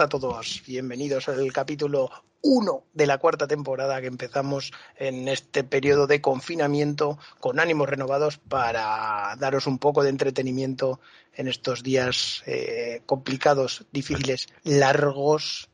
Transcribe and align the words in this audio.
A 0.00 0.08
todos, 0.08 0.62
bienvenidos 0.66 1.28
al 1.28 1.52
capítulo 1.52 2.10
1 2.40 2.84
de 2.94 3.06
la 3.06 3.18
cuarta 3.18 3.46
temporada 3.46 4.00
que 4.00 4.06
empezamos 4.06 4.72
en 4.96 5.28
este 5.28 5.62
periodo 5.62 6.06
de 6.06 6.22
confinamiento 6.22 7.18
con 7.38 7.60
ánimos 7.60 7.86
renovados 7.86 8.38
para 8.38 9.36
daros 9.38 9.66
un 9.66 9.78
poco 9.78 10.02
de 10.02 10.08
entretenimiento 10.08 11.00
en 11.34 11.48
estos 11.48 11.82
días 11.82 12.42
eh, 12.46 13.02
complicados, 13.04 13.84
difíciles, 13.92 14.48
largos 14.64 15.68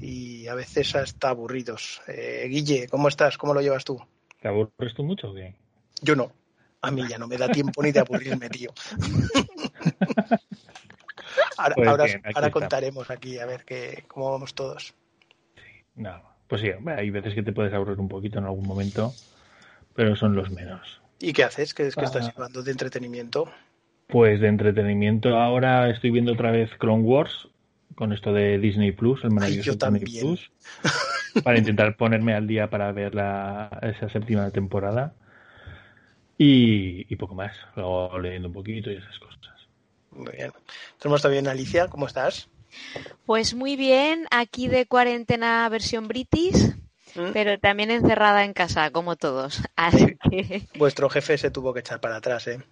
y 0.00 0.46
a 0.46 0.54
veces 0.54 0.96
hasta 0.96 1.28
aburridos. 1.28 2.00
Eh, 2.08 2.46
Guille, 2.48 2.88
¿cómo 2.88 3.08
estás? 3.08 3.36
¿Cómo 3.36 3.52
lo 3.52 3.60
llevas 3.60 3.84
tú? 3.84 4.00
¿Te 4.40 4.48
aburres 4.48 4.94
tú 4.94 5.04
mucho 5.04 5.32
o 5.32 5.34
qué? 5.34 5.54
Yo 6.00 6.16
no. 6.16 6.32
A 6.80 6.90
mí 6.90 7.06
ya 7.06 7.18
no 7.18 7.26
me 7.26 7.36
da 7.36 7.48
tiempo 7.48 7.82
ni 7.82 7.92
de 7.92 8.00
aburrirme, 8.00 8.48
tío. 8.48 8.72
ahora, 11.58 11.74
Pues 11.74 11.88
ahora- 11.88 12.04
bien, 12.04 12.50
contaremos 12.50 13.10
aquí 13.10 13.38
a 13.38 13.46
ver 13.46 13.64
qué, 13.64 14.04
cómo 14.08 14.30
vamos 14.32 14.54
todos. 14.54 14.94
No, 15.94 16.22
pues 16.46 16.60
sí, 16.60 16.70
hay 16.86 17.10
veces 17.10 17.34
que 17.34 17.42
te 17.42 17.52
puedes 17.52 17.72
aburrir 17.72 17.98
un 17.98 18.08
poquito 18.08 18.38
en 18.38 18.44
algún 18.44 18.66
momento, 18.66 19.12
pero 19.94 20.14
son 20.16 20.34
los 20.36 20.50
menos. 20.50 21.00
¿Y 21.18 21.32
qué 21.32 21.44
haces? 21.44 21.72
¿Qué 21.74 21.86
es 21.86 21.94
que 21.94 22.04
estás 22.04 22.26
Ah. 22.28 22.32
llevando 22.34 22.62
de 22.62 22.70
entretenimiento? 22.70 23.50
Pues 24.08 24.40
de 24.40 24.48
entretenimiento 24.48 25.36
ahora 25.36 25.88
estoy 25.90 26.10
viendo 26.10 26.32
otra 26.34 26.50
vez 26.50 26.70
Clone 26.78 27.02
Wars 27.02 27.48
con 27.94 28.12
esto 28.12 28.32
de 28.34 28.58
Disney 28.58 28.92
Plus, 28.92 29.24
el 29.24 29.30
maravilloso 29.30 29.66
yo 29.66 29.72
Disney 29.72 30.00
también. 30.00 30.20
Plus, 30.26 30.50
para 31.44 31.58
intentar 31.58 31.96
ponerme 31.96 32.34
al 32.34 32.46
día 32.46 32.68
para 32.68 32.92
ver 32.92 33.14
la, 33.14 33.70
esa 33.82 34.08
séptima 34.10 34.50
temporada 34.50 35.14
y, 36.38 37.06
y 37.12 37.16
poco 37.16 37.34
más, 37.34 37.56
luego 37.74 38.18
leyendo 38.18 38.48
un 38.48 38.54
poquito 38.54 38.90
y 38.90 38.96
esas 38.96 39.18
cosas. 39.18 39.55
Muy 40.16 40.32
bien. 40.32 40.52
Tenemos 40.98 41.22
también 41.22 41.46
a 41.48 41.52
Alicia, 41.52 41.88
¿cómo 41.88 42.06
estás? 42.06 42.48
Pues 43.24 43.54
muy 43.54 43.76
bien, 43.76 44.26
aquí 44.30 44.68
de 44.68 44.86
cuarentena 44.86 45.68
versión 45.68 46.08
british, 46.08 46.74
¿Mm? 47.14 47.32
pero 47.32 47.58
también 47.58 47.90
encerrada 47.90 48.44
en 48.44 48.52
casa, 48.52 48.90
como 48.90 49.16
todos. 49.16 49.62
Así 49.76 50.16
que 50.30 50.66
Vuestro 50.76 51.08
jefe 51.10 51.38
se 51.38 51.50
tuvo 51.50 51.72
que 51.72 51.80
echar 51.80 52.00
para 52.00 52.16
atrás, 52.16 52.46
¿eh? 52.48 52.62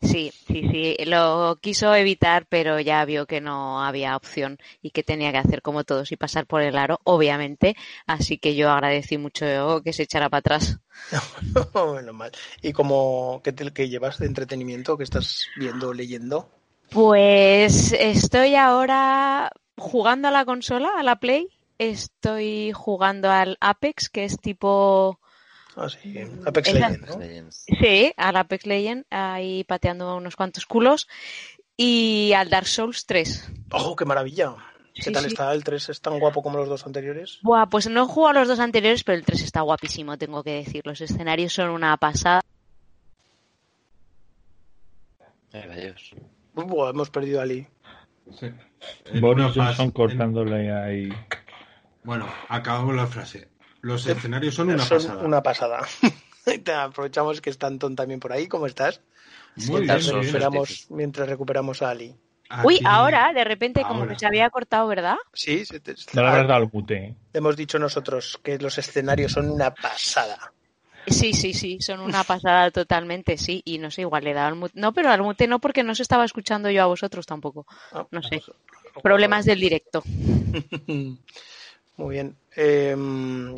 Sí, 0.00 0.32
sí, 0.46 0.68
sí, 0.70 0.96
lo 1.06 1.58
quiso 1.60 1.94
evitar, 1.94 2.46
pero 2.48 2.80
ya 2.80 3.04
vio 3.04 3.26
que 3.26 3.40
no 3.40 3.82
había 3.82 4.16
opción 4.16 4.58
y 4.82 4.90
que 4.90 5.02
tenía 5.02 5.32
que 5.32 5.38
hacer 5.38 5.62
como 5.62 5.84
todos 5.84 6.12
y 6.12 6.16
pasar 6.16 6.46
por 6.46 6.62
el 6.62 6.76
aro, 6.78 7.00
obviamente. 7.04 7.76
Así 8.06 8.38
que 8.38 8.54
yo 8.54 8.70
agradecí 8.70 9.18
mucho 9.18 9.80
que 9.84 9.92
se 9.92 10.04
echara 10.04 10.28
para 10.28 10.38
atrás. 10.40 10.78
Menos 11.94 12.14
mal. 12.14 12.32
¿Y 12.62 12.72
cómo 12.72 13.40
qué, 13.44 13.52
te- 13.52 13.72
qué 13.72 13.88
llevas 13.88 14.18
de 14.18 14.26
entretenimiento? 14.26 14.96
¿Qué 14.96 15.04
estás 15.04 15.46
viendo 15.54 15.88
o 15.88 15.94
leyendo? 15.94 16.48
Pues 16.90 17.92
estoy 17.92 18.54
ahora 18.56 19.50
jugando 19.76 20.28
a 20.28 20.30
la 20.30 20.44
consola, 20.44 20.90
a 20.96 21.02
la 21.02 21.16
Play. 21.16 21.48
Estoy 21.78 22.72
jugando 22.72 23.30
al 23.30 23.56
Apex, 23.60 24.10
que 24.10 24.24
es 24.24 24.38
tipo 24.40 25.20
Ah, 25.82 25.88
sí, 25.88 26.14
Apex 26.44 26.68
Esa- 26.68 26.88
Legends, 26.90 27.08
¿no? 27.08 27.18
Legends. 27.18 27.64
Sí, 27.80 28.12
al 28.16 28.36
Apex 28.36 28.66
Legend, 28.66 29.04
ahí 29.10 29.64
pateando 29.64 30.14
unos 30.16 30.36
cuantos 30.36 30.66
culos. 30.66 31.08
Y 31.76 32.32
al 32.34 32.50
Dark 32.50 32.66
Souls 32.66 33.06
3. 33.06 33.50
¡Oh, 33.72 33.96
qué 33.96 34.04
maravilla! 34.04 34.54
¿Qué 34.94 35.04
Sí, 35.04 35.12
tal 35.12 35.22
sí. 35.22 35.28
está 35.28 35.50
el 35.54 35.64
3? 35.64 35.88
¿Es 35.88 36.00
tan 36.02 36.18
guapo 36.18 36.42
como 36.42 36.58
los 36.58 36.68
dos 36.68 36.84
anteriores? 36.84 37.38
Buah, 37.42 37.66
pues 37.70 37.88
no 37.88 38.02
he 38.02 38.06
jugado 38.06 38.36
a 38.36 38.40
los 38.40 38.48
dos 38.48 38.60
anteriores, 38.60 39.02
pero 39.04 39.16
el 39.16 39.24
3 39.24 39.40
está 39.42 39.62
guapísimo, 39.62 40.18
tengo 40.18 40.42
que 40.44 40.52
decir. 40.62 40.82
Los 40.84 41.00
escenarios 41.00 41.54
son 41.54 41.70
una 41.70 41.96
pasada. 41.96 42.42
Ay. 45.52 45.94
Buah, 46.54 46.90
hemos 46.90 47.10
perdido 47.10 47.40
a 47.40 47.44
Ali. 47.44 47.66
Sí. 48.38 48.50
Boris 49.20 49.52
Johnson 49.54 49.90
cortándole 49.90 50.72
ahí. 50.72 51.08
Bueno, 52.04 52.26
acabamos 52.48 52.94
la 52.94 53.06
frase. 53.06 53.48
Los 53.82 54.06
escenarios 54.06 54.54
son 54.54 54.70
una 54.70 54.84
Son 54.84 54.98
pasada. 54.98 55.24
una 55.24 55.42
pasada. 55.42 55.80
Te 56.64 56.72
aprovechamos 56.72 57.40
que 57.40 57.50
está 57.50 57.66
Antón 57.66 57.96
también 57.96 58.20
por 58.20 58.32
ahí. 58.32 58.46
¿Cómo 58.48 58.66
estás? 58.66 59.00
Muy 59.56 59.82
bien, 59.82 59.98
bien. 60.50 60.64
Mientras 60.90 61.28
recuperamos 61.28 61.82
a 61.82 61.90
Ali. 61.90 62.14
Uy, 62.64 62.80
ahora, 62.84 63.32
de 63.32 63.44
repente, 63.44 63.82
como 63.82 64.00
Ahora. 64.00 64.12
que 64.14 64.18
se 64.18 64.26
había 64.26 64.50
cortado, 64.50 64.86
¿verdad? 64.88 65.16
Sí, 65.32 65.64
se 65.64 65.78
te- 65.80 65.94
No 66.14 66.22
le 66.22 66.28
ah, 66.28 66.30
habrás 66.32 66.48
dado 66.48 66.70
el 66.88 67.16
hemos 67.32 67.56
dicho 67.56 67.78
nosotros 67.78 68.40
que 68.42 68.58
los 68.58 68.76
escenarios 68.76 69.32
son 69.32 69.50
una 69.50 69.72
pasada. 69.72 70.52
Sí, 71.06 71.32
sí, 71.32 71.54
sí, 71.54 71.80
son 71.80 72.00
una 72.00 72.24
pasada 72.24 72.70
totalmente, 72.70 73.38
sí. 73.38 73.62
Y 73.64 73.78
no 73.78 73.90
sé, 73.90 74.02
igual 74.02 74.24
le 74.24 74.30
he 74.32 74.34
dado 74.34 74.48
al 74.48 74.56
mute. 74.56 74.78
No, 74.78 74.92
pero 74.92 75.10
al 75.10 75.22
mute 75.22 75.46
no, 75.46 75.60
porque 75.60 75.82
no 75.84 75.94
se 75.94 76.02
estaba 76.02 76.24
escuchando 76.24 76.70
yo 76.70 76.82
a 76.82 76.86
vosotros 76.86 77.24
tampoco. 77.24 77.66
Ah, 77.92 78.06
No 78.10 78.22
sé. 78.22 78.42
Problemas 79.02 79.44
del 79.44 79.60
directo. 79.60 80.02
Muy 81.96 82.14
bien. 82.14 82.36
Eh, 82.56 82.96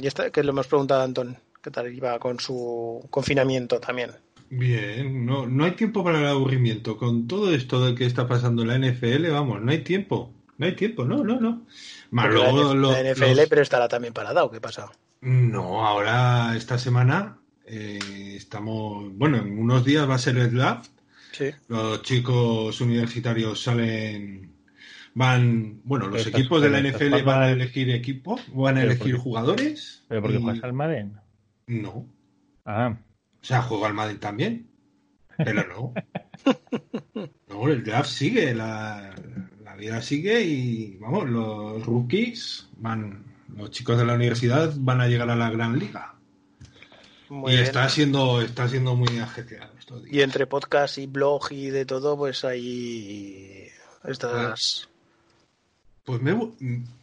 y 0.01 0.07
esta, 0.07 0.31
que 0.31 0.43
le 0.43 0.51
hemos 0.51 0.67
preguntado 0.67 1.01
a 1.01 1.05
Antón, 1.05 1.39
¿qué 1.63 1.71
tal 1.71 1.93
iba 1.95 2.19
con 2.19 2.41
su 2.41 3.07
confinamiento 3.11 3.79
también? 3.81 4.11
Bien, 4.51 5.25
no, 5.25 5.47
no 5.47 5.65
hay 5.65 5.73
tiempo 5.73 6.05
para 6.05 6.19
el 6.19 6.27
aburrimiento. 6.27 6.99
Con 6.99 7.27
todo 7.27 7.55
esto 7.55 7.85
de 7.85 7.95
que 7.95 8.05
está 8.05 8.27
pasando 8.29 8.63
en 8.63 8.69
la 8.69 8.75
NFL, 8.79 9.31
vamos, 9.31 9.63
no 9.63 9.71
hay 9.71 9.79
tiempo. 9.83 10.35
No 10.59 10.67
hay 10.67 10.77
tiempo, 10.77 11.05
no, 11.05 11.25
no, 11.25 11.41
no. 11.41 11.67
Más 12.11 12.29
luego 12.31 12.75
la, 12.75 12.75
lo- 12.75 12.93
la 12.93 13.01
NFL, 13.01 13.37
los- 13.37 13.49
pero 13.49 13.63
estará 13.63 13.89
también 13.89 14.13
parada, 14.13 14.45
¿o 14.45 14.51
qué 14.51 14.61
pasa? 14.61 14.93
No, 15.23 15.87
ahora 15.87 16.55
esta 16.57 16.77
semana 16.79 17.39
eh, 17.65 17.99
estamos, 18.37 19.17
bueno, 19.17 19.39
en 19.39 19.59
unos 19.59 19.85
días 19.85 20.09
va 20.09 20.17
a 20.17 20.19
ser 20.19 20.37
el 20.37 20.53
draft. 20.55 20.91
Sí. 21.33 21.51
Los 21.69 22.03
chicos 22.03 22.79
universitarios 22.83 23.63
salen, 23.63 24.53
van, 25.15 25.81
bueno, 25.85 26.09
los 26.09 26.27
equipos 26.27 26.63
de 26.63 26.71
la 26.71 26.81
NFL 26.81 27.23
van 27.23 27.43
a 27.43 27.51
elegir 27.51 27.91
equipo, 27.91 28.39
van 28.55 28.77
a 28.79 28.83
elegir 28.83 29.13
porque- 29.15 29.23
jugadores. 29.23 30.05
¿Pero 30.09 30.23
porque 30.23 30.39
y- 30.39 30.43
juegas 30.43 30.65
al 30.65 30.73
Madden? 30.73 31.21
No, 31.67 32.07
Ah, 32.65 32.97
o 33.41 33.45
sea, 33.45 33.63
juego 33.63 33.87
al 33.87 33.95
Madden 33.95 34.19
también, 34.21 34.69
pero 35.37 35.65
no. 35.67 35.93
No, 37.49 37.69
el 37.69 37.85
draft 37.85 38.09
sigue, 38.09 38.55
la, 38.55 39.15
la 39.63 39.77
vida 39.77 40.01
sigue 40.01 40.43
y, 40.43 40.97
vamos, 40.99 41.29
los 41.29 41.85
rookies 41.85 42.69
van, 42.79 43.25
los 43.57 43.71
chicos 43.71 43.99
de 43.99 44.05
la 44.07 44.15
universidad 44.15 44.73
van 44.79 45.01
a 45.03 45.07
llegar 45.09 45.29
a 45.31 45.37
la 45.37 45.51
gran 45.51 45.79
liga. 45.79 46.15
Muy 47.29 47.53
y 47.53 47.55
bien. 47.57 47.65
está 47.67 47.89
siendo, 47.89 48.41
está 48.43 48.69
siendo 48.69 48.95
muy 48.97 49.19
ajetreado 49.19 49.73
estos 49.79 50.03
días. 50.05 50.15
Y 50.17 50.23
entre 50.23 50.47
podcast 50.47 50.99
y 50.99 51.07
blog 51.07 51.51
y 51.53 51.67
de 51.71 51.85
todo, 51.85 52.17
pues 52.17 52.45
ahí 52.45 53.67
estas... 54.05 54.89
Pues, 56.05 56.21
me, 56.21 56.31
he 56.33 56.35
vu- 56.35 56.57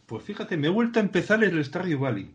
pues 0.06 0.24
fíjate, 0.24 0.56
me 0.56 0.66
he 0.66 0.70
vuelto 0.70 0.98
a 0.98 1.02
empezar 1.02 1.42
el 1.42 1.64
Stardew 1.64 1.98
Valley. 2.00 2.34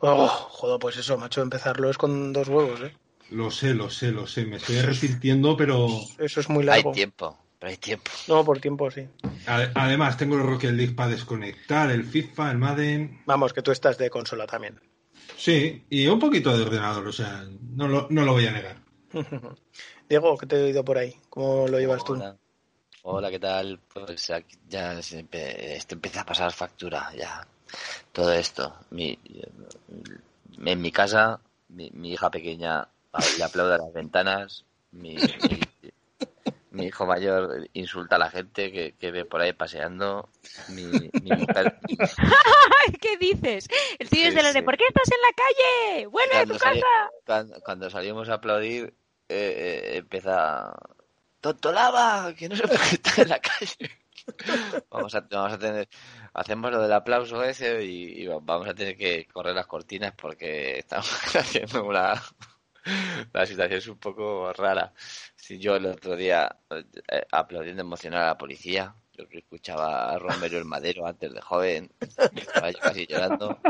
Oh, 0.00 0.26
joder, 0.26 0.78
pues 0.80 0.96
eso, 0.96 1.16
macho, 1.18 1.42
empezarlo 1.42 1.88
es 1.90 1.98
con 1.98 2.32
dos 2.32 2.48
huevos, 2.48 2.80
¿eh? 2.82 2.92
Lo 3.30 3.50
sé, 3.50 3.74
lo 3.74 3.88
sé, 3.88 4.10
lo 4.12 4.26
sé. 4.26 4.44
Me 4.44 4.56
estoy 4.56 4.76
arrepintiendo, 4.78 5.56
pero 5.56 5.86
Eso 6.18 6.40
es 6.40 6.48
muy 6.48 6.62
Hay 6.62 6.66
largo. 6.66 6.92
tiempo, 6.92 7.38
pero 7.58 7.70
hay 7.70 7.76
tiempo. 7.76 8.10
No, 8.28 8.44
por 8.44 8.60
tiempo 8.60 8.90
sí. 8.90 9.08
además 9.46 10.16
tengo 10.16 10.36
el 10.36 10.42
Rocket 10.42 10.72
League 10.72 10.94
para 10.94 11.10
desconectar, 11.10 11.90
el 11.90 12.04
FIFA, 12.04 12.50
el 12.50 12.58
Madden. 12.58 13.20
Vamos, 13.26 13.52
que 13.52 13.62
tú 13.62 13.70
estás 13.70 13.96
de 13.98 14.10
consola 14.10 14.46
también. 14.46 14.80
Sí, 15.36 15.84
y 15.88 16.06
un 16.08 16.18
poquito 16.18 16.56
de 16.56 16.64
ordenador, 16.64 17.06
o 17.06 17.12
sea, 17.12 17.44
no 17.74 17.88
lo, 17.88 18.06
no 18.10 18.24
lo 18.24 18.32
voy 18.32 18.46
a 18.46 18.52
negar. 18.52 18.82
Diego, 20.08 20.36
¿qué 20.36 20.46
te 20.46 20.56
he 20.56 20.64
oído 20.64 20.84
por 20.84 20.98
ahí? 20.98 21.16
¿Cómo 21.30 21.68
lo 21.68 21.78
llevas 21.78 22.04
tú? 22.04 22.20
Hola. 23.02 23.30
¿qué 23.30 23.38
tal? 23.38 23.78
Pues 23.92 24.30
aquí 24.30 24.56
ya 24.68 25.00
se 25.02 25.24
empe- 25.24 25.56
esto 25.76 25.94
empieza 25.94 26.20
a 26.22 26.26
pasar 26.26 26.52
factura, 26.52 27.10
ya. 27.16 27.46
Todo 28.12 28.32
esto. 28.32 28.74
Mi, 28.90 29.18
en 30.64 30.80
mi 30.80 30.92
casa, 30.92 31.40
mi, 31.68 31.90
mi 31.92 32.12
hija 32.12 32.30
pequeña 32.30 32.86
le 33.36 33.44
aplaude 33.44 33.74
a 33.74 33.78
las 33.78 33.92
ventanas, 33.92 34.64
mi, 34.92 35.14
mi, 35.16 35.60
mi 36.70 36.86
hijo 36.86 37.06
mayor 37.06 37.68
insulta 37.72 38.16
a 38.16 38.18
la 38.20 38.30
gente 38.30 38.70
que, 38.70 38.92
que 38.92 39.10
ve 39.10 39.24
por 39.24 39.40
ahí 39.40 39.52
paseando, 39.52 40.28
mi, 40.68 41.10
mi 41.22 41.30
mujer... 41.30 41.74
¿Qué 43.00 43.16
dices? 43.18 43.68
El 43.98 44.08
tío 44.08 44.28
es 44.28 44.34
de 44.34 44.42
los 44.42 44.54
de 44.54 44.60
sí. 44.60 44.64
¿por 44.64 44.76
qué 44.76 44.84
estás 44.86 45.08
en 45.10 45.20
la 45.20 45.32
calle? 45.34 46.06
¡Vuelve 46.06 46.36
a 46.36 46.42
tu 46.46 46.58
Cuando, 46.58 46.58
sali- 46.58 46.80
casa! 46.80 47.10
cuando, 47.26 47.60
cuando 47.62 47.90
salimos 47.90 48.28
a 48.28 48.34
aplaudir, 48.34 48.94
eh, 49.28 49.90
eh, 49.94 49.96
empieza. 49.98 50.72
¡Tonto 51.42 51.72
lava! 51.72 52.32
Que 52.34 52.48
no 52.48 52.54
se 52.54 52.62
puede 52.62 52.84
estar 52.84 53.18
en 53.18 53.28
la 53.28 53.40
calle. 53.40 53.90
vamos, 54.88 55.12
a, 55.16 55.20
vamos 55.22 55.52
a 55.52 55.58
tener. 55.58 55.88
Hacemos 56.34 56.70
lo 56.70 56.80
del 56.80 56.92
aplauso 56.92 57.42
ese 57.42 57.84
y, 57.84 58.28
vamos 58.28 58.68
a 58.68 58.74
tener 58.74 58.96
que 58.96 59.26
correr 59.26 59.52
las 59.52 59.66
cortinas 59.66 60.14
porque 60.16 60.78
estamos 60.78 61.10
haciendo 61.36 61.84
una. 61.84 62.22
La 63.32 63.44
situación 63.44 63.78
es 63.78 63.88
un 63.88 63.98
poco 63.98 64.52
rara. 64.52 64.92
Si 65.34 65.58
yo 65.58 65.74
el 65.74 65.86
otro 65.86 66.14
día, 66.14 66.58
eh, 66.70 67.26
aplaudiendo 67.32 67.82
emocional 67.82 68.22
a 68.22 68.26
la 68.26 68.38
policía, 68.38 68.94
yo 69.12 69.24
escuchaba 69.30 70.12
a 70.12 70.18
Romero 70.20 70.58
el 70.58 70.64
Madero 70.64 71.06
antes 71.06 71.32
de 71.32 71.40
joven, 71.40 71.90
estaba 72.36 72.70
yo 72.70 72.78
casi 72.78 73.06
llorando. 73.06 73.60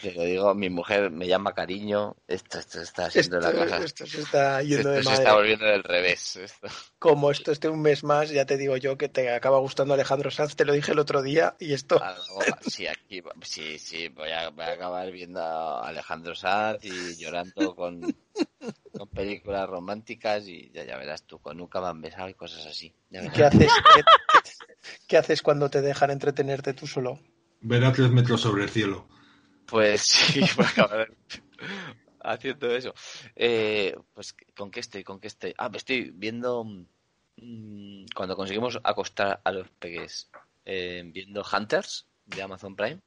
Te 0.00 0.12
lo 0.12 0.22
digo, 0.22 0.54
mi 0.54 0.70
mujer 0.70 1.10
me 1.10 1.26
llama 1.26 1.54
cariño. 1.54 2.16
Esto, 2.26 2.58
esto 2.58 2.80
está 2.80 3.10
siendo 3.10 3.38
Esto, 3.38 3.52
la 3.52 3.58
cosa. 3.58 3.78
esto 3.84 4.06
se 4.06 4.20
está 4.20 4.62
yendo 4.62 4.78
Esto 4.78 4.90
de 4.90 5.02
se 5.02 5.04
madre. 5.04 5.18
está 5.18 5.34
volviendo 5.34 5.66
del 5.66 5.82
revés. 5.82 6.36
esto. 6.36 6.68
Como 6.98 7.30
esto 7.30 7.52
esté 7.52 7.68
un 7.68 7.80
mes 7.80 8.02
más, 8.02 8.30
ya 8.30 8.44
te 8.44 8.56
digo 8.56 8.76
yo 8.76 8.98
que 8.98 9.08
te 9.08 9.30
acaba 9.32 9.58
gustando 9.58 9.94
Alejandro 9.94 10.30
Sanz, 10.30 10.56
te 10.56 10.64
lo 10.64 10.72
dije 10.72 10.92
el 10.92 10.98
otro 10.98 11.22
día, 11.22 11.54
y 11.60 11.72
esto 11.72 12.00
Algo- 12.02 12.44
sí, 12.60 12.86
aquí, 12.88 13.22
sí, 13.42 13.78
sí, 13.78 14.08
voy 14.08 14.30
a, 14.32 14.50
voy 14.50 14.64
a 14.64 14.72
acabar 14.72 15.10
viendo 15.12 15.40
a 15.40 15.86
Alejandro 15.86 16.34
Sanz 16.34 16.84
y 16.84 17.14
llorando 17.16 17.76
con, 17.76 18.00
con 18.96 19.08
películas 19.10 19.68
románticas 19.68 20.48
y 20.48 20.70
ya, 20.72 20.84
ya 20.84 20.96
verás 20.96 21.22
tú, 21.22 21.38
con 21.38 21.56
nunca 21.56 21.80
me 21.80 21.86
han 21.86 22.00
besado 22.00 22.28
y 22.28 22.34
cosas 22.34 22.66
así. 22.66 22.92
¿qué 23.34 23.44
haces? 23.44 23.70
¿Qué, 23.94 24.02
qué 25.06 25.16
haces 25.18 25.40
cuando 25.42 25.70
te 25.70 25.80
dejan 25.82 26.10
entretenerte 26.10 26.74
tú 26.74 26.88
solo? 26.88 27.20
Ver 27.60 27.84
a 27.84 27.92
tres 27.92 28.10
metros 28.10 28.40
sobre 28.40 28.64
el 28.64 28.70
cielo. 28.70 29.06
Pues 29.68 30.02
sí, 30.02 30.40
voy 30.56 30.66
a 30.66 30.68
acabar 30.68 31.10
haciendo 32.20 32.74
eso. 32.74 32.94
Eh, 33.36 33.94
pues, 34.14 34.34
¿con 34.56 34.70
qué 34.70 34.80
estoy? 34.80 35.04
¿Con 35.04 35.20
qué 35.20 35.28
estoy? 35.28 35.54
Ah, 35.58 35.68
pues 35.68 35.82
estoy 35.82 36.10
viendo 36.14 36.64
mm, 36.64 38.04
cuando 38.14 38.36
conseguimos 38.36 38.80
acostar 38.82 39.40
a 39.44 39.52
los 39.52 39.68
peques 39.70 40.30
eh, 40.64 41.02
viendo 41.06 41.42
Hunters 41.42 42.06
de 42.26 42.42
Amazon 42.42 42.76
Prime, 42.76 43.00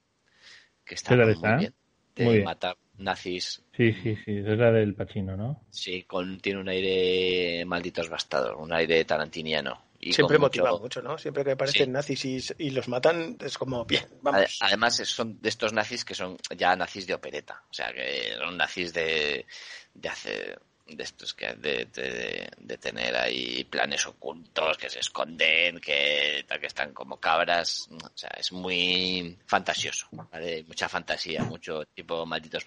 que 0.85 0.95
está 0.95 1.11
¿Qué 1.11 1.17
tal 1.17 1.27
muy 1.27 1.33
está? 1.33 1.57
bien. 1.57 1.73
De 2.15 2.25
Muy 2.25 2.33
bien. 2.35 2.45
matar 2.45 2.77
nazis. 2.97 3.63
Sí, 3.75 3.93
sí, 3.93 4.15
sí. 4.25 4.37
Es 4.37 4.57
la 4.57 4.71
del 4.71 4.95
Pachino, 4.95 5.37
¿no? 5.37 5.61
Sí, 5.69 6.03
con, 6.03 6.39
tiene 6.39 6.59
un 6.59 6.69
aire 6.69 7.63
malditos 7.65 8.09
bastados, 8.09 8.55
un 8.59 8.73
aire 8.73 9.05
tarantiniano. 9.05 9.90
Y 10.01 10.13
Siempre 10.13 10.37
con 10.37 10.47
mucho- 10.47 10.61
motiva 10.63 10.79
mucho, 10.79 11.01
¿no? 11.01 11.17
Siempre 11.17 11.43
que 11.43 11.51
aparecen 11.51 11.85
Sí. 11.85 11.91
nazis 11.91 12.25
y, 12.25 12.39
y 12.57 12.69
los 12.71 12.87
matan, 12.87 13.37
es 13.39 13.57
como, 13.57 13.85
bien, 13.85 14.05
vamos. 14.21 14.57
Además, 14.61 14.95
son 14.95 15.39
de 15.41 15.49
estos 15.49 15.73
nazis 15.73 16.03
que 16.03 16.15
son 16.15 16.37
ya 16.57 16.75
nazis 16.75 17.05
de 17.05 17.13
opereta. 17.13 17.63
O 17.69 17.73
sea, 17.73 17.93
que 17.93 18.33
son 18.37 18.57
nazis 18.57 18.93
de, 18.93 19.45
de 19.93 20.09
hacer. 20.09 20.59
De 20.87 21.03
estos 21.03 21.33
que 21.33 21.53
de, 21.53 21.85
de- 21.85 22.49
de 22.57 22.77
tener 22.77 23.15
ahí 23.15 23.63
planes 23.63 24.05
ocultos 24.07 24.77
que 24.77 24.89
se 24.89 24.99
esconden, 24.99 25.79
que, 25.79 26.43
que 26.59 26.67
están 26.67 26.91
como 26.93 27.17
cabras. 27.17 27.87
O 27.91 28.11
sea, 28.17 28.31
es 28.37 28.51
muy 28.51 29.37
fantasioso. 29.45 30.07
¿vale? 30.11 30.65
Mucha 30.67 30.89
fantasía, 30.89 31.43
mucho 31.43 31.85
tipo 31.93 32.25
malditos 32.25 32.65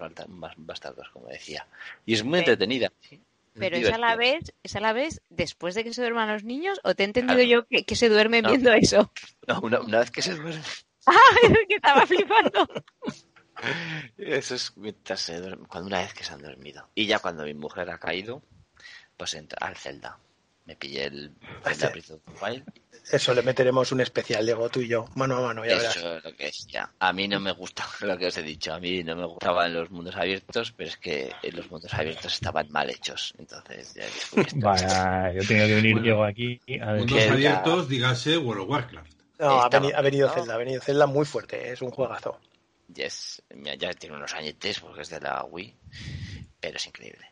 bastardos, 0.57 1.09
como 1.11 1.27
decía. 1.27 1.67
Y 2.07 2.15
es 2.15 2.23
muy 2.25 2.39
entretenida. 2.39 2.91
sí. 3.01 3.21
Es 3.55 3.61
Pero 3.61 3.77
es 3.77 3.93
a 3.93 3.99
la 3.99 4.17
vez, 4.17 4.53
es 4.65 4.75
a 4.77 4.81
la 4.81 4.93
vez 4.93 5.23
después 5.31 5.75
de 5.77 5.85
que 5.85 5.95
se 5.95 6.01
duerman 6.03 6.29
los 6.29 6.43
niños, 6.45 6.81
o 6.83 6.95
te 6.95 7.05
he 7.05 7.07
entendido 7.07 7.37
Claro. 7.37 7.49
yo 7.49 7.67
que, 7.67 7.85
que 7.85 7.95
se 7.97 8.09
duermen 8.09 8.43
No. 8.43 8.51
viendo 8.51 8.73
eso. 8.73 9.13
No, 9.47 9.61
una, 9.61 9.81
una 9.81 10.01
vez 10.01 10.11
que 10.11 10.23
se 10.23 10.35
duerme. 10.35 10.61
que 11.69 11.75
estaba 11.77 12.07
flipando. 12.07 12.67
Eso 14.17 14.55
es 14.55 14.77
mientras 14.77 15.21
se 15.21 15.39
duerme, 15.41 15.67
cuando 15.69 15.89
una 15.89 15.99
vez 16.01 16.15
que 16.15 16.25
se 16.25 16.33
han 16.33 16.43
dormido. 16.43 16.89
Y 16.95 17.07
ya 17.07 17.19
cuando 17.21 17.45
mi 17.45 17.55
mujer 17.55 17.89
ha 17.91 17.99
caído, 17.99 18.43
pues 19.17 19.35
entra 19.35 19.59
al 19.67 19.77
Zelda. 19.77 20.19
Me 20.67 20.77
pillé 20.77 21.05
el 21.05 21.31
Zelda 21.63 21.91
Breath 21.91 22.11
of 22.11 22.21
the 22.25 22.45
Wild. 22.45 22.65
Eso 23.13 23.35
le 23.35 23.43
meteremos 23.43 23.93
un 23.93 24.01
especial, 24.01 24.47
Diego, 24.47 24.71
tú 24.71 24.81
y 24.81 24.89
yo, 24.89 25.05
mano 25.15 25.37
a 25.37 25.41
mano, 25.43 25.63
ya 25.67 25.77
verás. 25.77 25.95
Eso 25.97 26.17
es 26.17 26.25
lo 26.25 26.35
que 26.35 26.47
es 26.47 26.67
ya. 26.69 26.91
A 27.01 27.13
mí 27.13 27.29
no 27.29 27.39
me 27.39 27.53
gusta 27.53 27.85
lo 28.01 28.17
que 28.17 28.29
os 28.29 28.37
he 28.39 28.43
dicho. 28.43 28.73
A 28.73 28.81
mí 28.81 29.05
no 29.05 29.15
me 29.15 29.27
gustaban 29.27 29.75
los 29.75 29.91
mundos 29.91 30.17
abiertos, 30.17 30.73
pero 30.73 30.89
es 30.89 30.97
que 30.97 31.31
en 31.43 31.57
los 31.57 31.71
mundos 31.71 31.93
abiertos 31.93 32.33
estaban 32.33 32.67
mal 32.71 32.89
hechos. 32.89 33.35
Entonces 33.39 33.93
ya 33.95 34.05
descubrí. 34.05 34.47
Vaya, 34.55 35.33
yo 35.33 35.47
tengo 35.47 35.67
que 35.67 35.75
venir 35.75 35.93
Bueno. 35.93 36.03
Diego 36.05 36.25
aquí 36.25 36.61
a 36.81 36.93
decir- 36.93 36.97
Mundos 36.99 37.19
Zelda. 37.19 37.33
abiertos, 37.35 37.89
dígase 37.89 38.39
World 38.39 38.63
of 38.63 38.69
Warcraft. 38.71 39.13
No, 39.39 39.61
ha 39.63 39.69
venido, 39.69 39.99
ha 39.99 40.01
venido 40.01 40.29
flipado. 40.29 40.43
Zelda, 40.45 40.55
ha 40.55 40.59
venido 40.59 40.81
Zelda 40.81 41.07
muy 41.07 41.27
fuerte, 41.27 41.73
es 41.73 41.83
un 41.83 41.91
juegazo. 41.91 42.41
Yes, 42.95 43.43
ya 43.79 43.93
tiene 43.93 44.17
unos 44.17 44.33
añetes 44.33 44.81
porque 44.81 45.03
es 45.03 45.11
de 45.11 45.21
la 45.21 45.45
Wii, 45.45 45.75
pero 46.61 46.77
es 46.77 46.87
increíble. 46.87 47.27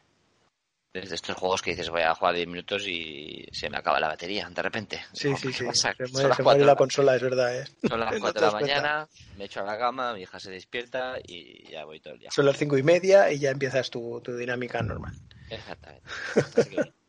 Es 0.94 1.08
de 1.08 1.14
estos 1.14 1.34
juegos 1.36 1.62
que 1.62 1.70
dices 1.70 1.88
voy 1.88 2.02
a 2.02 2.14
jugar 2.14 2.34
10 2.34 2.46
minutos 2.46 2.86
y 2.86 3.46
se 3.50 3.70
me 3.70 3.78
acaba 3.78 3.98
la 3.98 4.08
batería 4.08 4.46
de 4.50 4.60
repente. 4.62 5.00
Sí, 5.14 5.34
sí, 5.36 5.48
¿qué 5.48 5.52
sí. 5.54 5.64
pasa? 5.64 5.94
Se 5.96 6.06
Son 6.06 6.12
muere, 6.12 6.28
las 6.28 6.36
se 6.36 6.42
cuatro 6.42 6.44
muere 6.44 6.58
de 6.58 6.66
la 6.66 6.72
la- 6.72 6.76
consola, 6.76 7.16
es 7.16 7.22
verdad, 7.22 7.58
¿eh? 7.60 7.64
Son 7.88 7.98
las 8.00 8.12
No 8.14 8.20
4 8.20 8.32
te 8.32 8.40
de 8.40 8.46
la 8.46 8.50
cuenta. 8.58 8.74
mañana, 8.74 9.08
me 9.38 9.44
echo 9.44 9.60
a 9.60 9.64
la 9.64 9.78
cama, 9.78 10.12
mi 10.12 10.20
hija 10.22 10.38
se 10.38 10.50
despierta 10.50 11.16
y 11.26 11.70
ya 11.70 11.86
voy 11.86 11.98
todo 12.00 12.12
el 12.12 12.20
día. 12.20 12.30
Son 12.30 12.44
las 12.44 12.58
cinco 12.58 12.76
y 12.76 12.82
media 12.82 13.32
y 13.32 13.38
ya 13.38 13.50
empiezas 13.50 13.88
tu, 13.88 14.20
tu 14.22 14.36
dinámica 14.36 14.82
normal. 14.82 15.14
Exactamente. 15.48 16.04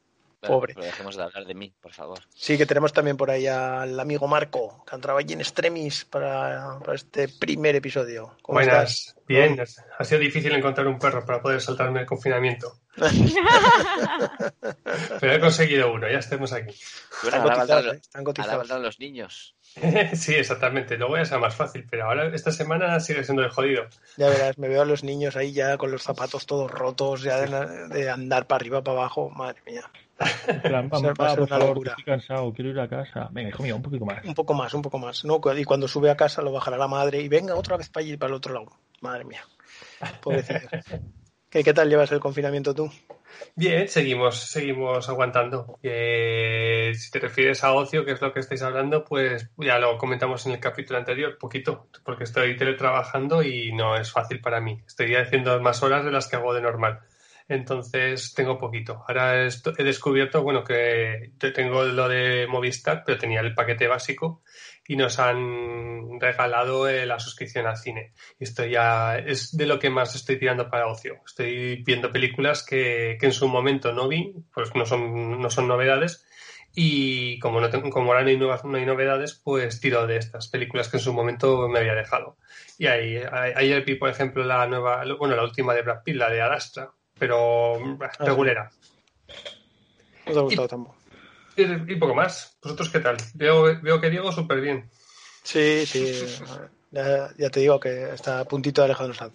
Pobre. 0.47 0.73
Pero 0.73 0.85
dejemos 0.85 1.15
de 1.15 1.23
hablar 1.23 1.45
de 1.45 1.53
mí, 1.53 1.73
por 1.81 1.91
favor. 1.93 2.19
Sí, 2.33 2.57
que 2.57 2.65
tenemos 2.65 2.93
también 2.93 3.17
por 3.17 3.29
ahí 3.31 3.47
al 3.47 3.99
amigo 3.99 4.27
Marco, 4.27 4.83
que 4.85 4.93
ha 4.93 4.95
entrado 4.95 5.17
allí 5.19 5.33
en 5.33 5.41
extremis 5.41 6.05
para, 6.05 6.79
para 6.79 6.95
este 6.95 7.27
primer 7.27 7.75
episodio. 7.75 8.35
¿Cómo 8.41 8.57
Buenas, 8.57 9.07
estás? 9.07 9.15
bien. 9.27 9.57
Ha 9.99 10.03
sido 10.03 10.19
difícil 10.19 10.51
encontrar 10.53 10.87
un 10.87 10.99
perro 10.99 11.25
para 11.25 11.41
poder 11.41 11.61
saltarme 11.61 12.01
el 12.01 12.05
confinamiento. 12.05 12.79
Pero 15.19 15.33
he 15.33 15.39
conseguido 15.39 15.91
uno, 15.93 16.09
ya 16.09 16.19
estemos 16.19 16.53
aquí. 16.53 16.75
Bueno, 17.23 17.37
Están 17.37 17.43
cotizados, 17.43 17.67
valdrán, 17.69 17.95
¿eh? 17.95 17.99
Están 18.01 18.23
cotizados. 18.23 18.69
los 18.69 18.99
niños. 18.99 19.55
sí, 20.13 20.35
exactamente. 20.35 20.97
Luego 20.97 21.17
ya 21.17 21.25
será 21.25 21.39
más 21.39 21.55
fácil, 21.55 21.87
pero 21.89 22.05
ahora 22.05 22.27
esta 22.35 22.51
semana 22.51 22.99
sigue 22.99 23.23
siendo 23.23 23.43
el 23.43 23.49
jodido. 23.49 23.85
Ya 24.17 24.29
verás, 24.29 24.57
me 24.57 24.67
veo 24.67 24.81
a 24.83 24.85
los 24.85 25.03
niños 25.03 25.35
ahí 25.35 25.51
ya 25.53 25.77
con 25.77 25.91
los 25.91 26.03
zapatos 26.03 26.45
todos 26.45 26.69
rotos, 26.69 27.23
ya 27.23 27.41
de, 27.41 27.87
de 27.87 28.09
andar 28.09 28.45
para 28.45 28.57
arriba, 28.57 28.83
para 28.83 28.99
abajo. 28.99 29.29
Madre 29.31 29.61
mía. 29.65 29.89
Plan, 30.15 30.89
a 30.91 30.97
ser- 30.99 31.09
papá, 31.09 31.23
va 31.23 31.27
a 31.27 31.29
ser 31.31 31.39
por 31.39 31.47
una 31.47 31.57
favor, 31.57 31.67
locura. 31.69 31.91
estoy 31.91 32.03
cansado, 32.05 32.53
quiero 32.53 32.69
ir 32.71 32.79
a 32.79 32.87
casa. 32.87 33.29
Venga, 33.31 33.49
hijo 33.49 33.63
mío, 33.63 33.75
un 33.75 33.81
poquito 33.81 34.05
más. 34.05 34.23
Un 34.23 34.33
poco 34.33 34.53
más, 34.53 34.73
un 34.73 34.81
poco 34.81 34.99
más. 34.99 35.25
¿no? 35.25 35.41
Y 35.57 35.63
cuando 35.63 35.87
sube 35.87 36.09
a 36.09 36.15
casa 36.17 36.41
lo 36.41 36.51
bajará 36.51 36.77
la 36.77 36.87
madre 36.87 37.21
y 37.21 37.27
venga 37.27 37.55
otra 37.55 37.77
vez 37.77 37.89
para 37.89 38.05
allí, 38.05 38.17
para 38.17 38.29
el 38.29 38.35
otro 38.35 38.53
lado. 38.53 38.67
Madre 39.01 39.25
mía. 39.25 39.43
¿Qué, 41.49 41.63
¿Qué 41.63 41.73
tal 41.73 41.89
llevas 41.89 42.11
el 42.11 42.19
confinamiento 42.19 42.73
tú? 42.73 42.91
Bien, 43.55 43.87
seguimos, 43.87 44.39
seguimos 44.39 45.07
aguantando. 45.09 45.77
Eh, 45.83 46.91
si 46.95 47.11
te 47.11 47.19
refieres 47.19 47.63
a 47.63 47.73
ocio, 47.73 48.05
que 48.05 48.11
es 48.11 48.21
lo 48.21 48.33
que 48.33 48.39
estáis 48.39 48.61
hablando, 48.61 49.03
pues 49.03 49.49
ya 49.57 49.77
lo 49.79 49.97
comentamos 49.97 50.45
en 50.45 50.53
el 50.53 50.59
capítulo 50.59 50.99
anterior, 50.99 51.37
poquito, 51.39 51.87
porque 52.03 52.23
estoy 52.23 52.55
teletrabajando 52.57 53.43
y 53.43 53.71
no 53.71 53.95
es 53.97 54.11
fácil 54.11 54.39
para 54.41 54.61
mí. 54.61 54.81
Estoy 54.87 55.15
haciendo 55.15 55.59
más 55.61 55.81
horas 55.83 56.05
de 56.05 56.11
las 56.11 56.27
que 56.27 56.35
hago 56.35 56.53
de 56.53 56.61
normal. 56.61 56.99
Entonces 57.47 58.33
tengo 58.33 58.57
poquito. 58.57 59.03
Ahora 59.07 59.43
he 59.45 59.83
descubierto, 59.83 60.43
bueno, 60.43 60.63
que 60.63 61.31
te- 61.37 61.51
tengo 61.51 61.83
lo 61.83 62.07
de 62.07 62.47
Movistar, 62.47 63.03
pero 63.05 63.17
tenía 63.17 63.41
el 63.41 63.53
paquete 63.53 63.87
básico 63.87 64.43
y 64.87 64.95
nos 64.95 65.19
han 65.19 66.19
regalado 66.19 66.87
eh, 66.89 67.05
la 67.05 67.19
suscripción 67.19 67.67
al 67.67 67.77
cine. 67.77 68.13
Y 68.39 68.43
esto 68.45 68.65
ya 68.65 69.17
es 69.17 69.55
de 69.55 69.65
lo 69.65 69.79
que 69.79 69.89
más 69.89 70.15
estoy 70.15 70.37
tirando 70.39 70.69
para 70.69 70.87
ocio. 70.87 71.17
Estoy 71.25 71.83
viendo 71.83 72.11
películas 72.11 72.65
que, 72.65 73.17
que 73.19 73.25
en 73.27 73.33
su 73.33 73.47
momento 73.47 73.91
no 73.93 74.07
vi, 74.07 74.33
pues 74.53 74.73
no 74.75 74.85
son, 74.85 75.39
no 75.39 75.49
son 75.49 75.67
novedades. 75.67 76.25
Y 76.75 77.37
como, 77.39 77.61
no 77.61 77.69
tengo, 77.69 77.89
como 77.91 78.11
ahora 78.11 78.23
no 78.23 78.29
hay, 78.29 78.37
nuevas, 78.37 78.65
no 78.65 78.77
hay 78.77 78.85
novedades, 78.85 79.39
pues 79.43 79.79
tiro 79.79 80.07
de 80.07 80.17
estas 80.17 80.47
películas 80.47 80.89
que 80.89 80.97
en 80.97 81.03
su 81.03 81.13
momento 81.13 81.67
me 81.69 81.79
había 81.79 81.93
dejado. 81.93 82.37
Y 82.79 82.87
ahí, 82.87 83.21
ayer 83.55 83.85
vi, 83.85 83.95
por 83.95 84.09
ejemplo, 84.09 84.43
la 84.43 84.65
nueva, 84.65 85.03
bueno, 85.19 85.35
la 85.35 85.43
última 85.43 85.73
de 85.75 85.83
Brad 85.83 86.01
Pitt, 86.03 86.15
la 86.15 86.29
de 86.31 86.41
Adastra, 86.41 86.89
pero 87.17 87.97
Ah, 88.01 88.25
regulera. 88.25 88.71
¿No 90.25 90.33
te 90.33 90.39
ha 90.39 90.41
gustado 90.41 90.67
tampoco? 90.67 90.97
Y, 91.55 91.63
y 91.63 91.95
poco 91.97 92.15
más. 92.15 92.57
¿Vosotros 92.63 92.89
qué 92.89 92.99
tal? 92.99 93.17
Veo, 93.35 93.79
veo 93.81 94.01
que 94.01 94.09
Diego 94.09 94.31
súper 94.31 94.61
bien. 94.61 94.89
Sí, 95.43 95.85
sí. 95.85 96.25
Ya, 96.91 97.29
ya 97.37 97.49
te 97.49 97.59
digo 97.59 97.79
que 97.79 98.13
está 98.13 98.39
a 98.39 98.45
puntito 98.45 98.81
de 98.81 98.85
Alejandro 98.85 99.13
Sanz. 99.15 99.33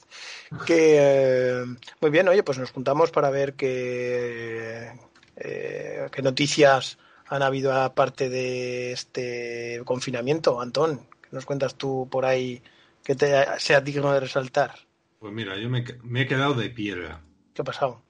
Que, 0.65 0.97
eh, 1.01 1.65
muy 2.01 2.11
bien, 2.11 2.29
oye, 2.29 2.43
pues 2.45 2.57
nos 2.59 2.71
juntamos 2.71 3.11
para 3.11 3.31
ver 3.31 3.55
qué, 3.55 4.93
eh, 5.37 6.07
qué 6.11 6.23
noticias 6.23 6.99
han 7.27 7.43
habido 7.43 7.73
aparte 7.73 8.29
de 8.29 8.93
este 8.93 9.83
confinamiento. 9.85 10.61
Antón, 10.61 11.07
¿qué 11.21 11.29
nos 11.33 11.47
cuentas 11.47 11.75
tú 11.75 12.09
por 12.11 12.25
ahí 12.25 12.63
que 13.05 13.15
te 13.17 13.45
sea 13.59 13.81
digno 13.81 14.13
de 14.13 14.21
resaltar? 14.21 14.75
Pues 15.19 15.33
mira, 15.33 15.57
yo 15.57 15.69
me, 15.69 15.85
me 16.05 16.23
he 16.23 16.27
quedado 16.29 16.55
de 16.55 16.71
piedra. 16.71 17.23
¿Qué 17.59 17.63
ha 17.63 17.65
pasado? 17.65 18.05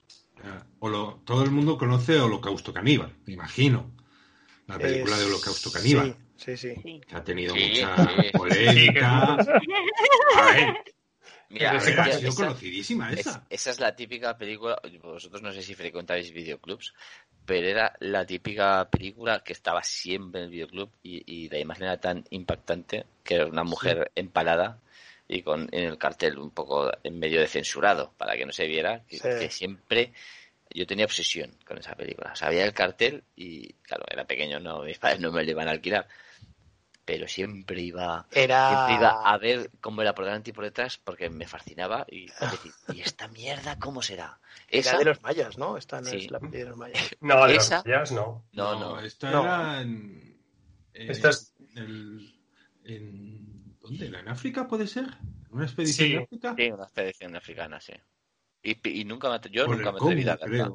O 0.77 0.87
lo- 0.89 1.21
todo 1.25 1.43
el 1.43 1.49
mundo 1.49 1.75
conoce 1.75 2.19
Holocausto 2.19 2.71
Caníbal, 2.71 3.15
me 3.25 3.33
imagino. 3.33 3.91
La 4.67 4.77
película 4.77 5.15
Es- 5.15 5.21
de 5.21 5.25
Holocausto 5.25 5.71
Caníbal. 5.71 6.15
Sí, 6.37 6.55
sí, 6.55 6.75
sí. 6.83 7.01
Que 7.07 7.15
ha 7.15 7.23
tenido 7.23 7.55
Sí, 7.55 7.61
mucha 7.67 7.95
sí. 8.21 8.31
polémica. 8.37 9.33
A 9.33 10.51
ver, 10.53 10.77
Mira, 11.49 11.71
a 11.71 11.77
ese 11.77 11.89
ver, 11.89 11.99
ha 11.99 12.05
caso, 12.05 12.19
sido 12.19 12.29
esa- 12.29 12.45
conocidísima 12.45 13.11
Es- 13.11 13.19
esa. 13.21 13.43
esa 13.49 13.69
es 13.71 13.79
la 13.79 13.95
típica 13.95 14.37
película, 14.37 14.79
vosotros 15.01 15.41
no 15.41 15.51
sé 15.51 15.63
si 15.63 15.73
frecuentáis 15.73 16.31
videoclubs, 16.31 16.93
pero 17.43 17.65
era 17.67 17.95
la 18.01 18.23
típica 18.27 18.87
película 18.91 19.43
que 19.43 19.53
estaba 19.53 19.81
siempre 19.81 20.41
en 20.41 20.45
el 20.45 20.51
videoclub 20.51 20.91
y, 21.01 21.23
y 21.25 21.49
la 21.49 21.57
imagen 21.57 21.85
era 21.85 21.99
tan 21.99 22.23
impactante 22.29 23.07
que 23.23 23.33
era 23.33 23.47
una 23.47 23.63
mujer 23.63 24.11
empalada 24.13 24.77
y 25.31 25.43
con 25.43 25.69
en 25.71 25.83
el 25.85 25.97
cartel 25.97 26.37
un 26.39 26.49
poco 26.51 26.91
en 27.03 27.17
medio 27.19 27.39
de 27.39 27.47
censurado 27.47 28.11
para 28.17 28.35
que 28.35 28.45
no 28.45 28.51
se 28.51 28.65
viera, 28.67 29.03
que, 29.07 29.17
Sí. 29.17 29.29
que 29.39 29.49
siempre 29.51 30.11
yo 30.71 30.85
tenía 30.85 31.05
obsesión 31.05 31.55
con 31.65 31.77
esa 31.77 31.95
película. 31.95 32.35
Sabía 32.35 32.65
el 32.65 32.73
cartel 32.73 33.23
y, 33.35 33.73
claro, 33.83 34.03
era 34.09 34.25
pequeño, 34.25 34.59
no 34.59 34.81
mis 34.83 34.97
padres 34.99 35.19
no 35.21 35.31
me 35.31 35.43
lo 35.45 35.51
iban 35.51 35.67
a 35.67 35.71
alquilar. 35.71 36.07
pero 37.05 37.27
siempre 37.27 37.81
iba, 37.81 38.27
Era- 38.31 38.69
siempre 38.69 38.95
iba 38.97 39.09
a 39.23 39.37
ver 39.39 39.71
cómo 39.81 40.03
era 40.03 40.13
por 40.13 40.25
delante 40.25 40.51
y 40.51 40.53
por 40.53 40.63
detrás 40.63 40.99
porque 40.99 41.27
me 41.29 41.47
fascinaba 41.47 42.05
y 42.07 42.27
decir, 42.39 42.71
¿y 42.93 43.01
esta 43.01 43.27
mierda 43.29 43.79
cómo 43.79 44.03
será? 44.03 44.39
Era 44.67 44.79
Esa, 44.91 44.97
de 44.99 45.05
los 45.05 45.21
mayas, 45.23 45.57
¿no? 45.57 45.75
Esta 45.77 46.01
no 46.01 46.07
Sí. 46.09 46.17
es 46.17 46.31
la 46.31 46.37
de 46.37 46.65
los 46.65 46.77
mayas. 46.77 47.15
No, 47.21 47.47
de 47.47 47.55
Esa- 47.55 47.77
los 47.77 47.85
mayas 47.87 48.11
no. 48.11 48.45
no, 48.51 48.79
no, 48.79 48.99
Esta 48.99 49.31
No. 49.31 49.43
era 49.43 49.81
en. 49.81 50.37
en- 50.93 51.09
Esta 51.11 51.29
es- 51.29 51.53
el- 51.75 52.35
en- 52.83 53.58
¿Dónde? 53.89 54.19
¿En 54.19 54.27
África 54.27 54.67
puede 54.67 54.87
ser? 54.87 55.05
¿En 55.05 55.55
una 55.55 55.65
expedición 55.65 56.07
Sí. 56.07 56.13
de 56.15 56.23
África? 56.23 56.55
sí, 56.57 56.71
una 56.71 56.83
expedición 56.83 57.35
africana, 57.35 57.81
sí. 57.81 57.93
Y, 58.61 59.01
y 59.01 59.05
nunca 59.05 59.29
me, 59.29 59.39
yo 59.51 59.65
Por 59.65 59.77
nunca 59.77 59.91
me 59.91 59.97
atreví 59.97 60.59
a. 60.59 60.69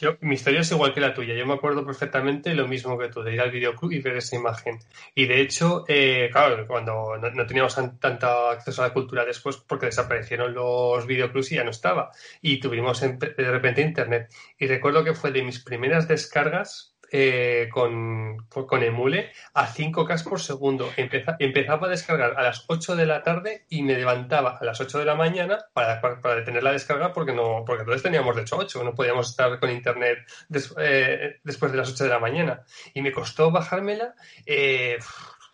Yo, 0.00 0.16
mi 0.22 0.36
historia 0.36 0.60
es 0.60 0.70
igual 0.72 0.94
que 0.94 1.00
la 1.02 1.12
tuya. 1.12 1.34
Yo 1.34 1.44
me 1.46 1.52
acuerdo 1.52 1.84
perfectamente 1.84 2.54
lo 2.54 2.66
mismo 2.66 2.96
que 2.98 3.08
tú, 3.10 3.22
de 3.22 3.34
ir 3.34 3.40
al 3.42 3.50
videoclub 3.50 3.92
y 3.92 4.00
ver 4.00 4.16
esa 4.16 4.34
imagen. 4.34 4.78
Y 5.14 5.26
de 5.26 5.42
hecho, 5.42 5.84
eh, 5.86 6.30
claro, 6.32 6.66
cuando 6.66 7.18
no, 7.18 7.30
no 7.30 7.46
teníamos 7.46 7.74
tan- 7.74 7.98
tanto 7.98 8.26
acceso 8.26 8.82
a 8.82 8.88
la 8.88 8.94
cultura 8.94 9.26
después, 9.26 9.58
porque 9.58 9.84
desaparecieron 9.86 10.54
los 10.54 11.06
videoclubs 11.06 11.52
y 11.52 11.56
ya 11.56 11.64
no 11.64 11.70
estaba. 11.72 12.10
Y 12.40 12.58
tuvimos 12.58 13.02
en- 13.02 13.18
de 13.18 13.34
repente 13.34 13.82
internet. 13.82 14.32
Y 14.58 14.66
recuerdo 14.66 15.04
que 15.04 15.12
fue 15.14 15.30
de 15.30 15.42
mis 15.42 15.62
primeras 15.62 16.08
descargas 16.08 16.95
eh, 17.12 17.68
con, 17.72 18.36
con 18.48 18.82
Emule 18.82 19.30
a 19.54 19.66
5K 19.66 20.24
por 20.24 20.40
segundo. 20.40 20.90
Empeza- 20.96 21.36
empezaba 21.38 21.86
a 21.86 21.90
descargar 21.90 22.34
a 22.36 22.42
las 22.42 22.64
8 22.68 22.96
de 22.96 23.06
la 23.06 23.22
tarde 23.22 23.64
y 23.68 23.82
me 23.82 23.94
levantaba 23.94 24.58
a 24.60 24.64
las 24.64 24.80
8 24.80 24.98
de 24.98 25.04
la 25.04 25.14
mañana 25.14 25.58
para, 25.72 26.00
para, 26.00 26.20
para 26.20 26.36
detener 26.36 26.62
la 26.62 26.72
descarga 26.72 27.12
porque 27.12 27.32
no 27.32 27.64
porque 27.66 27.82
entonces 27.82 28.02
teníamos 28.02 28.34
de 28.36 28.42
hecho 28.42 28.56
8, 28.58 28.82
no 28.84 28.94
podíamos 28.94 29.30
estar 29.30 29.58
con 29.60 29.70
internet 29.70 30.18
des- 30.48 30.74
eh, 30.78 31.40
después 31.44 31.72
de 31.72 31.78
las 31.78 31.90
8 31.92 32.04
de 32.04 32.10
la 32.10 32.18
mañana. 32.18 32.62
Y 32.94 33.02
me 33.02 33.12
costó 33.12 33.50
bajármela 33.50 34.14
eh, 34.44 34.98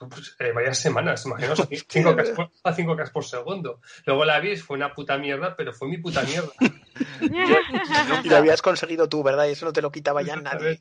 pues, 0.09 0.37
eh, 0.39 0.53
varias 0.53 0.79
semanas, 0.79 1.25
imaginaos, 1.27 1.61
5K 1.71 2.35
por- 2.35 2.51
a 2.65 2.73
5K 2.75 3.11
por 3.13 3.25
segundo. 3.25 3.81
Luego 4.07 4.25
la 4.25 4.41
vi, 4.41 4.57
fue 4.57 4.77
una 4.77 4.95
puta 4.95 5.19
mierda, 5.19 5.55
pero 5.57 5.73
fue 5.73 5.89
mi 5.89 5.99
puta 5.99 6.23
mierda. 6.23 6.53
Y 8.25 8.29
lo 8.29 8.37
habías 8.37 8.63
conseguido 8.63 9.09
tú, 9.09 9.23
¿verdad? 9.23 9.47
Y 9.47 9.53
eso 9.53 9.65
no 9.67 9.73
te 9.73 9.83
lo 9.83 9.91
quitaba 9.91 10.23
ya 10.23 10.37
nadie. 10.37 10.81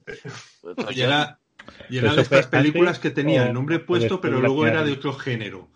Pues 0.62 0.96
Y 0.96 1.02
era, 1.02 1.40
y 1.90 1.98
era 1.98 2.08
¿Eso 2.10 2.18
de 2.18 2.22
estas 2.24 2.48
películas 2.48 3.00
que 3.00 3.12
tenía 3.12 3.46
el 3.48 3.54
nombre 3.54 3.80
puesto, 3.80 4.20
pero 4.22 4.40
luego 4.40 4.68
era 4.68 4.84
de 4.84 4.94
otro 4.94 5.14
género. 5.14 5.70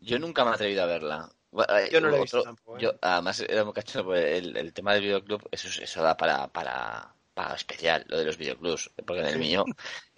Yo 0.00 0.18
nunca 0.18 0.44
me 0.44 0.50
he 0.50 0.54
atrevido 0.54 0.82
a 0.82 0.86
verla. 0.86 1.30
Eh, 1.68 1.88
Yo 1.90 2.00
no 2.00 2.10
la 2.10 2.16
he 2.18 2.20
visto 2.22 2.42
tampoco, 2.42 2.76
¿eh? 2.78 2.82
yo, 2.82 2.94
además, 3.00 3.40
era 3.40 3.64
muy 3.64 3.72
cachondo, 3.72 4.06
porque 4.06 4.36
el, 4.38 4.56
el 4.56 4.72
tema 4.72 4.92
del 4.94 5.02
videoclub, 5.02 5.48
eso, 5.52 5.68
es- 5.68 5.78
eso 5.78 6.02
da 6.02 6.16
para, 6.16 6.48
para, 6.48 7.13
para 7.34 7.54
especial, 7.54 8.04
lo 8.08 8.18
de 8.18 8.24
los 8.24 8.38
videoclubs. 8.38 8.90
Porque 9.06 9.20
en 9.22 9.26
el 9.28 9.38
mío, 9.38 9.64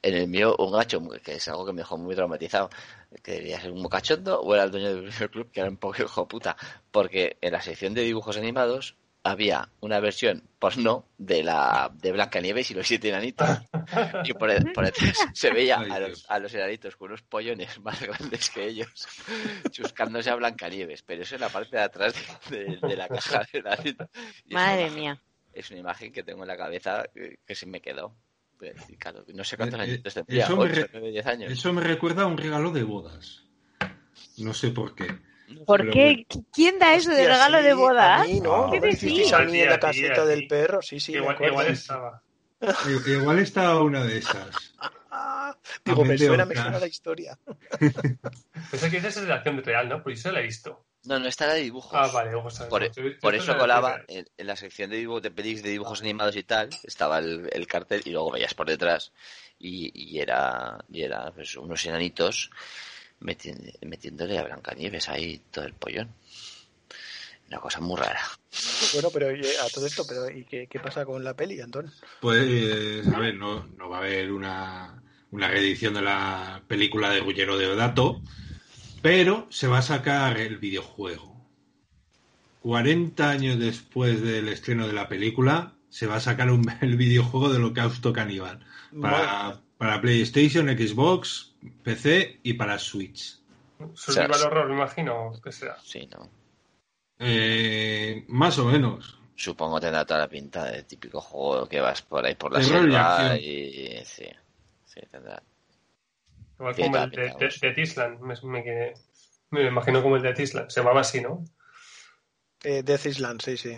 en 0.02 0.14
el 0.14 0.28
mío, 0.28 0.54
un 0.58 0.72
gacho, 0.72 1.00
que 1.24 1.34
es 1.36 1.48
algo 1.48 1.66
que 1.66 1.72
me 1.72 1.80
dejó 1.80 1.96
muy 1.98 2.14
traumatizado, 2.14 2.70
que 3.22 3.32
debía 3.32 3.60
ser 3.60 3.72
un 3.72 3.80
muy 3.80 3.90
cachondo, 3.90 4.40
o 4.40 4.54
era 4.54 4.64
el 4.64 4.70
dueño 4.70 4.88
del 4.94 5.02
videoclub, 5.10 5.50
que 5.50 5.60
era 5.60 5.68
un 5.70 5.78
poco 5.78 6.02
hijo 6.02 6.28
puta. 6.28 6.56
Porque 6.90 7.38
en 7.40 7.52
la 7.52 7.60
sección 7.62 7.94
de 7.94 8.02
dibujos 8.02 8.36
animados 8.36 8.96
había 9.24 9.68
una 9.80 9.98
versión 9.98 10.48
porno 10.60 11.04
de 11.18 11.42
la 11.42 11.90
de 11.94 12.12
Blancanieves 12.12 12.70
y 12.70 12.74
los 12.74 12.86
siete 12.86 13.08
enanitos. 13.08 13.48
Y 14.24 14.32
por, 14.34 14.50
el- 14.50 14.72
por 14.72 14.84
detrás 14.84 15.18
se 15.34 15.50
veía 15.50 15.80
Ay, 15.80 15.90
a 15.90 15.98
los, 15.98 16.30
a 16.30 16.38
los 16.38 16.54
enanitos 16.54 16.94
con 16.96 17.08
unos 17.08 17.22
pollones 17.22 17.80
más 17.82 18.00
grandes 18.00 18.50
que 18.50 18.66
ellos, 18.68 19.08
chuscándose 19.70 20.30
a 20.30 20.36
Blancanieves. 20.36 21.02
Pero 21.02 21.22
eso 21.22 21.34
en 21.34 21.40
la 21.40 21.48
parte 21.48 21.76
de 21.76 21.82
atrás 21.82 22.14
de, 22.50 22.64
de- 22.66 22.76
de 22.76 22.96
la 22.96 23.08
caja 23.08 23.42
de 23.52 23.58
una 23.60 23.76
Madre 24.50 24.90
mía. 24.90 25.20
Es 25.56 25.70
una 25.70 25.80
imagen 25.80 26.12
que 26.12 26.22
tengo 26.22 26.42
en 26.42 26.48
la 26.48 26.56
cabeza 26.56 27.04
que, 27.14 27.38
que 27.46 27.54
se 27.54 27.66
me 27.66 27.80
quedó. 27.80 28.14
Pues, 28.58 28.74
claro, 28.98 29.24
no 29.34 29.44
sé 29.44 29.56
cuántos 29.56 29.80
Eh, 29.80 29.82
años 29.82 29.98
eh, 29.98 30.12
tendría, 30.14 30.44
eso 30.44 30.56
me 30.56 30.62
8, 30.62 30.74
re- 30.74 30.88
9, 30.92 31.10
10 31.10 31.26
años. 31.26 31.52
Eso 31.52 31.72
me 31.72 31.82
recuerda 31.82 32.22
a 32.22 32.26
un 32.26 32.38
regalo 32.38 32.70
de 32.70 32.82
bodas. 32.82 33.42
No 34.38 34.52
sé 34.54 34.70
por 34.70 34.94
qué. 34.94 35.06
¿Por 35.66 35.80
Pero 35.80 35.92
qué? 35.92 36.26
¿Quién 36.52 36.78
da 36.78 36.94
eso 36.94 37.10
de 37.10 37.16
Hostia, 37.16 37.34
regalo 37.34 37.58
sí, 37.58 37.64
de 37.64 37.74
boda? 37.74 38.16
A 38.16 38.22
mí, 38.24 38.40
¿no? 38.40 38.70
¿Qué 38.70 38.76
¿No 38.76 38.80
me 38.82 38.88
hicisteis 38.92 39.32
decís? 39.32 39.32
a 39.32 39.42
mí 39.44 39.60
en 39.60 39.68
la 39.70 39.78
caseta 39.78 40.24
del 40.26 40.46
perro? 40.46 40.82
Sí, 40.82 41.00
sí, 41.00 41.12
igual, 41.12 41.36
igual 41.46 41.66
estaba. 41.68 42.22
Igual 43.06 43.38
estaba 43.38 43.82
una 43.82 44.04
de 44.04 44.18
esas. 44.18 44.74
Ah, 45.10 45.56
digo, 45.84 46.04
me 46.04 46.18
suena, 46.18 46.44
me 46.44 46.56
suena 46.56 46.78
la 46.78 46.86
historia. 46.86 47.38
Pensé 48.70 48.90
que 48.90 48.96
dices 48.96 49.16
es 49.16 49.22
de 49.22 49.28
la 49.28 49.36
acción 49.36 49.62
real, 49.62 49.88
¿no? 49.88 50.02
Por 50.02 50.12
eso 50.12 50.30
la 50.32 50.40
he 50.40 50.42
visto. 50.44 50.84
No, 51.06 51.18
no, 51.18 51.26
esta 51.28 51.44
era 51.44 51.54
de 51.54 51.62
dibujos. 51.62 51.92
Ah, 51.94 52.08
vale, 52.12 52.34
ojo, 52.34 52.48
está- 52.48 52.68
Por, 52.68 52.82
no, 52.82 52.88
yo- 52.88 53.02
yo 53.02 53.20
por 53.20 53.34
eso 53.34 53.56
colaba 53.56 54.00
en, 54.08 54.26
en 54.36 54.46
la 54.46 54.56
sección 54.56 54.90
de, 54.90 54.96
dibujo, 54.96 55.20
de 55.20 55.30
pelis 55.30 55.62
de 55.62 55.70
dibujos 55.70 56.00
animados 56.00 56.36
y 56.36 56.42
tal, 56.42 56.68
estaba 56.82 57.18
el, 57.18 57.48
el 57.52 57.66
cartel 57.66 58.02
y 58.04 58.10
luego 58.10 58.32
veías 58.32 58.54
por 58.54 58.66
detrás 58.68 59.12
y, 59.58 59.90
y 59.94 60.18
era, 60.18 60.84
y 60.92 61.02
era 61.02 61.30
pues, 61.32 61.56
unos 61.56 61.84
enanitos 61.86 62.50
meti- 63.20 63.54
metiéndole 63.86 64.38
a 64.38 64.42
Blancanieves 64.44 65.08
ahí 65.08 65.40
todo 65.50 65.64
el 65.64 65.74
pollón. 65.74 66.08
Una 67.48 67.60
cosa 67.60 67.80
muy 67.80 67.96
rara. 67.96 68.20
Bueno, 68.92 69.10
pero 69.12 69.28
a 69.28 69.68
todo 69.68 69.86
esto, 69.86 70.04
pero 70.08 70.28
¿y 70.28 70.44
qué, 70.44 70.66
qué 70.66 70.80
pasa 70.80 71.04
con 71.04 71.22
la 71.22 71.34
peli, 71.34 71.60
Antón? 71.60 71.92
Pues, 72.20 73.06
a 73.06 73.18
ver, 73.20 73.36
no, 73.36 73.64
no 73.76 73.88
va 73.88 73.98
a 73.98 74.00
haber 74.00 74.32
una, 74.32 75.00
una 75.30 75.48
reedición 75.48 75.94
de 75.94 76.02
la 76.02 76.62
película 76.66 77.10
de 77.10 77.20
Ruggero 77.20 77.56
de 77.56 77.68
Odato, 77.68 78.20
pero 79.06 79.46
se 79.50 79.68
va 79.68 79.78
a 79.78 79.82
sacar 79.82 80.36
el 80.36 80.58
videojuego. 80.58 81.36
40 82.62 83.30
años 83.30 83.56
después 83.56 84.20
del 84.20 84.48
estreno 84.48 84.88
de 84.88 84.92
la 84.94 85.06
película, 85.06 85.74
se 85.90 86.08
va 86.08 86.16
a 86.16 86.20
sacar 86.20 86.50
un- 86.50 86.66
el 86.80 86.96
videojuego 86.96 87.48
de 87.50 87.58
Holocausto 87.58 88.12
Caníbal. 88.12 88.66
Para, 89.00 89.60
para 89.78 90.00
PlayStation, 90.00 90.66
Xbox, 90.66 91.54
PC 91.84 92.40
y 92.42 92.54
para 92.54 92.80
Switch. 92.80 93.38
Survival 93.94 94.30
O 94.32 94.34
sea, 94.34 94.46
horror, 94.48 94.68
me 94.70 94.74
imagino 94.74 95.32
que 95.40 95.52
será. 95.52 95.78
Sí, 95.84 96.08
¿no? 96.12 96.28
Eh, 97.20 98.24
más 98.26 98.58
o 98.58 98.64
menos. 98.64 99.20
Supongo 99.36 99.78
tendrá 99.78 100.04
toda 100.04 100.18
la 100.18 100.28
pinta 100.28 100.64
de 100.64 100.82
típico 100.82 101.20
juego 101.20 101.68
que 101.68 101.80
vas 101.80 102.02
por 102.02 102.26
ahí 102.26 102.34
por 102.34 102.52
la 102.52 102.58
Terror 102.60 102.88
y 102.88 102.90
selva 102.90 103.38
y 103.38 104.04
sí, 104.04 104.26
sí 104.84 105.00
tendrá. 105.12 105.40
Igual 106.58 106.74
como 106.76 106.96
el 106.96 107.10
de, 107.10 107.22
de, 107.38 107.54
de 107.60 107.72
Tisland. 107.74 108.20
Me, 108.20 108.34
me, 108.42 108.94
me 109.50 109.66
imagino 109.68 110.02
como 110.02 110.16
el 110.16 110.22
de 110.22 110.32
Tisland. 110.34 110.70
Se 110.70 110.80
llamaba 110.80 111.00
así, 111.00 111.20
¿no? 111.20 111.44
Eh, 112.64 112.82
Death 112.82 113.06
Island, 113.06 113.40
sí, 113.42 113.56
sí. 113.56 113.76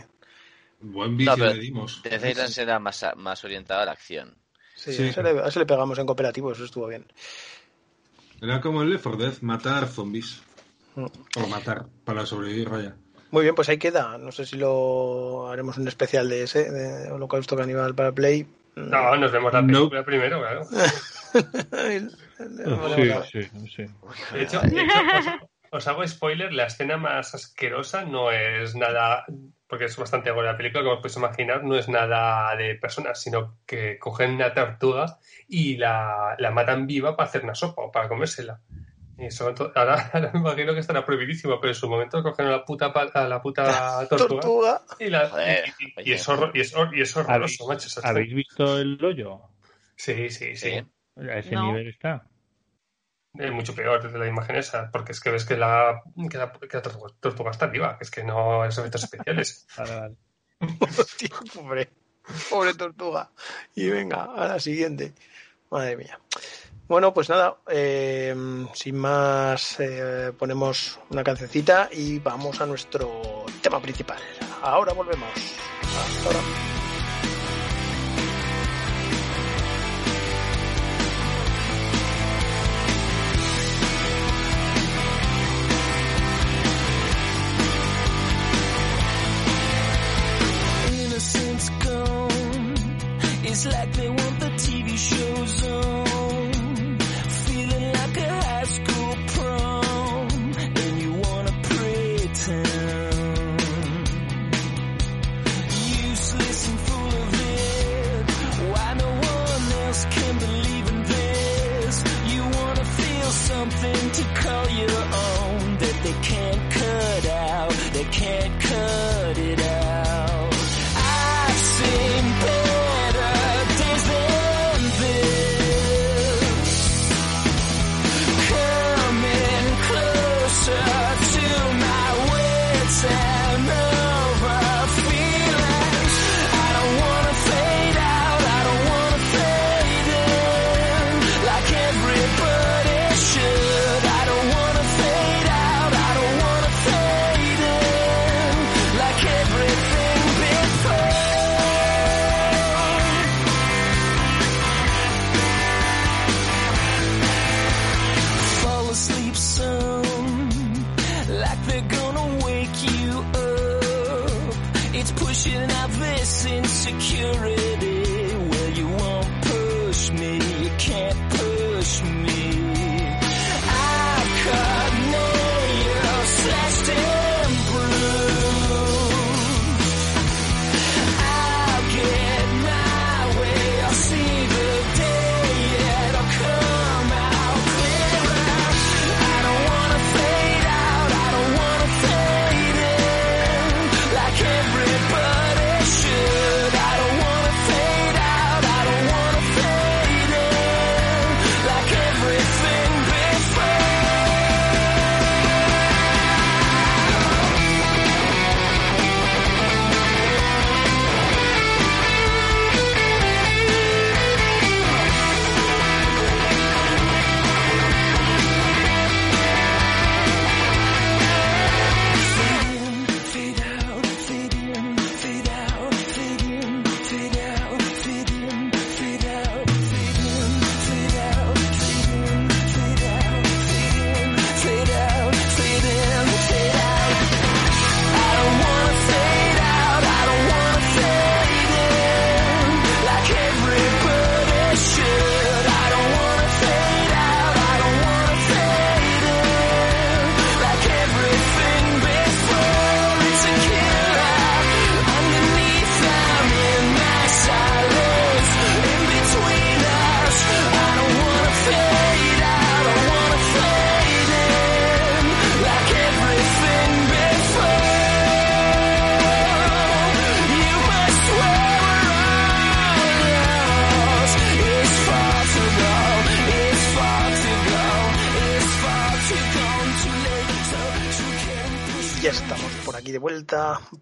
Buen 0.80 1.16
vicio 1.16 1.32
No, 1.32 1.42
pero 1.42 1.54
le 1.54 1.60
dimos. 1.60 2.02
Death 2.02 2.24
Island 2.24 2.50
será 2.50 2.78
más, 2.78 3.04
más 3.16 3.42
orientado 3.44 3.80
a 3.80 3.84
la 3.86 3.92
acción. 3.92 4.36
Sí, 4.76 4.92
Sí. 4.92 5.02
A, 5.02 5.08
ese 5.08 5.22
le, 5.22 5.30
a 5.40 5.48
ese 5.48 5.58
le 5.58 5.66
pegamos 5.66 5.98
en 5.98 6.06
cooperativo, 6.06 6.52
eso 6.52 6.64
estuvo 6.64 6.86
bien. 6.86 7.04
Era 8.40 8.60
como 8.60 8.82
el 8.82 8.90
Left 8.90 9.02
4 9.02 9.18
Dead, 9.20 9.34
matar 9.40 9.88
zombies. 9.88 10.40
Mm. 10.94 11.06
O 11.36 11.46
matar 11.48 11.86
para 12.04 12.24
sobrevivir, 12.24 12.68
vaya. 12.68 12.96
Muy 13.32 13.42
bien, 13.42 13.54
pues 13.54 13.68
ahí 13.68 13.78
queda. 13.78 14.16
No 14.18 14.30
sé 14.32 14.46
si 14.46 14.56
lo 14.56 15.48
haremos 15.50 15.76
un 15.76 15.88
especial 15.88 16.28
de 16.28 16.44
ese, 16.44 16.70
de 16.70 17.10
Holocausto 17.10 17.56
Caníbal 17.56 17.94
para 17.94 18.12
Play. 18.12 18.46
No, 18.76 19.16
nos 19.16 19.32
vemos 19.32 19.52
la 19.52 19.60
No. 19.60 19.66
película 19.90 20.04
primero, 20.04 20.38
claro. 20.40 20.62
Sí, 22.94 23.42
sí, 23.42 23.68
sí. 23.74 23.82
De 24.32 24.42
hecho, 24.42 24.60
de 24.60 24.82
hecho, 24.82 24.98
os, 25.18 25.26
os 25.70 25.88
hago 25.88 26.06
spoiler, 26.06 26.52
la 26.52 26.66
escena 26.66 26.96
más 26.96 27.34
asquerosa 27.34 28.04
no 28.04 28.30
es 28.30 28.74
nada, 28.74 29.24
porque 29.66 29.86
es 29.86 29.96
bastante 29.96 30.30
gore 30.30 30.46
la 30.46 30.56
película, 30.56 30.82
como 30.82 30.94
os 30.96 31.00
podéis 31.00 31.16
imaginar, 31.16 31.64
no 31.64 31.76
es 31.76 31.88
nada 31.88 32.54
de 32.56 32.74
personas, 32.76 33.20
sino 33.20 33.58
que 33.66 33.98
cogen 33.98 34.32
una 34.34 34.54
tortuga 34.54 35.18
y 35.48 35.76
la, 35.76 36.36
la 36.38 36.50
matan 36.50 36.86
viva 36.86 37.16
para 37.16 37.28
hacer 37.28 37.44
una 37.44 37.54
sopa 37.54 37.82
o 37.82 37.92
para 37.92 38.08
comérsela. 38.08 38.60
Eso, 39.18 39.52
ahora, 39.74 40.10
ahora 40.12 40.30
me 40.32 40.40
imagino 40.40 40.72
que 40.74 40.80
estará 40.80 41.04
prohibidísimo, 41.04 41.60
pero 41.60 41.72
en 41.72 41.74
su 41.74 41.88
momento 41.88 42.22
cogen 42.22 42.46
a 42.46 42.50
la 42.50 42.64
puta, 42.64 42.86
a 42.86 43.28
la 43.28 43.42
puta 43.42 44.06
tortuga, 44.10 44.42
Tortuga. 44.42 44.82
y, 45.00 45.10
la, 45.10 45.28
Joder, 45.28 45.64
y, 45.80 45.84
y- 46.02 46.10
y 46.10 46.12
es, 46.12 46.28
horror- 46.28 46.52
y, 46.54 46.60
es, 46.60 46.74
hor- 46.74 46.96
y 46.96 47.00
es 47.02 47.16
horroroso, 47.16 47.64
¿Habéis, 47.64 47.68
macho. 47.68 47.86
esa 47.88 48.00
escena. 48.00 48.10
¿Habéis 48.10 48.34
visto 48.34 48.78
el 48.78 49.04
hoyo? 49.04 49.40
Sí, 49.96 50.30
sí, 50.30 50.54
sí. 50.56 50.70
Sí. 50.70 50.82
A 51.18 51.38
ese 51.38 51.52
No. 51.52 51.66
nivel 51.66 51.88
está. 51.88 52.24
Es 53.34 53.52
mucho 53.52 53.74
peor 53.74 54.02
desde 54.02 54.18
la 54.18 54.26
imagen 54.26 54.56
esa, 54.56 54.90
porque 54.90 55.12
es 55.12 55.20
que 55.20 55.30
ves 55.30 55.44
que 55.44 55.56
la, 55.56 56.02
que 56.30 56.38
la, 56.38 56.52
que 56.52 56.76
la 56.76 56.82
tortuga, 56.82 57.50
está 57.50 57.66
viva, 57.66 57.96
que 57.98 58.04
es 58.04 58.10
que 58.10 58.24
no 58.24 58.64
es 58.64 58.76
efectos 58.78 59.04
especiales. 59.04 59.66
Vale, 59.76 59.94
vale. 60.00 60.16
Hostia, 60.98 61.30
pobre. 61.54 61.88
Pobre 62.50 62.74
tortuga. 62.74 63.30
Y 63.74 63.88
venga, 63.88 64.24
a 64.34 64.48
la 64.48 64.58
siguiente. 64.58 65.12
Madre 65.70 65.96
mía. 65.96 66.18
Bueno, 66.88 67.12
pues 67.12 67.28
nada, 67.28 67.58
eh, 67.70 68.34
sin 68.72 68.96
más, 68.96 69.78
eh, 69.78 70.32
ponemos 70.36 70.98
una 71.10 71.22
cancioncita 71.22 71.90
y 71.92 72.18
vamos 72.18 72.60
a 72.60 72.66
nuestro 72.66 73.44
tema 73.62 73.80
principal. 73.80 74.18
Ahora 74.62 74.94
volvemos. 74.94 75.28
Hasta 75.82 76.26
ahora. 76.28 76.77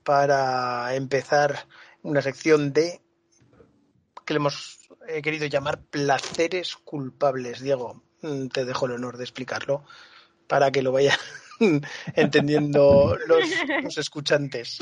Para 0.06 0.94
empezar 0.94 1.66
una 2.02 2.22
sección 2.22 2.72
de 2.72 3.02
que 4.24 4.34
le 4.34 4.38
hemos 4.38 4.78
eh, 5.08 5.20
querido 5.20 5.46
llamar 5.48 5.82
placeres 5.82 6.76
culpables. 6.76 7.60
Diego, 7.60 8.04
mm, 8.22 8.46
te 8.46 8.64
dejo 8.64 8.86
el 8.86 8.92
honor 8.92 9.16
de 9.16 9.24
explicarlo 9.24 9.84
para 10.46 10.70
que 10.70 10.82
lo 10.82 10.92
vayan 10.92 11.18
entendiendo 12.14 13.18
los, 13.26 13.44
los 13.82 13.98
escuchantes. 13.98 14.78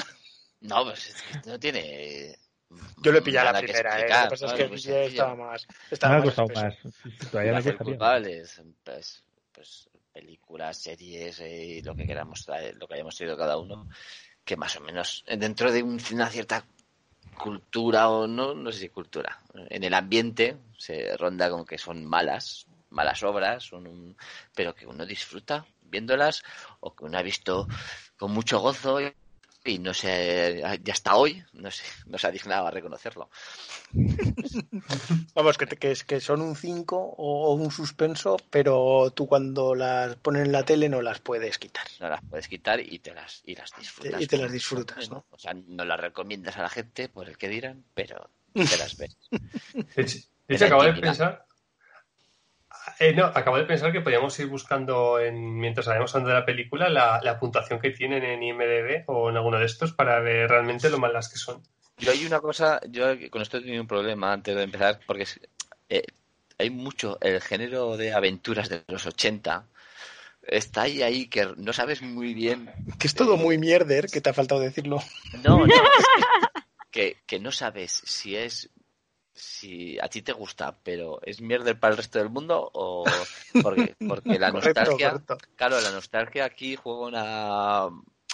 No, 0.60 0.84
pues 0.84 1.08
es 1.08 1.22
que 1.42 1.48
no 1.50 1.58
tiene. 1.58 2.38
Yo 3.02 3.10
lo 3.10 3.18
he 3.18 3.22
pillado 3.22 3.50
la 3.50 3.60
que 3.60 3.66
primera, 3.68 3.98
¿eh? 4.00 4.08
Lo 4.08 4.24
que 4.24 4.36
pasa 4.36 4.54
que 4.56 4.64
Es 4.64 4.70
ya 4.82 4.92
sencillo. 4.92 5.06
estaba 5.06 5.34
más. 5.36 5.66
Me 5.68 5.94
Estaba 5.94 6.16
ha 6.16 6.18
más 6.18 6.28
espeso. 6.28 6.52
más. 6.54 7.30
Todavía 7.30 7.52
me 7.54 7.62
cuesta 7.62 7.84
culpables, 7.84 8.62
pues, 8.84 9.24
pues 9.52 9.88
películas, 10.12 10.78
series 10.80 11.40
eh, 11.40 11.80
lo 11.84 11.94
que 11.96 12.06
queramos 12.06 12.44
traer, 12.44 12.76
lo 12.76 12.86
que 12.86 12.94
hayamos 12.94 13.16
traído 13.16 13.36
cada 13.36 13.56
uno, 13.58 13.88
que 14.44 14.56
más 14.56 14.76
o 14.76 14.80
menos 14.80 15.24
eh, 15.26 15.36
dentro 15.36 15.72
de 15.72 15.82
un- 15.82 16.00
una 16.12 16.28
cierta 16.30 16.64
cultura 17.34 18.08
o 18.10 18.26
no, 18.26 18.54
no 18.54 18.70
sé 18.72 18.78
si 18.80 18.88
cultura, 18.88 19.40
en 19.70 19.82
el 19.84 19.94
ambiente 19.94 20.56
se 20.78 21.16
ronda 21.16 21.50
con 21.50 21.64
que 21.66 21.78
son 21.78 22.04
malas, 22.06 22.66
malas 22.90 23.22
obras, 23.24 23.64
son 23.64 23.86
un- 23.86 24.16
pero 24.54 24.74
que 24.74 24.86
uno 24.86 25.04
disfruta 25.06 25.66
viéndolas 25.82 26.42
o 26.80 26.94
que 26.94 27.04
uno 27.04 27.18
ha 27.18 27.22
visto 27.22 27.68
con 28.16 28.32
mucho 28.32 28.60
gozo 28.60 28.98
y 29.64 29.78
no 29.78 29.94
sé, 29.94 30.62
ya 30.82 30.92
hasta 30.92 31.16
hoy 31.16 31.42
no 31.54 31.70
sé, 31.70 31.84
no 32.06 32.18
se 32.18 32.26
ha 32.26 32.30
dignado 32.30 32.66
a 32.66 32.70
reconocerlo. 32.70 33.30
Vamos, 35.34 35.58
que, 35.58 35.66
te- 35.66 35.76
que, 35.76 35.90
es- 35.92 36.04
que 36.04 36.20
son 36.20 36.40
un 36.40 36.54
5 36.56 36.96
o, 36.98 37.48
o 37.48 37.54
un 37.54 37.70
suspenso, 37.70 38.36
pero 38.50 39.10
tú 39.14 39.26
cuando 39.26 39.74
las 39.74 40.16
ponen 40.16 40.42
en 40.46 40.52
la 40.52 40.64
tele 40.64 40.88
no 40.88 41.02
las 41.02 41.20
puedes 41.20 41.58
quitar. 41.58 41.86
no 42.00 42.08
las 42.08 42.22
puedes 42.22 42.48
quitar 42.48 42.80
y 42.80 42.98
te 42.98 43.14
las 43.14 43.42
y 43.44 43.54
las 43.56 43.70
disfrutas 43.78 44.22
Y 44.22 44.26
te 44.26 44.38
las 44.38 44.52
disfrutas, 44.52 45.10
¿no? 45.10 45.24
o 45.30 45.38
sea 45.38 45.54
no 45.54 45.84
las 45.84 45.98
recomiendas 46.00 46.56
a 46.56 46.62
la 46.62 46.68
gente 46.70 47.08
por 47.08 47.28
el 47.28 47.36
que 47.38 47.48
dirán 47.48 47.84
pero 47.94 48.30
te 48.54 48.76
las 48.76 48.96
ves 48.96 49.16
De 49.96 50.54
hecho, 50.54 50.66
acabo 50.66 50.84
de 50.84 50.92
pensar. 50.94 51.46
Eh, 52.98 53.12
no, 53.14 53.24
acabo 53.26 53.56
de 53.56 53.64
pensar 53.64 53.92
que 53.92 54.00
podríamos 54.00 54.38
ir 54.38 54.46
buscando, 54.46 55.18
en, 55.18 55.56
mientras 55.58 55.86
vayamos 55.86 56.14
hablando 56.14 56.34
de 56.34 56.40
la 56.40 56.46
película, 56.46 56.88
la, 56.88 57.20
la 57.22 57.38
puntuación 57.38 57.80
que 57.80 57.90
tienen 57.90 58.22
en 58.24 58.42
IMDB 58.42 59.04
o 59.06 59.30
en 59.30 59.36
alguno 59.36 59.58
de 59.58 59.66
estos 59.66 59.92
para 59.92 60.20
ver 60.20 60.50
realmente 60.50 60.90
lo 60.90 60.98
malas 60.98 61.28
que 61.28 61.38
son. 61.38 61.62
yo 61.98 62.10
hay 62.12 62.24
una 62.26 62.40
cosa 62.40 62.80
yo 62.90 63.06
con 63.30 63.40
esto 63.42 63.56
he 63.58 63.60
tenido 63.62 63.80
un 63.82 63.88
problema 63.88 64.32
antes 64.32 64.54
de 64.54 64.62
empezar 64.62 65.00
porque 65.06 65.22
es- 65.22 65.40
eh, 65.88 66.02
hay 66.58 66.70
mucho 66.70 67.18
el 67.20 67.40
género 67.40 67.96
de 67.96 68.12
aventuras 68.12 68.68
de 68.68 68.82
los 68.88 69.06
80 69.06 69.64
está 70.42 70.82
ahí 70.82 71.02
ahí 71.02 71.26
que 71.28 71.48
no 71.56 71.72
sabes 71.72 72.02
muy 72.02 72.34
bien 72.34 72.70
Que 72.98 73.06
es 73.06 73.14
todo 73.14 73.36
muy 73.36 73.58
mierder, 73.58 74.06
que 74.12 74.20
te 74.20 74.30
ha 74.30 74.34
faltado 74.34 74.60
decirlo. 74.60 74.98
no 75.42 75.66
no 75.66 75.66
es 75.66 76.04
que, 76.16 76.22
que, 76.90 77.16
que 77.26 77.40
no 77.40 77.50
sabes 77.50 77.92
si 78.04 78.36
es 78.36 78.68
si 79.34 79.98
a 79.98 80.08
ti 80.08 80.22
te 80.22 80.32
gusta, 80.32 80.76
pero 80.82 81.20
es 81.22 81.40
mierda 81.40 81.74
para 81.78 81.92
el 81.92 81.96
resto 81.98 82.18
del 82.18 82.30
mundo 82.30 82.70
o 82.72 83.04
porque, 83.62 83.94
porque 84.08 84.38
la 84.38 84.50
nostalgia, 84.52 85.10
correcto. 85.10 85.38
claro, 85.56 85.80
la 85.80 85.90
nostalgia 85.90 86.44
aquí 86.44 86.76
juega 86.76 87.00
una 87.06 87.88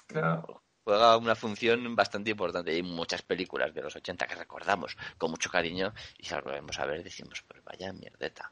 Claro. 0.06 0.62
juega 0.84 1.16
una 1.16 1.34
función 1.36 1.94
bastante 1.96 2.30
importante. 2.32 2.72
Hay 2.72 2.82
muchas 2.82 3.22
películas 3.22 3.72
de 3.74 3.82
los 3.82 3.94
80 3.96 4.26
que 4.26 4.34
recordamos 4.34 4.96
con 5.18 5.30
mucho 5.30 5.50
cariño 5.50 5.92
y 6.18 6.24
si 6.24 6.34
las 6.34 6.42
volvemos 6.44 6.78
a 6.78 6.86
ver 6.86 7.02
decimos, 7.02 7.42
pues 7.48 7.62
vaya 7.64 7.92
mierdeta. 7.92 8.50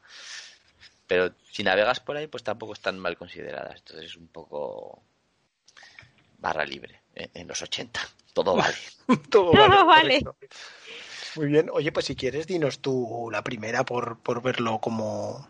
Pero 1.07 1.33
si 1.51 1.63
navegas 1.63 1.99
por 1.99 2.15
ahí, 2.17 2.27
pues 2.27 2.43
tampoco 2.43 2.73
están 2.73 2.97
mal 2.99 3.17
consideradas. 3.17 3.79
Entonces 3.79 4.05
es 4.11 4.15
un 4.15 4.27
poco 4.27 5.03
barra 6.37 6.65
libre 6.65 7.01
eh, 7.15 7.29
en 7.33 7.47
los 7.47 7.61
80. 7.61 7.99
Todo 8.33 8.55
vale. 8.55 8.77
Todo, 9.29 9.51
Todo 9.51 9.85
vale. 9.85 10.23
Muy 11.35 11.47
bien. 11.47 11.69
Oye, 11.71 11.91
pues 11.91 12.05
si 12.05 12.15
quieres, 12.15 12.47
dinos 12.47 12.79
tú 12.79 13.29
la 13.31 13.43
primera 13.43 13.83
por, 13.83 14.19
por 14.19 14.41
verlo 14.41 14.79
como... 14.79 15.47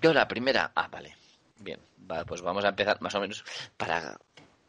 Yo 0.00 0.12
la 0.12 0.28
primera, 0.28 0.72
ah, 0.74 0.88
vale. 0.88 1.16
Bien, 1.58 1.80
va, 2.10 2.24
pues 2.24 2.42
vamos 2.42 2.64
a 2.64 2.68
empezar 2.68 3.00
más 3.00 3.14
o 3.14 3.20
menos 3.20 3.44
para 3.76 4.18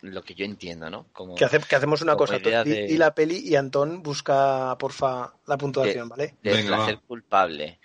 lo 0.02 0.22
que 0.24 0.36
yo 0.36 0.46
entiendo, 0.46 0.90
¿no? 0.90 1.08
Como 1.12 1.36
Que, 1.36 1.46
hace- 1.46 1.60
que 1.60 1.76
hacemos 1.76 2.02
una 2.02 2.14
Como 2.16 2.20
cosa. 2.28 2.40
de- 2.40 2.88
di 2.88 2.98
la 2.98 3.14
peli 3.14 3.38
y 3.40 3.56
Antón 3.56 4.02
busca, 4.04 4.78
porfa, 4.78 5.34
la 5.48 5.58
puntuación, 5.58 6.08
¿vale? 6.08 6.36
de 6.42 6.52
Venga, 6.52 6.76
placer 6.78 6.96
va. 6.96 7.02
culpable, 7.08 7.80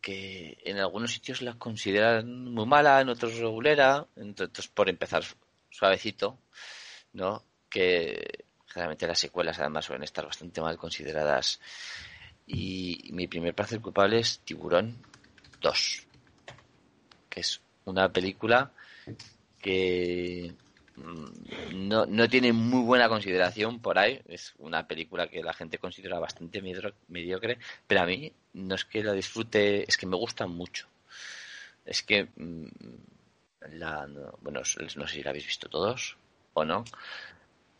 que 0.00 0.58
en 0.64 0.78
algunos 0.78 1.12
sitios 1.12 1.42
la 1.42 1.54
consideran 1.58 2.44
muy 2.52 2.66
mala, 2.66 3.00
en 3.00 3.08
otros 3.08 3.36
regulera, 3.38 4.06
entonces 4.16 4.68
por 4.68 4.88
empezar 4.88 5.24
suavecito, 5.70 6.38
¿no? 7.12 7.42
Que 7.68 8.44
generalmente 8.72 9.06
las 9.06 9.18
secuelas 9.18 9.58
además 9.58 9.84
suelen 9.84 10.04
estar 10.04 10.24
bastante 10.24 10.60
mal 10.60 10.76
consideradas. 10.76 11.60
Y 12.46 13.10
mi 13.12 13.26
primer 13.26 13.54
placer 13.54 13.80
culpable 13.80 14.20
es 14.20 14.40
Tiburón 14.40 14.96
2, 15.60 16.06
que 17.28 17.40
es 17.40 17.60
una 17.84 18.12
película 18.12 18.72
que 19.60 20.52
mm, 20.96 21.88
no, 21.88 22.06
no 22.06 22.28
tiene 22.28 22.52
muy 22.52 22.82
buena 22.82 23.08
consideración 23.08 23.80
por 23.80 23.98
ahí. 23.98 24.20
Es 24.26 24.54
una 24.58 24.86
película 24.86 25.28
que 25.28 25.42
la 25.42 25.52
gente 25.52 25.78
considera 25.78 26.18
bastante 26.18 26.62
mediocre, 27.08 27.58
pero 27.86 28.00
a 28.00 28.06
mí 28.06 28.32
no 28.54 28.74
es 28.74 28.84
que 28.84 29.04
la 29.04 29.12
disfrute, 29.12 29.88
es 29.88 29.96
que 29.96 30.06
me 30.06 30.16
gusta 30.16 30.46
mucho. 30.46 30.88
Es 31.84 32.02
que 32.02 32.28
mm, 32.36 32.66
la, 33.72 34.06
no, 34.06 34.38
bueno, 34.40 34.60
no 34.60 35.06
sé 35.06 35.14
si 35.14 35.22
la 35.22 35.30
habéis 35.30 35.46
visto 35.46 35.68
todos 35.68 36.16
o 36.54 36.64
no. 36.64 36.84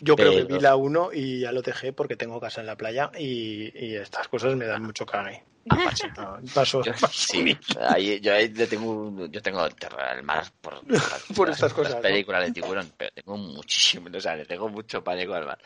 Yo 0.01 0.17
creo 0.17 0.33
que 0.33 0.45
vi 0.45 0.61
la 0.61 0.77
1 0.77 1.11
y 1.13 1.41
ya 1.41 1.53
lo 1.53 1.63
dejé 1.63 1.93
porque 1.93 2.17
tengo 2.17 2.41
casa 2.41 2.61
en 2.61 2.67
la 2.67 2.77
playa 2.77 3.11
y, 3.19 3.71
y 3.75 3.97
estas 3.97 4.29
cosas 4.29 4.57
me 4.57 4.67
dan 4.67 4.83
mucho 4.83 5.05
cague. 5.05 5.43
Paso. 5.69 6.07
No, 6.17 6.41
paso, 6.55 6.83
Yo, 6.83 6.93
paso 6.93 7.09
sí, 7.13 7.57
ahí, 7.81 8.19
yo, 8.21 8.35
ahí 8.35 8.49
tengo, 8.49 9.27
yo 9.27 9.43
tengo 9.43 9.69
terror 9.71 10.01
al 10.01 10.23
mar 10.23 10.45
por, 10.61 10.81
por, 11.37 11.51
estas 11.51 11.73
cosas, 11.75 11.95
las 11.95 12.03
¿no? 12.03 12.09
películas 12.09 12.47
de 12.47 12.53
tiburón, 12.53 12.93
pero 12.97 13.11
tengo 13.13 13.37
muchísimo, 13.37 14.09
o 14.15 14.21
sea, 14.21 14.37
le 14.37 14.47
tengo 14.47 14.69
mucho 14.69 15.05
pánico 15.05 15.35
al 15.35 15.47
mar. 15.47 15.59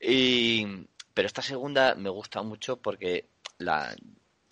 Y, 0.00 0.86
pero 1.12 1.26
esta 1.26 1.42
segunda 1.42 1.94
me 1.96 2.10
gusta 2.10 2.42
mucho 2.42 2.76
porque 2.76 3.26
la 3.58 3.94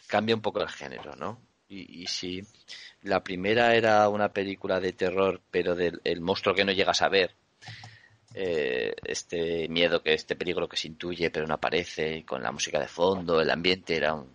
cambia 0.09 0.35
un 0.35 0.43
poco 0.43 0.61
el 0.61 0.69
género, 0.69 1.15
¿no? 1.17 1.39
Y, 1.69 2.03
y 2.03 2.07
si 2.07 2.43
la 3.03 3.23
primera 3.23 3.75
era 3.75 4.09
una 4.09 4.33
película 4.33 4.81
de 4.81 4.93
terror, 4.93 5.41
pero 5.51 5.75
del 5.75 6.01
el 6.05 6.21
monstruo 6.21 6.55
que 6.55 6.65
no 6.65 6.73
llegas 6.73 7.03
a 7.03 7.09
ver, 7.09 7.35
eh, 8.35 8.95
este 9.05 9.69
miedo 9.69 10.03
que 10.03 10.15
este 10.15 10.37
peligro 10.37 10.69
que 10.69 10.77
se 10.77 10.89
intuye 10.89 11.31
pero 11.31 11.47
no 11.47 11.55
aparece 11.55 12.17
y 12.19 12.23
con 12.23 12.43
la 12.43 12.53
música 12.53 12.79
de 12.81 12.89
fondo 12.89 13.41
el 13.41 13.51
ambiente 13.51 13.97
era 13.97 14.15
un 14.15 14.31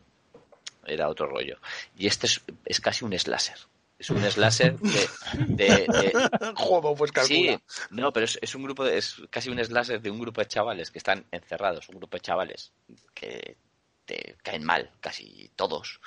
era 0.86 1.10
otro 1.10 1.28
rollo. 1.28 1.58
Y 1.98 2.08
este 2.08 2.28
es, 2.28 2.42
es 2.66 2.80
casi 2.80 3.04
un 3.04 3.18
slasher. 3.20 3.58
Es 4.00 4.10
un 4.10 4.22
slasher 4.22 4.78
de, 4.80 5.10
de- 5.48 5.88
de- 5.88 6.30
pues 6.98 7.12
calcula. 7.12 7.28
sí 7.28 7.60
no 7.90 8.14
pero 8.14 8.26
es, 8.26 8.38
es 8.42 8.56
un 8.56 8.64
grupo 8.64 8.86
de- 8.86 8.98
es 8.98 9.16
casi 9.30 9.50
un 9.50 9.64
slasher 9.64 10.02
de 10.02 10.10
un 10.12 10.20
grupo 10.20 10.40
de 10.42 10.48
chavales 10.48 10.92
que 10.92 11.00
están 11.00 11.26
encerrados 11.32 11.90
un 11.90 11.96
grupo 11.98 12.16
de 12.18 12.22
chavales 12.22 12.72
que 13.14 13.58
te 14.06 14.38
caen 14.44 14.64
mal 14.64 14.92
casi 15.02 15.50
todos 15.56 16.00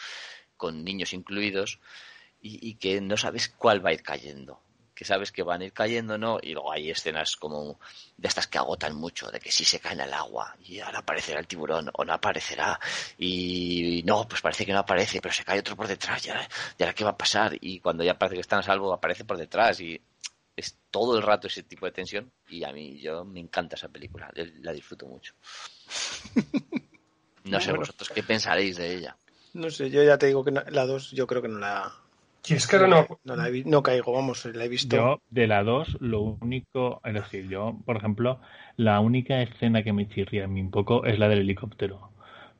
con 0.57 0.85
niños 0.85 1.13
incluidos 1.13 1.81
y, 2.41 2.67
y 2.67 2.75
que 2.77 3.01
no 3.01 3.17
sabes 3.17 3.49
cuál 3.49 3.85
va 3.85 3.91
a 3.91 3.95
ir 3.95 4.03
cayendo 4.03 4.63
que 5.01 5.07
sabes 5.07 5.33
que 5.33 5.43
van 5.43 5.63
a 5.63 5.65
ir 5.65 5.73
cayendo, 5.73 6.19
¿no? 6.19 6.39
Y 6.43 6.53
luego 6.53 6.71
hay 6.73 6.91
escenas 6.91 7.35
como 7.35 7.81
de 8.19 8.29
estas 8.29 8.47
que 8.49 8.59
agotan 8.59 8.95
mucho, 8.95 9.31
de 9.31 9.41
que 9.41 9.51
si 9.51 9.65
se 9.65 9.81
caen 9.81 10.03
al 10.03 10.13
agua 10.13 10.55
y 10.63 10.79
ahora 10.81 10.99
aparecerá 10.99 11.41
el 11.41 11.47
tiburón 11.47 11.89
o 11.95 12.05
no 12.05 12.13
aparecerá 12.13 12.79
y 13.17 14.03
no, 14.05 14.29
pues 14.29 14.43
parece 14.43 14.67
que 14.67 14.75
no 14.75 14.81
aparece, 14.81 15.23
pero 15.23 15.33
se 15.33 15.43
cae 15.43 15.61
otro 15.61 15.75
por 15.75 15.89
detrás, 15.89 16.27
¿y 16.27 16.29
ahora, 16.29 16.47
y 16.79 16.83
ahora 16.83 16.95
qué 16.95 17.05
va 17.05 17.11
a 17.13 17.17
pasar? 17.17 17.57
Y 17.63 17.81
cuando 17.81 18.05
ya 18.05 18.19
parece 18.19 18.35
que 18.35 18.43
están 18.43 18.59
a 18.59 18.63
salvo, 18.63 18.93
aparece 18.93 19.25
por 19.25 19.39
detrás 19.39 19.81
y 19.81 19.99
es 20.55 20.77
todo 20.91 21.17
el 21.17 21.23
rato 21.23 21.47
ese 21.47 21.63
tipo 21.63 21.87
de 21.87 21.93
tensión 21.93 22.31
y 22.51 22.63
a 22.65 22.71
mí 22.71 23.01
yo 23.01 23.25
me 23.25 23.41
encanta 23.41 23.77
esa 23.77 23.89
película, 23.89 24.31
la 24.35 24.73
disfruto 24.73 25.07
mucho. 25.07 25.33
No 27.45 27.59
sé 27.59 27.69
Bueno. 27.69 27.81
vosotros 27.81 28.11
qué 28.11 28.23
pensaréis 28.23 28.77
de 28.77 28.97
ella. 28.97 29.17
No 29.55 29.71
sé, 29.71 29.89
yo 29.89 30.03
ya 30.05 30.19
te 30.19 30.27
digo 30.27 30.45
que 30.45 30.51
no- 30.51 30.63
la 30.69 30.85
2 30.85 31.11
yo 31.13 31.27
creo 31.27 31.41
que 31.41 31.49
no 31.49 31.59
la, 31.59 31.91
Y 32.49 32.55
es 32.55 32.67
que 32.67 32.77
ahora 32.77 32.89
no. 32.89 33.07
no 33.25 33.37
la 33.37 33.49
he 33.49 33.51
vi- 33.51 33.65
no 33.65 33.83
caigo, 33.83 34.13
vamos, 34.13 34.45
la 34.47 34.65
he 34.65 34.69
visto. 34.69 34.97
Yo, 34.97 35.21
de 35.31 35.47
la 35.47 35.63
2, 35.63 35.97
lo 36.01 36.21
único, 36.23 37.01
es 37.05 37.15
decir, 37.15 37.49
yo, 37.49 37.79
por 37.85 37.97
ejemplo, 37.97 38.41
la 38.77 39.01
única 39.01 39.43
escena 39.43 39.83
que 39.83 39.93
me 39.93 40.09
chirría 40.09 40.45
a 40.45 40.49
mí 40.49 40.61
un 40.61 40.71
poco 40.71 41.05
es 41.05 41.19
la 41.19 41.29
del 41.29 41.41
helicóptero. 41.41 42.11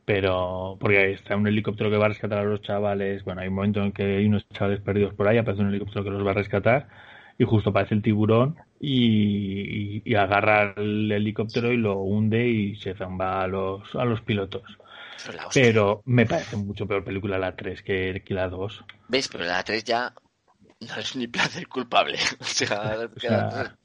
Pero, 0.05 0.77
porque 0.81 0.99
ahí 0.99 1.13
está 1.13 1.37
un 1.37 1.47
helicóptero 1.47 1.91
que 1.91 1.97
va 1.97 2.07
a 2.07 2.09
rescatar 2.09 2.39
a 2.39 2.45
los 2.45 2.63
chavales. 2.63 3.25
Bueno, 3.25 3.41
hay 3.43 3.49
un 3.49 3.55
momento 3.55 3.83
en 3.83 3.93
que 3.93 4.03
hay 4.17 4.27
unos 4.27 4.47
chavales 4.49 4.81
perdidos 4.81 5.15
por 5.15 5.29
ahí, 5.29 5.39
aparece 5.39 5.63
un 5.63 5.69
helicóptero 5.69 6.05
que 6.05 6.11
los 6.11 6.27
va 6.27 6.33
a 6.33 6.35
rescatar 6.35 6.89
y 7.39 7.45
justo 7.45 7.71
aparece 7.71 7.95
el 7.95 8.03
tiburón 8.03 8.57
y, 8.81 9.99
y- 9.99 10.03
y 10.05 10.15
agarra 10.15 10.75
el 10.77 11.11
helicóptero 11.13 11.73
y 11.73 11.77
lo 11.77 11.99
hunde 12.01 12.49
y 12.49 12.77
se 12.77 12.95
zamba 12.95 13.43
a 13.43 13.47
los, 13.47 13.95
a 13.95 14.05
los 14.05 14.21
pilotos. 14.23 14.63
Pero 15.25 15.37
la 15.37 15.47
hostia. 15.47 15.63
Pero 15.63 16.03
me 16.07 16.27
parece 16.27 16.57
mucho 16.57 16.87
peor 16.87 17.05
película 17.05 17.39
la 17.39 17.55
3 17.57 17.83
que, 17.83 18.23
que 18.25 18.35
la 18.35 18.49
2. 18.49 18.85
¿Veis? 19.09 19.29
Pero 19.29 19.45
la 19.45 19.63
3 19.63 19.85
ya 19.85 20.15
no 20.81 20.97
es 20.97 21.17
ni 21.17 21.27
placer 21.27 21.67
culpable. 21.69 22.19
O 22.41 22.45
sea, 22.45 23.09
O 23.17 23.21
sea- 23.21 23.77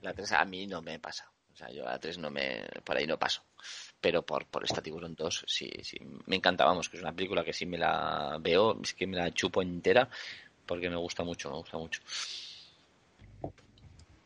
la 0.00 0.14
3 0.14 0.32
a 0.32 0.44
mí 0.44 0.66
no 0.66 0.82
me 0.82 0.98
pasa. 0.98 1.30
O 1.52 1.56
sea, 1.56 1.70
yo 1.70 1.86
a 1.86 1.92
la 1.92 1.98
3 1.98 2.18
no 2.18 2.30
me, 2.30 2.64
por 2.84 2.96
ahí 2.96 3.06
no 3.06 3.18
paso. 3.18 3.42
Pero 4.00 4.22
por, 4.26 4.46
por 4.46 4.64
esta 4.64 4.82
tiburón 4.82 5.14
2 5.14 5.44
sí, 5.46 5.70
sí, 5.82 5.96
me 6.26 6.34
encanta, 6.36 6.64
vamos, 6.64 6.88
que 6.88 6.96
es 6.96 7.02
una 7.02 7.12
película 7.14 7.44
que 7.44 7.52
sí 7.52 7.66
me 7.66 7.78
la 7.78 8.38
veo, 8.40 8.80
es 8.82 8.94
que 8.94 9.06
me 9.06 9.16
la 9.16 9.30
chupo 9.32 9.62
entera 9.62 10.08
porque 10.66 10.90
me 10.90 10.96
gusta 10.96 11.22
mucho, 11.22 11.50
me 11.50 11.56
gusta 11.58 11.76
mucho. 11.78 12.00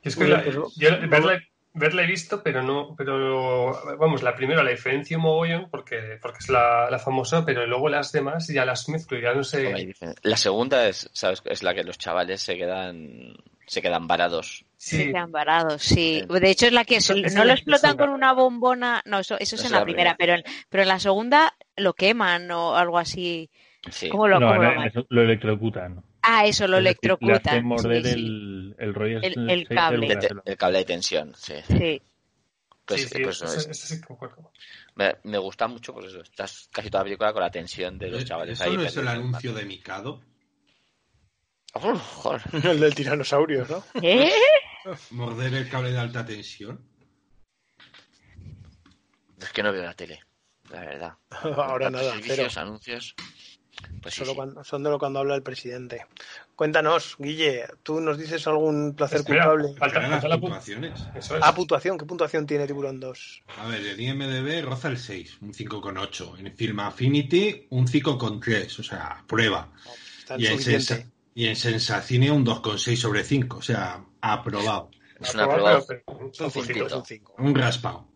Es 0.02 0.16
que 0.16 0.24
la- 0.26 0.42
pues, 0.44 0.56
yo 0.76 0.90
verla, 1.08 1.40
verla 1.76 2.02
he 2.02 2.06
visto, 2.06 2.42
pero 2.42 2.62
no, 2.62 2.94
pero 2.96 3.96
vamos, 3.98 4.22
la 4.22 4.34
primera 4.34 4.62
la 4.62 4.70
diferencio 4.70 5.18
mogollón 5.18 5.68
porque, 5.70 6.18
porque 6.20 6.38
es 6.40 6.48
la, 6.48 6.90
la 6.90 6.98
famosa, 6.98 7.44
pero 7.44 7.66
luego 7.66 7.88
las 7.88 8.10
demás 8.12 8.48
ya 8.48 8.64
las 8.64 8.88
mezclo 8.88 9.18
y 9.18 9.22
ya 9.22 9.32
no 9.34 9.44
sé. 9.44 9.94
La 10.22 10.36
segunda 10.36 10.88
es, 10.88 11.08
¿sabes? 11.12 11.42
Es 11.44 11.62
la 11.62 11.74
que 11.74 11.84
los 11.84 11.98
chavales 11.98 12.40
se 12.42 12.56
quedan, 12.56 13.34
se 13.66 13.82
quedan 13.82 14.06
varados. 14.08 14.64
Se 14.78 14.96
Sí, 14.96 15.06
quedan 15.06 15.32
varados, 15.32 15.82
sí. 15.82 16.22
De 16.28 16.50
hecho, 16.50 16.66
es 16.66 16.72
la 16.72 16.84
que 16.84 16.96
Eso- 16.96 17.14
no 17.14 17.44
lo 17.44 17.52
explotan 17.52 17.92
segunda. 17.92 18.04
con 18.06 18.14
una 18.14 18.32
bombona. 18.32 19.02
No, 19.06 19.18
eso, 19.20 19.36
eso 19.38 19.56
es 19.56 19.64
en 19.64 19.72
la 19.72 19.84
primera, 19.84 20.16
pero 20.18 20.34
en, 20.34 20.44
pero 20.68 20.82
en 20.82 20.88
la 20.88 20.98
segunda 21.00 21.54
lo 21.76 21.94
queman 21.94 22.50
o 22.50 22.76
algo 22.76 22.98
así. 22.98 23.50
Sí. 23.90 24.08
¿Cómo 24.08 24.26
lo, 24.28 24.38
no, 24.40 24.48
cómo 24.48 24.62
no, 24.62 24.74
lo- 24.74 24.82
eso 24.84 25.06
lo 25.08 25.22
electrocutan. 25.22 26.02
Ah, 26.28 26.44
eso, 26.46 26.66
lo 26.66 26.80
Le 26.80 26.90
hacen 26.90 27.64
morder 27.64 28.02
sí, 28.04 28.12
sí. 28.12 28.18
el, 28.18 28.74
el 28.78 28.94
rollo. 28.94 29.18
El- 29.22 29.38
el 29.38 29.50
el 29.50 29.68
cable. 29.68 30.08
De- 30.08 30.14
brazo. 30.16 30.34
de- 30.34 30.40
el 30.52 30.56
cable 30.56 30.78
de 30.78 30.84
tensión, 30.84 31.34
sí. 31.36 31.54
Sí. 31.68 32.02
Pues, 32.84 33.02
sí, 33.02 33.08
sí, 33.08 33.22
pues 33.22 33.42
eso, 33.42 33.46
es- 33.46 33.66
eso 33.68 33.86
sí 33.86 34.00
que 34.00 34.06
me 35.24 35.38
gusta 35.38 35.66
mucho, 35.68 35.92
pues 35.94 36.06
eso, 36.06 36.20
estás 36.22 36.68
casi 36.72 36.88
toda 36.90 37.02
la 37.02 37.04
película 37.04 37.32
con 37.32 37.42
la 37.42 37.50
tensión 37.50 37.98
de 37.98 38.10
los 38.10 38.24
chavales 38.24 38.60
Eh, 38.60 38.62
¿Eso 38.64 38.70
ahí. 38.70 38.76
no 38.76 38.82
es 38.84 38.96
el 38.96 39.08
anuncio 39.08 39.52
de 39.54 39.64
Mikado? 39.64 40.20
Oh, 41.74 41.94
joder. 41.96 42.42
El 42.64 42.80
del 42.80 42.94
tiranosaurio, 42.94 43.66
¿no? 43.68 43.84
¿Eh? 44.02 44.30
¿Morder 45.10 45.52
el 45.52 45.68
cable 45.68 45.90
de 45.92 45.98
alta 45.98 46.24
tensión? 46.24 46.80
Es 49.40 49.52
que 49.52 49.62
no 49.62 49.72
veo 49.72 49.82
la 49.82 49.94
tele, 49.94 50.20
la 50.70 50.80
verdad. 50.80 51.12
Ahora 51.30 51.90
nada, 51.90 52.14
anuncios. 52.56 53.14
Pues 54.02 54.14
sí, 54.14 54.20
Solo 54.20 54.30
sí. 54.30 54.36
cuando, 54.36 54.64
son 54.64 54.82
de 54.82 54.90
lo 54.90 54.98
cuando 54.98 55.18
habla 55.20 55.34
el 55.34 55.42
presidente. 55.42 56.06
Cuéntanos, 56.54 57.16
Guille, 57.18 57.64
¿tú 57.82 58.00
nos 58.00 58.16
dices 58.18 58.46
algún 58.46 58.94
placer 58.94 59.18
Espera, 59.20 59.50
culpable? 59.50 59.76
falta, 59.78 59.98
Verá 60.00 60.28
las 60.28 60.38
puntuaciones. 60.38 61.00
Eso 61.14 61.36
es. 61.36 61.42
Ah, 61.44 61.54
puntuación. 61.54 61.98
¿Qué 61.98 62.04
puntuación 62.06 62.46
tiene 62.46 62.66
Tiburón 62.66 62.98
2? 63.00 63.42
A 63.58 63.66
ver, 63.68 63.80
el 63.86 64.00
IMDB 64.00 64.64
roza 64.64 64.88
el 64.88 64.98
6, 64.98 65.38
un 65.42 65.52
5,8. 65.52 66.38
En 66.38 66.56
Film 66.56 66.80
Affinity, 66.80 67.66
un 67.70 67.86
5,3, 67.86 68.78
o 68.78 68.82
sea, 68.82 69.22
prueba. 69.26 69.70
Está 70.20 70.36
Y 70.38 70.46
en. 70.46 70.58
Sensa- 70.58 71.04
y 71.34 71.46
en 71.48 71.56
Sensacine 71.56 72.30
un 72.30 72.44
2,6 72.46 72.96
sobre 72.96 73.22
5, 73.22 73.58
o 73.58 73.62
sea, 73.62 74.02
aprobado. 74.22 74.90
Es 75.20 75.34
una 75.34 75.44
Aprobado, 75.44 75.84
un 76.06 76.32
5, 76.32 76.50
puntito. 76.50 76.86
es 76.86 76.92
un 76.94 77.04
5. 77.04 77.34
Un 77.38 77.54
raspado. 77.54 78.08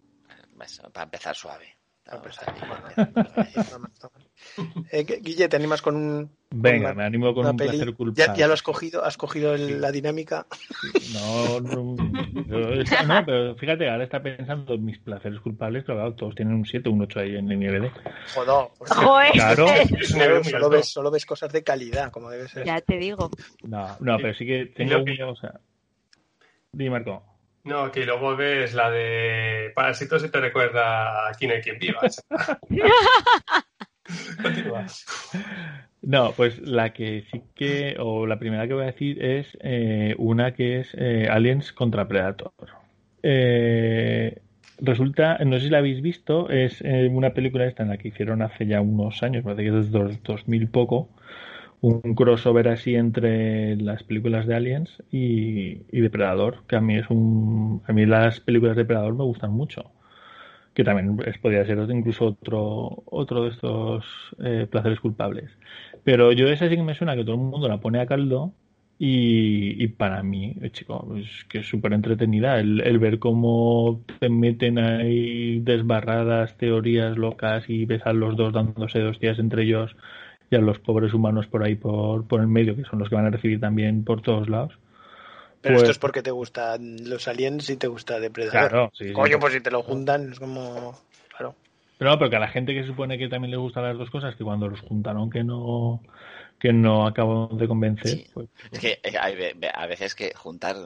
Para 0.92 1.05
empezar 1.05 1.35
suave. 1.37 1.77
Ahí. 2.06 2.18
Eh, 4.90 5.04
Guille, 5.20 5.48
¿te 5.50 5.56
animas 5.56 5.82
con 5.82 5.94
un, 5.96 6.30
Venga, 6.50 6.86
una- 6.86 6.94
me 6.94 7.04
animo 7.04 7.34
con 7.34 7.42
una 7.42 7.50
un 7.50 7.56
peli? 7.58 7.76
placer 7.76 7.94
culpable. 7.94 8.26
¿Ya, 8.26 8.34
ya 8.34 8.46
lo 8.48 8.54
has 8.54 8.62
cogido? 8.62 9.04
¿Has 9.04 9.16
cogido 9.18 9.54
el- 9.54 9.66
Sí. 9.68 9.74
la 9.74 9.92
dinámica? 9.92 10.46
No, 11.12 11.60
no, 11.60 11.94
no, 11.94 13.26
pero 13.26 13.54
fíjate, 13.56 13.88
ahora 13.90 14.04
está 14.04 14.22
pensando 14.22 14.74
en 14.74 14.84
mis 14.84 14.98
placeres 14.98 15.38
culpables, 15.40 15.84
pero 15.86 15.98
claro, 15.98 16.14
todos 16.14 16.34
tienen 16.34 16.54
un 16.54 16.64
7, 16.64 16.88
un 16.88 17.02
8 17.02 17.20
ahí 17.20 17.36
en 17.36 17.50
el 17.52 17.58
nivel. 17.60 17.90
Joder. 18.34 18.68
pues, 18.78 18.90
Joder. 18.92 19.32
Claro. 19.32 19.66
Solo, 20.42 20.70
ves, 20.70 20.88
solo 20.88 21.10
ves 21.10 21.26
cosas 21.26 21.52
de 21.52 21.62
calidad, 21.62 22.10
como 22.10 22.30
debe 22.30 22.48
ser. 22.48 22.64
Ya 22.64 22.80
te 22.80 22.96
digo. 22.96 23.30
No, 23.64 23.96
no, 24.00 24.16
pero 24.16 24.34
sí 24.34 24.46
que 24.46 24.66
tengo 24.74 25.04
que- 25.04 25.12
una, 25.22 25.28
o 25.28 25.36
sea... 25.36 25.60
Dime, 26.72 26.90
Marco. 26.90 27.22
No, 27.64 27.90
que 27.92 28.07
luego 28.07 28.37
ves 28.37 28.75
la 28.75 28.90
de 28.90 29.70
Parásitos 29.75 30.25
y 30.25 30.31
te 30.31 30.40
recuerda 30.40 31.29
a 31.29 31.33
quién 31.38 31.51
hay 31.53 31.61
quien 31.61 31.79
viva. 31.79 32.01
Continúa. 34.42 34.87
No, 36.03 36.33
pues 36.33 36.59
la 36.61 36.92
que 36.92 37.25
sí 37.31 37.42
que, 37.55 37.96
o 37.99 38.27
la 38.27 38.38
primera 38.38 38.66
que 38.66 38.75
voy 38.75 38.85
a 38.85 38.87
decir 38.87 39.23
es 39.23 39.57
eh, 39.61 40.14
una 40.18 40.55
que 40.55 40.81
es 40.81 40.94
eh, 40.99 41.29
Aliens 41.31 41.73
contra 41.73 42.09
Predator. 42.09 42.53
Eh, 43.23 44.38
resulta, 44.79 45.37
no 45.44 45.59
sé 45.59 45.66
si 45.66 45.70
la 45.70 45.79
habéis 45.79 46.01
visto, 46.01 46.49
es 46.49 46.81
eh, 46.83 47.09
una 47.12 47.35
película 47.35 47.66
esta 47.66 47.83
en 47.83 47.90
la 47.90 47.99
que 47.99 48.09
hicieron 48.09 48.40
hace 48.40 48.66
ya 48.66 48.81
unos 48.81 49.23
años, 49.23 49.44
parece 49.44 49.62
que 49.62 49.68
es 49.68 49.75
desde 49.75 49.90
dos- 49.90 50.23
2000 50.23 50.68
poco, 50.68 51.11
un 51.81 52.14
crossover 52.14 52.69
así 52.69 52.95
entre 52.95 53.77
las 53.77 54.03
películas 54.05 54.47
de 54.47 54.55
Aliens 54.57 55.03
y, 55.11 55.83
y 55.90 56.01
Depredador, 56.01 56.64
que 56.66 56.77
a 56.77 56.81
mí 56.81 56.97
es 56.97 57.09
un, 57.11 57.83
a 57.87 57.93
mí 57.93 58.07
las 58.07 58.40
películas 58.40 58.77
de 58.77 58.83
Depredador 58.83 59.14
me 59.14 59.25
gustan 59.25 59.53
mucho 59.53 59.93
que 60.75 60.85
también 60.85 61.19
es, 61.27 61.38
podría 61.38 61.64
ser 61.66 61.79
incluso 61.90 62.27
otro, 62.27 63.03
otro 63.07 63.45
de 63.45 63.51
estos 63.51 64.05
eh, 64.45 64.66
placeres 64.71 65.01
culpables. 65.01 65.51
Pero 66.05 66.33
yo 66.33 66.49
esa 66.49 66.69
sí 66.69 66.77
que 66.77 66.83
me 66.83 66.95
suena 66.95 67.16
que 67.16 67.25
todo 67.25 67.35
el 67.35 67.40
mundo 67.43 67.69
la 67.69 67.81
pone 67.81 68.01
a 68.01 68.07
caldo 68.07 68.55
y, 68.99 69.83
y 69.83 69.88
para 69.88 70.23
mí, 70.23 70.55
eh, 70.62 70.71
chico, 70.71 71.14
es 71.16 71.45
que 71.49 71.59
es 71.61 71.69
súper 71.69 71.93
entretenida 71.93 72.61
el, 72.61 72.81
el 72.83 72.99
ver 72.99 73.19
cómo 73.19 74.05
te 74.21 74.29
meten 74.29 74.79
ahí 74.79 75.61
desbarradas 75.61 76.57
teorías 76.59 77.16
locas 77.16 77.64
y 77.69 77.87
ves 77.87 78.03
a 78.07 78.12
los 78.12 78.37
dos 78.37 78.53
dándose 78.53 79.01
dos 79.01 79.19
días 79.21 79.38
entre 79.38 79.64
ellos 79.64 79.97
y 80.50 80.56
a 80.56 80.60
los 80.60 80.78
pobres 80.80 81.14
humanos 81.14 81.46
por 81.46 81.62
ahí 81.62 81.76
por, 81.76 82.26
por 82.26 82.40
el 82.40 82.48
medio, 82.48 82.74
que 82.76 82.84
son 82.84 82.98
los 82.98 83.08
que 83.08 83.14
van 83.14 83.26
a 83.26 83.30
recibir 83.30 83.60
también 83.60 84.04
por 84.04 84.20
todos 84.20 84.48
lados. 84.48 84.72
Pero 85.62 85.74
Pues- 85.74 85.82
esto 85.82 85.92
es 85.92 85.98
porque 85.98 86.22
te 86.22 86.30
gustan 86.30 87.08
los 87.08 87.28
aliens 87.28 87.68
y 87.70 87.76
te 87.76 87.86
gusta 87.86 88.18
Depredador. 88.18 88.70
Claro, 88.70 88.90
sí, 88.94 89.08
sí. 89.08 89.12
Coño, 89.12 89.38
pues 89.38 89.52
si 89.52 89.60
te 89.60 89.70
lo 89.70 89.82
juntan 89.82 90.32
es 90.32 90.40
como... 90.40 90.98
Claro. 91.36 91.54
Pero 91.98 92.10
no, 92.10 92.18
porque 92.18 92.36
a 92.36 92.40
la 92.40 92.48
gente 92.48 92.74
que 92.74 92.84
supone 92.86 93.18
que 93.18 93.28
también 93.28 93.50
les 93.50 93.60
gustan 93.60 93.84
las 93.84 93.98
dos 93.98 94.10
cosas, 94.10 94.34
que 94.36 94.42
cuando 94.44 94.68
los 94.68 94.80
juntaron 94.80 95.30
que 95.30 95.44
no 95.44 96.00
que 96.58 96.74
no 96.74 97.06
acabó 97.06 97.48
de 97.52 97.66
convencer, 97.66 98.10
Sí. 98.10 98.26
pues, 98.34 98.48
Es 98.70 98.78
que 98.78 98.98
eh, 99.02 99.16
hay 99.18 99.34
a 99.72 99.86
veces 99.86 100.14
que 100.14 100.32
juntar 100.34 100.76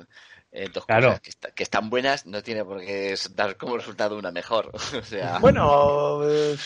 eh, 0.56 0.68
dos 0.72 0.86
Claro. 0.86 1.08
cosas 1.08 1.20
que, 1.20 1.30
está- 1.30 1.50
que 1.50 1.62
están 1.64 1.90
buenas 1.90 2.26
no 2.26 2.42
tiene 2.42 2.64
por 2.64 2.80
qué 2.80 3.14
dar 3.34 3.56
como 3.56 3.76
resultado 3.76 4.16
una 4.16 4.30
mejor. 4.30 4.70
O 4.98 5.02
sea, 5.02 5.38
Bueno, 5.40 6.20
eh, 6.28 6.56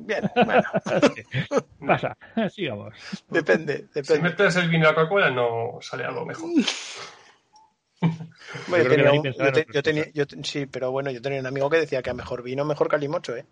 bien, 0.00 0.30
bueno, 0.44 0.62
pasa, 1.86 2.16
sigamos. 2.54 2.94
depende, 3.28 3.88
Si 3.92 4.00
depende. 4.00 4.22
metes 4.22 4.56
el 4.56 4.68
vino 4.68 4.86
a 4.86 4.90
la 4.90 4.94
Coca-Cola 4.94 5.30
no 5.30 5.78
sale 5.80 6.04
algo 6.04 6.24
mejor. 6.26 6.50
Bueno, 8.68 8.84
Yo 8.84 8.90
tenía 8.90 9.12
yo 9.22 9.52
te- 9.52 9.82
tenía- 9.82 10.44
sí, 10.44 10.66
pero 10.66 10.90
bueno, 10.92 11.10
yo 11.10 11.20
tenía 11.20 11.40
un 11.40 11.46
amigo 11.46 11.68
que 11.68 11.78
decía 11.80 12.00
que 12.02 12.10
a 12.10 12.14
mejor 12.14 12.42
vino, 12.42 12.64
mejor 12.64 12.88
calimocho, 12.88 13.36
¿eh? 13.36 13.44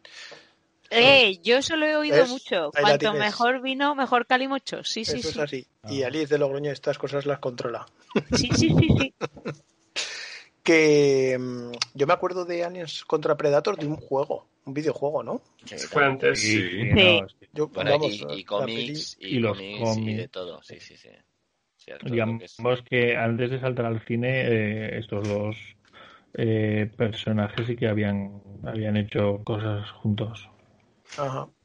Eh, 0.91 1.39
yo 1.43 1.57
eso 1.59 1.77
lo 1.77 1.87
he 1.87 1.97
oído 1.97 2.17
¿Ves? 2.19 2.29
mucho. 2.31 2.71
Ahí 2.75 2.83
Cuanto 2.83 3.13
mejor 3.15 3.61
vino, 3.61 3.95
mejor 3.95 4.27
calimocho. 4.27 4.85
Sí, 4.85 5.05
sí, 5.05 5.19
Eso 5.19 5.29
es 5.29 5.35
sí. 5.35 5.41
así. 5.41 5.67
Y 5.89 6.03
Ah. 6.03 6.07
Alice 6.09 6.29
de 6.33 6.39
Logroño 6.39 6.71
estas 6.71 6.99
cosas 6.99 7.27
las 7.27 7.39
controla. 7.39 7.87
Sí, 8.33 8.51
sí, 8.55 8.75
sí, 8.79 8.89
sí. 8.99 9.15
Que 10.63 11.37
mm, 11.39 11.73
yo 11.95 12.07
me 12.07 12.13
acuerdo 12.13 12.45
de 12.45 12.65
Aliens 12.65 13.05
contra 13.05 13.37
Predator 13.37 13.79
de 13.79 13.87
un 13.87 13.97
juego, 13.97 14.49
un 14.65 14.75
videojuego, 14.75 15.23
¿no? 15.23 15.41
Fue 15.89 16.05
antes. 16.05 16.41
Sí, 16.41 16.61
Sí. 16.61 16.63
sí, 16.71 16.83
Sí. 16.83 16.89
no, 16.95 17.25
es 17.25 17.35
que, 17.39 17.49
Yo, 17.53 17.69
bueno, 17.69 17.91
vamos, 17.93 18.13
y, 18.13 18.27
y 18.41 18.45
cómics, 18.45 19.17
y, 19.21 19.27
y 19.37 19.39
los 19.39 19.57
cómics, 19.57 19.97
y 19.99 20.15
de 20.15 20.29
todo. 20.29 20.61
Sí, 20.63 20.81
sí, 20.81 20.97
sí. 20.97 21.11
Cierto, 21.77 22.11
digamos 22.11 22.35
lo 22.35 22.39
que 22.41 22.45
es- 22.47 22.83
que 22.83 23.17
antes 23.17 23.51
de 23.51 23.61
saltar 23.61 23.87
al 23.87 24.05
cine, 24.07 24.43
eh, 24.49 24.99
estos 24.99 25.25
dos 25.29 25.57
eh, 26.35 26.91
personajes 26.97 27.67
sí 27.67 27.77
que 27.77 27.87
habían, 27.87 28.43
habían 28.65 28.97
hecho 28.97 29.43
cosas 29.45 29.89
juntos. 29.93 30.49
Ajá. 31.15 31.56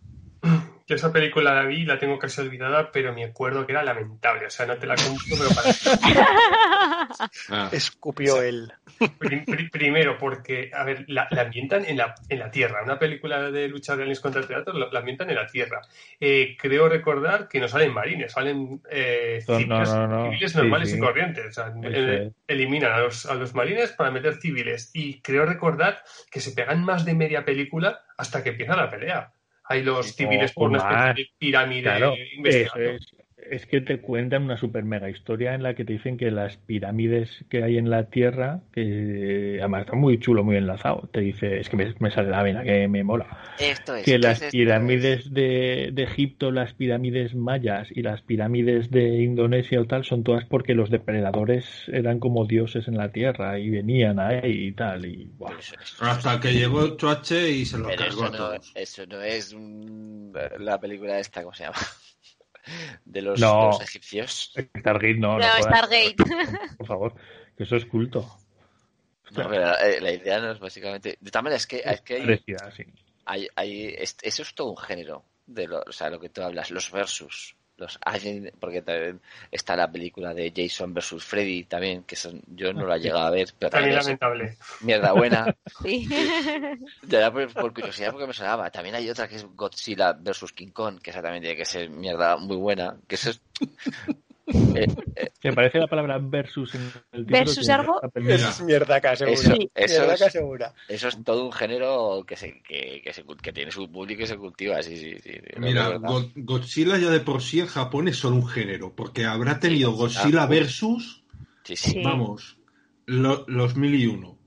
Yo 0.92 0.96
esa 0.98 1.14
película 1.14 1.54
la 1.56 1.64
vi 1.64 1.86
la 1.86 1.98
tengo 1.98 2.20
casi 2.20 2.42
olvidada, 2.42 2.92
pero 2.92 3.14
me 3.14 3.24
acuerdo 3.24 3.66
que 3.66 3.72
era 3.72 3.82
lamentable. 3.82 4.48
O 4.48 4.50
sea, 4.50 4.66
no 4.66 4.76
te 4.76 4.86
la 4.86 4.96
cuento, 4.96 5.24
pero 5.30 5.50
para 5.56 5.72
Ah, 7.50 7.70
Escupió 7.72 8.42
él. 8.42 8.74
Prim- 9.18 9.46
pri- 9.46 9.70
primero, 9.70 10.18
porque, 10.18 10.70
a 10.74 10.84
ver, 10.84 11.06
la, 11.08 11.28
la 11.32 11.44
ambientan 11.44 11.86
en 11.86 11.96
la, 11.96 12.14
en 12.28 12.40
la 12.40 12.52
Tierra. 12.52 12.84
Una 12.84 13.00
película 13.00 13.50
de 13.52 13.70
lucha 13.70 13.96
de 13.96 14.02
aliens 14.04 14.20
contra 14.20 14.42
el 14.42 14.48
teatro 14.48 14.74
la, 14.78 14.88
la 14.92 15.00
ambientan 15.00 15.30
en 15.30 15.38
la 15.38 15.48
Tierra. 15.48 15.80
Eh, 16.20 16.58
creo 16.60 16.90
recordar 16.90 17.48
que 17.48 17.62
no 17.62 17.70
salen 17.70 17.94
marines, 17.94 18.34
salen 18.34 18.82
eh, 18.90 19.40
civiles, 19.46 19.90
no, 19.90 20.08
no, 20.08 20.08
no. 20.08 20.24
civiles 20.26 20.52
Sí, 20.52 20.58
normales 20.58 20.92
sí. 20.92 20.98
y 20.98 21.00
corrientes. 21.00 21.46
O 21.46 21.52
sea, 21.54 21.68
Eso 21.68 21.80
eh, 22.12 22.32
eliminan 22.48 22.92
a 22.92 23.00
los, 23.00 23.26
a 23.28 23.34
los 23.36 23.54
marines 23.56 23.92
para 23.94 24.12
meter 24.12 24.36
civiles. 24.42 24.92
Y 24.94 25.22
creo 25.22 25.46
recordar 25.46 26.04
que 26.30 26.42
se 26.42 26.52
pegan 26.52 26.84
más 26.84 27.06
de 27.06 27.14
media 27.14 27.46
película 27.46 28.02
hasta 28.18 28.44
que 28.44 28.50
empieza 28.50 28.76
la 28.76 28.90
pelea. 28.90 29.32
Hay 29.72 29.84
los 29.84 30.14
civiles 30.14 30.52
por 30.52 30.70
una 30.70 30.80
especie 30.80 31.24
de 31.24 31.30
pirámide 31.38 31.84
Claro, 31.84 32.14
es, 32.44 32.72
es 33.50 33.66
que 33.66 33.82
te 33.82 34.00
cuentan 34.00 34.44
una 34.44 34.58
super 34.58 34.84
mega 34.84 35.10
historia 35.10 35.54
en 35.54 35.64
la 35.64 35.74
que 35.74 35.86
te 35.86 35.94
dicen 35.94 36.18
que 36.18 36.32
las 36.32 36.58
pirámides 36.58 37.44
que 37.50 37.64
hay 37.64 37.78
en 37.78 37.90
la 37.90 38.10
Tierra, 38.10 38.62
que 38.74 39.58
además 39.60 39.82
está 39.82 39.96
muy 39.96 40.20
chulo, 40.20 40.44
muy 40.44 40.58
enlazado, 40.58 41.10
te 41.12 41.22
dice, 41.22 41.60
es 41.60 41.70
que 41.70 41.78
me, 41.78 41.94
me 42.00 42.12
sale 42.12 42.30
la 42.30 42.44
vena, 42.44 42.64
que 42.64 42.88
me 42.88 43.04
mola, 43.04 43.28
Esto 43.60 43.96
es. 43.96 44.06
que 44.06 44.18
las 44.20 44.42
es, 44.42 44.52
pirámides 44.52 45.34
de, 45.34 45.90
de 45.94 46.04
Egipto, 46.04 46.52
las 46.52 46.74
pirámides 46.74 47.36
mayas 47.36 47.88
y 47.92 48.02
las 48.02 48.22
pirámides 48.22 48.90
de 48.92 49.22
Indonesia 49.22 49.82
o 49.82 49.86
tal 49.86 50.06
son 50.06 50.24
todas 50.24 50.46
porque 50.46 50.74
los 50.74 50.90
depredadores 50.90 51.66
eran 51.88 52.20
como 52.20 52.46
dioses 52.46 52.88
en 52.88 52.98
la 52.98 53.12
Tierra 53.12 53.60
y 53.60 53.70
venían 53.70 54.20
ahí 54.20 54.68
y 54.68 54.72
tal, 54.74 55.06
y. 55.06 55.32
Hasta 56.00 56.40
que 56.40 56.54
llegó 56.54 56.96
Chuache 56.98 57.50
y 57.52 57.66
se 57.66 57.78
lo 57.78 57.88
cargó 57.90 58.26
eso 58.26 58.32
no, 58.32 58.54
eso 58.76 59.06
no 59.06 59.22
es 59.22 59.56
la 60.60 60.80
película 60.80 61.20
esta, 61.20 61.44
¿cómo 61.44 61.54
se 61.54 61.64
llama? 61.64 61.78
De 63.06 63.22
los, 63.22 63.40
No. 63.40 63.60
de 63.62 63.66
los 63.68 63.82
egipcios. 63.82 64.54
Stargate 64.78 65.16
no, 65.16 65.38
No, 65.38 65.44
jodas. 65.46 65.64
Stargate. 65.64 66.16
Por 66.78 66.88
favor, 66.88 67.16
que 67.58 67.64
eso 67.64 67.76
es 67.76 67.86
culto. 67.86 68.38
No, 69.32 69.48
pero 69.50 69.78
eh, 69.80 70.02
la 70.02 70.12
idea 70.12 70.40
no 70.40 70.52
es 70.52 70.60
básicamente. 70.60 71.18
De 71.20 71.32
maneras, 71.44 71.62
es 71.62 71.68
que, 71.68 71.82
es 71.86 72.02
que 72.02 72.16
hay, 72.16 72.22
Parecida, 72.22 72.72
sí. 72.76 72.84
hay, 73.26 73.48
hay- 73.56 73.96
es- 73.98 74.18
eso 74.22 74.42
es 74.44 74.54
todo 74.54 74.72
un 74.72 74.78
género. 74.78 75.24
De 75.46 75.68
lo, 75.68 75.82
o 75.88 75.92
sea, 75.92 76.10
lo 76.10 76.20
que 76.20 76.30
tú 76.30 76.42
hablas, 76.42 76.70
los 76.72 76.92
versus. 76.92 77.56
Los 77.82 77.98
alien, 78.06 78.52
porque 78.60 78.84
también 78.84 79.20
está 79.52 79.76
la 79.76 79.92
película 79.92 80.36
de 80.36 80.54
Jason 80.56 80.94
versus 80.94 81.26
Freddy 81.26 81.64
también, 81.64 82.04
que 82.04 82.16
son, 82.16 82.42
yo 82.48 82.74
no 82.74 82.86
la 82.86 82.98
he 82.98 83.00
llegado 83.00 83.26
a 83.26 83.32
ver, 83.32 83.50
pero 83.58 83.72
También 83.72 83.96
lamentable. 83.96 84.58
mierda 84.82 85.12
buena. 85.14 85.56
Sí. 85.82 86.08
Verdad, 87.02 87.34
por, 87.34 87.54
por 87.54 87.74
curiosidad, 87.74 88.12
porque 88.12 88.28
me 88.28 88.34
sonaba. 88.34 88.70
También 88.70 88.94
hay 88.96 89.10
otra 89.10 89.28
que 89.28 89.36
es 89.38 89.46
Godzilla 89.56 90.14
versus 90.14 90.54
King 90.54 90.70
Kong, 90.70 91.00
que 91.02 91.10
esa 91.10 91.24
también 91.24 91.42
tiene 91.42 91.58
que 91.58 91.66
ser 91.66 91.90
mierda 91.90 92.38
muy 92.38 92.58
buena. 92.58 92.98
Que 93.08 93.16
eso 93.16 93.32
es. 93.32 93.42
Eh, 94.76 94.88
eh, 95.16 95.32
Me 95.44 95.54
parece 95.54 95.80
la 95.80 95.88
palabra 95.88 96.20
versus 96.20 96.76
en 96.76 96.82
el 97.12 97.26
título 97.26 97.26
Versus 97.40 97.66
que 97.66 97.72
algo. 97.74 98.02
Es 98.14 98.62
mierdaca 98.62 99.16
segura. 99.16 99.34
Eso- 99.40 99.54
eso 99.74 99.94
mierdaca 100.00 100.26
es- 100.28 100.32
segura. 100.34 100.74
eso 100.88 101.08
es 101.08 101.24
todo 101.24 101.46
un 101.46 101.52
género 101.52 102.24
que 102.28 102.36
se, 102.36 102.62
que, 102.62 103.02
que, 103.04 103.12
que 103.42 103.54
tiene 103.54 103.72
su 103.72 103.92
público 103.92 104.24
y 104.24 104.28
se 104.28 104.38
cultiva. 104.38 104.82
Sí, 104.84 104.98
sí, 104.98 105.16
sí. 105.24 105.32
Mira, 105.58 106.00
Godzilla 106.36 106.98
ya 106.98 107.10
de 107.10 107.20
por 107.22 107.42
sí 107.42 107.60
en 107.60 107.68
Japón 107.68 108.08
es 108.08 108.18
solo 108.18 108.36
un 108.36 108.48
género, 108.48 108.94
porque 108.96 109.26
habrá 109.26 109.60
tenido 109.60 109.92
Godzilla. 109.92 110.22
Godzilla 110.24 110.46
versus, 110.46 111.24
Sí, 111.64 111.76
sí, 111.76 111.92
Sí. 111.92 112.02
vamos, 112.04 112.58
lo- 113.06 113.46
los 113.48 113.76
mil 113.76 113.96
y 113.96 114.06
uno. 114.08 114.38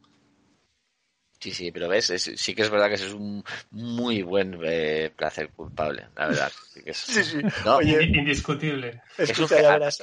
Sí, 1.45 1.53
sí, 1.53 1.71
pero 1.73 1.89
ves, 1.89 2.09
es- 2.11 2.31
sí 2.37 2.55
que 2.55 2.63
es 2.63 2.71
verdad 2.71 2.89
que 2.89 2.95
ese 2.95 3.07
es 3.09 3.13
un 3.13 3.45
muy 3.71 4.23
buen 4.23 4.59
eh, 4.65 5.11
placer 5.15 5.51
culpable, 5.51 6.07
la 6.17 6.29
verdad. 6.29 6.53
Sí, 6.73 6.83
que 6.83 6.91
es- 6.93 6.97
Sí, 6.97 7.23
sí. 7.23 7.39
No, 7.65 7.77
Oye, 7.77 8.01
Indi- 8.01 8.19
Indiscutible. 8.21 9.03
escucha, 9.19 9.57
un- 9.57 9.63
ya 9.63 9.71
verás. 9.73 9.99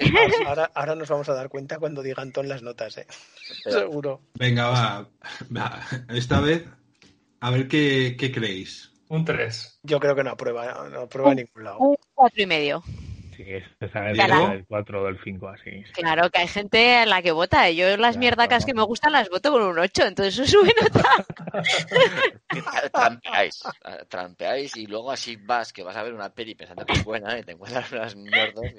Ahora, 0.45 0.71
ahora 0.75 0.95
nos 0.95 1.09
vamos 1.09 1.27
a 1.29 1.33
dar 1.33 1.49
cuenta 1.49 1.79
cuando 1.79 2.03
digan 2.03 2.31
ton 2.31 2.47
las 2.47 2.61
notas, 2.61 2.97
¿eh? 2.99 3.07
pero- 3.63 3.79
Seguro. 3.79 4.21
Venga, 4.35 4.67
va, 4.69 5.09
va, 5.55 5.81
esta 6.09 6.39
vez, 6.41 6.63
a 7.39 7.49
ver 7.49 7.67
qué, 7.67 8.15
qué 8.19 8.31
creéis. 8.31 8.91
Un 9.09 9.25
3. 9.25 9.79
Yo 9.83 9.99
creo 9.99 10.15
que 10.15 10.23
no 10.23 10.29
aprueba, 10.29 10.87
no 10.89 11.01
aprueba 11.01 11.31
a 11.31 11.35
ningún 11.35 11.63
lado. 11.65 11.79
Un 11.79 11.95
cuatro 12.13 12.43
y 12.43 12.45
medio. 12.45 12.81
Sí, 13.43 13.53
es 13.53 13.63
esa 13.79 14.11
es 14.11 14.17
del 14.17 14.65
4 14.67 15.01
o 15.01 15.05
del 15.05 15.19
5, 15.23 15.47
así. 15.49 15.71
sí. 15.83 15.91
Claro 15.93 16.29
que 16.29 16.39
hay 16.39 16.47
gente 16.47 16.97
a 16.97 17.05
la 17.05 17.21
que 17.21 17.31
vota. 17.31 17.69
Yo 17.71 17.85
las 17.89 17.97
Claro. 17.97 18.19
mierdacas 18.19 18.65
que 18.65 18.73
me 18.73 18.83
gustan 18.83 19.13
las 19.13 19.29
voto 19.29 19.51
con 19.51 19.63
un 19.63 19.79
8, 19.79 20.03
entonces 20.05 20.37
eso 20.39 20.59
sube 20.59 20.73
nota. 20.81 21.25
trampeáis, 22.93 23.63
eh, 23.85 24.05
trampeáis 24.07 24.75
y 24.77 24.85
luego 24.87 25.11
así 25.11 25.37
vas, 25.37 25.71
que 25.73 25.83
vas 25.83 25.95
a 25.95 26.03
ver 26.03 26.13
una 26.13 26.33
peli 26.33 26.55
pensando 26.55 26.85
que 26.85 26.93
es 26.93 27.03
buena 27.03 27.37
y 27.39 27.43
te 27.43 27.53
encuentras 27.53 27.91
unas 27.91 28.15
mierdas. 28.15 28.71
y- 28.73 28.77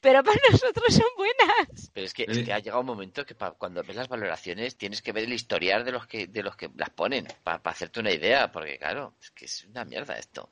Pero 0.00 0.22
para 0.22 0.38
nosotros 0.50 0.94
son 0.94 1.06
buenas. 1.16 1.90
Pero 1.92 2.06
es 2.06 2.14
que, 2.14 2.24
es 2.24 2.38
que 2.44 2.52
ha 2.52 2.58
llegado 2.58 2.80
un 2.80 2.86
momento 2.86 3.24
que 3.26 3.34
pa- 3.34 3.52
cuando 3.52 3.82
ves 3.84 3.96
las 3.96 4.08
valoraciones 4.08 4.76
tienes 4.76 5.02
que 5.02 5.12
ver 5.12 5.24
el 5.24 5.32
historial 5.32 5.84
de 5.84 5.92
los 5.92 6.06
que 6.06 6.26
de 6.26 6.42
los 6.42 6.56
que 6.56 6.70
las 6.76 6.90
ponen 6.90 7.26
para 7.42 7.60
hacerte 7.64 8.00
una 8.00 8.12
idea, 8.12 8.50
porque 8.52 8.78
claro, 8.78 9.14
es 9.20 9.30
que 9.30 9.44
es 9.46 9.64
una 9.64 9.84
mierda 9.84 10.14
esto. 10.16 10.50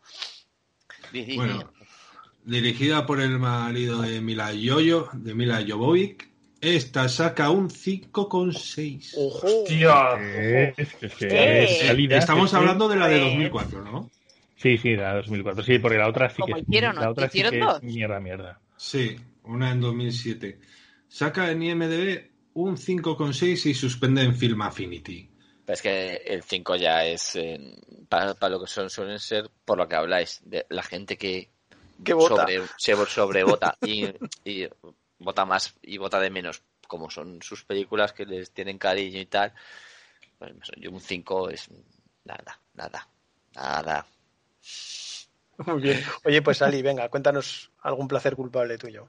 Bueno, 1.36 1.72
dirigida 2.44 3.06
por 3.06 3.20
el 3.20 3.38
marido 3.38 4.02
de 4.02 4.20
Mila 4.20 4.52
Yoyo, 4.52 5.08
de 5.12 5.34
Mila 5.34 5.64
Jovovic, 5.66 6.28
esta 6.60 7.08
saca 7.08 7.50
un 7.50 7.70
5,6. 7.70 9.14
Ojo. 9.16 9.46
Tío. 9.66 10.16
Es, 10.18 10.78
es 11.00 11.14
que 11.14 11.28
¿Qué? 11.28 11.64
es 11.64 11.86
calidad, 11.86 12.18
Estamos 12.18 12.52
hablando 12.54 12.88
de 12.88 12.96
la 12.96 13.08
de 13.08 13.18
Pues- 13.18 13.30
2004, 13.30 13.84
¿no? 13.84 14.10
Sí, 14.56 14.76
sí, 14.76 14.96
la 14.96 15.14
2004. 15.14 15.62
Sí, 15.62 15.78
porque 15.78 15.98
la 15.98 16.08
otra 16.08 16.30
sí 16.30 16.42
que 16.44 16.60
hicieron, 16.60 16.96
la 16.96 17.10
otra 17.10 17.28
sí 17.28 17.38
Hicieron 17.38 17.52
que 17.52 17.76
es 17.76 17.94
mierda, 17.94 18.18
mierda. 18.18 18.60
Sí, 18.76 19.16
una 19.44 19.70
en 19.70 19.80
2007. 19.80 20.58
Saca 21.06 21.50
en 21.52 21.62
IMDb 21.62 22.28
un 22.54 22.76
5,6 22.76 23.66
y 23.66 23.74
suspende 23.74 24.22
en 24.22 24.34
Film 24.34 24.60
Affinity. 24.62 25.30
Pero 25.64 25.74
es 25.74 25.82
que 25.82 26.14
el 26.26 26.42
5 26.42 26.74
ya 26.76 27.04
es 27.06 27.38
para, 28.08 28.34
lo 28.48 28.60
que 28.60 28.66
son, 28.66 28.90
suelen 28.90 29.20
ser, 29.20 29.48
por 29.64 29.78
lo 29.78 29.86
que 29.86 29.94
habláis, 29.94 30.40
de 30.44 30.66
la 30.70 30.82
gente 30.82 31.16
que 31.16 31.50
¿Qué 32.04 32.14
vota? 32.14 32.42
sobre, 32.42 32.62
se 32.76 33.06
sobrevota 33.06 33.76
y, 33.82 34.06
y 34.44 34.68
vota 35.18 35.44
más 35.44 35.74
y 35.82 35.98
vota 35.98 36.20
de 36.20 36.30
menos, 36.30 36.62
como 36.86 37.10
son 37.10 37.42
sus 37.42 37.64
películas 37.64 38.12
que 38.12 38.26
les 38.26 38.52
tienen 38.52 38.78
cariño 38.78 39.20
y 39.20 39.26
tal. 39.26 39.52
Pues 40.38 40.52
yo 40.76 40.90
un 40.90 41.00
5 41.00 41.50
es 41.50 41.68
nada, 42.24 42.60
nada, 42.74 43.08
nada. 43.54 44.06
Muy 45.66 45.80
bien. 45.80 46.00
Oye, 46.24 46.40
pues 46.42 46.62
Ali, 46.62 46.82
venga, 46.82 47.08
cuéntanos 47.08 47.72
algún 47.82 48.06
placer 48.06 48.36
culpable 48.36 48.78
tuyo. 48.78 49.08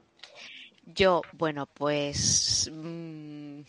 Yo, 0.84 1.22
bueno, 1.32 1.66
pues. 1.66 2.70
mm, 2.72 3.60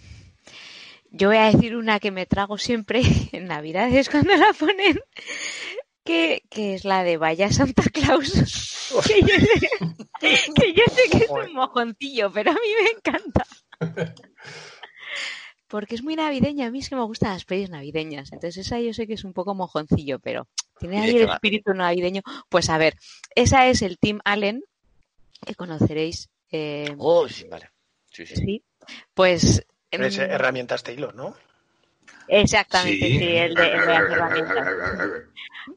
yo 1.12 1.28
voy 1.28 1.38
a 1.38 1.52
decir 1.52 1.76
una 1.76 2.00
que 2.00 2.10
me 2.10 2.26
trago 2.26 2.58
siempre 2.58 3.02
en 3.32 3.46
Navidades 3.46 4.10
cuando 4.10 4.36
la 4.36 4.54
ponen. 4.54 5.00
Que, 6.04 6.42
que 6.50 6.74
es 6.74 6.84
la 6.84 7.04
de 7.04 7.18
Vaya 7.18 7.52
Santa 7.52 7.84
Claus. 7.94 8.71
Que, 9.08 9.22
yo 9.22 9.38
sé, 9.40 9.60
que 10.56 10.74
yo 10.74 10.84
sé 10.92 11.10
que 11.12 11.24
es 11.26 11.30
un 11.30 11.54
mojoncillo, 11.54 12.32
pero 12.32 12.52
a 12.52 12.54
mí 12.54 12.60
me 12.84 12.90
encanta. 12.92 13.46
Porque 15.68 15.96
es 15.96 16.04
muy 16.04 16.16
navideña. 16.16 16.68
A 16.68 16.72
mí 16.72 16.80
es 16.80 16.90
que 16.90 16.96
me 16.96 17.04
gustan 17.04 17.32
las 17.32 17.46
pelis 17.46 17.70
navideñas. 17.70 18.32
Entonces, 18.34 18.66
esa 18.66 18.80
yo 18.80 18.94
sé 18.94 19.08
que 19.08 19.14
es 19.14 19.24
un 19.24 19.34
poco 19.34 19.56
mojoncillo, 19.56 20.20
pero 20.20 20.48
tiene 20.80 20.98
¿Y 20.98 21.00
de 21.00 21.06
ahí 21.06 21.18
el 21.24 21.30
espíritu 21.30 21.74
navideño. 21.74 22.22
Pues 22.50 22.70
a 22.70 22.78
ver, 22.78 22.96
esa 23.36 23.68
es 23.68 23.82
el 23.82 23.98
Team 23.98 24.20
Allen, 24.26 24.64
que 25.46 25.56
conoceréis. 25.56 26.30
eh, 26.52 26.94
Oh, 26.98 27.28
sí, 27.30 27.46
vale. 27.46 27.70
Sí, 28.12 28.26
sí. 28.26 28.36
Sí, 28.36 28.64
pues 29.14 29.66
Pero 29.90 30.06
es 30.06 30.18
mm, 30.18 30.22
herramientas 30.22 30.84
Taylor, 30.84 31.16
¿no? 31.16 31.36
Exactamente, 32.32 33.08
sí, 33.08 33.24
el 33.24 33.54
de, 33.54 33.72
el 33.72 33.80
de 33.82 33.86
las 33.86 34.12
herramientas. 34.12 34.68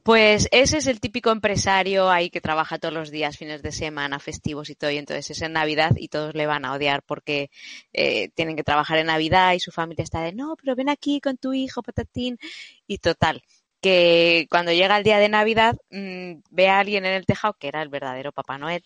Pues 0.02 0.48
ese 0.50 0.78
es 0.78 0.86
el 0.86 1.00
típico 1.00 1.30
empresario 1.30 2.10
ahí 2.10 2.30
que 2.30 2.40
trabaja 2.40 2.78
todos 2.78 2.94
los 2.94 3.10
días, 3.10 3.36
fines 3.36 3.62
de 3.62 3.72
semana, 3.72 4.18
festivos 4.18 4.70
y 4.70 4.74
todo, 4.74 4.90
y 4.90 4.96
entonces 4.96 5.30
es 5.30 5.42
en 5.42 5.52
Navidad 5.52 5.92
y 5.96 6.08
todos 6.08 6.34
le 6.34 6.46
van 6.46 6.64
a 6.64 6.72
odiar 6.72 7.02
porque 7.02 7.50
eh, 7.92 8.30
tienen 8.34 8.56
que 8.56 8.64
trabajar 8.64 8.98
en 8.98 9.06
Navidad 9.06 9.52
y 9.52 9.60
su 9.60 9.72
familia 9.72 10.02
está 10.02 10.22
de 10.22 10.32
no, 10.32 10.56
pero 10.56 10.74
ven 10.74 10.88
aquí 10.88 11.20
con 11.20 11.36
tu 11.36 11.52
hijo, 11.52 11.82
patatín, 11.82 12.38
y 12.86 12.98
total. 12.98 13.42
Que 13.80 14.46
cuando 14.48 14.72
llega 14.72 14.96
el 14.96 15.04
día 15.04 15.18
de 15.18 15.28
Navidad 15.28 15.76
mm, 15.90 16.36
ve 16.50 16.68
a 16.68 16.78
alguien 16.78 17.04
en 17.04 17.12
el 17.12 17.26
tejado 17.26 17.54
que 17.54 17.68
era 17.68 17.82
el 17.82 17.90
verdadero 17.90 18.32
Papá 18.32 18.56
Noel 18.56 18.82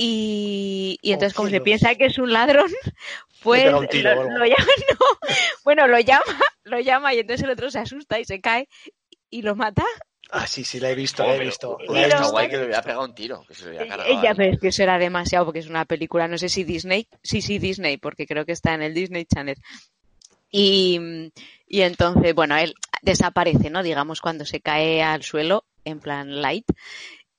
y, 0.00 0.96
y 1.02 1.12
entonces 1.12 1.34
como 1.34 1.50
se 1.50 1.60
piensa 1.60 1.96
que 1.96 2.06
es 2.06 2.18
un 2.18 2.32
ladrón, 2.32 2.70
pues 3.42 3.74
un 3.74 3.88
tiro 3.88 4.14
lo, 4.14 4.46
llama, 4.46 4.56
no, 4.90 5.28
bueno, 5.64 5.88
lo 5.88 5.98
llama, 5.98 6.24
lo 6.62 6.78
llama 6.78 7.12
y 7.14 7.18
entonces 7.18 7.44
el 7.44 7.50
otro 7.50 7.68
se 7.68 7.80
asusta 7.80 8.20
y 8.20 8.24
se 8.24 8.40
cae 8.40 8.68
y 9.28 9.42
lo 9.42 9.56
mata. 9.56 9.84
Ah, 10.30 10.46
sí, 10.46 10.62
sí, 10.62 10.78
la 10.78 10.90
he 10.90 10.94
visto, 10.94 11.24
Oh, 11.24 11.26
la 11.26 11.34
he 11.34 11.40
visto. 11.40 11.78
la 11.88 12.06
he 12.06 12.30
guay 12.30 12.48
que 12.48 12.58
le 12.58 12.64
hubiera 12.66 12.82
pegado 12.82 13.04
un 13.04 13.14
tiro, 13.14 13.44
que 13.48 13.54
se 13.54 13.64
lo 13.64 13.70
hubiera 13.70 13.88
cargado. 13.88 14.10
Ella, 14.10 14.34
pero 14.36 14.52
es 14.52 14.60
que 14.60 14.68
eso 14.68 14.82
era 14.84 14.98
demasiado 14.98 15.46
porque 15.46 15.58
es 15.58 15.68
una 15.68 15.84
película, 15.84 16.28
no 16.28 16.38
sé 16.38 16.48
si 16.48 16.62
Disney, 16.64 17.08
sí, 17.22 17.42
sí, 17.42 17.58
Disney, 17.58 17.96
porque 17.96 18.26
creo 18.26 18.44
que 18.46 18.52
está 18.52 18.74
en 18.74 18.82
el 18.82 18.94
Disney 18.94 19.24
Channel. 19.24 19.56
Y, 20.50 21.30
y 21.66 21.80
entonces, 21.80 22.34
bueno, 22.34 22.56
él 22.56 22.74
desaparece, 23.02 23.68
¿no? 23.70 23.82
Digamos 23.82 24.20
cuando 24.20 24.44
se 24.44 24.60
cae 24.60 25.02
al 25.02 25.22
suelo, 25.22 25.64
en 25.84 26.00
plan 26.00 26.40
light. 26.40 26.66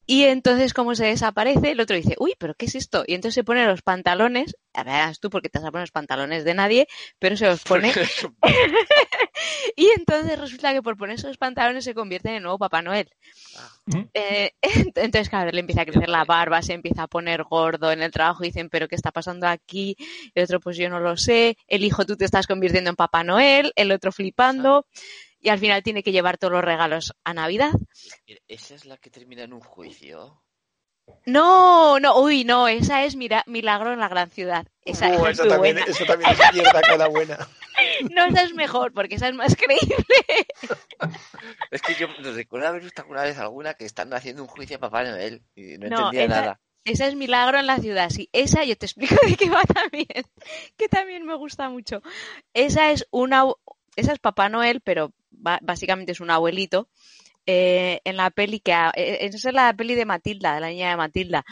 Y 0.10 0.24
entonces, 0.24 0.74
como 0.74 0.96
se 0.96 1.06
desaparece, 1.06 1.70
el 1.70 1.80
otro 1.80 1.96
dice, 1.96 2.16
uy, 2.18 2.34
pero 2.40 2.56
¿qué 2.56 2.66
es 2.66 2.74
esto? 2.74 3.04
Y 3.06 3.14
entonces 3.14 3.36
se 3.36 3.44
pone 3.44 3.68
los 3.68 3.84
pantalones, 3.84 4.58
a 4.74 4.84
verás 4.84 5.20
tú 5.20 5.30
porque 5.30 5.50
te 5.50 5.60
vas 5.60 5.68
a 5.68 5.72
poner 5.72 5.84
los 5.84 5.92
pantalones 5.92 6.44
de 6.44 6.56
nadie, 6.56 6.88
pero 7.20 7.38
se 7.38 7.46
los 7.46 7.62
pone 7.62 7.94
y 9.76 9.88
entonces 9.96 10.40
resulta 10.40 10.74
que 10.74 10.82
por 10.82 10.98
poner 10.98 11.18
esos 11.18 11.38
pantalones 11.38 11.84
se 11.84 11.94
convierte 11.94 12.30
en 12.30 12.38
el 12.38 12.42
nuevo 12.42 12.58
Papá 12.58 12.82
Noel. 12.82 13.08
¿Mm? 13.86 14.06
Eh, 14.16 14.52
entonces, 14.96 15.30
claro, 15.30 15.52
le 15.52 15.60
empieza 15.60 15.84
a 15.84 15.86
crecer 15.86 16.10
la 16.10 16.26
barba, 16.26 16.64
se 16.64 16.74
empieza 16.74 17.04
a 17.04 17.08
poner 17.08 17.44
gordo 17.44 17.92
en 17.92 18.02
el 18.02 18.10
trabajo, 18.10 18.42
dicen, 18.42 18.70
pero 18.70 18.88
¿qué 18.88 18.96
está 18.96 19.12
pasando 19.12 19.48
aquí? 19.48 19.96
El 20.34 20.46
otro, 20.46 20.60
pues 20.60 20.76
yo 20.76 20.90
no 20.90 21.00
lo 21.00 21.18
sé. 21.18 21.56
El 21.68 21.84
hijo, 21.84 22.04
tú 22.08 22.18
te 22.18 22.26
estás 22.26 22.48
convirtiendo 22.48 22.90
en 22.90 22.96
Papá 22.96 23.24
Noel, 23.24 23.74
el 23.76 23.92
otro 23.92 24.12
flipando. 24.12 24.88
Y 25.42 25.50
al 25.50 25.60
final 25.60 25.84
tiene 25.84 26.04
que 26.04 26.12
llevar 26.12 26.38
todos 26.38 26.52
los 26.54 26.64
regalos 26.64 27.14
a 27.24 27.34
Navidad. 27.34 27.72
Esa 28.48 28.76
es 28.76 28.86
la 28.86 28.98
que 28.98 29.10
termina 29.10 29.44
en 29.44 29.54
un 29.54 29.62
juicio. 29.62 30.44
No, 31.26 32.00
no, 32.00 32.20
uy, 32.22 32.44
no, 32.44 32.68
esa 32.68 33.04
es 33.04 33.16
Mira- 33.16 33.44
Milagro 33.48 33.94
en 33.94 34.00
la 34.00 34.10
Gran 34.10 34.30
Ciudad. 34.30 34.68
Esa, 34.86 35.08
Uh, 35.10 35.26
esa 35.26 35.30
es 35.30 35.40
eso, 35.40 35.44
muy 35.46 35.50
también, 35.54 35.76
buena. 35.78 35.92
eso 35.92 36.06
también 36.06 36.32
es 36.32 36.54
mierda 36.54 36.82
cada 36.82 37.08
buena. 37.08 37.38
No, 38.14 38.26
esa 38.26 38.44
es 38.44 38.54
mejor, 38.54 38.92
porque 38.94 39.16
esa 39.16 39.30
es 39.30 39.36
más 39.36 39.56
creíble. 39.56 40.06
Es 41.72 41.82
que 41.82 41.96
yo 41.96 42.08
recuerdo 42.34 42.68
haber 42.68 42.82
visto 42.84 43.02
alguna 43.02 43.24
vez 43.24 43.38
alguna 43.38 43.74
que 43.76 43.86
están 43.86 44.14
haciendo 44.14 44.42
un 44.42 44.48
juicio 44.50 44.78
a 44.78 44.80
Papá 44.82 45.04
Noel 45.04 45.44
y 45.56 45.78
no, 45.78 45.88
No, 45.88 45.98
entendía 45.98 46.26
esa- 46.26 46.42
nada. 46.42 46.60
Esa 46.86 47.08
es 47.08 47.16
Milagro 47.16 47.60
en 47.60 47.68
la 47.68 47.78
ciudad, 47.78 48.10
sí. 48.10 48.30
Esa 48.34 48.64
yo 48.64 48.78
te 48.78 48.86
explico 48.86 49.16
de 49.26 49.36
qué 49.36 49.50
va 49.50 49.62
también, 49.64 50.08
que 50.78 50.90
también 50.90 51.26
me 51.26 51.36
gusta 51.36 51.70
mucho. 51.70 52.02
Esa 52.54 52.92
es 52.92 53.08
una, 53.12 53.44
esa 53.96 54.14
es 54.14 54.20
Papá 54.20 54.50
Noel, 54.50 54.82
pero 54.82 55.12
básicamente 55.32 56.12
es 56.14 56.20
un 56.20 56.32
abuelito 56.32 56.90
eh, 57.46 58.00
en 58.04 58.18
la 58.18 58.30
peli 58.32 58.60
que 58.60 58.74
ha- 58.74 58.92
eh, 58.96 59.20
esa 59.22 59.50
es 59.50 59.54
la 59.56 59.74
peli 59.74 59.96
de 59.96 60.06
Matilda, 60.06 60.56
de 60.56 60.62
la 60.62 60.70
niña 60.70 60.92
de 60.92 60.98
Matilda, 60.98 61.44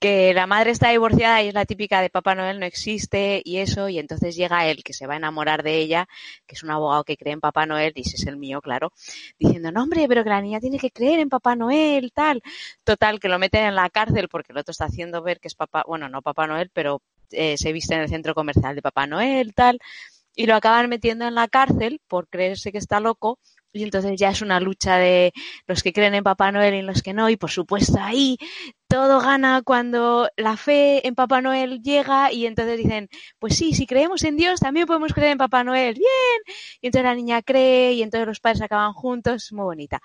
que 0.00 0.34
la 0.34 0.48
madre 0.48 0.72
está 0.72 0.90
divorciada 0.90 1.42
y 1.42 1.48
es 1.48 1.54
la 1.54 1.64
típica 1.64 2.00
de 2.00 2.10
Papá 2.10 2.34
Noel 2.34 2.58
no 2.58 2.66
existe 2.66 3.40
y 3.44 3.58
eso, 3.58 3.88
y 3.88 4.00
entonces 4.00 4.34
llega 4.34 4.66
él 4.66 4.82
que 4.82 4.92
se 4.94 5.06
va 5.06 5.14
a 5.14 5.16
enamorar 5.18 5.62
de 5.62 5.76
ella, 5.78 6.08
que 6.46 6.56
es 6.56 6.62
un 6.64 6.70
abogado 6.72 7.04
que 7.04 7.16
cree 7.16 7.32
en 7.34 7.40
Papá 7.40 7.66
Noel, 7.66 7.92
y 7.94 8.00
ese 8.00 8.16
es 8.16 8.26
el 8.26 8.36
mío, 8.36 8.60
claro, 8.60 8.92
diciendo, 9.38 9.70
no 9.70 9.82
hombre, 9.84 10.08
pero 10.08 10.24
que 10.24 10.30
la 10.30 10.40
niña 10.42 10.58
tiene 10.58 10.78
que 10.78 10.90
creer 10.90 11.20
en 11.20 11.28
Papá 11.28 11.54
Noel, 11.54 12.12
tal. 12.12 12.42
Total, 12.84 13.20
que 13.20 13.28
lo 13.28 13.38
meten 13.38 13.64
en 13.66 13.74
la 13.76 13.90
cárcel 13.90 14.28
porque 14.28 14.52
el 14.52 14.58
otro 14.58 14.72
está 14.72 14.86
haciendo 14.86 15.22
ver 15.22 15.38
que 15.38 15.48
es 15.48 15.54
Papá, 15.54 15.84
bueno, 15.86 16.08
no 16.08 16.20
Papá 16.22 16.46
Noel, 16.48 16.70
pero 16.72 17.00
eh, 17.30 17.56
se 17.56 17.72
viste 17.72 17.94
en 17.94 18.00
el 18.00 18.08
centro 18.08 18.34
comercial 18.34 18.74
de 18.74 18.82
Papá 18.82 19.06
Noel, 19.06 19.54
tal. 19.54 19.78
Y 20.34 20.46
lo 20.46 20.54
acaban 20.54 20.88
metiendo 20.88 21.26
en 21.26 21.34
la 21.34 21.48
cárcel 21.48 22.00
por 22.08 22.28
creerse 22.28 22.72
que 22.72 22.78
está 22.78 23.00
loco. 23.00 23.38
Y 23.74 23.84
entonces 23.84 24.20
ya 24.20 24.28
es 24.28 24.42
una 24.42 24.60
lucha 24.60 24.98
de 24.98 25.32
los 25.66 25.82
que 25.82 25.94
creen 25.94 26.14
en 26.14 26.24
Papá 26.24 26.52
Noel 26.52 26.74
y 26.74 26.82
los 26.82 27.02
que 27.02 27.14
no. 27.14 27.30
Y 27.30 27.36
por 27.36 27.50
supuesto 27.50 27.98
ahí 27.98 28.36
todo 28.86 29.20
gana 29.20 29.62
cuando 29.64 30.28
la 30.36 30.58
fe 30.58 31.06
en 31.06 31.14
Papá 31.14 31.40
Noel 31.40 31.80
llega 31.82 32.30
y 32.30 32.44
entonces 32.44 32.76
dicen, 32.76 33.08
pues 33.38 33.56
sí, 33.56 33.72
si 33.72 33.86
creemos 33.86 34.24
en 34.24 34.36
Dios 34.36 34.60
también 34.60 34.86
podemos 34.86 35.14
creer 35.14 35.32
en 35.32 35.38
Papá 35.38 35.64
Noel. 35.64 35.94
Bien. 35.94 36.56
Y 36.82 36.88
entonces 36.88 37.04
la 37.04 37.14
niña 37.14 37.40
cree 37.40 37.92
y 37.92 38.02
entonces 38.02 38.26
los 38.26 38.40
padres 38.40 38.60
acaban 38.60 38.92
juntos. 38.92 39.50
Muy 39.52 39.64
bonita. 39.64 40.02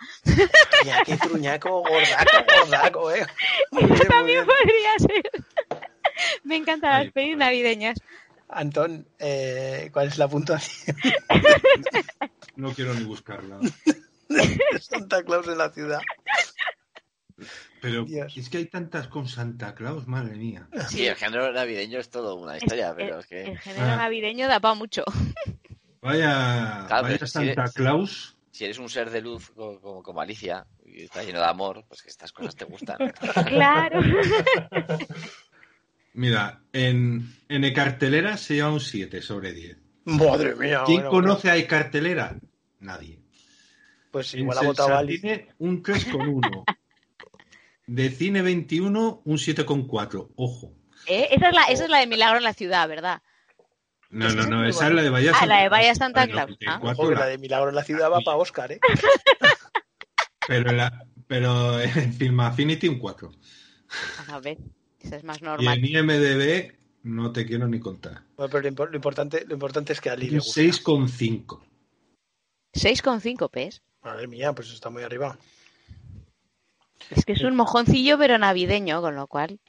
Qué 1.05 1.17
truñaco, 1.17 1.81
gordaco, 1.81 2.45
gordaco, 2.61 3.11
eh. 3.11 3.25
También 4.09 4.45
podría 4.45 4.99
ser. 4.99 5.29
Me 6.43 6.55
encantan 6.55 7.03
las 7.03 7.11
pelis 7.11 7.35
padre. 7.35 7.45
navideñas. 7.45 7.99
Antón, 8.49 9.07
eh, 9.19 9.89
¿cuál 9.91 10.07
es 10.07 10.17
la 10.17 10.27
puntuación 10.27 10.95
No 12.55 12.73
quiero 12.73 12.93
ni 12.93 13.03
buscarla. 13.03 13.59
Santa 14.81 15.23
Claus 15.23 15.47
en 15.47 15.57
la 15.57 15.69
ciudad? 15.71 15.99
Pero 17.81 18.05
Dios. 18.05 18.35
es 18.35 18.49
que 18.49 18.57
hay 18.57 18.65
tantas 18.65 19.07
con 19.07 19.27
Santa 19.27 19.75
Claus, 19.75 20.07
madre 20.07 20.35
mía. 20.35 20.67
Sí, 20.89 21.05
el 21.05 21.15
género 21.15 21.51
navideño 21.51 21.99
es 21.99 22.09
todo 22.09 22.35
una 22.35 22.57
historia, 22.57 22.93
pero 22.95 23.19
es 23.19 23.27
que... 23.27 23.43
El 23.43 23.59
género 23.59 23.85
Ah. 23.85 23.95
navideño 23.97 24.47
da 24.47 24.59
para 24.59 24.73
mucho. 24.73 25.03
Vaya, 26.01 26.85
Claro, 26.87 27.03
vaya 27.03 27.19
si 27.19 27.27
Santa 27.27 27.61
eres- 27.63 27.73
Claus. 27.73 28.37
Si 28.51 28.63
eres 28.65 28.79
un 28.79 28.89
ser 28.89 29.11
de 29.11 29.21
luz 29.21 29.51
co- 29.51 29.79
como, 29.79 30.01
como 30.01 30.19
Alicia 30.21 30.65
y 30.83 31.03
está 31.03 31.21
lleno 31.21 31.39
de 31.39 31.45
amor, 31.45 31.85
pues 31.87 32.01
que 32.01 32.09
estas 32.09 32.31
cosas 32.31 32.55
te 32.55 32.65
gustan. 32.65 32.97
Claro. 33.45 33.99
Mira, 36.17 36.63
en, 36.73 37.31
en 37.47 37.63
e-cartelera 37.63 38.37
se 38.37 38.55
lleva 38.55 38.71
un 38.71 38.79
7 38.79 39.21
sobre 39.21 39.53
10. 39.53 39.77
Madre 40.05 40.55
mía. 40.55 40.81
¿Quién 40.83 41.01
bueno, 41.03 41.11
conoce 41.11 41.51
a 41.51 41.57
e-cartelera? 41.57 42.39
Nadie. 42.79 43.19
Pues 44.09 44.33
En 44.33 44.39
igual 44.39 44.57
ha 44.57 44.61
votado 44.63 44.95
Ali. 44.97 45.19
Sensatine, 45.19 45.53
un 45.59 45.83
3,1. 45.83 46.63
De 47.85 48.09
Cine 48.09 48.41
21, 48.41 49.21
un 49.23 49.37
7,4. 49.37 50.31
Ojo. 50.35 50.73
¿Eh? 51.05 51.27
Esa, 51.31 51.49
es 51.49 51.55
la, 51.55 51.63
esa 51.65 51.83
es 51.83 51.89
la 51.91 51.99
de 51.99 52.07
Milagro 52.07 52.37
en 52.39 52.43
la 52.45 52.53
ciudad, 52.53 52.89
¿verdad? 52.89 53.21
No, 54.09 54.27
no, 54.33 54.41
es 54.41 54.47
no, 54.49 54.65
esa 54.65 54.87
es 54.87 54.93
la 54.93 55.03
de 55.03 55.09
Bahía 55.11 55.31
Ah, 55.35 55.39
Santa 55.39 55.55
la 55.55 55.61
de 55.61 55.69
Bahía 55.69 55.85
Claus. 55.93 55.97
Santa 55.99 56.27
Claus. 56.27 56.57
Ah. 56.65 56.79
94, 56.79 56.91
Ojo, 57.03 57.09
que 57.09 57.13
la- 57.15 57.19
la 57.21 57.27
de 57.27 57.37
Milagro 57.37 57.69
en 57.69 57.75
la 57.75 57.83
ciudad 57.83 58.09
va 58.11 58.21
para 58.21 58.37
Oscar, 58.37 58.71
¿eh? 58.71 58.79
pero, 60.47 60.71
la- 60.71 61.05
pero 61.27 61.79
en 61.79 62.11
Film 62.13 62.39
Affinity 62.39 62.87
un 62.87 62.97
4. 62.97 63.31
A 64.29 64.39
ver, 64.39 64.57
esa 65.01 65.15
es 65.17 65.23
más 65.23 65.41
Y 65.41 65.45
normal. 65.45 65.77
en 65.77 65.85
IMDB 65.85 66.73
no 67.03 67.31
te 67.31 67.45
quiero 67.45 67.67
ni 67.67 67.79
contar. 67.79 68.23
Bueno, 68.35 68.49
pero 68.51 68.63
lo, 68.63 68.69
impo- 68.75 68.89
lo 68.89 68.95
importante, 68.95 69.45
lo 69.45 69.53
importante 69.53 69.93
es 69.93 70.01
que 70.01 70.09
a 70.09 70.13
Ali 70.13 70.29
le 70.29 70.37
gusta. 70.39 70.61
6,5. 70.61 71.61
6,5 72.73 73.49
pes. 73.49 73.81
Madre 74.03 74.27
mía, 74.27 74.53
pues 74.53 74.71
está 74.71 74.89
muy 74.89 75.03
arriba. 75.03 75.37
Es 77.11 77.25
que 77.25 77.33
es 77.33 77.41
un 77.43 77.55
mojoncillo, 77.55 78.17
pero 78.17 78.37
navideño, 78.37 79.01
con 79.01 79.15
lo 79.15 79.27
cual 79.27 79.59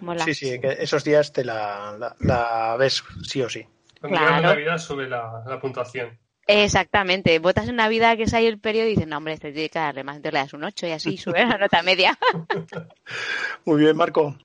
mola. 0.00 0.24
Sí, 0.24 0.34
sí, 0.34 0.60
que 0.60 0.76
esos 0.80 1.04
días 1.04 1.32
te 1.32 1.44
la, 1.44 1.96
la- 1.98 2.16
la 2.20 2.76
ves 2.76 3.02
sí 3.22 3.42
o 3.42 3.48
sí. 3.48 3.64
Cuando 4.00 4.18
Claro. 4.18 4.36
llega 4.36 4.40
la 4.40 4.48
Navidad 4.54 4.78
sube 4.78 5.08
la, 5.08 5.42
la 5.46 5.60
puntuación. 5.60 6.18
Exactamente. 6.46 7.38
Votas 7.38 7.68
en 7.68 7.76
Navidad, 7.76 8.16
que 8.16 8.24
es 8.24 8.34
ahí 8.34 8.46
el 8.46 8.58
periodo, 8.58 8.86
y 8.86 8.90
dicen, 8.90 9.10
no, 9.10 9.18
hombre, 9.18 9.34
este 9.34 9.52
tiene 9.52 9.68
que 9.68 9.78
darle 9.78 10.02
más, 10.02 10.16
entonces 10.16 10.32
le 10.34 10.38
das 10.40 10.52
un 10.54 10.64
8 10.64 10.86
y 10.86 10.90
así 10.90 11.16
sube 11.16 11.44
la 11.46 11.58
nota 11.58 11.82
media. 11.82 12.18
Muy 13.64 13.80
bien, 13.80 13.96
Marco. 13.96 14.36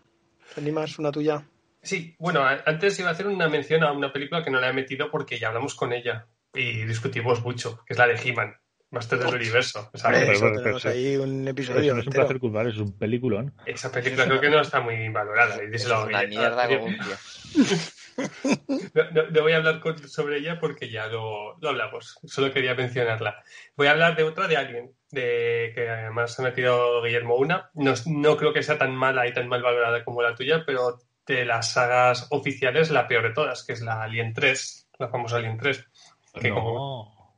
¿Te 0.56 0.62
animas 0.62 0.98
una 0.98 1.12
tuya? 1.12 1.44
Sí, 1.84 2.16
bueno, 2.18 2.44
antes 2.66 2.98
iba 3.00 3.10
a 3.10 3.12
hacer 3.12 3.28
una 3.28 3.48
mención 3.48 3.84
a 3.84 3.92
una 3.92 4.12
película 4.12 4.44
que 4.44 4.50
no 4.50 4.60
la 4.60 4.70
he 4.70 4.74
metido 4.74 5.12
porque 5.12 5.38
ya 5.38 5.50
hablamos 5.50 5.76
con 5.76 5.94
ella 5.94 6.26
y 6.54 6.84
discutimos 6.86 7.44
mucho, 7.44 7.84
que 7.86 7.94
es 7.94 8.00
la 8.00 8.08
de 8.08 8.16
He-Man, 8.16 8.56
Master 8.90 9.20
del 9.20 9.36
Universo. 9.36 9.92
O 9.94 9.98
sea, 9.98 10.10
Hombre, 10.10 10.22
pero- 10.26 10.34
eso 10.38 10.46
pero- 10.46 10.62
tenemos 10.62 10.82
pero- 10.84 10.96
ahí 10.96 11.18
un 11.18 11.48
episodio 11.48 11.80
eso 11.82 11.94
no 11.96 12.00
es 12.02 12.08
un 12.08 12.14
entero. 12.16 12.40
placer 12.52 12.68
es 12.70 12.78
un 12.78 12.98
peliculón. 12.98 13.54
esa 13.68 13.92
película 13.92 14.26
creo 14.26 14.42
que 14.42 14.50
no 14.50 14.62
está 14.62 14.80
muy 14.80 15.10
valorada. 15.10 15.60
Y 15.64 15.76
Es 15.76 15.86
una 15.86 16.24
mierda 16.24 16.64
a- 16.64 16.68
como 16.68 16.86
un 16.86 16.94
tío. 16.98 17.16
No, 18.94 19.04
no- 19.12 19.30
no 19.30 19.42
voy 19.42 19.52
a 19.52 19.58
hablar 19.58 19.82
con- 19.82 20.08
sobre 20.08 20.38
ella 20.38 20.58
porque 20.58 20.90
ya 20.90 21.08
lo, 21.08 21.58
lo 21.60 21.70
hablamos. 21.70 22.18
Solo 22.24 22.54
quería 22.54 22.74
mencionarla. 22.74 23.44
Voy 23.76 23.88
a 23.88 23.92
hablar 23.92 24.16
de 24.16 24.24
otra 24.24 24.48
de 24.48 24.56
Alien, 24.56 24.94
de 25.16 25.72
que 25.74 25.90
además 25.90 26.40
ha 26.40 26.44
metido 26.44 27.02
Guillermo 27.02 27.36
una. 27.36 27.72
No, 27.74 27.94
no 28.06 28.38
creo 28.38 28.54
que 28.54 28.62
sea 28.62 28.78
tan 28.78 28.96
mala 28.96 29.26
y 29.28 29.34
tan 29.34 29.48
mal 29.48 29.64
valorada 29.64 30.04
como 30.04 30.22
la 30.22 30.36
tuya, 30.36 30.64
pero 30.66 31.00
de 31.26 31.44
las 31.46 31.72
sagas 31.72 32.28
oficiales 32.30 32.92
la 32.92 33.08
peor 33.08 33.24
de 33.24 33.34
todas, 33.34 33.64
que 33.64 33.74
es 33.74 33.82
la 33.82 34.04
Alien 34.04 34.34
3, 34.34 34.90
la 35.00 35.08
famosa 35.10 35.38
Alien 35.38 35.58
3. 35.58 35.84
Que 36.40 36.50
como- 36.50 36.74
No. 36.74 37.36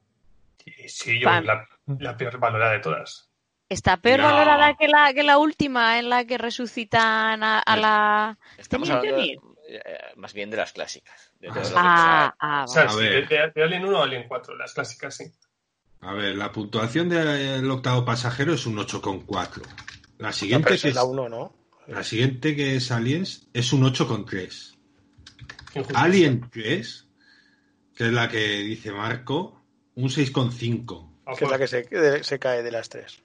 y 0.66 0.90
sí, 0.90 1.20
yo 1.20 1.30
la, 1.30 1.66
la 2.00 2.18
peor 2.18 2.38
valorada 2.40 2.74
de 2.74 2.80
todas. 2.80 3.30
Está 3.70 3.98
peor 3.98 4.20
No. 4.20 4.26
valorada 4.26 4.76
que 4.76 4.88
la, 4.88 5.14
que 5.14 5.24
la 5.24 5.38
última, 5.38 6.00
en 6.00 6.10
la 6.10 6.26
que 6.26 6.38
resucitan 6.38 7.44
a, 7.44 7.60
a 7.60 7.78
la... 7.78 8.38
Estamos 8.58 8.90
hablando 8.90 9.22
eh, 9.22 9.42
más 10.16 10.34
bien 10.34 10.50
de 10.50 10.56
las 10.58 10.72
clásicas. 10.74 11.34
de- 11.40 11.48
de 11.50 11.54
que 11.54 11.60
Ah, 11.76 12.34
sea. 12.34 12.36
ah, 12.40 12.64
O 12.64 12.68
sea, 12.68 12.90
sí, 12.90 13.04
de, 13.04 13.22
de- 13.26 13.52
de 13.54 13.64
Alien 13.64 13.86
1 13.86 14.00
a 14.00 14.04
Alien 14.04 14.26
4, 14.28 14.56
las 14.56 14.74
clásicas 14.74 15.16
sí. 15.16 15.26
A 16.02 16.14
ver, 16.14 16.36
la 16.36 16.52
puntuación 16.52 17.10
del 17.10 17.70
octavo 17.70 18.06
pasajero 18.06 18.54
es 18.54 18.66
un 18.66 18.78
8,4. 18.78 19.62
La 20.20 20.28
No, 20.28 20.34
siguiente, 20.34 20.70
pero 20.70 20.82
que 20.82 20.88
es 20.90 20.96
la 20.96 21.04
1, 21.04 21.30
¿no? 21.30 21.54
la 21.88 22.04
siguiente 22.04 22.56
que 22.56 22.76
es 22.76 22.92
Aliens 22.92 23.48
es 23.54 23.72
un 23.74 23.84
8,3. 23.84 24.76
Injusticia. 25.76 26.02
Alien 26.04 26.50
3, 26.52 27.08
que 27.96 28.06
es 28.08 28.14
la 28.14 28.30
que 28.30 28.60
dice 28.60 28.92
Marco, 28.92 29.62
un 29.96 30.10
6,5. 30.10 31.10
Ah, 31.26 31.34
Que 31.38 31.46
es 31.46 31.52
la 31.52 31.58
pues, 31.58 31.72
que 31.72 31.84
se, 31.84 31.86
que 31.86 32.24
se 32.24 32.40
cae 32.40 32.64
de 32.64 32.72
las 32.72 32.90
tres. 32.90 33.22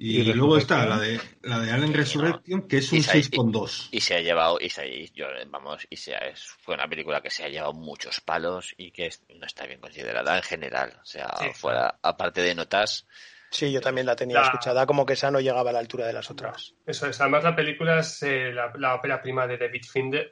Y, 0.00 0.20
¿Y 0.20 0.32
luego 0.32 0.56
está 0.58 0.86
la 0.86 0.96
de, 0.98 1.20
la 1.42 1.58
de 1.58 1.72
Alien 1.72 1.92
Resurrection, 1.92 2.68
que 2.68 2.78
es 2.78 2.92
Y 2.92 2.98
un 2.98 3.02
se- 3.02 3.18
6,2. 3.18 3.88
Y 3.90 4.00
se 4.00 4.14
ha 4.14 4.20
llevado, 4.20 4.58
y 4.60 4.70
se, 4.70 4.86
y 4.88 5.10
yo, 5.12 5.26
vamos, 5.48 5.86
y 5.90 5.96
se 5.96 6.14
ha- 6.14 6.18
es, 6.28 6.44
fue 6.60 6.76
una 6.76 6.86
película 6.88 7.20
que 7.20 7.30
se 7.30 7.42
ha 7.44 7.48
llevado 7.48 7.72
muchos 7.72 8.20
palos 8.20 8.74
y 8.76 8.92
que 8.92 9.06
es- 9.06 9.22
no 9.34 9.44
está 9.44 9.66
bien 9.66 9.80
considerada 9.80 10.36
en 10.36 10.42
general. 10.44 10.96
O 11.02 11.04
sea, 11.04 11.28
Sí. 11.40 11.46
fuera, 11.52 11.98
aparte 12.02 12.42
de 12.42 12.54
notas, 12.54 13.06
Sí, 13.50 13.72
yo 13.72 13.80
también 13.80 14.06
la 14.06 14.14
tenía 14.14 14.40
La- 14.40 14.44
escuchada, 14.46 14.84
como 14.84 15.06
que 15.06 15.14
esa 15.14 15.30
no 15.30 15.40
llegaba 15.40 15.70
a 15.70 15.72
la 15.72 15.78
altura 15.78 16.06
de 16.06 16.12
las 16.12 16.30
otras. 16.30 16.74
Eso 16.88 17.06
es. 17.06 17.20
Además, 17.20 17.44
la 17.44 17.54
película 17.54 17.98
es 17.98 18.22
eh, 18.22 18.50
la, 18.50 18.72
la 18.78 18.94
ópera 18.94 19.20
prima 19.20 19.46
de 19.46 19.58
David 19.58 19.82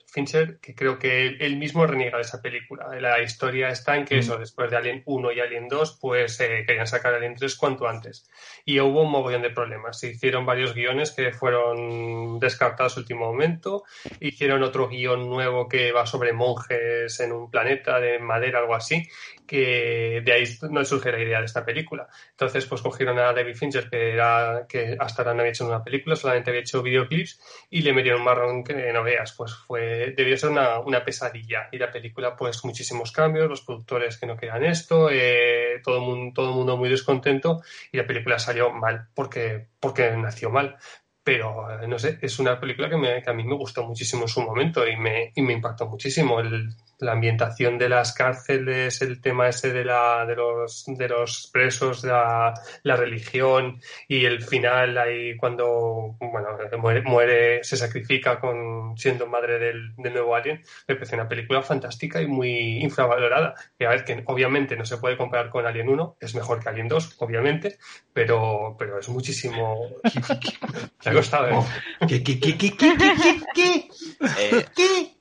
Fincher, 0.07 0.59
que 0.59 0.75
creo 0.75 0.99
que 0.99 1.27
él, 1.27 1.37
él 1.39 1.57
mismo 1.57 1.87
reniega 1.87 2.17
de 2.17 2.23
esa 2.23 2.41
película. 2.41 2.89
La 2.99 3.21
historia 3.21 3.69
está 3.69 3.95
en 3.95 4.07
que 4.07 4.17
Mm. 4.17 4.21
eso, 4.21 4.39
después 4.39 4.71
de 4.71 4.77
Alien 4.79 5.03
1 5.05 5.33
y 5.33 5.41
Alien 5.41 5.69
2, 5.69 5.99
pues 6.01 6.41
eh, 6.41 6.65
querían 6.67 6.87
sacar 6.87 7.13
Alien 7.13 7.35
3 7.35 7.55
cuanto 7.57 7.87
antes. 7.87 8.27
Y 8.65 8.81
hubo 8.81 9.03
un 9.03 9.11
mogollón 9.11 9.43
de 9.43 9.51
problemas. 9.51 10.01
Se 10.01 10.09
hicieron 10.09 10.47
varios 10.47 10.73
guiones 10.75 11.11
que 11.13 11.31
fueron 11.33 12.39
descartados 12.39 12.97
al 12.97 13.03
último 13.03 13.27
momento. 13.27 13.85
Hicieron 14.21 14.63
otro 14.63 14.89
guion 14.89 15.29
nuevo 15.29 15.69
que 15.69 15.93
va 15.93 16.07
sobre 16.07 16.33
monjes 16.33 17.21
en 17.21 17.33
un 17.33 17.51
planeta 17.51 18.01
de 18.01 18.19
madera, 18.19 18.61
algo 18.61 18.75
así, 18.75 19.07
que 19.47 20.23
de 20.25 20.33
ahí 20.33 20.45
no 20.71 20.83
surge 20.87 21.13
la 21.13 21.21
idea 21.21 21.41
de 21.41 21.45
esta 21.45 21.65
película. 21.67 22.09
Entonces, 22.31 22.65
pues 22.65 22.81
cogieron 22.81 23.19
a 23.19 23.33
David 23.35 23.57
Fincher, 23.57 23.91
que, 23.91 24.13
era, 24.15 24.65
que 24.67 24.97
hasta 24.99 25.21
ahora 25.23 25.35
no 25.35 25.41
había 25.41 25.51
hecho 25.51 25.67
una 25.67 25.85
película, 25.85 26.17
solamente 26.17 26.46
había 26.51 26.61
hecho 26.63 26.83
videoclips, 26.83 27.41
y 27.71 27.83
le 27.83 27.93
metieron 27.93 28.23
marrón 28.25 28.65
que 28.65 28.75
no 28.93 29.03
veas. 29.03 29.33
Pues 29.37 29.55
fue, 29.55 30.13
debió 30.17 30.37
ser 30.37 30.51
una, 30.51 30.81
una 30.81 31.05
pesadilla. 31.05 31.69
Y 31.73 31.79
la 31.79 31.91
película, 31.93 32.37
pues 32.37 32.65
muchísimos 32.65 33.13
cambios, 33.13 33.49
los 33.49 33.63
productores 33.63 34.19
que 34.19 34.27
no 34.27 34.37
querían 34.37 34.65
esto, 34.65 35.09
eh, 35.11 35.81
todo, 35.85 35.97
el 35.97 36.03
mundo, 36.03 36.33
todo 36.35 36.53
mundo 36.53 36.77
muy 36.77 36.89
descontento, 36.89 37.63
y 37.93 37.97
la 37.99 38.07
película 38.07 38.39
salió 38.39 38.71
mal, 38.71 39.09
porque, 39.15 39.69
porque 39.81 40.11
nació 40.13 40.51
mal. 40.51 40.77
pero 41.23 41.83
eh, 41.83 41.89
no 41.89 41.99
sé, 41.99 42.19
es 42.23 42.39
una 42.39 42.59
película 42.61 42.89
que, 42.89 42.97
me- 42.97 43.23
que 43.23 43.31
a 43.31 43.33
mí 43.33 43.43
me 43.45 43.57
gustó 43.57 43.85
muchísimo 43.85 44.23
en 44.23 44.29
su 44.29 44.43
momento 44.43 44.87
y 44.87 44.97
me, 44.97 45.33
y 45.35 45.43
me 45.43 45.55
impactó 45.55 45.87
muchísimo. 45.89 46.39
El- 46.41 46.69
la 46.99 47.13
ambientación 47.13 47.79
de 47.79 47.89
las 47.89 48.13
cárceles, 48.13 49.03
el 49.03 49.21
tema 49.21 49.49
ese 49.49 49.73
de, 49.73 49.85
la, 49.85 50.25
de, 50.27 50.37
los, 50.37 50.85
de 50.87 51.09
los 51.09 51.51
presos, 51.53 52.05
la, 52.05 52.55
la 52.83 52.97
religión 52.97 53.81
y 54.09 54.25
el 54.25 54.43
final 54.43 54.97
ahí 54.99 55.37
cuando 55.37 56.17
bueno, 56.21 56.49
muere, 56.79 57.03
muere, 57.03 57.65
se 57.65 57.77
sacrifica 57.77 58.41
con 58.41 58.97
siendo 58.97 59.27
madre 59.27 59.59
del, 59.59 59.95
del 59.97 60.13
nuevo 60.13 60.35
alien, 60.35 60.63
me 60.89 60.95
parece 60.95 61.15
una 61.15 61.29
película 61.29 61.63
fantástica 61.63 62.21
y 62.21 62.27
muy 62.27 62.79
infravalorada. 62.83 63.55
Y 63.79 63.85
a 63.85 63.91
ver, 63.91 64.05
que 64.05 64.23
obviamente 64.27 64.77
no 64.77 64.85
se 64.85 64.99
puede 64.99 65.17
comparar 65.17 65.51
con 65.51 65.67
Alien 65.67 65.89
1, 65.89 66.17
es 66.21 66.35
mejor 66.35 66.63
que 66.63 66.69
Alien 66.69 66.89
2, 66.89 67.17
obviamente, 67.19 67.79
pero, 68.13 68.77
pero 68.79 68.99
es 68.99 69.09
muchísimo... 69.09 69.79
Me 71.05 71.11
ha 71.11 71.15
costado, 71.15 71.49
¿eh? 71.49 71.53
Oh, 71.55 72.07
¿Qué, 72.07 72.23
qué, 72.23 72.41
qué, 72.41 72.57
qué, 72.57 72.77
qué, 72.77 72.97
qué, 72.97 73.41
qué, 73.55 73.89
Eh, 74.39 74.65
qué? 74.75 75.16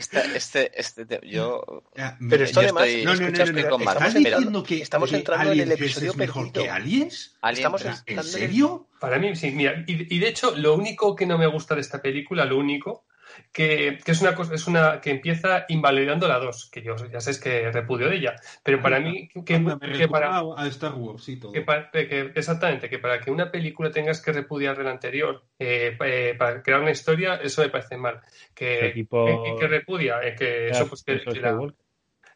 Esta- 0.00 0.22
este, 0.34 0.70
este, 0.80 1.06
te- 1.06 1.20
yo, 1.28 1.82
Ya, 1.96 2.18
Pero 2.28 2.44
esto 2.44 2.60
yo 2.62 2.68
además, 2.68 2.86
estoy- 2.88 3.04
No, 3.04 3.14
no, 3.14 3.20
no, 3.20 3.24
escucha, 3.26 3.44
no, 3.44 3.52
no, 3.52 3.58
espera, 3.58 3.70
con 3.70 3.82
¿Estás 3.82 4.14
diciendo 4.14 4.62
que 4.64 4.82
estamos 4.82 5.10
que 5.10 5.16
entrando 5.16 5.52
en 5.52 5.60
el 5.60 5.72
episodio 5.72 6.10
es 6.10 6.16
mejor 6.16 6.44
perdido. 6.46 6.64
que 6.64 6.70
Aliens? 6.70 7.36
Alien, 7.40 7.58
Estamos 7.58 7.84
¿En 8.06 8.22
serio? 8.24 8.88
Para 9.00 9.18
mí, 9.18 9.34
sí, 9.36 9.50
mira, 9.52 9.84
y, 9.86 10.14
y 10.14 10.18
de 10.18 10.28
hecho, 10.28 10.54
lo 10.56 10.74
único 10.74 11.14
que 11.16 11.24
no 11.26 11.38
me 11.38 11.46
gusta 11.46 11.74
de 11.74 11.80
esta 11.80 12.02
película, 12.02 12.44
lo 12.44 12.58
único, 12.58 13.04
que, 13.52 13.98
que 14.04 14.12
es 14.12 14.20
una 14.20 14.34
cosa, 14.34 14.54
es 14.54 14.66
una 14.66 15.00
que 15.00 15.10
empieza 15.10 15.64
invalidando 15.68 16.28
la 16.28 16.38
2, 16.38 16.70
que 16.70 16.82
yo 16.82 16.96
ya 17.10 17.20
sé 17.20 17.38
que 17.40 17.70
repudio 17.70 18.08
de 18.08 18.16
ella, 18.16 18.36
pero 18.62 18.80
para 18.82 19.00
mí, 19.00 19.28
que, 19.44 19.54
Anda, 19.54 19.76
me 19.80 19.92
que 19.92 20.08
para, 20.08 20.38
a 20.56 20.66
Star 20.68 20.94
Wars 20.94 21.28
y 21.28 21.38
todo. 21.38 21.52
que 21.52 21.62
para- 21.62 21.90
que- 21.90 22.32
exactamente, 22.34 22.88
que 22.88 22.98
para 22.98 23.20
que 23.20 23.30
una 23.30 23.50
película 23.50 23.90
tengas 23.90 24.20
que 24.20 24.32
repudiar 24.32 24.76
de 24.76 24.84
la 24.84 24.90
anterior, 24.90 25.44
eh, 25.58 25.96
eh, 26.04 26.34
para 26.38 26.62
crear 26.62 26.80
una 26.80 26.90
historia, 26.90 27.36
eso 27.36 27.62
me 27.62 27.68
parece 27.68 27.96
mal. 27.96 28.20
Que, 28.54 28.92
tipo- 28.94 29.44
que, 29.44 29.60
que 29.60 29.66
repudia, 29.68 30.20
eh, 30.22 30.34
que 30.34 30.68
eso, 30.68 30.88
pues, 30.88 31.02
que- 31.02 31.14
Eso 31.16 31.30
es 31.30 31.34
que 31.34 31.40
la- 31.40 31.48
Skywalker. 31.50 31.76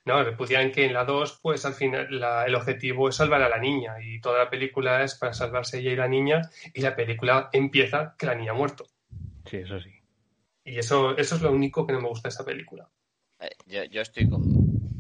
no, 0.07 0.23
repudian 0.23 0.71
que 0.71 0.85
en 0.85 0.93
la 0.93 1.05
2, 1.05 1.39
pues 1.43 1.65
al 1.65 1.75
final 1.75 2.07
la- 2.11 2.45
el 2.45 2.55
objetivo 2.55 3.09
es 3.09 3.17
salvar 3.17 3.41
a 3.43 3.49
la 3.49 3.59
niña 3.59 3.95
y 4.03 4.21
toda 4.21 4.39
la 4.45 4.51
película 4.51 5.03
es 5.03 5.15
para 5.15 5.33
salvarse 5.33 5.79
ella 5.79 5.93
y 5.93 5.97
la 5.97 6.09
niña 6.09 6.43
y 6.75 6.81
la 6.83 6.95
película 6.95 7.49
empieza 7.53 8.15
que 8.19 8.27
la 8.27 8.35
niña 8.35 8.53
ha 8.53 8.55
muerto. 8.55 8.85
Sí, 9.47 9.59
eso 9.59 9.81
sí. 9.81 9.91
Y 10.65 10.79
eso, 10.79 11.17
eso 11.17 11.35
es 11.37 11.43
lo 11.43 11.53
único 11.53 11.87
que 11.87 11.93
no 11.93 12.01
me 12.01 12.09
gusta 12.09 12.29
de 12.29 12.31
esta 12.31 12.45
película. 12.45 12.89
Eh, 13.41 13.51
yo, 13.67 13.85
yo 13.85 14.01
estoy 14.01 14.29
con. 14.29 14.43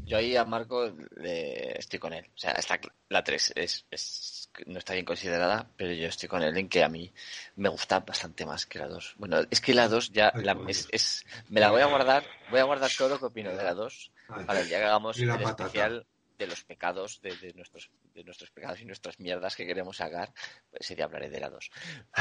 Yo 0.07 0.19
ahí 0.19 0.37
a 0.37 0.45
Marco 0.45 0.93
le- 1.17 1.79
estoy 1.79 1.99
con 1.99 2.13
él. 2.13 2.27
O 2.35 2.37
sea, 2.39 2.51
está 2.53 2.79
la 3.09 3.25
3 3.25 3.53
es, 3.57 3.87
es- 3.91 4.51
no 4.67 4.79
está 4.79 4.93
bien 4.93 5.07
considerada, 5.07 5.71
pero 5.79 5.93
yo 5.95 6.07
estoy 6.09 6.29
con 6.29 6.43
él 6.43 6.55
en 6.59 6.69
que 6.69 6.85
a 6.85 6.91
mí 6.91 7.11
me 7.57 7.71
gusta 7.71 8.01
bastante 8.01 8.45
más 8.45 8.67
que 8.67 8.79
la 8.79 8.87
2. 8.89 9.15
Bueno, 9.17 9.39
es 9.51 9.61
que 9.63 9.73
la 9.73 9.89
2 9.89 10.13
ya 10.13 10.31
Ay, 10.35 10.45
la- 10.45 10.61
es, 10.69 10.89
es- 10.93 11.25
me 11.49 11.61
la 11.61 11.71
voy 11.71 11.81
a 11.81 11.87
guardar. 11.87 12.25
Voy 12.51 12.61
a 12.61 12.65
guardar 12.65 12.91
todo 12.97 13.09
lo 13.09 13.19
que 13.19 13.25
opino 13.25 13.51
de 13.57 13.65
la 13.65 13.73
2 13.73 14.13
Ay, 14.29 14.45
para 14.45 14.61
el 14.61 14.69
día 14.69 14.79
que 14.79 14.85
hagamos 14.85 15.19
el 15.19 15.31
especial 15.31 16.07
de 16.39 16.47
los 16.47 16.65
pecados, 16.65 17.21
de, 17.23 17.37
de 17.37 17.53
nuestros 17.55 17.91
de 18.15 18.25
nuestros 18.25 18.51
pecados 18.51 18.81
y 18.81 18.85
nuestras 18.85 19.19
mierdas 19.21 19.57
que 19.57 19.67
queremos 19.67 19.97
sacar. 19.97 20.33
Pues 20.71 20.81
ese 20.83 20.95
día 20.95 21.05
hablaré 21.05 21.31
de 21.31 21.41
la 21.41 21.51
2. 21.51 21.71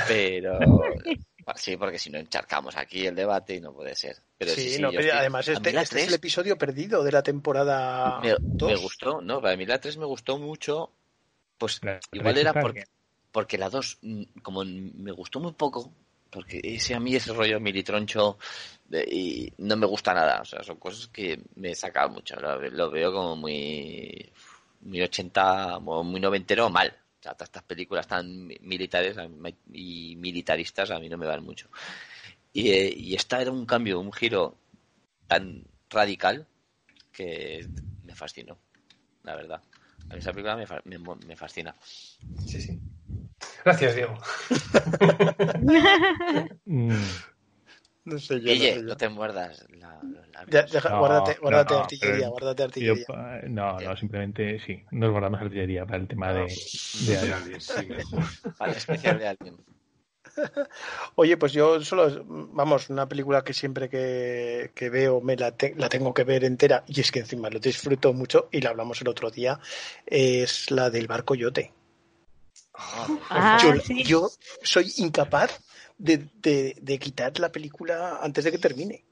Pero 0.07 0.51
sí, 1.55 1.77
porque 1.77 1.99
si 1.99 2.09
no 2.09 2.17
encharcamos 2.19 2.75
aquí 2.77 3.05
el 3.05 3.15
debate 3.15 3.55
y 3.55 3.61
no 3.61 3.73
puede 3.73 3.95
ser. 3.95 4.17
Pero 4.37 4.51
sí, 4.51 4.61
sí, 4.61 4.69
sí, 4.71 4.81
no, 4.81 4.91
yo 4.91 4.97
pero 4.97 5.07
estoy- 5.07 5.19
además 5.19 5.47
este, 5.47 5.69
este 5.69 5.79
es 5.81 5.89
el 5.89 5.89
3 5.89 6.13
episodio 6.13 6.57
perdido 6.57 7.03
de 7.03 7.11
la 7.11 7.23
temporada 7.23 8.19
me, 8.21 8.35
2. 8.57 8.69
me 8.69 8.75
gustó, 8.77 9.21
¿no? 9.21 9.41
Para 9.41 9.57
mí 9.57 9.65
la 9.65 9.79
3 9.79 9.97
me 9.97 10.05
gustó 10.05 10.37
mucho. 10.37 10.91
Pues 11.57 11.79
La 11.83 11.99
igual 12.11 12.37
era 12.37 12.53
porque, 12.53 12.83
porque 13.31 13.57
la 13.57 13.69
2, 13.69 13.99
mm, 14.01 14.23
como 14.41 14.63
me 14.65 15.11
gustó 15.11 15.39
muy 15.39 15.53
poco, 15.53 15.93
porque 16.33 16.59
ese 16.63 16.95
a 16.95 16.99
mí 16.99 17.15
ese 17.15 17.33
rollo 17.33 17.59
militroncho 17.59 18.37
y 18.91 19.51
no 19.59 19.75
me 19.77 19.85
gusta 19.85 20.13
nada. 20.13 20.41
O 20.41 20.45
sea, 20.45 20.63
son 20.63 20.77
cosas 20.77 21.07
que 21.07 21.39
me 21.55 21.75
sacan 21.75 22.11
mucho. 22.11 22.35
Lo, 22.37 22.89
veo 22.91 23.13
como 23.13 23.35
muy, 23.35 24.31
muy 24.81 25.01
80, 25.01 25.77
o 25.77 26.03
muy 26.03 26.19
noventero 26.19 26.69
mal. 26.69 26.89
O 27.19 27.23
sea, 27.23 27.35
estas 27.39 27.63
películas 27.63 28.07
tan 28.07 28.47
mi- 28.47 28.57
militares 28.61 29.15
y 29.71 30.15
militaristas 30.17 30.91
a 30.91 30.99
mí 30.99 31.07
no 31.07 31.17
me 31.17 31.27
van 31.27 31.43
mucho. 31.43 31.69
Y, 32.53 33.15
esta 33.15 33.41
era 33.41 33.51
un 33.51 33.65
cambio, 33.65 33.99
un 33.99 34.11
giro 34.11 34.57
tan 35.27 35.63
radical 35.89 36.47
que 37.11 37.67
me 38.03 38.15
fascinó, 38.15 38.57
la 39.23 39.35
verdad. 39.35 39.61
A 40.09 40.13
mí 40.13 40.19
esa 40.19 40.31
película 40.33 40.55
me, 40.55 40.97
me, 40.97 41.15
me 41.27 41.35
fascina. 41.35 41.75
Sí, 42.45 42.61
sí. 42.61 42.79
Gracias, 43.63 43.95
Diego. 43.95 44.17
Mm, 46.65 46.93
No 48.05 48.19
sé 48.19 48.35
yo. 48.41 48.47
no 48.47 48.51
Guille, 48.53 48.73
sé 48.73 48.75
yo. 48.79 48.83
no 48.83 48.97
te 48.97 49.09
muerdas 49.09 49.65
la, 49.69 49.99
los 50.03 50.27
labios. 50.29 50.49
Ya, 50.49 50.63
deja- 50.63 50.89
No, 50.89 50.99
guárdate, 50.99 51.35
no, 51.35 51.41
guárdate 51.41 51.73
no, 51.73 51.79
artillería, 51.81 52.17
pero 52.19 52.31
guárdate 52.31 52.63
artillería. 52.63 53.05
no, 53.47 53.79
no, 53.79 53.97
simplemente 53.97 54.59
sí. 54.59 54.83
Nos 54.91 55.11
guardamos 55.11 55.41
artillería 55.41 55.85
para 55.85 55.99
el 55.99 56.07
tema 56.07 56.33
de, 56.33 56.53
de 57.07 57.17
de. 57.17 57.33
Aliens, 57.33 57.63
sí. 57.63 57.87
Vale, 58.59 58.77
especial 58.77 59.19
de 59.19 59.27
alguien. 59.27 59.55
Oye, 61.15 61.37
pues 61.37 61.53
yo 61.53 61.79
solo, 61.81 62.23
vamos, 62.25 62.89
una 62.89 63.07
película 63.07 63.43
que 63.43 63.53
siempre 63.53 63.87
que, 63.87 64.71
que 64.73 64.89
veo 64.89 65.21
me 65.21 65.35
la, 65.37 65.51
te- 65.55 65.75
la 65.75 65.89
tengo 65.89 66.13
que 66.13 66.23
ver 66.23 66.43
entera 66.43 66.83
y 66.87 66.99
es 67.01 67.11
que 67.11 67.19
encima 67.19 67.49
lo 67.49 67.59
disfruto 67.59 68.11
mucho 68.13 68.49
y 68.51 68.59
la 68.61 68.71
hablamos 68.71 68.99
el 69.01 69.07
otro 69.09 69.29
día, 69.29 69.59
es 70.05 70.71
la 70.71 70.89
del 70.89 71.07
barco 71.07 71.35
yote. 71.35 71.71
Ah, 72.75 73.59
yo, 73.61 73.73
sí. 73.81 74.03
yo 74.03 74.29
soy 74.63 74.91
incapaz 74.97 75.61
de, 75.97 76.17
de- 76.35 76.75
de 76.81 76.99
quitar 76.99 77.37
la 77.39 77.51
película 77.51 78.19
antes 78.21 78.43
de 78.43 78.51
que 78.51 78.57
termine. 78.57 79.05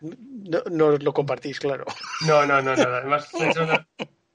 No, 0.00 0.62
no 0.70 0.96
lo 0.96 1.12
compartís, 1.12 1.60
claro. 1.60 1.84
No, 2.26 2.46
no, 2.46 2.60
no, 2.62 2.74
no. 2.74 2.82
Además, 2.82 3.32
la 3.38 3.46
echaron, 3.46 3.86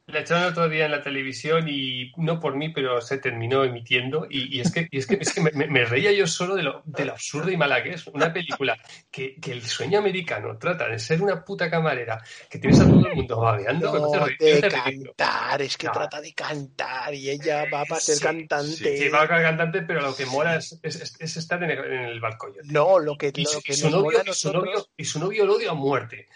la 0.08 0.20
echaron 0.20 0.44
el 0.44 0.50
otro 0.50 0.70
día 0.70 0.86
en 0.86 0.92
la 0.92 1.02
televisión 1.02 1.68
y 1.68 2.12
no 2.18 2.40
por 2.40 2.56
mí, 2.56 2.70
pero 2.70 3.02
se 3.02 3.18
terminó 3.18 3.64
emitiendo. 3.64 4.28
Y, 4.30 4.56
y 4.58 4.62
es 4.62 4.72
que, 4.72 4.88
y 4.92 5.00
es 5.00 5.08
que, 5.08 5.18
es 5.20 5.34
que 5.34 5.42
me, 5.42 5.52
me- 5.52 5.84
reía 5.86 6.12
yo 6.12 6.28
solo 6.28 6.56
de 6.56 6.62
lo, 6.64 6.84
de 6.86 7.06
lo 7.06 7.14
absurdo 7.14 7.50
y 7.52 7.58
mala 7.58 7.82
que 7.82 7.94
es. 7.94 8.06
Una 8.08 8.32
película 8.32 8.78
que, 9.10 9.36
que 9.42 9.52
el 9.52 9.64
sueño 9.64 9.98
americano 10.00 10.58
trata 10.60 10.88
de 10.88 11.00
ser 11.00 11.22
una 11.24 11.44
puta 11.44 11.72
camarera 11.72 12.24
que 12.50 12.60
tienes 12.60 12.80
a 12.82 12.86
todo 12.88 13.08
el 13.08 13.16
mundo 13.16 13.40
babeando. 13.40 13.92
No, 14.00 14.12
parece 14.12 14.62
ri- 14.62 14.62
de 14.62 14.70
cantar, 14.70 15.62
es 15.64 15.76
que 15.78 15.88
No. 15.88 15.94
trata 15.94 16.22
de 16.22 16.34
cantar 16.34 17.14
y 17.14 17.30
ella 17.32 17.66
va 17.74 17.84
para 17.86 18.00
ser 18.00 18.16
Sí, 18.18 18.24
cantante. 18.24 18.98
Sí, 18.98 19.10
va 19.10 19.24
a 19.24 19.28
cantante, 19.28 19.82
pero 19.82 20.02
lo 20.02 20.16
que 20.16 20.26
mola 20.28 20.56
es, 20.58 20.80
es- 20.84 21.02
es- 21.02 21.16
es 21.20 21.38
estar 21.38 21.62
en 21.64 21.72
el, 21.72 21.80
en 21.80 22.02
el 22.06 22.20
barco. 22.20 22.48
yote. 22.50 22.62
No, 22.72 23.00
lo 23.00 23.18
que, 23.18 23.32
Y 23.36 23.44
lo 23.44 23.50
su, 23.50 23.62
que 23.64 23.74
y 23.74 23.76
su 23.76 23.86
nos 23.90 23.94
novio, 23.94 24.04
mola 24.06 24.18
y 24.20 24.22
su 24.22 24.28
nosotros- 24.50 24.64
novio- 24.66 24.88
y 24.98 25.06
su 25.06 25.20
novio 25.20 25.46
lo 25.46 25.56
odia 25.56 25.72
a 25.72 25.74
muerte. 25.74 26.28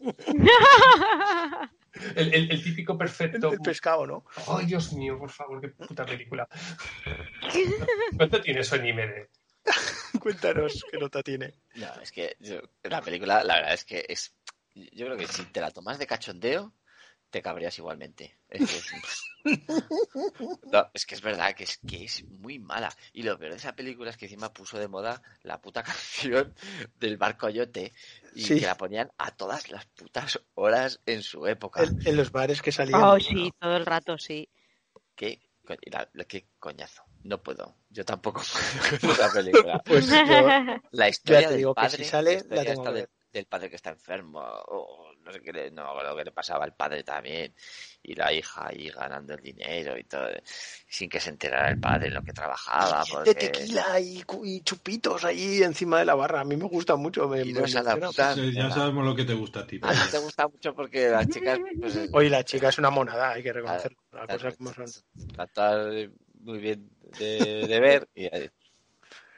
El, 2.16 2.34
el- 2.34 2.50
el 2.52 2.62
típico 2.62 2.96
perfecto. 2.96 3.52
el 3.52 3.60
pescado, 3.60 4.06
¿no? 4.06 4.24
Ay, 4.46 4.66
Dios 4.66 4.92
mío, 4.92 5.18
por 5.18 5.30
favor, 5.30 5.60
qué 5.60 5.68
puta 5.68 6.04
película. 6.06 6.48
¿Cuánto 8.16 8.40
tiene 8.40 8.60
eso 8.60 8.76
en 8.76 8.86
IMDb? 8.86 9.28
Cuéntanos 10.20 10.84
qué 10.90 10.98
nota 10.98 11.22
tiene. 11.22 11.54
No, 11.74 11.88
es 12.02 12.12
que 12.12 12.36
yo- 12.40 12.60
la 12.84 13.00
película, 13.02 13.42
la 13.44 13.56
verdad 13.56 13.74
es 13.74 13.84
que 13.84 14.04
es. 14.08 14.34
Yo 14.74 15.06
creo 15.06 15.16
que 15.16 15.26
si 15.26 15.44
te 15.46 15.60
la 15.60 15.70
tomas 15.70 15.98
de 15.98 16.06
cachondeo, 16.06 16.72
te 17.30 17.42
cabreas 17.42 17.76
igualmente. 17.78 18.38
Es 18.48 18.70
que 18.70 18.76
es, 18.78 19.24
No, 20.72 20.90
es 20.94 21.06
que 21.06 21.14
es 21.14 21.20
verdad 21.22 21.54
que 21.54 21.64
es, 21.64 21.78
que 21.86 22.04
es 22.04 22.24
muy 22.30 22.58
mala. 22.58 22.94
Y 23.12 23.22
lo 23.22 23.38
peor 23.38 23.52
de 23.52 23.58
esa 23.58 23.74
película 23.74 24.10
es 24.10 24.16
que 24.16 24.26
encima 24.26 24.52
puso 24.52 24.78
de 24.78 24.88
moda 24.88 25.22
la 25.42 25.60
puta 25.60 25.82
canción 25.84 26.54
del 26.96 27.16
barco 27.16 27.48
yote 27.48 27.92
y 28.34 28.42
Sí. 28.44 28.60
que 28.60 28.66
la 28.66 28.76
ponían 28.76 29.10
a 29.18 29.30
todas 29.32 29.70
las 29.70 29.86
putas 29.86 30.40
horas 30.54 31.00
en 31.06 31.22
su 31.22 31.46
época. 31.46 31.82
En, 31.82 31.96
en 32.04 32.16
los 32.16 32.30
bares 32.32 32.62
que 32.62 32.72
salían. 32.72 33.02
Oh, 33.02 33.18
sí, 33.18 33.50
todo 33.58 33.76
el 33.76 33.86
rato, 33.86 34.18
sí. 34.18 34.48
¿Qué, 35.14 35.40
co- 35.66 35.74
la- 35.90 36.08
la- 36.12 36.24
qué 36.24 36.46
coñazo? 36.58 37.02
No 37.24 37.42
puedo. 37.42 37.74
Yo 37.90 38.04
tampoco 38.04 38.42
puedo 39.00 39.02
con 39.02 39.10
esa 39.10 39.32
película. 39.32 39.82
Pues 39.84 40.08
yo, 40.08 40.48
La 40.92 41.08
historia 41.08 41.40
te 41.48 41.48
del 41.48 41.56
digo 41.58 41.74
que 41.74 41.90
si 41.90 42.04
sale, 42.04 42.44
la 42.48 42.56
la 42.56 42.64
tengo 42.64 42.92
del, 42.92 43.46
padre 43.46 43.68
que 43.70 43.76
está 43.76 43.90
enfermo, 43.90 44.40
no 45.28 45.34
sé 45.34 45.40
qué 45.42 45.52
le, 45.52 45.70
no, 45.70 46.02
lo 46.02 46.16
que 46.16 46.24
le 46.24 46.32
pasaba 46.32 46.64
al 46.64 46.74
padre 46.74 47.02
también, 47.04 47.52
y 48.02 48.14
la 48.14 48.32
hija 48.32 48.68
ahí 48.68 48.88
ganando 48.88 49.34
el 49.34 49.42
dinero 49.42 49.98
y 49.98 50.04
todo, 50.04 50.26
sin 50.42 51.10
que 51.10 51.20
se 51.20 51.28
enterara 51.28 51.68
el 51.68 51.78
padre 51.78 52.08
en 52.08 52.14
lo 52.14 52.22
que 52.22 52.32
trabajaba, 52.32 53.04
de 53.24 53.34
tequila 53.34 54.00
y, 54.00 54.60
chupitos 54.62 55.24
ahí 55.24 55.62
encima 55.62 55.98
de 55.98 56.06
la 56.06 56.14
barra. 56.14 56.40
A 56.40 56.44
mí 56.44 56.56
me 56.56 56.64
gusta 56.64 56.96
mucho. 56.96 57.28
Me, 57.28 57.44
me 57.44 57.68
la 57.68 57.96
puta 57.96 58.34
Sí, 58.34 58.52
ya 58.54 58.70
sabemos 58.70 59.04
lo 59.04 59.14
que 59.14 59.24
te 59.24 59.34
gusta 59.34 59.60
a 59.60 59.66
ti. 59.66 59.78
a 59.82 59.92
ti 59.92 60.10
te 60.10 60.18
gusta 60.18 60.48
mucho 60.48 60.74
porque 60.74 61.10
las 61.10 61.28
chicas, 61.28 61.58
pues, 61.78 61.96
eh, 61.96 62.08
Oye, 62.12 62.30
la 62.30 62.42
chica 62.44 62.70
es 62.70 62.78
una 62.78 62.90
monada, 62.90 63.32
hay 63.32 63.42
que 63.42 63.52
reconocerlo. 63.52 63.98
Las 64.12 64.26
cosas 64.28 64.56
como 64.56 64.72
son. 64.72 64.86
todas 65.52 66.08
muy 66.40 66.58
bien 66.58 66.88
de, 67.18 67.66
de 67.66 67.80
ver, 67.80 68.08
y 68.14 68.28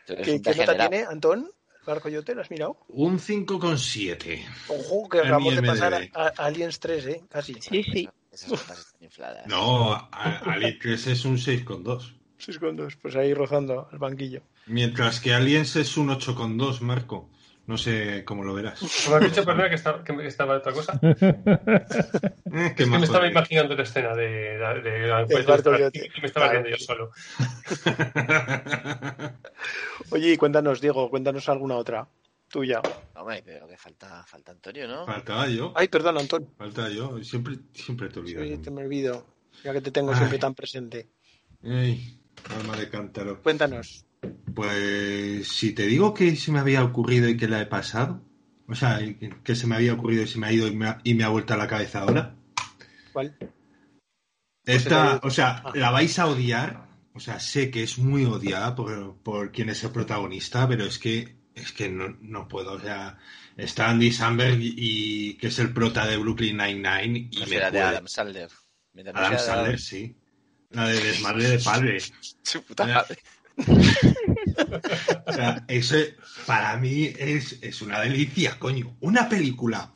¿Qué, 0.06 0.42
qué 0.42 0.54
nota 0.54 0.76
tiene, 0.76 1.04
Antón? 1.04 1.50
¿Barco 1.90 2.08
Yote? 2.08 2.34
¿Lo 2.36 2.42
has 2.42 2.50
mirado? 2.50 2.78
Un 2.88 3.18
5,7. 3.18 4.44
Ojo, 4.68 5.08
que 5.08 5.18
acabamos 5.18 5.56
de 5.56 5.62
pasar 5.62 5.94
a, 6.14 6.26
a 6.26 6.28
Aliens 6.46 6.78
3, 6.78 7.06
¿eh? 7.06 7.22
Casi. 7.28 7.54
Sí, 7.54 7.82
sí. 7.82 8.08
Esas 8.30 8.50
notas 8.50 8.78
están 8.78 9.02
infladas. 9.02 9.46
No, 9.48 9.92
a- 9.92 10.42
Ali 10.46 10.78
3 10.78 11.06
es 11.08 11.24
un 11.24 11.36
6,2. 11.36 12.14
6,2. 12.38 12.96
Pues 13.02 13.16
ahí 13.16 13.34
rozando 13.34 13.88
el 13.92 13.98
banquillo. 13.98 14.42
Mientras 14.66 15.18
que 15.20 15.34
Aliens 15.34 15.74
es 15.74 15.96
un 15.96 16.10
8,2, 16.10 16.80
Marco. 16.80 17.28
No 17.70 17.78
sé 17.78 18.24
cómo 18.24 18.42
lo 18.42 18.52
verás. 18.52 18.82
¿Me 19.08 19.14
has 19.14 19.22
dicho, 19.22 19.44
perdona, 19.44 19.68
que 19.68 19.76
estaba, 19.76 20.02
que 20.02 20.26
estaba 20.26 20.56
otra 20.56 20.72
cosa? 20.72 20.98
Eh, 21.00 21.14
Es 21.20 22.74
¿qué 22.74 22.76
que 22.82 22.86
me 22.86 22.96
estaba 22.96 23.28
imaginando 23.28 23.76
la 23.76 23.84
escena 23.84 24.12
de, 24.16 24.58
de, 24.58 24.80
de 24.82 25.06
la 25.06 25.24
barco 25.24 25.70
y 25.94 26.20
me 26.20 26.26
estaba 26.26 26.48
riendo 26.48 26.68
yo 26.68 26.76
solo. 26.78 27.12
Oye, 30.10 30.32
y 30.32 30.36
cuéntanos, 30.36 30.80
Diego, 30.80 31.08
cuéntanos 31.10 31.48
alguna 31.48 31.76
otra. 31.76 32.08
Tuya. 32.48 32.82
Hombre, 33.14 33.40
pero 33.46 33.68
que 33.68 33.76
falta, 33.76 34.24
falta 34.26 34.50
Antonio, 34.50 34.88
¿no? 34.88 35.06
Faltaba 35.06 35.46
yo. 35.46 35.72
Ay, 35.76 35.86
perdón, 35.86 36.18
Antón. 36.18 36.48
Falta 36.58 36.88
yo. 36.88 37.22
Siempre, 37.22 37.56
siempre 37.72 38.08
te 38.08 38.18
olvidas. 38.18 38.48
Sí, 38.48 38.58
te 38.58 38.72
me 38.72 38.82
olvido. 38.82 39.24
Ya 39.62 39.72
que 39.72 39.80
te 39.80 39.92
tengo 39.92 40.10
Ay. 40.10 40.16
siempre 40.16 40.40
tan 40.40 40.56
presente. 40.56 41.06
Ey, 41.62 42.18
alma 42.58 42.76
de 42.76 42.90
cántaro. 42.90 43.40
Cuéntanos. 43.40 44.04
Pues 44.54 45.48
si 45.48 45.72
te 45.72 45.86
digo 45.86 46.12
que 46.12 46.36
se 46.36 46.52
me 46.52 46.58
había 46.58 46.84
ocurrido 46.84 47.28
y 47.28 47.36
que 47.36 47.48
la 47.48 47.60
he 47.60 47.66
pasado, 47.66 48.22
o 48.68 48.74
sea, 48.74 49.00
que, 49.42 49.54
se 49.54 49.66
me 49.66 49.76
había 49.76 49.94
ocurrido 49.94 50.22
y 50.22 50.28
se 50.28 50.38
me 50.38 50.48
ha 50.48 50.52
ido 50.52 50.66
y 50.66 50.76
me 50.76 50.88
ha, 50.88 50.98
y 51.02 51.14
me 51.14 51.24
ha 51.24 51.28
vuelto 51.28 51.54
a 51.54 51.56
la 51.56 51.68
cabeza 51.68 52.00
ahora. 52.00 52.36
¿Cuál? 53.12 53.36
Esta, 54.64 55.20
o 55.22 55.30
sea, 55.30 55.62
Ah. 55.64 55.72
la 55.74 55.90
vais 55.90 56.18
a 56.18 56.26
odiar, 56.26 56.86
o 57.14 57.20
sea, 57.20 57.40
sé 57.40 57.70
que 57.70 57.82
es 57.82 57.98
muy 57.98 58.24
odiada 58.24 58.74
por, 58.74 59.16
por 59.16 59.50
quien 59.50 59.70
es 59.70 59.82
el 59.82 59.90
protagonista, 59.90 60.68
pero 60.68 60.84
es 60.84 60.98
que 60.98 61.40
es 61.54 61.72
que 61.72 61.88
no, 61.88 62.16
no 62.20 62.48
puedo, 62.48 62.74
o 62.74 62.80
sea, 62.80 63.18
está 63.56 63.90
Andy 63.90 64.12
Samberg 64.12 64.58
y 64.60 65.34
que 65.34 65.48
es 65.48 65.58
el 65.58 65.72
prota 65.72 66.06
de 66.06 66.16
Brooklyn 66.16 66.56
Nine-Nine 66.56 67.28
y 67.30 67.38
No 67.38 67.46
me 67.46 67.56
de 67.56 67.80
Adam 67.80 68.06
Sandler. 68.06 68.50
Adam 69.14 69.38
Sandler, 69.38 69.78
sí. 69.78 70.14
La 70.70 70.86
de 70.86 71.00
desmadre 71.00 71.48
de 71.48 71.58
padre. 71.58 71.98
Su 72.42 72.62
puta 72.62 72.86
madre. 72.86 73.18
Eso 75.68 75.96
para 76.46 76.76
mí 76.76 77.12
es, 77.18 77.58
es 77.62 77.82
una 77.82 78.00
delicia, 78.00 78.58
coño. 78.58 78.96
Una 79.00 79.28
película 79.28 79.92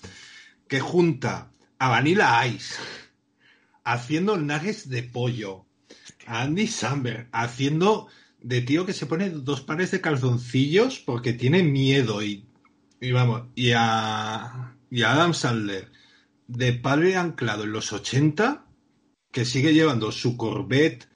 que 0.68 0.80
junta 0.80 1.50
a 1.78 1.88
Vanilla 1.88 2.46
Ice 2.46 2.76
haciendo 3.84 4.36
nuggets 4.36 4.88
de 4.88 5.02
pollo, 5.02 5.66
a 6.26 6.42
Andy 6.42 6.66
Samberg 6.66 7.28
haciendo 7.32 8.08
de 8.40 8.62
tío 8.62 8.86
que 8.86 8.92
se 8.92 9.06
pone 9.06 9.30
dos 9.30 9.60
pares 9.60 9.90
de 9.90 10.00
calzoncillos 10.00 10.98
porque 11.00 11.32
tiene 11.32 11.62
miedo 11.62 12.22
y, 12.22 12.46
y 13.00 13.12
vamos, 13.12 13.48
y 13.54 13.72
a, 13.74 14.76
y 14.90 15.02
a 15.02 15.12
Adam 15.12 15.34
Sandler 15.34 15.90
de 16.46 16.72
padre 16.74 17.16
anclado 17.16 17.64
en 17.64 17.72
los 17.72 17.92
80 17.92 18.66
que 19.30 19.44
sigue 19.44 19.72
llevando 19.72 20.12
su 20.12 20.36
Corvette 20.36 21.08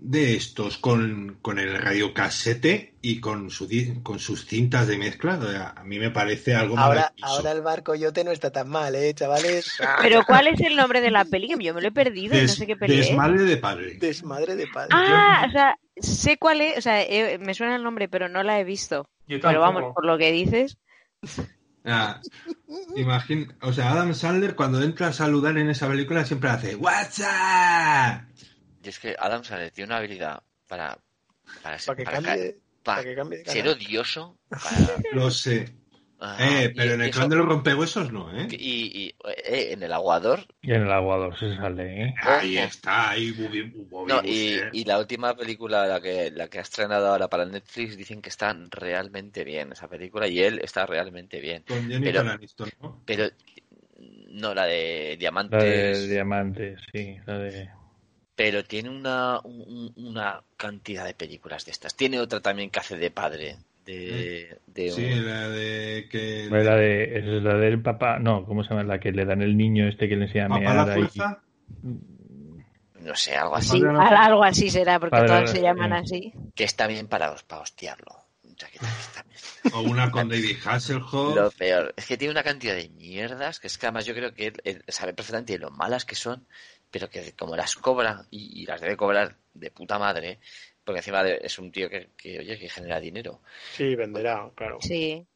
de 0.00 0.36
estos 0.36 0.78
con, 0.78 1.38
con 1.42 1.58
el 1.58 1.76
radiocasete 1.76 2.94
y 3.02 3.20
con, 3.20 3.50
su, 3.50 3.68
con 4.04 4.18
sus 4.20 4.46
cintas 4.46 4.86
de 4.86 4.96
mezcla. 4.96 5.38
O 5.38 5.50
sea, 5.50 5.74
a 5.76 5.82
mí 5.84 5.98
me 5.98 6.10
parece 6.10 6.54
algo 6.54 6.78
Ahora, 6.78 7.00
maravilloso. 7.00 7.34
ahora 7.36 7.52
el 7.52 7.62
barco 7.62 7.94
yote 7.96 8.22
no 8.22 8.30
está 8.30 8.50
tan 8.52 8.68
mal, 8.68 8.94
¿eh, 8.94 9.12
chavales? 9.14 9.76
Pero 10.00 10.24
¿cuál 10.24 10.46
es 10.46 10.60
el 10.60 10.76
nombre 10.76 11.00
de 11.00 11.10
la 11.10 11.24
peli? 11.24 11.48
Que 11.48 11.64
yo 11.64 11.74
me 11.74 11.80
lo 11.82 11.88
he 11.88 11.92
perdido 11.92 12.38
y 12.38 12.42
no 12.42 12.48
sé 12.48 12.66
qué 12.66 12.76
peli 12.76 12.94
es. 13.00 13.06
desmadre 13.08 13.42
de 13.42 13.56
padre. 13.56 13.94
Desmadre 13.98 14.54
de 14.56 14.66
padre. 14.68 14.88
Ah, 14.92 15.44
o 15.48 15.50
sea, 15.50 15.76
sé 15.96 16.38
cuál 16.38 16.60
es, 16.60 16.78
o 16.78 16.80
sea, 16.80 17.02
eh, 17.02 17.38
me 17.38 17.54
suena 17.54 17.74
el 17.76 17.82
nombre, 17.82 18.08
pero 18.08 18.28
no 18.28 18.42
la 18.44 18.60
he 18.60 18.64
visto. 18.64 19.08
Yo 19.26 19.40
Pero 19.40 19.60
vamos, 19.60 19.92
por 19.94 20.06
lo 20.06 20.16
que 20.16 20.30
dices, 20.32 20.78
Ah, 21.84 22.20
imagín- 22.96 23.54
o 23.62 23.72
sea, 23.72 23.92
Adam 23.92 24.12
Sandler 24.12 24.54
cuando 24.54 24.82
entra 24.82 25.08
a 25.08 25.12
saludar 25.12 25.56
en 25.56 25.70
esa 25.70 25.88
película 25.88 26.24
siempre 26.24 26.50
hace 26.50 26.76
WhatsApp. 26.76 28.24
Es 28.88 28.98
que 28.98 29.14
Adam 29.18 29.44
Sandler 29.44 29.70
tiene 29.70 29.88
una 29.88 29.98
habilidad 29.98 30.42
para, 30.66 30.98
para, 31.62 31.76
Para 31.84 31.96
que 31.96 32.04
para 32.04 32.16
cambie, 32.22 32.52
ca- 32.54 32.58
para 32.82 32.96
para 32.98 33.02
que 33.08 33.14
cambie 33.14 33.38
de 33.38 33.44
ser 33.50 33.68
odioso. 33.68 34.38
Para, 34.48 34.96
Lo 35.12 35.30
sé. 35.30 35.68
ah, 36.20 36.36
Eh, 36.40 36.72
pero 36.74 36.94
en 36.94 37.02
el 37.02 37.08
eso- 37.10 37.18
clan 37.18 37.30
de 37.30 37.36
los 37.36 37.46
rompehuesos 37.46 38.10
no, 38.12 38.34
¿eh? 38.38 38.48
y, 38.50 39.04
y, 39.04 39.14
eh, 39.44 39.68
en 39.72 39.82
el 39.82 39.92
aguador. 39.92 40.46
Y 40.62 40.72
en 40.72 40.82
el 40.82 40.92
aguador 40.92 41.38
se 41.38 41.54
sale, 41.56 42.02
¿eh? 42.04 42.14
Ahí 42.22 42.56
está, 42.58 43.10
ahí 43.10 43.30
Bobby, 43.32 43.62
Bobby 43.90 44.08
No, 44.12 44.20
y, 44.24 44.54
Busher. 44.56 44.70
y 44.72 44.84
la 44.84 44.98
última 44.98 45.36
película, 45.36 45.86
la 45.86 46.00
que, 46.00 46.30
la 46.30 46.48
que 46.48 46.58
ha 46.58 46.62
estrenado 46.62 47.08
ahora 47.08 47.28
para 47.28 47.44
Netflix, 47.44 47.96
dicen 47.96 48.22
que 48.22 48.30
está 48.30 48.56
realmente 48.70 49.44
bien 49.44 49.72
esa 49.72 49.86
película 49.88 50.26
y 50.28 50.40
él 50.40 50.60
está 50.62 50.86
realmente 50.86 51.40
bien. 51.40 51.62
Con 51.68 51.86
pero- 52.02 52.20
Aniston, 52.22 52.70
¿no? 52.80 53.02
Pero 53.04 53.28
no 54.30 54.54
la 54.54 54.64
de 54.66 55.10
La 55.12 55.16
Diamantes, 55.18 56.00
de 56.00 56.08
diamantes, 56.08 56.80
sí. 56.92 57.16
La 57.26 57.38
de... 57.38 57.70
pero 58.38 58.62
tiene 58.64 58.88
una, 58.88 59.40
un- 59.42 59.92
una 59.96 60.40
cantidad 60.56 61.04
de 61.04 61.12
películas 61.12 61.64
de 61.64 61.72
estas. 61.72 61.96
Tiene 61.96 62.20
otra 62.20 62.38
también 62.40 62.70
que 62.70 62.78
hace 62.78 62.96
de 62.96 63.10
padre. 63.10 63.56
De, 63.84 64.58
de 64.66 64.90
Sí, 64.92 65.04
un- 65.12 65.26
la 65.26 65.48
de 65.48 66.06
que... 66.08 66.46
La 66.48 66.76
de, 66.76 67.18
es 67.18 67.24
la 67.42 67.54
del 67.56 67.82
papá, 67.82 68.20
no, 68.20 68.44
¿cómo 68.46 68.62
se 68.62 68.70
llama? 68.70 68.84
La 68.84 69.00
que 69.00 69.10
le 69.10 69.24
dan 69.24 69.42
el 69.42 69.56
niño 69.56 69.88
este 69.88 70.08
que 70.08 70.14
le 70.14 70.26
enseña 70.26 70.46
a 70.46 70.48
¿Papá 70.50 70.74
la 70.74 70.86
fuerza? 70.86 71.42
no 73.00 73.16
sé, 73.16 73.34
algo 73.34 73.56
así. 73.56 73.82
algo 73.84 74.44
así 74.44 74.70
será, 74.70 75.00
porque 75.00 75.16
Padre, 75.16 75.26
todas 75.28 75.50
se 75.50 75.60
llaman 75.60 75.92
eh. 75.94 75.96
así. 75.96 76.32
Que 76.54 76.62
está 76.64 76.86
bien 76.86 77.08
para, 77.08 77.34
para 77.48 77.62
hostiarlo. 77.62 78.14
O 79.72 79.80
una 79.82 80.10
con 80.10 80.28
David 80.28 80.56
Hasselhoff. 80.64 81.34
Lo 81.36 81.50
peor 81.52 81.92
es 81.96 82.06
que 82.06 82.16
tiene 82.16 82.32
una 82.32 82.42
cantidad 82.42 82.74
de 82.74 82.88
mierdas 82.90 83.60
que 83.60 83.66
es 83.68 83.78
que 83.78 83.86
además 83.86 84.06
yo 84.06 84.14
creo 84.14 84.32
que 84.34 84.48
él, 84.48 84.54
él 84.64 84.84
sabe 84.88 85.12
perfectamente 85.14 85.58
lo 85.58 85.70
malas 85.70 86.04
que 86.04 86.14
son, 86.14 86.46
pero 86.90 87.08
que 87.10 87.32
como 87.32 87.56
las 87.56 87.74
cobra 87.76 88.24
y, 88.30 88.62
y 88.62 88.66
las 88.66 88.80
debe 88.80 88.96
cobrar 88.96 89.36
de 89.54 89.70
puta 89.70 89.98
madre, 89.98 90.38
porque 90.84 90.98
encima 91.00 91.22
de- 91.22 91.40
es 91.42 91.58
un 91.58 91.70
tío 91.72 91.88
que, 91.90 92.10
que, 92.16 92.38
oye, 92.38 92.58
que 92.58 92.68
genera 92.68 92.98
dinero, 93.00 93.42
Sí, 93.74 93.94
venderá, 93.94 94.50
claro. 94.54 94.78
Sí. 94.80 95.26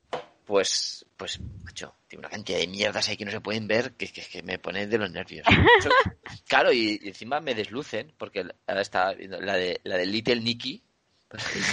pues, 0.46 1.04
pues, 1.16 1.40
macho, 1.64 1.94
tiene 2.08 2.20
una 2.20 2.30
cantidad 2.30 2.58
de 2.58 2.66
mierdas 2.66 3.08
ahí 3.08 3.16
que 3.16 3.24
no 3.24 3.30
se 3.30 3.40
pueden 3.40 3.66
ver 3.68 3.92
que, 3.92 4.08
que, 4.08 4.22
que 4.22 4.42
me 4.42 4.58
pone 4.58 4.86
de 4.86 4.98
los 4.98 5.10
nervios. 5.10 5.46
claro, 6.48 6.72
y, 6.72 6.98
y 7.02 7.08
encima 7.08 7.40
me 7.40 7.54
deslucen, 7.54 8.12
porque 8.18 8.44
ahora 8.66 8.80
está 8.82 9.12
viendo 9.12 9.40
la 9.40 9.54
de, 9.56 9.80
la 9.84 9.96
de 9.96 10.06
Little 10.06 10.40
Nicky. 10.40 10.82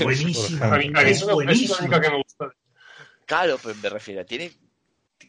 Buenísimo. 0.03 0.63
A 0.65 0.77
mí, 0.77 0.87
a 0.87 1.01
mí 1.03 1.09
Es 1.09 1.17
eso 1.17 1.25
me- 1.37 1.51
eso 1.51 1.63
es 1.63 1.79
buenísimo. 1.79 1.89
que 2.01 2.09
me 2.09 2.17
gustó. 2.17 2.51
Claro, 3.25 3.57
pues 3.61 3.75
me 3.77 3.89
refiero, 3.89 4.25
tiene, 4.25 4.51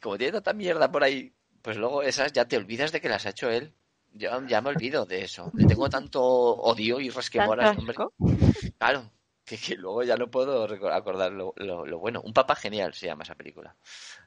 como 0.02 0.16
tiene 0.16 0.32
tanta 0.32 0.52
mierda 0.52 0.90
por 0.90 1.02
ahí, 1.04 1.32
pues 1.62 1.76
luego 1.76 2.02
esas 2.02 2.32
ya 2.32 2.46
te 2.46 2.56
olvidas 2.56 2.92
de 2.92 3.00
que 3.00 3.08
las 3.08 3.26
ha 3.26 3.30
hecho 3.30 3.50
él. 3.50 3.72
Yo 4.12 4.46
ya 4.46 4.60
me 4.60 4.70
olvido 4.70 5.06
de 5.06 5.22
eso. 5.22 5.52
Le 5.56 5.66
tengo 5.66 5.88
tanto 5.88 6.22
odio 6.22 7.00
y 7.00 7.10
resquemor 7.10 7.60
a 7.60 7.64
este 7.64 7.78
hombre. 7.78 7.94
¿Tanto 7.96 8.14
Claro, 8.78 9.10
que, 9.44 9.56
que 9.58 9.76
luego 9.76 10.02
ya 10.04 10.16
no 10.16 10.30
puedo 10.30 10.64
acordar 10.92 11.32
lo, 11.32 11.52
lo- 11.56 11.86
lo 11.86 11.98
bueno. 11.98 12.20
Un 12.22 12.32
papá 12.32 12.54
genial 12.56 12.94
se 12.94 13.06
llama 13.06 13.24
esa 13.24 13.34
película. 13.34 13.76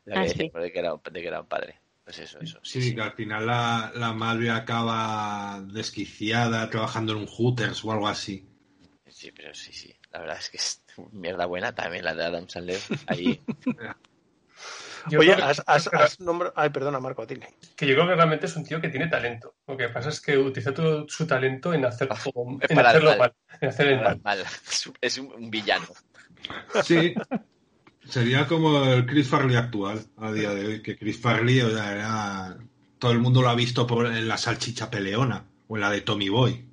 La 0.05 0.17
Ah, 0.17 0.23
que 0.23 0.29
sí. 0.29 0.33
decíamos 0.33 0.63
de, 0.63 0.71
que 0.71 0.79
era, 0.79 0.95
de 1.11 1.21
que 1.21 1.27
era 1.27 1.41
un 1.41 1.47
padre. 1.47 1.79
Pues 2.03 2.19
eso, 2.19 2.39
eso. 2.39 2.59
Sí, 2.63 2.81
Sí, 2.81 2.89
sí. 2.89 2.95
que 2.95 3.01
al 3.01 3.13
final 3.13 3.45
la, 3.45 3.91
la 3.95 4.13
madre 4.13 4.49
acaba 4.51 5.61
desquiciada 5.71 6.69
trabajando 6.69 7.13
en 7.13 7.19
un 7.19 7.27
Hooters 7.27 7.83
o 7.85 7.91
algo 7.91 8.07
así. 8.07 8.47
Sí, 9.07 9.31
pero 9.31 9.53
sí, 9.53 9.71
sí. 9.73 9.93
La 10.11 10.19
verdad 10.19 10.37
es 10.39 10.49
que 10.49 10.57
es 10.57 10.83
mierda 11.11 11.45
buena 11.45 11.73
también 11.73 12.03
la 12.05 12.15
de 12.15 12.25
Adam 12.25 12.47
Sandler. 12.49 12.79
Ahí. 13.07 13.41
Yo 15.09 15.19
Oye, 15.19 15.35
que- 15.35 15.41
has, 15.41 15.61
has, 15.65 15.87
has 15.93 16.19
nombrado... 16.19 16.53
Ay, 16.55 16.69
perdona, 16.69 16.99
Marco, 16.99 17.25
dile. 17.25 17.47
que 17.75 17.85
yo 17.87 17.95
creo 17.95 18.07
que 18.07 18.15
realmente 18.15 18.45
es 18.45 18.55
un 18.55 18.63
tío 18.63 18.79
que 18.79 18.89
tiene 18.89 19.07
talento. 19.07 19.55
Lo 19.67 19.75
que 19.77 19.89
pasa 19.89 20.09
es 20.09 20.21
que 20.21 20.37
utiliza 20.37 20.73
todo 20.73 21.07
su 21.09 21.27
talento 21.27 21.73
en, 21.73 21.85
hacer, 21.85 22.09
Es 22.11 22.25
en 22.25 22.75
para 22.75 22.91
el 22.91 22.95
hacerlo 22.97 23.09
mal. 23.11 23.17
mal. 23.19 23.33
En 23.61 23.69
hacer 23.69 23.87
el 23.87 24.01
mal. 24.01 24.21
Mal. 24.23 24.43
Es 25.01 25.17
un- 25.17 25.49
villano. 25.51 25.85
Sí. 26.83 27.13
Sería 28.07 28.47
como 28.47 28.83
el 28.85 29.05
Chris 29.05 29.27
Farley 29.29 29.55
actual 29.55 30.01
a 30.17 30.31
día 30.31 30.49
de 30.51 30.65
hoy, 30.65 30.81
que 30.81 30.97
Chris 30.97 31.19
Farley 31.21 31.61
o 31.61 31.69
sea, 31.69 31.91
era... 31.93 32.57
todo 32.99 33.11
el 33.11 33.19
mundo 33.19 33.41
lo 33.41 33.49
ha 33.49 33.55
visto 33.55 33.87
por 33.87 34.05
en 34.07 34.27
la 34.27 34.37
salchicha 34.37 34.89
peleona 34.91 35.45
o 35.67 35.75
en 35.77 35.81
la 35.81 35.89
de 35.91 36.01
Tommy 36.01 36.29
Boy. 36.29 36.65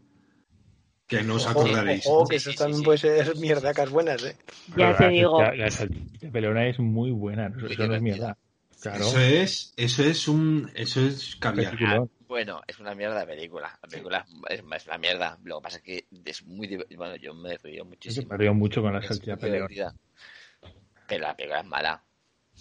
Que 1.11 1.23
no 1.23 1.35
os 1.35 1.47
acordaréis. 1.49 2.07
ojo, 2.07 2.23
¿no? 2.23 2.29
que 2.29 2.37
eso 2.37 2.51
sí, 2.53 2.57
también 2.57 2.77
sí, 2.77 2.81
sí. 2.81 2.85
puede 2.85 2.99
ser 2.99 3.37
mierdacas 3.37 3.91
buenas, 3.91 4.23
¿eh? 4.25 4.37
Ya 4.77 4.97
te 4.97 5.05
la 5.05 5.11
digo. 5.11 5.39
salchicha- 5.41 5.57
La 5.57 5.71
salchicha 5.71 6.31
peleona 6.31 6.67
es 6.69 6.79
muy 6.79 7.11
buena, 7.11 7.49
eso, 7.71 7.87
no 7.87 7.95
es 7.97 8.01
mierda. 8.03 8.39
Claro. 8.81 9.05
Eso 9.05 9.21
es, 9.21 9.75
eso 9.77 10.03
es 10.05 10.27
un, 10.29 10.71
eso 10.75 11.01
es 11.03 11.37
caviar. 11.37 11.73
Peliculón. 11.77 12.11
Bueno, 12.27 12.63
es 12.67 12.79
una 12.79 12.95
mierda 12.95 13.21
de 13.21 13.27
película. 13.27 13.79
La 13.83 13.89
película 13.89 14.25
es, 14.49 14.63
es 14.75 14.87
una 14.87 14.97
mierda. 14.99 15.39
Lo 15.45 15.59
que 15.59 15.63
pasa 15.63 15.77
es 15.79 15.83
que 15.83 16.07
es 16.25 16.47
muy 16.47 16.79
Bueno, 16.97 17.17
yo 17.17 17.35
me 17.35 17.59
Yo 17.77 17.85
muchísimo. 17.85 18.29
me 18.31 18.37
río 18.39 18.55
mucho 18.55 18.81
con 18.81 18.95
la 18.95 19.03
salchicha 19.03 19.37
divertida. 19.37 19.95
Pero 21.07 21.23
la 21.23 21.37
película 21.37 21.61
es 21.61 21.67
mala. 21.67 22.05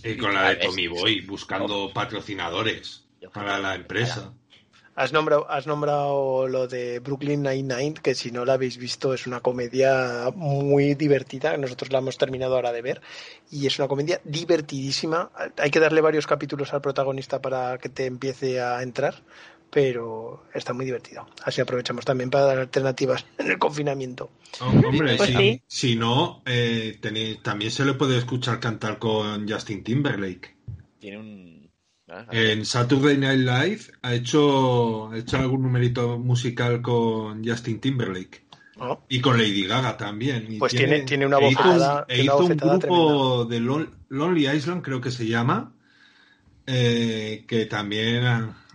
Y 0.04 0.18
con 0.18 0.34
la 0.34 0.50
de 0.50 0.56
Tommy 0.58 0.88
Boy, 0.88 1.22
buscando 1.22 1.92
patrocinadores 1.94 3.08
para 3.34 3.58
la 3.60 3.76
es 3.76 3.82
empresa. 3.82 4.34
Has 5.02 5.14
nombrado, 5.14 5.50
has 5.50 5.66
nombrado 5.66 6.48
lo 6.50 6.68
de 6.68 7.00
Brooklyn 7.00 7.42
Nine-Nine, 7.42 7.94
que 8.04 8.16
si 8.16 8.32
no 8.32 8.44
la 8.44 8.54
habéis 8.54 8.76
visto 8.78 9.14
es 9.14 9.28
una 9.28 9.40
comedia 9.40 10.30
muy 10.36 10.94
divertida. 10.96 11.56
Nosotros 11.56 11.90
la 11.94 12.00
hemos 12.00 12.18
terminado 12.18 12.56
ahora 12.56 12.74
de 12.74 12.82
ver 12.82 13.02
y 13.50 13.66
es 13.66 13.80
una 13.80 13.88
comedia 13.88 14.20
divertidísima. 14.26 15.32
Hay 15.58 15.72
que 15.72 15.80
darle 15.80 16.02
varios 16.02 16.28
capítulos 16.28 16.74
al 16.74 16.82
protagonista 16.82 17.42
para 17.42 17.78
que 17.78 17.88
te 17.88 18.08
empiece 18.08 18.60
a 18.60 18.84
entrar, 18.84 19.16
pero 19.70 20.44
está 20.54 20.74
muy 20.74 20.84
divertido. 20.84 21.26
Así 21.46 21.62
aprovechamos 21.62 22.04
también 22.04 22.30
para 22.30 22.44
dar 22.44 22.58
alternativas 22.60 23.26
en 23.38 23.52
el 23.52 23.58
confinamiento. 23.58 24.30
Oh, 24.60 24.66
hombre, 24.66 25.16
Pues 25.16 25.30
si, 25.30 25.34
sí. 25.38 25.62
si 25.66 25.96
no, 25.96 26.42
eh, 26.46 26.98
tenéis- 27.02 27.42
también 27.42 27.72
se 27.72 27.86
le 27.86 27.94
puede 27.94 28.18
escuchar 28.18 28.60
cantar 28.60 29.00
con 29.00 29.48
Justin 29.50 29.82
Timberlake. 29.82 30.58
Tiene 31.00 31.18
un. 31.20 31.59
En 32.32 32.66
Saturday 32.66 33.18
Night 33.18 33.40
Live 33.40 33.82
ha 34.02 34.14
hecho, 34.14 35.10
ha 35.12 35.18
hecho 35.18 35.38
algún 35.38 35.62
numerito 35.64 36.18
musical 36.18 36.82
con 36.82 37.44
Justin 37.48 37.80
Timberlake. 37.80 38.44
¿no? 38.78 39.04
Y 39.10 39.20
con 39.20 39.38
Lady 39.38 39.66
Gaga 39.66 39.98
también. 39.98 40.52
Y 40.54 40.58
Pues 40.60 40.74
tiene- 40.74 41.02
tiene 41.02 41.26
una 41.26 41.38
e 41.40 41.50
hizo 41.50 41.60
bofetada- 41.62 42.06
e 42.08 42.24
hizo 42.24 42.38
un 42.40 42.58
grupo 42.58 43.46
de 43.46 43.60
Lon- 43.60 43.94
Lonely 44.10 44.48
Island, 44.48 44.82
creo 44.84 45.02
que 45.02 45.12
se 45.12 45.28
llama, 45.28 45.74
eh, 46.66 47.44
que 47.48 47.66
también 47.66 48.24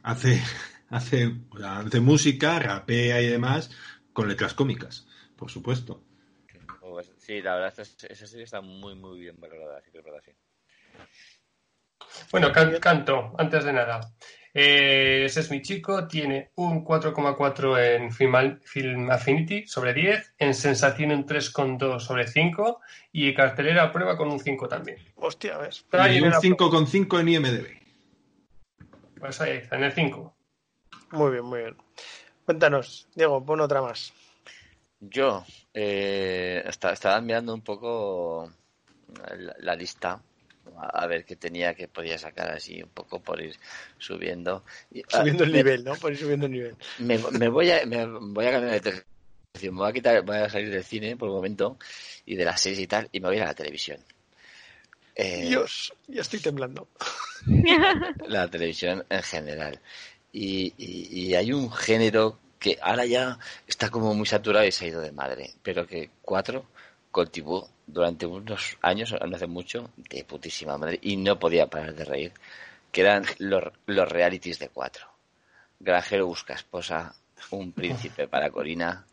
hace, 0.03 0.43
hace, 0.91 1.35
hace 1.62 2.01
música, 2.01 2.59
rapea 2.59 3.22
y 3.22 3.28
demás, 3.28 3.70
con 4.12 4.28
letras 4.28 4.55
cómicas, 4.55 5.07
por 5.37 5.51
supuesto. 5.51 6.03
Pues, 6.80 7.11
sí, 7.18 7.41
la 7.43 7.55
verdad, 7.57 7.74
es 7.80 7.97
que 7.97 8.12
esa 8.12 8.26
serie 8.26 8.45
está 8.45 8.61
muy, 8.61 8.95
muy 8.95 9.18
bien 9.18 9.37
valorada, 9.41 9.80
sí 9.85 9.91
que 9.91 9.99
es 9.99 10.05
verdad, 10.05 10.20
sí. 10.24 10.32
Bueno, 12.31 12.53
can- 12.53 12.79
canto, 12.81 13.33
antes 13.39 13.65
de 13.65 13.73
nada. 13.73 14.01
Eh, 14.57 15.25
ese 15.27 15.41
es 15.41 15.51
mi 15.51 15.62
chico, 15.62 16.07
tiene 16.07 16.53
un 16.57 16.85
4,4 16.85 17.77
en 17.77 18.12
Film, 18.12 18.61
Film 18.62 19.11
Affinity 19.11 19.67
sobre 19.67 19.93
10, 19.93 20.35
en 20.39 20.55
Sensación 20.55 21.11
un 21.11 21.27
3,2 21.27 21.99
sobre 22.01 22.29
5 22.29 22.81
y 23.11 23.35
cartelera 23.35 23.91
prueba 23.91 24.17
con 24.17 24.31
un 24.31 24.39
5 24.39 24.69
también. 24.69 24.99
Hostia, 25.17 25.59
¿ves? 25.59 25.85
Y 25.93 26.21
un 26.21 26.31
la- 26.31 26.41
5,5 26.41 27.19
en 27.19 27.29
IMDB. 27.29 27.67
Pues 29.19 29.41
ahí 29.41 29.57
está, 29.57 29.77
en 29.77 29.85
el 29.85 29.93
5. 29.93 30.35
Muy 31.11 31.33
bien, 31.33 31.45
muy 31.45 31.61
bien. 31.61 31.77
Cuéntanos, 32.45 33.09
Diego, 33.15 33.45
pon 33.45 33.61
otra 33.61 33.81
más. 33.83 34.12
Yo 35.01 35.45
eh, 35.73 36.62
esta- 36.67 36.93
estaba 36.93 37.21
mirando 37.21 37.53
un 37.55 37.62
poco 37.62 38.53
la, 39.29 39.55
la 39.59 39.75
lista 39.75 40.21
a, 40.81 41.07
ver 41.07 41.25
qué 41.25 41.37
tenía 41.37 41.75
que 41.75 41.89
podía 41.89 42.18
sacar 42.18 42.51
así 42.51 42.83
un 42.83 42.89
poco 42.91 43.20
por 43.20 43.41
ir 43.41 43.57
subiendo. 43.99 44.64
Ah, 45.12 45.18
Subiendo 45.18 45.45
el 45.45 45.51
me- 45.53 45.59
nivel, 45.59 45.85
¿no? 45.85 45.95
Por 45.95 46.12
ir 46.12 46.18
subiendo 46.18 46.47
el 46.47 46.53
nivel. 46.53 46.77
Me, 46.99 47.18
me 47.18 47.49
voy 47.49 47.70
a 47.70 47.85
me 47.87 48.07
voy 48.07 48.47
a 48.47 48.53
cambiar 48.53 48.72
de 48.75 48.81
televisión, 48.81 49.75
me 49.75 49.81
voy 49.81 49.91
a 49.91 49.93
quitar, 49.93 50.22
voy 50.22 50.37
a 50.37 50.49
salir 50.51 50.70
del 50.70 50.85
cine 50.85 51.16
por 51.16 51.29
un 51.29 51.37
momento 51.37 51.79
y 52.27 52.37
de 52.37 52.45
las 52.45 52.61
series 52.61 52.81
y 52.81 52.87
tal 52.87 53.09
y 53.12 53.20
me 53.20 53.29
voy 53.29 53.37
a 53.37 53.39
ir 53.39 53.43
a 53.45 53.49
la 53.49 53.55
televisión. 53.55 53.99
Eh, 55.16 55.47
Dios, 55.49 55.93
ya 56.09 56.22
estoy 56.22 56.41
temblando. 56.41 56.89
la 58.27 58.49
televisión 58.51 59.05
en 59.09 59.22
general. 59.22 59.81
Y, 60.33 60.72
y- 60.77 61.27
y 61.29 61.35
hay 61.35 61.53
un 61.53 61.70
género 61.70 62.39
que 62.59 62.79
ahora 62.83 63.05
ya 63.05 63.39
está 63.66 63.91
como 63.91 64.14
muy 64.14 64.27
saturado 64.27 64.64
y 64.66 64.72
se 64.72 64.87
ha 64.87 64.89
ido 64.89 65.01
de 65.01 65.12
madre, 65.12 65.55
pero 65.62 65.87
que 65.87 66.11
cuatro 66.22 66.66
cultivó 67.11 67.68
durante 67.87 68.26
unos 68.26 68.76
años, 68.82 69.12
no 69.12 69.37
hace 69.37 69.47
mucho, 69.47 69.91
de 69.97 70.24
putísima 70.24 70.78
madre, 70.78 70.99
y 71.03 71.16
no 71.16 71.39
podía 71.39 71.66
parar 71.68 71.95
de 71.95 72.05
reír, 72.05 72.32
que 72.93 73.03
eran 73.03 73.24
los, 73.39 73.64
los 73.87 74.09
realities 74.09 74.59
de 74.59 74.68
cuatro. 74.68 75.07
Granjero 75.80 76.26
busca 76.26 76.55
esposa, 76.55 77.14
un 77.51 77.72
príncipe 77.72 78.26
para 78.28 78.51
Corina. 78.51 79.05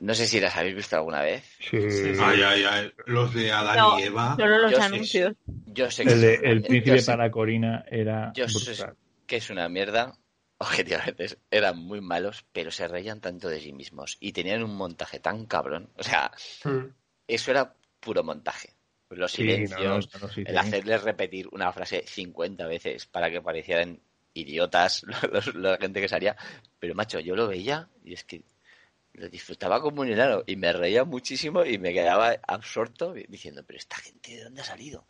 No 0.00 0.14
sé 0.14 0.26
si 0.28 0.38
las 0.40 0.56
habéis 0.56 0.76
visto 0.76 0.94
alguna 0.96 1.20
vez. 1.22 1.44
Sí. 1.58 1.80
Sí, 1.90 2.14
sí. 2.14 2.20
Ay, 2.22 2.42
ay, 2.42 2.64
ay. 2.64 2.92
Los 3.06 3.34
de 3.34 3.50
Adán 3.50 3.76
No, 3.76 3.98
y 3.98 4.02
Eva. 4.04 4.36
Solo 4.38 4.58
los 4.58 4.70
Yo 4.72 4.82
anuncios. 4.82 5.34
Yo 5.66 5.90
sé 5.90 6.04
que, 6.04 6.12
El, 6.12 6.20
de- 6.20 6.34
el 6.44 6.62
yo 6.62 6.68
príncipe 6.68 7.00
sé 7.00 7.10
para 7.10 7.30
Corina 7.30 7.84
era 7.90 8.32
Yo 8.34 8.48
sé- 8.48 8.86
que 9.26 9.36
es 9.36 9.50
una 9.50 9.68
mierda. 9.68 10.16
Objetivamente 10.58 11.26
eran 11.50 11.76
muy 11.78 12.00
malos, 12.00 12.44
pero 12.52 12.70
se 12.70 12.86
reían 12.86 13.20
tanto 13.20 13.48
de 13.48 13.60
sí 13.60 13.72
mismos 13.72 14.16
y 14.20 14.32
tenían 14.32 14.62
un 14.62 14.76
montaje 14.76 15.18
tan 15.18 15.44
cabrón. 15.46 15.90
O 15.96 16.02
sea, 16.04 16.30
Mm. 16.64 16.86
eso 17.26 17.50
era 17.50 17.74
puro 18.04 18.22
montaje. 18.22 18.70
Los 19.10 19.32
Sí, 19.32 19.44
no, 19.44 19.50
no, 19.50 20.02
silencios, 20.02 20.08
sí, 20.34 20.42
el 20.46 20.58
hacerles 20.58 21.02
repetir 21.02 21.48
una 21.52 21.72
frase 21.72 22.04
50 22.06 22.66
veces 22.66 23.06
para 23.06 23.30
que 23.30 23.40
parecieran 23.40 24.00
idiotas 24.34 25.04
los- 25.32 25.54
la 25.54 25.76
gente 25.78 26.00
que 26.00 26.08
salía. 26.08 26.36
Pero 26.80 26.94
macho, 26.94 27.20
yo 27.20 27.36
lo 27.36 27.46
veía 27.48 27.88
y 28.04 28.14
es 28.14 28.24
que 28.24 28.42
lo 29.14 29.28
disfrutaba 29.28 29.80
como 29.80 30.02
un 30.02 30.08
enano 30.10 30.42
y 30.46 30.56
me 30.56 30.72
reía 30.72 31.04
muchísimo 31.04 31.64
y 31.64 31.78
me 31.78 31.92
quedaba 31.92 32.36
absorto 32.46 33.12
diciendo, 33.12 33.62
pero 33.64 33.78
esta 33.78 33.96
gente 33.96 34.36
de 34.36 34.44
dónde 34.44 34.62
ha 34.62 34.64
salido? 34.64 35.06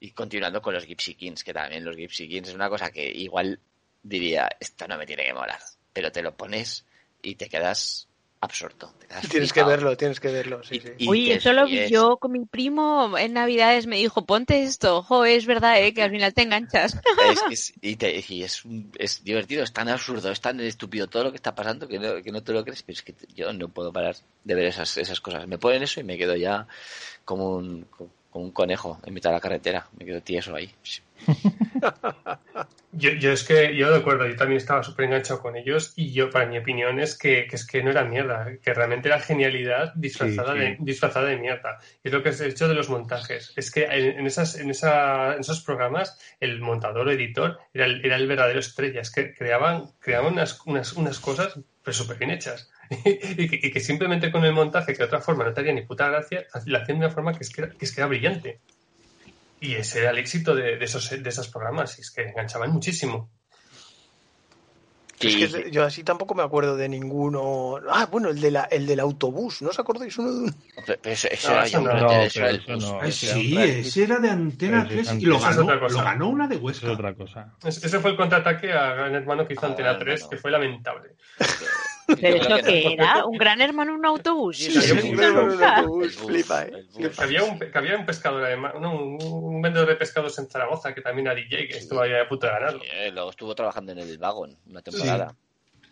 Y 0.00 0.10
continuando 0.10 0.60
con 0.60 0.74
los 0.74 0.84
Gypsy 0.84 1.14
Kings, 1.14 1.42
que 1.42 1.54
también 1.54 1.82
los 1.84 1.96
Gypsy 1.96 2.28
Kings 2.28 2.48
es 2.50 2.54
una 2.54 2.68
cosa 2.68 2.90
que 2.90 3.06
igual 3.10 3.58
diría, 4.02 4.50
esto 4.60 4.86
no 4.86 4.98
me 4.98 5.06
tiene 5.06 5.24
que 5.24 5.32
molar, 5.32 5.58
pero 5.94 6.12
te 6.12 6.20
lo 6.22 6.36
pones 6.36 6.84
y 7.22 7.36
te 7.36 7.48
quedas 7.48 8.08
absorto. 8.40 8.92
Tienes 9.30 9.52
que 9.52 9.62
verlo, 9.64 9.96
tienes 9.96 10.20
que 10.20 10.28
verlo, 10.30 10.62
sí, 10.62 10.76
Y- 10.76 10.80
sí. 10.80 10.88
y 10.98 11.08
Uy, 11.08 11.24
te 11.26 11.34
eso 11.34 11.52
lo 11.52 11.66
vi 11.66 11.88
yo 11.88 12.16
con 12.18 12.32
mi 12.32 12.44
primo 12.44 13.16
en 13.16 13.32
Navidades. 13.32 13.86
Me 13.86 13.96
dijo, 13.96 14.24
ponte 14.26 14.62
esto. 14.64 15.02
Jo, 15.02 15.24
es 15.24 15.46
verdad, 15.46 15.80
¿eh? 15.80 15.94
Que 15.94 16.02
al 16.02 16.10
final 16.10 16.34
te 16.34 16.42
enganchas. 16.42 16.96
Es, 17.30 17.42
que 17.42 17.54
es- 17.54 17.72
y, 17.80 17.96
te- 17.96 18.24
y 18.28 18.42
es, 18.42 18.64
un- 18.64 18.90
es 18.98 19.24
divertido, 19.24 19.62
es 19.64 19.72
tan 19.72 19.88
absurdo, 19.88 20.30
es 20.30 20.40
tan 20.40 20.60
estúpido 20.60 21.06
todo 21.06 21.24
lo 21.24 21.30
que 21.30 21.36
está 21.36 21.54
pasando 21.54 21.88
que 21.88 21.98
no, 21.98 22.22
que 22.22 22.30
no 22.32 22.42
te 22.42 22.52
lo 22.52 22.62
crees, 22.64 22.82
pero 22.82 22.94
es 22.94 23.02
que 23.02 23.14
yo 23.34 23.52
no 23.52 23.68
puedo 23.68 23.92
parar 23.92 24.16
de 24.44 24.54
ver 24.54 24.66
esas, 24.66 24.96
esas 24.98 25.20
cosas. 25.20 25.46
Me 25.46 25.58
ponen 25.58 25.82
eso 25.82 26.00
y 26.00 26.04
me 26.04 26.18
quedo 26.18 26.36
ya 26.36 26.66
como 27.24 27.54
un, 27.56 27.86
como 27.90 28.10
un 28.34 28.50
conejo 28.50 29.00
en 29.04 29.14
mitad 29.14 29.30
de 29.30 29.34
la 29.36 29.40
carretera, 29.40 29.88
me 29.98 30.04
quedo 30.04 30.20
tieso 30.20 30.54
ahí. 30.54 30.70
Yo, 32.98 33.10
yo 33.10 33.30
es 33.30 33.44
que, 33.44 33.76
yo 33.76 33.90
de 33.90 33.98
acuerdo, 33.98 34.26
yo 34.26 34.36
también 34.36 34.56
estaba 34.56 34.82
súper 34.82 35.04
enganchado 35.04 35.42
con 35.42 35.54
ellos 35.54 35.92
y 35.96 36.12
yo, 36.12 36.30
para 36.30 36.46
mi 36.46 36.56
opinión, 36.56 36.98
es 36.98 37.18
que, 37.18 37.46
que 37.46 37.56
es 37.56 37.66
que 37.66 37.82
no 37.82 37.90
era 37.90 38.04
mierda, 38.04 38.56
que 38.62 38.72
realmente 38.72 39.08
era 39.08 39.20
genialidad 39.20 39.92
disfrazada, 39.94 40.54
Sí, 40.54 40.60
sí. 40.60 40.64
De, 40.64 40.76
disfrazada 40.80 41.26
de 41.26 41.36
mierda. 41.36 41.78
Y 42.02 42.08
es 42.08 42.14
lo 42.14 42.22
que 42.22 42.30
has 42.30 42.40
hecho 42.40 42.68
de 42.68 42.74
los 42.74 42.88
montajes. 42.88 43.52
Es 43.54 43.70
que 43.70 43.84
en, 43.84 44.20
en 44.20 44.26
esas, 44.26 44.58
en, 44.58 44.70
esa, 44.70 45.34
en 45.34 45.40
esos 45.40 45.60
programas 45.60 46.18
el 46.40 46.60
montador 46.60 47.08
o 47.08 47.10
editor 47.10 47.58
era 47.74 47.84
el, 47.84 48.02
era 48.02 48.16
el 48.16 48.26
verdadero 48.26 48.60
estrella. 48.60 49.02
Es 49.02 49.10
que 49.10 49.34
creaban, 49.34 49.90
creaban 49.98 50.32
unas, 50.32 50.58
unas, 50.64 50.94
unas 50.94 51.20
cosas 51.20 51.58
pero 51.82 51.94
súper 51.94 52.18
bien 52.18 52.32
hechas. 52.32 52.68
y, 53.04 53.48
que, 53.48 53.60
y 53.68 53.70
que 53.70 53.80
simplemente 53.80 54.32
con 54.32 54.44
el 54.44 54.52
montaje, 54.52 54.92
que 54.92 54.98
de 54.98 55.04
otra 55.04 55.20
forma 55.20 55.44
no 55.44 55.52
te 55.52 55.60
haría 55.60 55.72
ni 55.72 55.82
puta 55.82 56.08
gracia, 56.08 56.44
lo 56.64 56.78
hacían 56.78 56.98
de 56.98 57.06
una 57.06 57.14
forma 57.14 57.32
que 57.32 57.44
es 57.44 57.50
que, 57.50 57.68
que 57.68 57.84
es 57.84 57.92
que 57.94 58.00
era 58.00 58.08
brillante. 58.08 58.60
Y 59.60 59.74
ese 59.74 60.00
era 60.00 60.10
el 60.10 60.18
éxito 60.18 60.54
de, 60.54 60.76
de 60.76 60.84
esos, 60.84 61.08
de 61.10 61.28
esos 61.28 61.48
programas, 61.48 61.98
y 61.98 62.02
es 62.02 62.10
que 62.10 62.22
enganchaban 62.22 62.70
muchísimo. 62.70 63.30
Es 65.18 65.54
que 65.54 65.70
yo 65.70 65.82
así 65.82 66.04
tampoco 66.04 66.34
me 66.34 66.42
acuerdo 66.42 66.76
de 66.76 66.90
ninguno. 66.90 67.76
Ah, 67.88 68.04
bueno, 68.04 68.28
el, 68.28 68.38
de 68.38 68.50
la, 68.50 68.64
el 68.64 68.84
del 68.86 69.00
autobús. 69.00 69.62
¿No 69.62 69.70
os 69.70 69.78
acordáis 69.78 70.18
uno 70.18 70.30
de 70.30 70.38
un... 70.40 70.54
pero 70.84 70.98
eso 71.04 71.28
No, 71.48 71.54
era 71.64 71.80
no. 71.80 72.00
No, 72.00 72.22
el. 72.22 73.00
Ay, 73.00 73.12
sí, 73.12 73.56
ese 73.58 74.02
era 74.04 74.18
de 74.18 74.28
Antena 74.28 74.84
Pero 74.86 75.00
eso 75.00 75.08
3 75.12 75.16
es 75.16 75.22
y 75.22 75.26
lo 75.26 75.38
ganó, 75.40 75.88
lo 76.18 76.28
una 76.28 76.46
de 76.46 76.56
Es 76.56 76.60
Huesca. 76.60 76.92
otra 76.92 77.14
cosa. 77.14 77.54
Es- 77.64 77.82
Ese 77.82 77.98
fue 77.98 78.10
el 78.10 78.16
contraataque 78.18 78.74
a 78.74 78.92
Gran 78.92 79.14
Hermano 79.14 79.46
que 79.48 79.54
hizo 79.54 79.64
Ah, 79.64 79.70
Antena 79.70 79.88
Gran 79.94 80.00
3, 80.04 80.14
Hermano. 80.20 80.30
que 80.30 80.36
fue 80.36 80.50
lamentable. 80.50 81.16
¿Pero 82.06 82.36
eso 82.36 82.56
que 82.56 82.62
qué 82.62 82.92
era? 82.92 83.24
¿Un 83.26 83.36
gran 83.36 83.60
hermano 83.60 83.92
en 83.92 83.98
un 83.98 84.06
autobús? 84.06 84.58
Sí, 84.58 84.70
sí, 84.70 84.90
autobús, 84.92 85.60
El 85.60 85.86
bus, 85.86 86.16
flipa, 86.16 86.62
eh. 86.62 86.84
Flipa. 86.94 87.22
Había, 87.22 87.44
un, 87.44 87.58
que 87.58 87.70
había 87.74 87.96
un 87.96 88.06
pescador, 88.06 88.44
además, 88.44 88.74
no, 88.80 88.94
un, 88.94 89.18
un 89.22 89.62
vendedor 89.62 89.88
de 89.88 89.96
pescados 89.96 90.38
en 90.38 90.48
Zaragoza, 90.48 90.94
que 90.94 91.00
también 91.00 91.26
era 91.26 91.34
DJ, 91.34 91.68
que 91.68 91.78
estuvo 91.78 92.00
ahí 92.00 92.12
a 92.14 92.28
punto 92.28 92.46
de 92.46 92.52
ganarlo. 92.52 92.82
Eh, 92.84 93.10
luego 93.12 93.30
estuvo 93.30 93.54
trabajando 93.54 93.92
en 93.92 93.98
el 93.98 94.18
Wagon 94.18 94.56
una 94.66 94.82
temporada. 94.82 95.34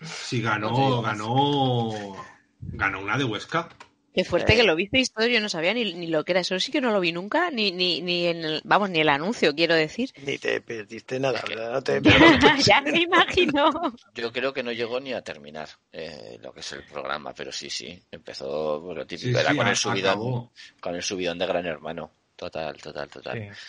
Sí, 0.03 0.43
ganó, 0.43 1.03
ganó, 1.03 1.91
ganó 2.61 3.01
una 3.01 3.17
de 3.17 3.25
Huesca. 3.25 3.69
Qué 4.15 4.25
fuerte 4.25 4.53
Eh. 4.53 4.57
que 4.57 4.63
lo 4.63 4.77
visteis 4.77 5.13
todo, 5.13 5.27
yo 5.27 5.41
no 5.41 5.49
sabía 5.49 5.75
ni, 5.75 5.93
ni 5.95 6.07
lo 6.07 6.25
que 6.25 6.33
era. 6.33 6.41
Eso 6.41 6.59
sí 6.61 6.71
que 6.71 6.81
no 6.81 6.93
lo 6.93 7.01
vi 7.01 7.11
nunca, 7.11 7.51
ni, 7.51 7.73
ni, 7.73 8.01
ni 8.01 8.27
en 8.27 8.45
el, 8.45 8.61
vamos, 8.65 8.89
ni 8.91 9.01
el 9.01 9.09
anuncio, 9.09 9.55
quiero 9.55 9.75
decir. 9.75 10.11
Ni 10.25 10.39
te 10.39 10.61
perdiste 10.61 11.19
nada, 11.19 11.43
¿verdad? 11.49 11.73
No 11.73 11.83
te 11.83 12.01
ya 12.65 12.81
me 12.81 13.01
imagino. 13.01 13.73
Yo 14.15 14.33
creo 14.33 14.53
que 14.53 14.63
no 14.63 14.71
llegó 14.71 15.01
ni 15.01 15.13
a 15.13 15.23
terminar 15.23 15.69
eh, 15.93 16.39
lo 16.41 16.53
que 16.53 16.61
es 16.61 16.73
el 16.73 16.85
programa, 16.85 17.35
pero 17.35 17.51
sí, 17.51 17.69
sí, 17.69 18.01
empezó 18.11 18.95
lo 18.95 19.05
típico, 19.07 19.37
Sí, 19.39 19.41
era 19.41 19.51
sí, 19.51 19.57
con 19.57 19.67
el 19.69 19.77
subidón, 19.77 20.11
acabó. 20.11 20.53
con 20.81 20.95
el 20.95 21.03
subidón 21.03 21.39
de 21.39 21.47
Gran 21.47 21.67
Hermano. 21.67 22.13
Total, 22.37 22.77
total, 22.81 23.09
total. 23.09 23.39
Sí. 23.53 23.61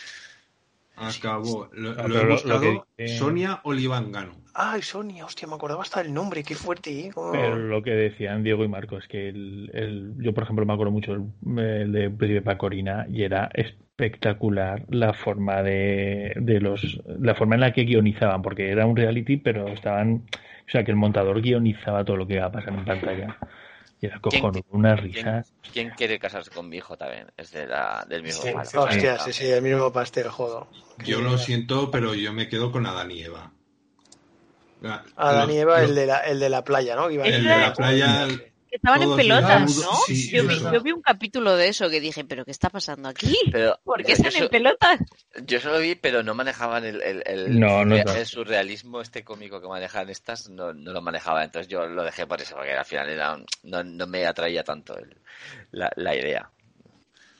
Acabó. 0.96 1.68
Lo, 1.72 1.90
Ah, 1.98 2.08
lo 2.08 2.20
he 2.20 2.26
buscado. 2.26 2.54
lo 2.54 2.60
que 2.60 2.82
dice- 2.98 3.18
Sonia 3.18 3.60
Olivangano. 3.64 4.32
Ay, 4.58 4.80
Sonia, 4.80 5.26
hostia, 5.26 5.46
me 5.46 5.54
acordaba 5.54 5.82
hasta 5.82 6.00
el 6.00 6.14
nombre, 6.14 6.42
qué 6.42 6.54
fuerte, 6.54 6.90
¿eh? 7.08 7.10
Pero 7.32 7.56
lo 7.56 7.82
que 7.82 7.90
decían 7.90 8.42
Diego 8.42 8.64
y 8.64 8.68
Marco 8.68 8.96
es 8.96 9.06
que 9.06 9.28
el, 9.28 9.70
el- 9.74 10.14
yo, 10.18 10.32
por 10.32 10.44
ejemplo, 10.44 10.64
me 10.64 10.72
acuerdo 10.72 10.92
mucho 10.92 11.12
el, 11.12 11.58
el 11.58 11.92
de 11.92 12.08
Príncipe 12.10 12.40
para 12.40 12.56
Corina 12.56 13.04
y 13.10 13.22
era 13.24 13.50
espectacular 13.52 14.84
la 14.88 15.12
forma 15.12 15.62
de, 15.62 16.32
de 16.36 16.60
los 16.60 17.00
la 17.06 17.34
forma 17.34 17.54
en 17.56 17.60
la 17.60 17.72
que 17.72 17.82
guionizaban, 17.82 18.40
porque 18.40 18.70
era 18.70 18.86
un 18.86 18.96
reality, 18.96 19.36
pero 19.36 19.68
estaban, 19.68 20.22
o 20.66 20.70
sea, 20.70 20.84
que 20.84 20.90
el 20.90 20.96
montador 20.96 21.42
guionizaba 21.42 22.04
todo 22.04 22.16
lo 22.16 22.26
que 22.26 22.34
iba 22.34 22.46
a 22.46 22.52
pasar 22.52 22.72
en 22.74 22.84
pantalla. 22.86 23.36
Y 24.00 24.06
era 24.06 24.20
¿Quién- 24.20 24.42
cojonudo, 24.42 24.62
unas 24.70 25.00
¿Quién, 25.00 25.14
risas. 25.14 25.52
quién 25.72 25.90
quiere 25.90 26.18
casarse 26.18 26.50
con 26.50 26.68
mi 26.68 26.76
hijo 26.76 26.96
también? 26.96 27.30
Es 27.36 27.50
de 27.52 27.66
la, 27.66 28.04
del 28.08 28.22
mismo 28.22 28.42
Sí, 28.42 28.52
palo. 28.52 28.70
Hostia, 28.84 29.18
sí, 29.18 29.32
sí, 29.32 29.46
el 29.46 29.62
mismo 29.62 29.92
pastel, 29.92 30.28
jodo. 30.28 30.68
Yo 31.04 31.20
lo 31.20 31.38
siento, 31.38 31.90
pero 31.90 32.14
yo 32.14 32.32
me 32.32 32.48
quedo 32.48 32.72
con 32.72 32.86
Adán 32.86 33.10
y 33.10 33.22
Eva. 33.22 33.52
La- 34.80 35.04
A 35.16 35.32
Dani 35.32 35.54
y 35.54 35.58
Eva, 35.58 35.82
el 35.82 35.94
de 35.94 36.06
la, 36.06 36.18
el 36.20 36.38
de 36.40 36.48
la 36.50 36.62
playa, 36.62 36.94
¿no? 36.96 37.10
Iba 37.10 37.26
El 37.26 37.46
de 37.46 37.56
la 37.56 37.72
playa. 37.72 38.26
Que 38.76 38.88
estaban 38.88 39.02
en 39.02 39.16
pelotas, 39.16 39.76
¿no? 39.78 39.92
sí, 40.06 40.30
yo, 40.30 40.46
vi, 40.46 40.56
eso. 40.56 40.70
yo 40.70 40.82
vi 40.82 40.92
un 40.92 41.00
capítulo 41.00 41.56
de 41.56 41.68
eso 41.68 41.88
que 41.88 41.98
dije, 41.98 42.24
¿pero 42.24 42.44
qué 42.44 42.50
está 42.50 42.68
pasando 42.68 43.08
aquí? 43.08 43.34
Pero, 43.50 43.78
¿Por 43.84 44.02
qué 44.02 44.08
yo, 44.08 44.14
están 44.14 44.32
en 44.36 44.42
so- 44.44 44.50
pelotas? 44.50 45.00
yo 45.46 45.60
solo 45.60 45.78
vi, 45.78 45.94
pero 45.94 46.22
no 46.22 46.34
manejaban 46.34 46.84
el, 46.84 47.00
el, 47.02 47.22
el, 47.24 47.58
No, 47.58 47.86
no 47.86 47.96
el 47.96 48.26
surrealismo 48.26 49.00
este 49.00 49.24
cómico 49.24 49.62
que 49.62 49.68
manejan 49.68 50.10
estas, 50.10 50.50
no, 50.50 50.74
no 50.74 50.92
lo 50.92 51.00
manejaba. 51.00 51.42
Entonces 51.42 51.68
yo 51.68 51.86
lo 51.86 52.04
dejé 52.04 52.26
por 52.26 52.40
eso, 52.42 52.54
porque 52.54 52.72
al 52.74 52.84
final 52.84 53.08
era, 53.08 53.32
un- 53.34 53.46
no, 53.62 53.82
no 53.82 54.06
me 54.06 54.26
atraía 54.26 54.62
tanto 54.62 54.96
el- 54.98 55.16
la, 55.70 55.90
la 55.96 56.14
idea. 56.14 56.50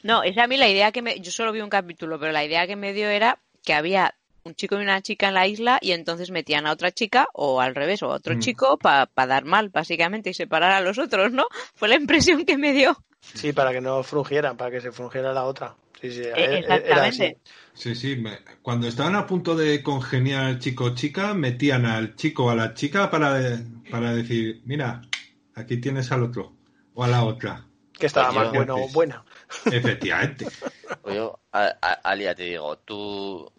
No, 0.03 0.23
esa 0.23 0.45
a 0.45 0.47
mí 0.47 0.57
la 0.57 0.69
idea 0.69 0.91
que 0.91 1.03
me... 1.03 1.21
Yo 1.21 1.31
solo 1.31 1.53
vi 1.53 1.61
un 1.61 1.69
capítulo, 1.69 2.19
pero 2.19 2.33
la 2.33 2.45
idea 2.45 2.67
que 2.67 2.77
me 2.77 2.93
dio 2.95 3.09
era 3.09 3.39
que 3.63 3.75
había 3.75 4.15
un 4.47 4.55
chico 4.55 4.77
y 4.79 4.83
una 4.83 5.03
chica 5.03 5.29
en 5.29 5.35
la 5.35 5.47
isla 5.47 5.79
y 5.83 5.93
entonces 5.93 6.31
metían 6.31 6.67
a 6.67 6.73
otra 6.73 6.93
chica 6.93 7.29
o 7.35 7.61
al 7.61 7.75
revés, 7.75 8.03
o 8.03 8.07
a 8.13 8.15
otro 8.17 8.35
Mm. 8.37 8.39
chico 8.41 8.79
para 8.79 9.09
dar 9.27 9.45
mal, 9.45 9.69
básicamente, 9.71 10.31
y 10.31 10.35
separar 10.35 10.73
a 10.73 10.81
los 10.81 10.99
otros, 10.99 11.33
¿no? 11.33 11.47
Fue 11.75 11.89
la 11.89 11.97
impresión 11.97 12.45
que 12.45 12.57
me 12.57 12.73
dio. 12.73 12.97
Sí, 13.21 13.53
para 13.53 13.73
que 13.73 13.81
no 13.81 14.03
frungieran, 14.05 14.57
para 14.57 14.71
que 14.71 14.81
se 14.81 14.93
frungiera 14.93 15.33
la 15.33 15.45
otra. 15.45 15.75
Sí, 16.01 16.13
sí, 16.13 16.21
era- 16.21 16.35
era 16.37 16.53
E, 16.53 16.59
exactamente. 16.59 17.39
Sí, 17.75 17.95
sí. 17.95 18.17
me- 18.17 18.39
cuando 18.63 18.87
estaban 18.87 19.17
a 19.17 19.27
punto 19.27 19.57
de 19.57 19.83
congeniar 19.83 20.59
chico-chica, 20.59 21.35
metían 21.35 21.85
al 21.87 22.15
chico 22.15 22.45
o 22.47 22.51
a 22.51 22.55
la 22.55 22.73
chica 22.75 23.11
para, 23.11 23.59
para 23.91 24.15
decir, 24.15 24.63
mira, 24.65 25.03
aquí 25.55 25.79
tienes 25.79 26.13
al 26.13 26.23
otro 26.23 26.57
o 26.95 27.03
a 27.05 27.09
la 27.09 27.25
otra. 27.25 27.67
Que 27.93 28.07
estaba 28.07 28.31
más 28.31 28.53
bueno 28.53 28.77
o 28.77 28.89
buena. 28.89 29.25
Efectivamente. 29.65 30.47
Pues 31.03 31.17
yo, 31.17 31.41
Alia, 31.53 32.35
te 32.35 32.45
digo, 32.45 32.79
tú, 32.79 33.51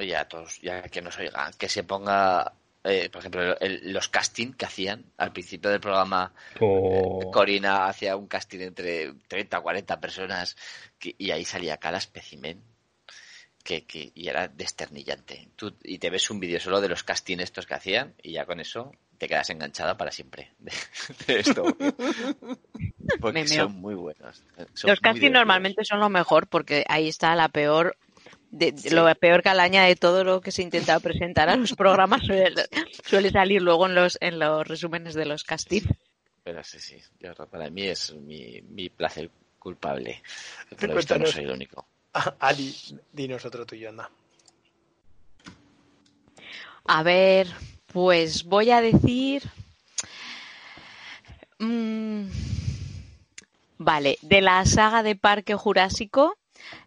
oye, 0.00 0.16
a 0.16 0.26
todos, 0.26 0.60
ya 0.60 0.82
que 0.82 1.02
nos 1.02 1.16
oigan, 1.18 1.52
que 1.58 1.68
se 1.68 1.84
ponga, 1.84 2.52
eh, 2.84 3.08
por 3.10 3.20
ejemplo, 3.20 3.58
el- 3.60 3.92
los 3.92 4.08
casting 4.08 4.52
que 4.52 4.64
hacían 4.66 5.04
al 5.18 5.32
principio 5.32 5.70
del 5.70 5.80
programa. 5.80 6.32
O- 6.60 7.30
Corina 7.30 7.86
hacía 7.86 8.16
un 8.16 8.26
casting 8.26 8.60
entre 8.60 9.12
30 9.28 9.58
o 9.58 9.62
40 9.62 10.00
personas 10.00 10.56
que- 10.98 11.14
y 11.18 11.30
ahí 11.30 11.44
salía 11.44 11.76
cada 11.76 11.98
espécimen 11.98 12.62
que, 13.62 13.84
que- 13.84 14.10
y 14.14 14.28
era 14.28 14.48
desternillante. 14.48 15.48
Tú, 15.54 15.76
y 15.84 15.98
te 15.98 16.08
ves 16.10 16.30
un 16.30 16.40
vídeo 16.40 16.58
solo 16.58 16.80
de 16.80 16.88
los 16.88 17.04
castings 17.04 17.42
estos 17.42 17.66
que 17.66 17.74
hacían 17.74 18.14
y 18.22 18.32
ya 18.32 18.46
con 18.46 18.58
eso 18.58 18.92
te 19.18 19.28
quedas 19.28 19.50
enganchada 19.50 19.98
para 19.98 20.10
siempre 20.10 20.52
de, 20.58 20.72
de 21.26 21.40
esto. 21.40 21.64
Porque 23.20 23.40
Me 23.40 23.46
son 23.48 23.72
muy 23.80 23.94
buenos. 23.94 24.42
son 24.72 24.90
Los 24.90 25.00
castings 25.00 25.32
normalmente 25.32 25.84
son 25.84 26.00
lo 26.00 26.08
mejor 26.08 26.46
porque 26.46 26.84
ahí 26.88 27.08
está 27.08 27.34
la 27.34 27.48
peor 27.50 27.96
de, 28.50 28.76
Sí. 28.76 28.90
lo 28.90 29.12
peor 29.14 29.42
calaña 29.42 29.84
de 29.84 29.96
todo 29.96 30.24
lo 30.24 30.40
que 30.40 30.50
se 30.52 30.62
intenta 30.62 30.98
presentar 31.00 31.48
a 31.48 31.56
los 31.56 31.72
programas 31.74 32.22
suele, 32.26 32.52
suele 33.06 33.30
salir 33.30 33.62
luego 33.62 33.86
en 33.86 33.94
los 33.94 34.18
en 34.20 34.38
los 34.38 34.66
resúmenes 34.66 35.14
de 35.14 35.24
los 35.26 35.44
castings. 35.44 35.88
Pero 36.42 36.64
sí, 36.64 36.78
sí, 36.80 36.96
yo- 37.20 37.34
para 37.34 37.70
mí 37.70 37.82
es 37.86 38.14
mi, 38.14 38.60
mi 38.62 38.88
placer 38.88 39.30
culpable. 39.58 40.22
Por 40.70 40.78
Pero 40.78 40.92
lo 40.94 40.96
visto 40.98 41.18
no 41.18 41.26
soy 41.26 41.44
el 41.44 41.50
único. 41.50 41.86
Ali, 42.40 42.74
dinos 43.12 43.44
otro 43.44 43.64
tuyo, 43.66 43.90
anda. 43.90 44.10
A 46.86 47.02
ver, 47.02 47.46
pues 47.86 48.44
voy 48.44 48.70
a 48.70 48.80
decir. 48.80 49.42
mm, 51.58 52.24
vale, 53.78 54.18
de 54.22 54.40
la 54.40 54.64
saga 54.64 55.02
de 55.02 55.14
Parque 55.14 55.54
Jurásico, 55.54 56.36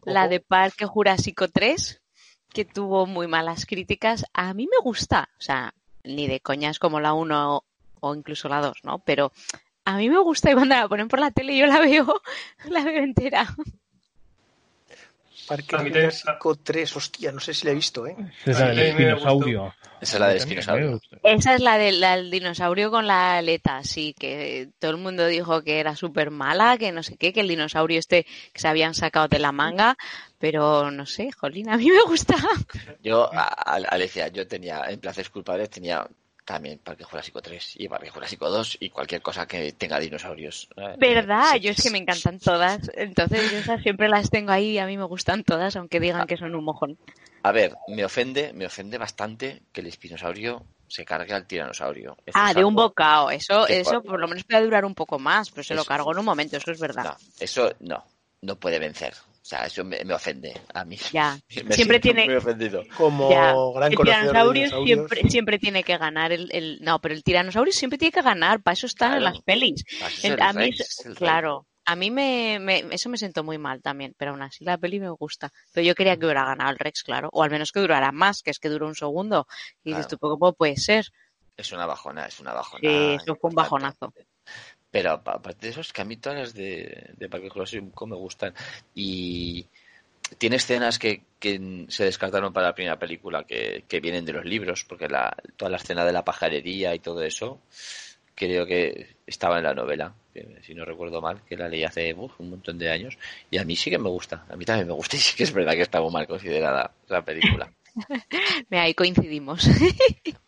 la 0.03 0.27
de 0.27 0.39
Parque 0.39 0.85
Jurásico 0.85 1.47
3, 1.47 2.01
que 2.49 2.65
tuvo 2.65 3.05
muy 3.05 3.27
malas 3.27 3.65
críticas, 3.65 4.25
a 4.33 4.53
mí 4.53 4.67
me 4.69 4.81
gusta. 4.81 5.29
O 5.39 5.41
sea, 5.41 5.73
ni 6.03 6.27
de 6.27 6.39
coñas 6.39 6.79
como 6.79 6.99
la 6.99 7.13
1 7.13 7.63
o 7.99 8.15
incluso 8.15 8.49
la 8.49 8.61
2, 8.61 8.77
¿no? 8.83 8.99
Pero 8.99 9.31
a 9.85 9.97
mí 9.97 10.09
me 10.09 10.19
gusta 10.19 10.51
y 10.51 10.53
cuando 10.53 10.75
la 10.75 10.87
ponen 10.87 11.07
por 11.07 11.19
la 11.19 11.31
tele 11.31 11.57
yo 11.57 11.65
la 11.65 11.79
veo, 11.79 12.21
la 12.69 12.83
veo 12.83 13.03
entera. 13.03 13.55
Parque 15.47 15.75
Jurásico 15.77 16.55
3, 16.55 16.95
hostia, 16.95 17.31
no 17.31 17.39
sé 17.39 17.53
si 17.53 17.65
la 17.65 17.71
he 17.71 17.75
visto, 17.75 18.07
¿eh? 18.07 18.15
Esa 18.45 18.71
es 18.71 18.75
mí 18.75 18.81
el 18.81 18.87
también 18.89 18.95
me 18.95 19.13
gustó. 19.13 19.27
dinosaurio. 19.45 19.75
Esa 20.01 20.15
es 20.15 20.19
la 20.19 20.27
del 20.27 20.91
gusta. 20.91 21.17
Esa 21.23 21.55
es 21.55 21.61
la 21.61 21.77
del, 21.77 21.99
la 22.01 22.15
del 22.17 22.29
dinosaurio 22.31 22.91
con 22.91 23.07
la 23.07 23.37
aleta, 23.37 23.81
sí, 23.83 24.13
que 24.19 24.69
todo 24.79 24.91
el 24.91 24.97
mundo 24.97 25.25
dijo 25.27 25.61
que 25.63 25.79
era 25.79 25.95
súper 25.95 26.29
mala, 26.29 26.77
que 26.77 26.91
no 26.91 27.03
sé 27.03 27.15
qué, 27.17 27.31
que 27.31 27.39
el 27.39 27.47
dinosaurio 27.47 27.99
este 27.99 28.25
que 28.51 28.59
se 28.59 28.67
habían 28.67 28.93
sacado 28.93 29.27
de 29.29 29.39
la 29.39 29.51
manga, 29.53 29.95
pero 30.39 30.91
no 30.91 31.05
sé, 31.05 31.31
jolín, 31.31 31.69
a 31.69 31.77
mí 31.77 31.89
me 31.89 32.01
gusta. 32.03 32.35
Yo, 33.01 33.31
a- 33.33 33.43
a- 33.43 33.75
Alecia, 33.89 34.27
yo 34.27 34.45
tenía, 34.47 34.83
en 34.89 34.99
placeres 34.99 35.29
culpables, 35.29 35.69
tenía 35.69 36.05
también 36.45 36.79
Parque 36.79 37.03
Jurásico 37.03 37.41
3 37.41 37.73
y 37.77 37.87
Parque 37.87 38.09
Jurásico 38.09 38.49
2 38.49 38.77
y 38.79 38.89
cualquier 38.89 39.21
cosa 39.21 39.47
que 39.47 39.71
tenga 39.73 39.99
dinosaurios. 39.99 40.67
Eh, 40.77 40.95
¿Verdad? 40.97 41.55
Yo 41.55 41.71
es 41.71 41.81
que 41.81 41.89
me 41.89 41.97
encantan 41.99 42.39
todas, 42.39 42.89
entonces 42.95 43.51
yo 43.51 43.57
esas 43.57 43.81
siempre 43.81 44.09
las 44.09 44.29
tengo 44.29 44.51
ahí 44.51 44.71
y 44.71 44.77
a 44.79 44.85
mí 44.85 44.97
me 44.97 45.05
gustan 45.05 45.43
todas, 45.43 45.75
aunque 45.75 45.99
digan 45.99 46.27
que 46.27 46.37
son 46.37 46.53
un 46.55 46.63
mojón. 46.65 46.97
A 47.43 47.51
ver, 47.51 47.75
me 47.87 48.05
ofende, 48.05 48.53
me 48.53 48.65
ofende 48.65 48.97
bastante 48.97 49.61
que 49.71 49.81
el 49.81 49.87
espinosaurio 49.87 50.65
se 50.87 51.03
cargue 51.05 51.33
al 51.33 51.47
tiranosaurio. 51.47 52.15
Eso 52.25 52.37
Ah, 52.39 52.53
de 52.53 52.63
un 52.63 52.75
bocado, 52.75 53.31
eso, 53.31 53.67
eso 53.67 54.01
por- 54.01 54.11
por 54.11 54.19
lo 54.19 54.27
menos 54.27 54.43
puede 54.43 54.63
durar 54.63 54.85
un 54.85 54.93
poco 54.95 55.17
más, 55.19 55.49
pero 55.49 55.63
se 55.63 55.73
lo 55.73 55.81
Eso. 55.81 55.87
cargo 55.89 56.11
en 56.11 56.19
un 56.19 56.25
momento, 56.25 56.57
eso 56.57 56.71
es 56.71 56.79
verdad. 56.79 57.03
No, 57.03 57.15
eso 57.39 57.73
no, 57.79 58.03
no 58.41 58.55
puede 58.57 58.79
vencer. 58.79 59.13
O 59.43 59.45
sea, 59.45 59.65
eso 59.65 59.83
me, 59.83 60.01
me 60.05 60.13
ofende 60.13 60.53
a 60.73 60.85
mí. 60.85 60.97
Ya, 61.11 61.37
Me 61.65 61.75
siempre 61.75 61.75
siento 61.75 61.99
tiene, 62.01 62.25
muy 62.27 62.35
ofendido. 62.35 62.83
Como 62.95 63.29
Ya, 63.29 63.53
gran 63.75 63.91
el 63.91 63.97
conocedor 63.97 64.53
de 64.53 64.53
tiranosaurio 64.63 64.85
siempre, 64.85 65.29
siempre 65.29 65.59
tiene 65.59 65.83
que 65.83 65.97
ganar 65.97 66.31
el, 66.31 66.49
el- 66.53 66.79
no, 66.81 67.01
pero 67.01 67.13
el 67.13 67.23
tiranosaurio 67.25 67.73
siempre 67.73 67.97
tiene 67.97 68.13
que 68.13 68.21
ganar, 68.21 68.63
para 68.63 68.73
eso 68.73 68.85
están 68.85 69.17
en 69.17 69.23
las 69.25 69.41
pelis. 69.41 69.83
El 70.23 70.41
a 70.41 70.53
mí, 70.53 70.71
rey, 70.71 70.73
claro, 71.17 71.65
a 71.83 71.95
mí 71.97 72.09
me, 72.09 72.57
me- 72.61 72.85
eso 72.91 73.09
me 73.09 73.17
sentó 73.17 73.43
muy 73.43 73.57
mal 73.57 73.81
también, 73.81 74.15
pero 74.17 74.31
aún 74.31 74.41
así 74.41 74.63
la 74.63 74.77
peli 74.77 75.01
me 75.01 75.09
gusta. 75.09 75.51
Pero 75.73 75.85
yo 75.85 75.93
quería 75.93 76.15
que 76.15 76.25
hubiera 76.25 76.45
ganado 76.45 76.69
el 76.71 76.79
Rex, 76.79 77.03
claro, 77.03 77.27
o 77.33 77.43
al 77.43 77.51
menos 77.51 77.73
que 77.73 77.81
durara 77.81 78.13
más, 78.13 78.41
que 78.43 78.51
es 78.51 78.59
que 78.59 78.69
duró 78.69 78.87
un 78.87 78.95
segundo. 78.95 79.45
Y 79.83 79.89
dices 79.89 80.07
Claro. 80.07 80.17
tú, 80.19 80.37
¿cómo 80.39 80.53
puede 80.53 80.77
ser? 80.77 81.05
Es 81.57 81.69
una 81.73 81.85
bajona, 81.85 82.27
es 82.27 82.39
una 82.39 82.53
bajona. 82.53 82.79
Sí, 82.81 83.17
eso 83.21 83.35
fue 83.35 83.49
un 83.49 83.55
bajonazo. 83.55 84.13
Pero 84.93 85.09
apa- 85.17 85.33
aparte 85.39 85.65
de 85.65 85.71
eso, 85.71 85.81
es 85.81 85.91
que 85.91 86.03
a 86.03 86.05
mí 86.05 86.17
todas 86.17 86.37
las 86.39 86.53
de, 86.53 87.09
de 87.17 87.27
Parque 87.29 87.49
Jurásico 87.49 88.05
me 88.05 88.15
gustan. 88.15 88.53
Y 88.93 89.65
tiene 90.37 90.57
escenas 90.57 90.99
que, 90.99 91.23
que 91.39 91.85
se 91.89 92.05
descartaron 92.05 92.53
para 92.53 92.67
la 92.67 92.75
primera 92.75 92.99
película 92.99 93.43
que, 93.43 93.85
que 93.87 93.99
vienen 93.99 94.23
de 94.23 94.33
los 94.33 94.45
libros, 94.45 94.85
porque 94.87 95.07
la, 95.09 95.35
toda 95.57 95.71
la 95.71 95.77
escena 95.77 96.05
de 96.05 96.13
la 96.13 96.23
pajarería 96.23 96.93
y 96.93 96.99
todo 96.99 97.23
eso, 97.23 97.59
creo 98.35 98.67
que 98.67 99.15
estaba 99.25 99.57
en 99.57 99.63
la 99.63 99.73
novela, 99.73 100.13
si 100.61 100.75
no 100.75 100.85
recuerdo 100.85 101.21
mal, 101.21 101.41
que 101.43 101.57
la 101.57 101.67
leí 101.69 101.83
hace 101.83 102.13
un 102.13 102.49
montón 102.51 102.77
de 102.77 102.91
años. 102.91 103.17
Y 103.49 103.57
a 103.57 103.65
mí 103.65 103.75
sí 103.75 103.89
que 103.89 103.97
me 103.97 104.09
gusta, 104.09 104.45
a 104.47 104.55
mí 104.55 104.63
también 104.63 104.87
me 104.87 104.93
gusta 104.93 105.15
y 105.17 105.19
sí 105.19 105.35
que 105.35 105.43
es 105.43 105.53
verdad 105.53 105.73
que 105.73 105.81
está 105.81 105.99
muy 106.01 106.11
mal 106.11 106.27
considerada 106.27 106.93
la 107.07 107.25
película. 107.25 107.67
Ahí 108.69 108.93
coincidimos. 108.93 109.67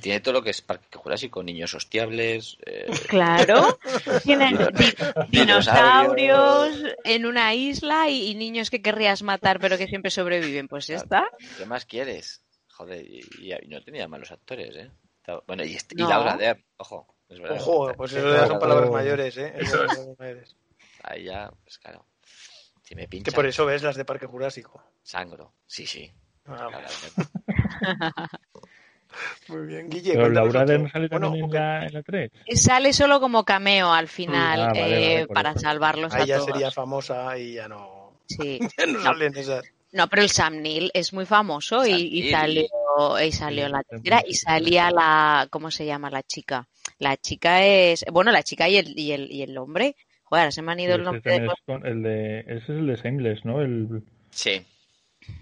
Tiene 0.00 0.20
todo 0.20 0.34
lo 0.34 0.42
que 0.42 0.50
es 0.50 0.62
Parque 0.62 0.96
Jurásico, 0.98 1.42
niños 1.42 1.74
hostiables, 1.74 2.56
eh, 2.64 2.86
Claro, 3.08 3.78
tienen 4.24 4.56
dinosaurios 5.28 6.76
en 7.04 7.26
una 7.26 7.54
isla 7.54 8.08
y, 8.08 8.28
y 8.30 8.34
niños 8.34 8.70
que 8.70 8.80
querrías 8.80 9.22
matar 9.22 9.58
pero 9.60 9.76
que 9.76 9.86
siempre 9.88 10.10
sobreviven. 10.10 10.68
Pues 10.68 10.86
ya 10.86 10.96
está. 10.96 11.28
¿Qué 11.58 11.66
más 11.66 11.84
quieres? 11.84 12.42
Joder, 12.68 13.04
y, 13.06 13.22
no 13.68 13.82
tenía 13.82 14.08
malos 14.08 14.30
actores, 14.32 14.74
¿eh? 14.76 14.90
Bueno, 15.46 15.64
y, 15.64 15.74
este- 15.74 15.94
y 15.96 16.02
No. 16.02 16.08
Laura 16.08 16.36
Dern, 16.36 16.64
ojo. 16.78 17.14
es 17.28 17.38
verdad. 17.38 17.58
Ojo, 17.60 17.92
pues 17.94 18.12
eso 18.12 18.28
ya 18.32 18.38
son 18.40 18.48
Dern, 18.48 18.60
palabras 18.60 18.90
mayores, 18.90 19.36
¿eh? 19.36 19.52
Eso 19.56 19.76
son 19.76 19.84
es. 19.84 19.88
palabras 19.96 20.18
mayores. 20.18 20.56
Ahí 21.02 21.24
ya, 21.24 21.50
pues 21.64 21.78
claro. 21.78 22.06
Si 22.82 22.94
me 22.94 23.06
pincha, 23.08 23.30
Que 23.30 23.34
por 23.34 23.46
eso 23.46 23.66
ves 23.66 23.82
las 23.82 23.96
de 23.96 24.04
Parque 24.04 24.26
Jurásico. 24.26 24.82
sangro. 25.02 25.52
Sí, 25.66 25.86
sí. 25.86 26.10
Ah. 26.46 26.68
muy 29.48 29.66
bien, 29.66 29.88
Guille. 29.88 30.12
Pero 30.14 30.28
Laura. 30.30 30.64
Dern 30.64 30.90
sale 30.90 31.08
Bueno, 31.08 31.26
también 31.26 31.44
en 31.44 31.50
ok. 31.50 31.54
la, 31.54 31.86
en 31.86 31.92
la 31.94 32.02
3. 32.02 32.30
Sale 32.54 32.92
solo 32.92 33.20
como 33.20 33.44
cameo 33.44 33.92
al 33.92 34.08
final 34.08 34.60
Ah, 34.60 34.66
vale, 34.72 35.12
eh, 35.12 35.14
vale, 35.14 35.26
para 35.28 35.54
salvarlos 35.58 36.12
a 36.12 36.18
Ahí 36.18 36.26
ya 36.26 36.36
todos. 36.36 36.50
sería 36.50 36.70
famosa 36.70 37.36
y 37.38 37.54
ya 37.54 37.68
no, 37.68 38.12
Sí. 38.26 38.58
ya 38.78 38.86
no 38.86 38.92
No. 38.94 39.00
salen 39.04 39.36
esas. 39.36 39.64
No, 39.92 40.08
pero 40.08 40.22
el 40.22 40.30
Sam 40.30 40.62
Neill 40.62 40.90
es 40.94 41.12
muy 41.12 41.26
famoso 41.26 41.84
y, 41.86 41.92
y 41.92 42.30
salió, 42.30 42.64
y 43.22 43.30
salió 43.30 43.66
Sí, 43.66 43.72
la 43.72 43.82
tercera 43.82 44.22
y 44.26 44.32
salía 44.34 44.90
la, 44.90 45.46
¿cómo 45.50 45.70
se 45.70 45.84
llama 45.84 46.08
la 46.08 46.22
chica? 46.22 46.66
La 46.98 47.18
chica 47.18 47.62
es, 47.62 48.02
bueno, 48.10 48.32
la 48.32 48.42
chica 48.42 48.66
y 48.70 48.78
el, 48.78 48.98
y 48.98 49.12
el, 49.12 49.30
y 49.30 49.42
el 49.42 49.58
hombre. 49.58 49.94
Joder, 50.24 50.44
ahora 50.44 50.50
se 50.50 50.62
me 50.62 50.72
han 50.72 50.80
ido 50.80 50.94
el 50.94 51.02
nombre 51.04 51.40
de 51.40 51.44
es 51.46 51.52
con- 51.66 51.84
el 51.86 52.02
de, 52.02 52.40
ese 52.40 52.54
es 52.56 52.68
el 52.70 52.86
de 52.86 52.96
Shameless, 52.96 53.44
¿no? 53.44 53.60
El, 53.60 54.02
Sí, 54.30 54.64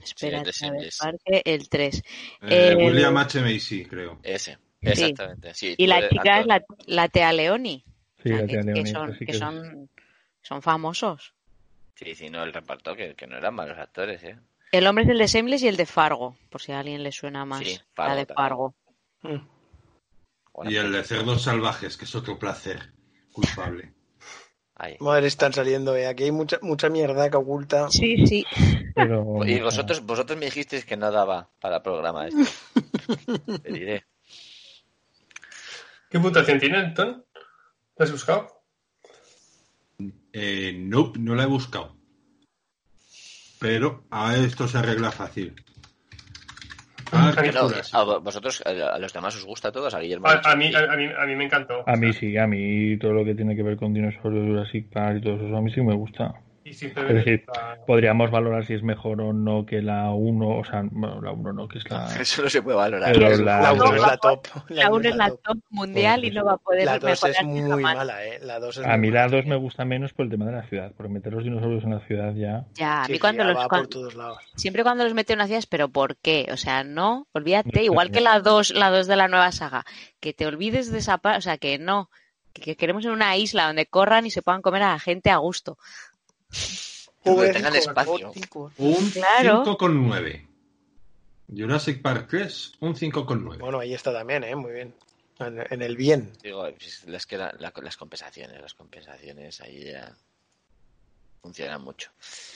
Espérate, 0.03 0.53
Sí, 0.53 0.67
el 0.67 0.73
de 0.79 0.91
parque, 0.99 1.43
el 1.45 1.69
3. 1.69 2.03
Eh, 2.43 2.69
El- 2.71 2.77
William 2.77 3.17
H. 3.17 3.41
Macy, 3.41 3.85
creo. 3.85 4.19
ese. 4.23 4.59
Exactamente. 4.83 5.53
Sí, 5.55 5.75
Y 5.77 5.87
la 5.87 6.09
chica 6.09 6.41
es 6.41 6.47
la, 6.47 6.65
la 6.87 7.09
Tea 7.09 7.33
Leoni. 7.33 7.85
sí, 8.23 8.33
O 8.33 8.37
sea, 8.37 8.37
la 8.37 8.41
que, 8.43 8.47
tía 8.47 8.61
que 8.61 8.73
Leoni, 8.73 8.91
son, 8.91 9.15
que 9.19 9.25
es- 9.33 9.39
son, 9.39 9.91
son 10.43 10.63
famosos. 10.63 11.35
Sí, 11.95 12.15
sí, 12.15 12.31
no, 12.31 12.43
el 12.43 12.53
reparto, 12.53 12.97
que, 12.97 13.15
que 13.15 13.27
no 13.27 13.37
eran 13.37 13.55
malos 13.55 13.77
actores, 13.79 14.23
¿eh? 14.25 14.39
El 14.73 14.87
hombre 14.87 15.05
es 15.05 15.11
el 15.11 15.19
de 15.19 15.27
Shameless 15.27 15.63
y 15.65 15.69
el 15.69 15.77
de 15.77 15.85
Fargo, 15.85 16.37
por 16.49 16.63
si 16.63 16.73
a 16.73 16.79
alguien 16.81 17.03
le 17.03 17.13
suena 17.13 17.45
más. 17.45 17.59
Sí, 17.67 17.75
la 17.77 17.85
Fargo 17.95 18.17
de 18.17 18.27
también. 18.27 18.37
Fargo. 18.37 18.75
Mm. 19.23 19.37
Una 20.55 20.71
Y 20.71 20.77
el 20.77 20.93
de 20.93 21.05
cerdos 21.05 21.43
salvajes, 21.43 21.97
que 21.97 22.05
es 22.07 22.15
otro 22.15 22.39
placer 22.39 22.93
culpable. 23.33 23.93
Ahí. 24.83 24.97
Madre, 24.99 25.27
están 25.27 25.53
saliendo, 25.53 25.95
eh. 25.95 26.07
Aquí 26.07 26.25
hay 26.25 26.33
mucha, 26.33 26.59
mucha 26.63 26.89
mierda 26.89 27.29
que 27.29 27.37
oculta. 27.37 27.91
Sí, 27.91 28.27
sí. 28.27 28.47
Pero, 28.95 29.45
Y 29.47 29.61
vosotros, 29.61 30.01
vosotros 30.07 30.39
me 30.39 30.47
dijisteis 30.47 30.87
que 30.87 30.97
no 30.97 31.11
daba 31.11 31.51
para 31.61 31.77
el 31.77 31.83
programa 31.83 32.27
este. 32.27 32.45
Te 33.63 33.73
diré. 33.73 34.07
¿Qué 36.09 36.19
puntuación 36.19 36.59
tiene, 36.59 36.93
Ton? 36.93 37.23
¿Lo 37.97 38.05
has 38.05 38.11
buscado? 38.11 38.65
Eh, 40.33 40.73
nope, 40.79 41.19
no 41.19 41.35
la 41.35 41.43
he 41.43 41.47
buscado. 41.47 41.95
Pero 43.59 44.07
a 44.11 44.35
esto 44.35 44.67
se 44.67 44.79
arregla 44.79 45.13
fácil. 45.13 45.63
Ah, 47.13 47.33
A 47.37 47.43
mí 47.43 47.49
¿qué 47.49 47.53
no, 47.53 47.69
furas? 47.69 47.95
A 47.95 48.03
vosotros, 48.05 48.63
a 48.65 48.99
los 48.99 49.13
demás 49.13 49.37
os 49.37 49.45
gusta 49.45 49.69
a 49.69 49.73
todos, 49.73 49.93
a 49.95 50.01
Guillermo. 50.01 50.29
A, 50.29 50.41
a 50.45 50.57
mí, 50.57 50.69
sí. 50.69 50.75
a, 50.75 50.93
a 50.93 50.97
mí, 50.97 51.07
a 51.07 51.27
mí 51.27 51.37
me 51.37 51.45
encantó. 51.45 51.83
A 51.87 51.97
mí 51.97 52.13
sí, 52.13 52.37
a 52.37 52.47
mí 52.47 52.97
todo 52.99 53.13
lo 53.13 53.25
que 53.25 53.35
tiene 53.35 53.57
que 53.57 53.63
ver 53.63 53.77
con 53.77 53.93
dinosaurios, 53.93 54.47
Jurassic 54.47 54.91
Park 54.93 55.19
y 55.19 55.21
todo 55.23 55.35
eso, 55.37 55.57
a 55.57 55.61
mí 55.61 55.71
sí 55.73 55.81
me 55.81 55.95
gusta. 55.95 56.35
Y 56.71 56.73
Es 56.73 56.79
simplemente. 56.79 57.15
decir, 57.19 57.45
la- 57.53 57.79
podríamos 57.85 58.31
valorar 58.31 58.65
si 58.65 58.75
es 58.75 58.83
mejor 58.85 59.21
o 59.21 59.33
no 59.33 59.67
que 59.67 59.83
la 59.83 60.11
1, 60.13 60.49
o 60.59 60.65
sea, 60.65 60.83
bueno, 60.89 61.21
la 61.21 61.33
1 61.33 61.53
no, 61.53 61.67
que 61.67 61.79
es 61.79 61.91
la... 61.91 62.07
Eso 62.21 62.43
no 62.43 62.49
se 62.49 62.63
puede 62.63 62.77
valorar. 62.77 63.17
La- 63.17 63.61
La 63.61 63.73
1 63.73 63.85
no, 63.87 63.95
es 63.97 64.01
la 64.01 64.17
top. 64.17 64.47
La 64.69 64.91
1 64.93 65.09
es 65.09 65.17
la 65.17 65.31
top. 65.31 65.59
mundial 65.71 66.25
y 66.25 66.31
no 66.31 66.45
va 66.45 66.53
a 66.53 66.57
poder 66.59 66.85
La 66.85 66.99
2 67.01 67.25
es 67.25 67.43
muy 67.43 67.63
mala, 67.83 68.25
eh. 68.25 68.39
La 68.43 68.61
2 68.61 68.79
es 68.79 68.87
A 68.87 68.97
mí 68.97 69.11
la 69.11 69.23
mala. 69.27 69.37
2 69.39 69.47
me 69.47 69.57
gusta 69.57 69.85
menos 69.85 70.13
por 70.13 70.27
el 70.27 70.31
tema 70.31 70.47
de 70.47 70.53
la 70.53 70.63
ciudad, 70.63 70.93
porque 70.97 71.13
meter 71.13 71.33
los 71.33 71.43
dinosaurios 71.43 71.83
en 71.83 71.91
la 71.91 72.01
ciudad 72.07 72.33
ya... 72.35 72.65
Ya, 72.75 73.03
a 73.03 73.09
mí 73.09 73.15
sí, 73.15 73.21
cuando 73.21 73.43
los 73.43 73.57
va 73.57 73.67
cuan- 73.69 73.81
por 73.83 73.89
todos 73.89 74.15
lados. 74.15 74.39
siempre 74.55 74.85
cuando 74.85 75.03
los 75.03 75.13
mete 75.15 75.33
en 75.33 75.39
una 75.41 75.47
ciudad 75.47 75.59
es 75.59 75.67
pero 75.67 75.89
¿por 75.89 76.17
qué? 76.19 76.47
O 76.53 76.57
sea, 76.57 76.85
no, 76.85 77.27
olvídate, 77.33 77.83
igual 77.83 78.13
que 78.13 78.21
la 78.21 78.39
2, 78.39 78.71
la 78.75 78.91
2 78.91 79.09
de 79.09 79.17
la 79.17 79.27
nueva 79.27 79.51
saga, 79.51 79.85
que 80.21 80.33
te 80.33 80.47
olvides 80.47 80.93
de 80.93 80.99
esa 80.99 81.19
parte, 81.19 81.39
o 81.39 81.43
sea, 81.43 81.59
que 81.59 81.79
no, 81.79 82.11
que, 82.53 82.63
que 82.63 82.77
queremos 82.77 83.05
en 83.05 83.13
una 83.13 83.37
isla 83.37 83.67
donde 83.69 83.87
corran 83.87 84.27
y 84.27 84.31
se 84.31 84.43
puedan 84.43 84.61
comer 84.63 84.83
a 84.83 84.93
la 84.93 84.99
gente 84.99 85.31
a 85.31 85.37
gusto. 85.39 85.79
Donde 87.25 87.53
tengan 87.53 87.77
espacio. 87.77 88.33
Un 88.79 89.11
Claro. 89.11 89.65
5,9. 89.65 90.47
Jurassic 91.55 92.01
Park 92.01 92.27
3, 92.31 92.73
un 92.81 92.95
5,9. 92.95 93.59
Bueno, 93.59 93.81
ahí 93.81 93.93
está 93.95 94.13
también, 94.13 94.45
eh. 94.45 94.55
Muy 94.55 94.73
bien. 94.73 94.95
En, 95.39 95.65
en 95.71 95.83
el 95.83 95.97
bien. 95.97 96.33
Digo, 96.43 96.67
es 96.67 97.05
las, 97.07 97.27
que 97.27 97.37
la- 97.39 97.55
la- 97.59 97.73
las 97.83 97.97
compensaciones, 97.97 98.61
las 98.61 98.75
compensaciones 98.75 99.61
ahí 99.61 99.85
ya 99.85 100.13
funcionan 101.43 101.83
mucho. 101.83 102.11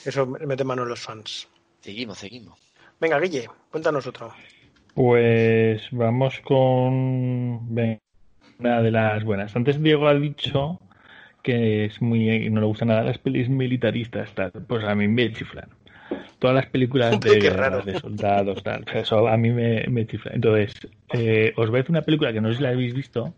Eso 0.05 0.27
mete 0.27 0.65
mano 0.65 0.83
en 0.83 0.89
los 0.91 1.01
fans. 1.01 1.49
Seguimos, 1.81 2.19
seguimos. 2.19 2.59
Venga, 3.01 3.19
Guille, 3.19 3.49
cuéntanos 3.71 4.07
otro. 4.07 4.33
Pues 4.95 5.83
vamos 5.91 6.41
con 6.45 7.75
venga, 7.75 7.99
una 8.59 8.81
de 8.83 8.91
las 8.91 9.25
buenas. 9.25 9.57
Antes 9.57 9.83
Diego 9.83 10.07
ha 10.07 10.15
dicho 10.15 10.79
que 11.45 11.87
es 11.87 12.03
muy 12.03 12.51
no 12.51 12.61
le 12.63 12.67
gustan 12.67 12.89
nada 12.91 13.05
las 13.05 13.19
pelis 13.19 13.49
militaristas, 13.51 14.35
tal. 14.35 14.53
Pues 14.69 14.85
a 14.85 14.97
mí 14.97 15.09
me 15.09 15.33
chiflan. 15.33 15.71
Todas 16.39 16.57
las 16.57 16.67
películas 16.67 17.21
de, 17.23 17.81
de 17.85 17.97
soldados, 17.97 18.63
tal. 18.63 18.85
Eso 18.95 19.29
a 19.29 19.37
mí 19.39 19.51
me, 19.51 19.87
me 19.89 20.07
chifla. 20.07 20.33
Entonces, 20.35 20.73
eh, 21.13 21.55
os 21.57 21.71
voy 21.71 21.81
a 21.81 21.87
una 21.91 22.03
película 22.03 22.33
que 22.33 22.41
no 22.41 22.51
sé 22.51 22.57
si 22.57 22.63
la 22.63 22.71
habéis 22.71 22.95
visto, 22.95 23.35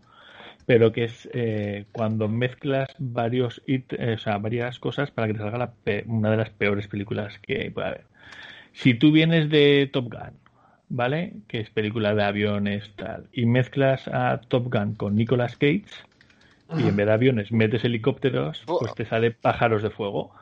pero 0.65 0.91
que 0.93 1.05
es 1.05 1.29
eh, 1.33 1.85
cuando 1.93 2.27
mezclas 2.29 2.89
varios 2.99 3.61
it- 3.67 3.93
eh, 3.93 4.13
o 4.15 4.17
sea, 4.19 4.37
varias 4.39 4.79
cosas 4.79 5.11
para 5.11 5.27
que 5.27 5.33
te 5.33 5.39
salga 5.39 5.57
la 5.57 5.73
pe- 5.73 6.03
una 6.07 6.31
de 6.31 6.37
las 6.37 6.49
peores 6.51 6.87
películas 6.87 7.39
que 7.39 7.71
puede 7.71 7.87
haber. 7.87 8.05
Si 8.73 8.93
tú 8.93 9.11
vienes 9.11 9.49
de 9.49 9.89
Top 9.91 10.11
Gun, 10.13 10.33
¿vale? 10.89 11.33
Que 11.47 11.59
es 11.61 11.69
película 11.69 12.15
de 12.15 12.23
aviones, 12.23 12.91
tal, 12.97 13.27
y 13.33 13.45
mezclas 13.45 14.07
a 14.07 14.41
Top 14.47 14.73
Gun 14.73 14.95
con 14.95 15.15
Nicolas 15.15 15.57
Cage, 15.57 15.85
y 16.75 16.87
en 16.87 16.95
vez 16.95 17.07
de 17.07 17.13
aviones 17.13 17.51
metes 17.51 17.83
helicópteros, 17.83 18.69
pues 18.77 18.93
te 18.95 19.05
sale 19.05 19.31
Pájaros 19.31 19.83
de 19.83 19.89
Fuego, 19.89 20.33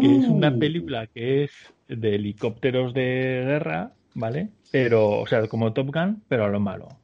que 0.00 0.16
es 0.16 0.28
una 0.30 0.50
Uh, 0.50 0.58
película 0.58 1.06
que 1.08 1.44
es 1.44 1.52
de 1.88 2.14
helicópteros 2.16 2.94
de 2.94 3.44
guerra, 3.46 3.92
¿vale? 4.14 4.50
Pero, 4.70 5.20
o 5.20 5.26
sea, 5.26 5.48
como 5.48 5.72
Top 5.72 5.92
Gun, 5.94 6.24
pero 6.28 6.44
a 6.44 6.48
lo 6.48 6.60
malo. 6.60 7.00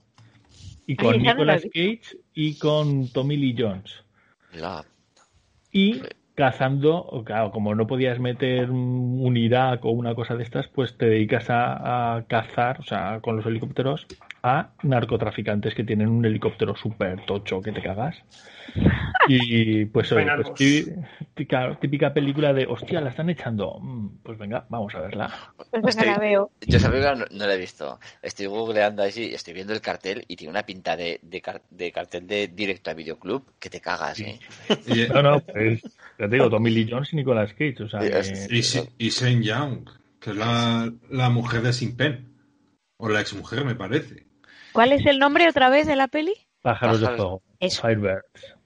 Y 0.87 0.97
con 0.97 1.13
Ay, 1.15 1.19
Nicolas 1.21 1.63
Cage 1.73 2.19
y 2.35 2.59
con 2.59 3.09
Tommy 3.13 3.37
Lee 3.37 3.55
Jones. 3.59 4.05
La- 4.53 4.85
Y 5.73 6.03
cazando, 6.35 6.97
o 6.97 7.25
claro, 7.25 7.51
como 7.51 7.75
no 7.75 7.87
podías 7.87 8.19
meter 8.19 8.71
un, 8.71 9.19
un 9.23 9.37
Irak 9.37 9.85
o 9.85 9.91
una 9.91 10.15
cosa 10.15 10.37
de 10.37 10.43
estas, 10.43 10.69
pues 10.69 10.97
te 10.97 11.07
dedicas 11.07 11.51
a, 11.51 12.17
a 12.17 12.27
cazar, 12.27 12.81
o 12.81 12.83
sea, 12.85 13.21
con 13.21 13.37
los 13.37 13.47
helicópteros, 13.47 14.07
a 14.47 14.75
narcotraficantes 14.83 15.75
que 15.75 15.85
tienen 15.85 16.09
un 16.11 16.23
helicóptero 16.27 16.77
súper 16.77 17.25
tocho 17.25 17.63
que 17.63 17.73
te 17.73 17.81
cagas. 17.81 18.15
Y 19.27 19.87
pues, 19.87 20.13
oye, 20.13 20.27
pues 20.37 20.87
típica, 21.35 21.79
típica 21.81 22.13
película 22.13 22.53
de, 22.53 22.67
hostia, 22.67 23.01
la 23.01 23.09
están 23.09 23.31
echando. 23.31 23.79
Mm, 23.81 24.19
Pues 24.23 24.37
venga, 24.37 24.67
vamos 24.69 24.95
a 24.95 25.01
verla. 25.01 25.33
Pues 25.57 25.71
venga, 25.73 25.89
Estoy- 25.89 26.07
la 26.09 26.19
veo. 26.19 26.51
Yo 26.61 26.77
esa 26.77 26.91
película 26.91 27.15
no, 27.15 27.25
no 27.31 27.47
la 27.47 27.55
he 27.55 27.59
visto. 27.59 27.99
Estoy 28.21 28.45
googleando 28.47 29.03
allí, 29.03 29.33
estoy 29.33 29.55
viendo 29.55 29.73
el 29.73 29.81
cartel 29.81 30.25
y 30.29 30.37
tiene 30.37 30.51
una 30.51 30.67
pinta 30.67 30.95
de, 30.95 31.21
de, 31.23 31.41
car- 31.41 31.63
de 31.71 31.91
cartel 31.91 32.27
de 32.27 32.49
directo 32.49 32.91
a 32.91 32.95
videoclub 32.95 33.51
que 33.59 33.71
te 33.71 33.81
cagas, 33.81 34.21
¿eh? 34.21 34.39
y, 34.87 35.09
No, 35.09 35.23
no, 35.23 35.41
pues, 35.41 35.81
ya 36.19 36.29
te 36.29 36.37
digo, 36.37 36.51
Tommy 36.51 36.69
Lee 36.69 36.87
Jones 36.91 37.15
y 37.15 37.17
Nicolas 37.17 37.53
Cage, 37.55 37.83
o 37.83 37.89
sea, 37.89 38.03
Sí, 38.03 38.11
que- 38.11 38.19
es- 38.19 38.89
y, 38.99 39.07
y 39.07 39.09
Shane 39.09 39.43
Young, 39.43 39.89
que 40.21 40.31
es 40.31 40.37
la, 40.37 40.93
la 41.09 41.31
mujer 41.31 41.63
de 41.63 41.73
Sin 41.73 41.97
Pen. 41.97 42.31
O 42.99 43.09
la 43.09 43.21
exmujer, 43.23 43.65
me 43.65 43.75
parece. 43.75 44.27
¿Cuál 44.75 44.93
es 44.93 45.07
el 45.07 45.19
nombre 45.21 45.49
otra 45.49 45.71
vez 45.71 45.87
de 45.87 45.95
la 45.97 46.09
peli? 46.09 46.35
pájaros 46.63 47.01
de 47.01 47.07
fuego, 47.07 47.43
Eso. 47.61 47.81
Firebirds. 47.83 48.57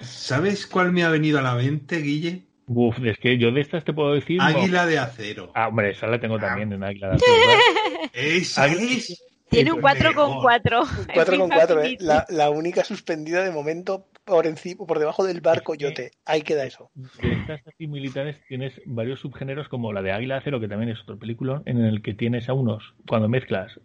¿Sabes 0.00 0.66
cuál 0.66 0.92
me 0.92 1.04
ha 1.04 1.10
venido 1.10 1.38
a 1.38 1.42
la 1.42 1.54
mente, 1.54 1.98
Guille? 2.00 2.42
Uf, 2.66 2.98
es 3.04 3.16
que 3.18 3.38
yo 3.38 3.50
de 3.52 3.60
estas 3.60 3.84
te 3.84 3.92
puedo 3.92 4.12
decir... 4.14 4.38
no. 4.38 4.44
Águila 4.44 4.84
de 4.86 4.98
acero. 4.98 5.52
Ah, 5.54 5.68
hombre, 5.68 5.90
esa 5.90 6.06
la 6.08 6.18
tengo 6.20 6.38
también 6.38 6.72
en 6.72 6.82
Águila 6.82 7.10
de 7.10 7.14
Acero, 7.16 7.32
¿verdad? 7.38 8.10
Esa 8.12 8.64
Águila- 8.64 8.96
es. 8.96 9.22
Tiene 9.50 9.72
un 9.72 9.80
pues 9.80 9.94
4 9.94 10.14
con 10.14 10.28
mejor. 10.28 10.42
4. 10.42 10.82
4 11.14 11.38
con 11.38 11.48
4, 11.48 11.82
eh. 11.82 11.96
La, 12.00 12.26
la 12.28 12.50
única 12.50 12.84
suspendida 12.84 13.42
de 13.42 13.50
momento 13.50 14.06
por 14.24 14.46
encima, 14.46 14.84
por 14.86 14.98
debajo 14.98 15.24
del 15.24 15.40
barco 15.40 15.74
yote. 15.74 16.10
Ahí 16.26 16.42
queda 16.42 16.64
eso. 16.64 16.90
De 16.94 17.32
estas 17.32 17.66
así 17.66 17.86
militares 17.86 18.36
tienes 18.46 18.74
varios 18.84 19.20
subgéneros 19.20 19.68
como 19.68 19.92
la 19.92 20.02
de 20.02 20.12
Águila 20.12 20.36
Acero, 20.36 20.60
que 20.60 20.68
también 20.68 20.90
es 20.90 21.00
otro 21.00 21.18
película, 21.18 21.62
en 21.64 21.78
el 21.78 22.02
que 22.02 22.12
tienes 22.12 22.48
a 22.48 22.52
unos, 22.52 22.94
cuando 23.08 23.28
mezclas 23.28 23.80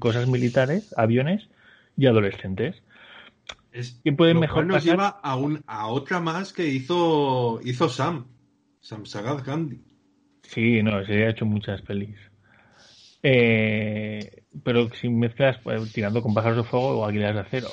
cosas 0.00 0.26
militares, 0.28 0.94
aviones 0.96 1.48
y 1.96 2.06
adolescentes. 2.06 2.82
Es, 3.70 4.00
¿Quién 4.02 4.16
puede 4.16 4.34
lo 4.34 4.40
mejor 4.40 4.66
nos 4.66 4.78
pasar? 4.78 4.90
lleva 4.90 5.08
a, 5.08 5.36
un, 5.36 5.62
a 5.66 5.88
otra 5.88 6.20
más 6.20 6.52
que 6.52 6.66
hizo, 6.66 7.60
hizo 7.62 7.88
Sam. 7.88 8.26
Sam 8.80 9.06
Sagad 9.06 9.44
Gandhi. 9.44 9.80
Sí, 10.42 10.82
no, 10.82 11.04
se 11.04 11.24
ha 11.24 11.30
hecho 11.30 11.46
muchas 11.46 11.82
pelis. 11.82 12.16
Eh, 13.22 14.41
pero 14.64 14.88
si 14.94 15.08
mezclas 15.08 15.58
pues, 15.62 15.92
tirando 15.92 16.22
con 16.22 16.34
pájaros 16.34 16.58
de 16.58 16.64
fuego 16.64 17.00
o 17.00 17.04
águilas 17.04 17.34
de 17.34 17.40
acero. 17.40 17.68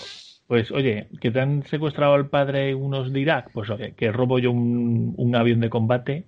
Pues 0.48 0.72
oye, 0.72 1.08
que 1.22 1.30
te 1.30 1.40
han 1.40 1.64
secuestrado 1.68 2.16
al 2.16 2.28
padre 2.30 2.74
unos 2.74 3.14
de 3.14 3.20
Irak, 3.20 3.52
pues 3.54 3.70
oye, 3.70 3.94
que 3.96 4.12
robo 4.12 4.40
yo 4.40 4.52
un, 4.52 5.14
un 5.16 5.36
avión 5.36 5.60
de 5.60 5.70
combate. 5.70 6.26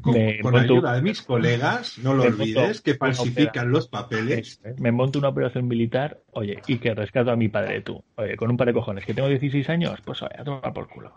Con, 0.00 0.14
me 0.14 0.38
con 0.38 0.52
monto- 0.54 0.74
ayuda 0.74 0.94
de 0.94 1.02
mis 1.02 1.22
colegas, 1.22 1.98
no 1.98 2.14
lo 2.14 2.22
monto 2.22 2.36
olvides, 2.40 2.80
que 2.82 2.94
falsifican 2.94 3.68
los 3.72 3.88
papeles. 3.88 4.60
¿eh? 4.62 4.74
Me 4.78 4.92
monto 4.92 5.18
una 5.18 5.30
operación 5.30 5.66
militar, 5.66 6.20
oye, 6.30 6.60
y 6.68 6.78
que 6.78 6.94
rescato 6.94 7.32
a 7.32 7.36
mi 7.36 7.48
padre 7.48 7.80
tú. 7.80 8.00
Oye, 8.14 8.36
con 8.36 8.48
un 8.48 8.56
par 8.56 8.68
de 8.68 8.74
cojones, 8.74 9.04
que 9.04 9.12
tengo 9.12 9.28
16 9.28 9.68
años, 9.70 10.00
pues 10.04 10.22
oye, 10.22 10.36
a 10.38 10.44
tomar 10.44 10.72
por 10.72 10.86
culo. 10.88 11.12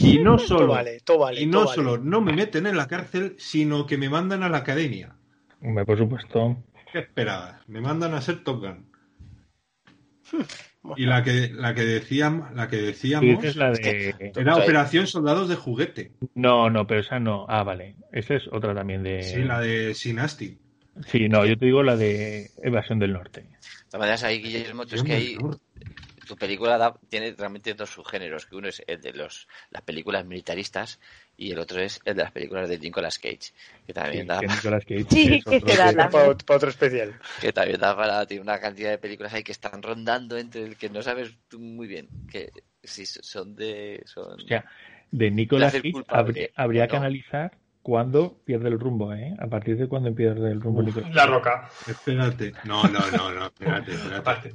Y 0.00 0.18
no 0.18 0.36
Todo 0.36 0.46
solo, 0.48 0.66
vale, 0.66 0.98
todo 1.04 1.18
vale. 1.20 1.40
y 1.40 1.46
no 1.46 1.58
todo 1.58 1.64
vale. 1.66 1.74
solo 1.76 1.98
no 1.98 2.20
me 2.20 2.32
meten 2.32 2.66
en 2.66 2.76
la 2.76 2.88
cárcel, 2.88 3.36
sino 3.38 3.86
que 3.86 3.98
me 3.98 4.08
mandan 4.08 4.42
a 4.42 4.48
la 4.48 4.58
academia. 4.58 5.14
Hombre, 5.62 5.84
por 5.84 5.96
supuesto. 5.96 6.56
¿Qué 6.94 7.00
esperabas? 7.00 7.68
Me 7.68 7.80
mandan 7.80 8.14
a 8.14 8.20
ser 8.20 8.44
Top 8.44 8.60
Gun. 8.60 8.86
Y 10.94 11.06
la 11.06 11.24
que, 11.24 11.50
la 11.52 11.74
que 11.74 11.80
decíamos, 11.80 12.54
la 12.54 12.68
que 12.68 12.76
decíamos 12.76 13.42
dices 13.42 13.56
la 13.56 13.72
de... 13.72 14.30
era 14.36 14.54
Operación 14.54 15.08
Soldados 15.08 15.48
de 15.48 15.56
Juguete. 15.56 16.12
No, 16.36 16.70
no, 16.70 16.86
pero 16.86 17.00
esa 17.00 17.18
no. 17.18 17.46
Ah, 17.48 17.64
vale. 17.64 17.96
Esa 18.12 18.34
es 18.36 18.44
otra 18.52 18.76
también 18.76 19.02
de... 19.02 19.24
Sí, 19.24 19.42
la 19.42 19.58
de 19.58 19.92
Synastic. 19.92 20.60
Sí, 21.08 21.28
no, 21.28 21.44
yo 21.44 21.58
te 21.58 21.66
digo 21.66 21.82
la 21.82 21.96
de 21.96 22.52
Evasión 22.62 23.00
del 23.00 23.14
Norte. 23.14 23.40
De 23.40 23.48
todas 23.90 23.98
maneras, 23.98 24.22
ahí, 24.22 24.40
Guillermo, 24.40 24.86
tú 24.86 24.94
es 24.94 25.02
que 25.02 25.14
ahí 25.14 25.36
tu 26.28 26.36
película 26.36 26.78
da- 26.78 26.96
tiene 27.08 27.34
realmente 27.36 27.74
dos 27.74 27.90
subgéneros, 27.90 28.46
que 28.46 28.54
uno 28.54 28.68
es 28.68 28.84
el 28.86 29.00
de 29.00 29.14
los, 29.14 29.48
las 29.70 29.82
películas 29.82 30.24
militaristas 30.24 31.00
y 31.36 31.52
el 31.52 31.58
otro 31.58 31.80
es 31.80 32.00
el 32.04 32.16
de 32.16 32.22
las 32.22 32.32
películas 32.32 32.68
de 32.68 32.78
Nicolas 32.78 33.18
Cage, 33.18 33.52
que 33.86 33.92
también 33.92 34.22
Sí, 34.22 34.28
da, 34.28 34.40
que 34.40 34.46
Nicolas 34.46 34.84
Cage 34.84 35.06
Sí, 35.10 35.42
es 35.46 35.64
que 35.64 35.76
se 35.76 35.92
da 35.94 36.08
Para, 36.08 36.34
para 36.36 36.56
otro 36.56 36.68
especial. 36.68 37.14
que 37.40 37.52
también 37.52 37.80
da 37.80 37.96
para 37.96 38.26
tiene 38.26 38.42
una 38.42 38.58
cantidad 38.60 38.90
de 38.90 38.98
películas 38.98 39.34
ahí 39.34 39.42
que 39.42 39.52
están 39.52 39.82
rondando 39.82 40.36
entre 40.38 40.62
el 40.62 40.76
que 40.76 40.88
no 40.90 41.02
sabes 41.02 41.32
tú 41.48 41.58
muy 41.58 41.86
bien 41.86 42.08
que 42.30 42.50
si 42.82 43.06
son 43.06 43.54
de 43.56 44.02
son 44.06 44.38
Hostia, 44.40 44.64
de 45.10 45.30
Nicolas 45.30 45.72
Cage 45.72 45.92
habría, 46.08 46.48
habría 46.56 46.84
¿o 46.84 46.88
que 46.88 46.96
analizar 46.96 47.56
cuándo 47.82 48.38
pierde 48.44 48.68
el 48.68 48.80
rumbo, 48.80 49.12
¿eh? 49.12 49.34
A 49.38 49.46
partir 49.46 49.76
de 49.76 49.86
cuándo 49.88 50.14
pierde 50.14 50.50
el 50.50 50.60
rumbo 50.60 50.82
Nicolas 50.82 51.14
La 51.14 51.26
roca, 51.26 51.68
Espérate. 51.86 52.52
No, 52.64 52.82
no, 52.84 53.10
no, 53.10 53.32
no, 53.32 53.46
espérate, 53.46 53.92
espérate. 53.92 54.54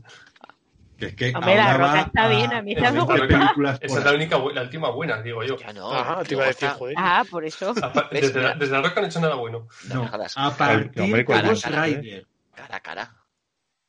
Que 0.99 1.05
es 1.07 1.15
que 1.15 1.31
Hombre, 1.33 1.55
la 1.55 1.77
Roca 1.77 2.01
está 2.01 2.27
bien, 2.27 2.51
a 2.53 2.61
mí 2.61 2.73
esa 2.73 2.91
me 2.91 2.99
gusta. 2.99 3.27
películas 3.27 3.79
Esa 3.81 3.99
es 3.99 4.03
la 4.05 4.13
única, 4.13 4.37
la 4.53 4.61
última 4.63 4.89
buena, 4.91 5.21
digo 5.21 5.43
yo. 5.43 5.55
Ya 5.57 5.71
no. 5.73 5.91
Ajá, 5.93 6.23
te 6.23 6.33
iba 6.33 6.43
a 6.43 6.45
luego 6.45 6.47
decir, 6.47 6.67
está- 6.67 6.77
joder. 6.77 6.95
Ah, 6.97 7.23
por 7.29 7.45
eso. 7.45 7.73
Desde 8.11 8.33
la, 8.41 8.47
Mira. 8.49 8.55
desde 8.55 8.71
la 8.73 8.81
roca 8.81 8.99
no 8.99 9.05
he 9.05 9.09
hecho 9.09 9.21
nada 9.21 9.35
bueno. 9.35 9.67
No, 9.87 9.95
No, 9.95 10.07
jodas. 10.09 10.33
a 10.37 10.55
partir 10.57 10.91
de 11.13 11.23
Ghost 11.23 11.63
Cara, 11.63 11.75
cara. 11.75 11.85
Rider. 11.85 12.27
Cara 12.53 12.75
a 12.75 12.79
cara. 12.81 13.13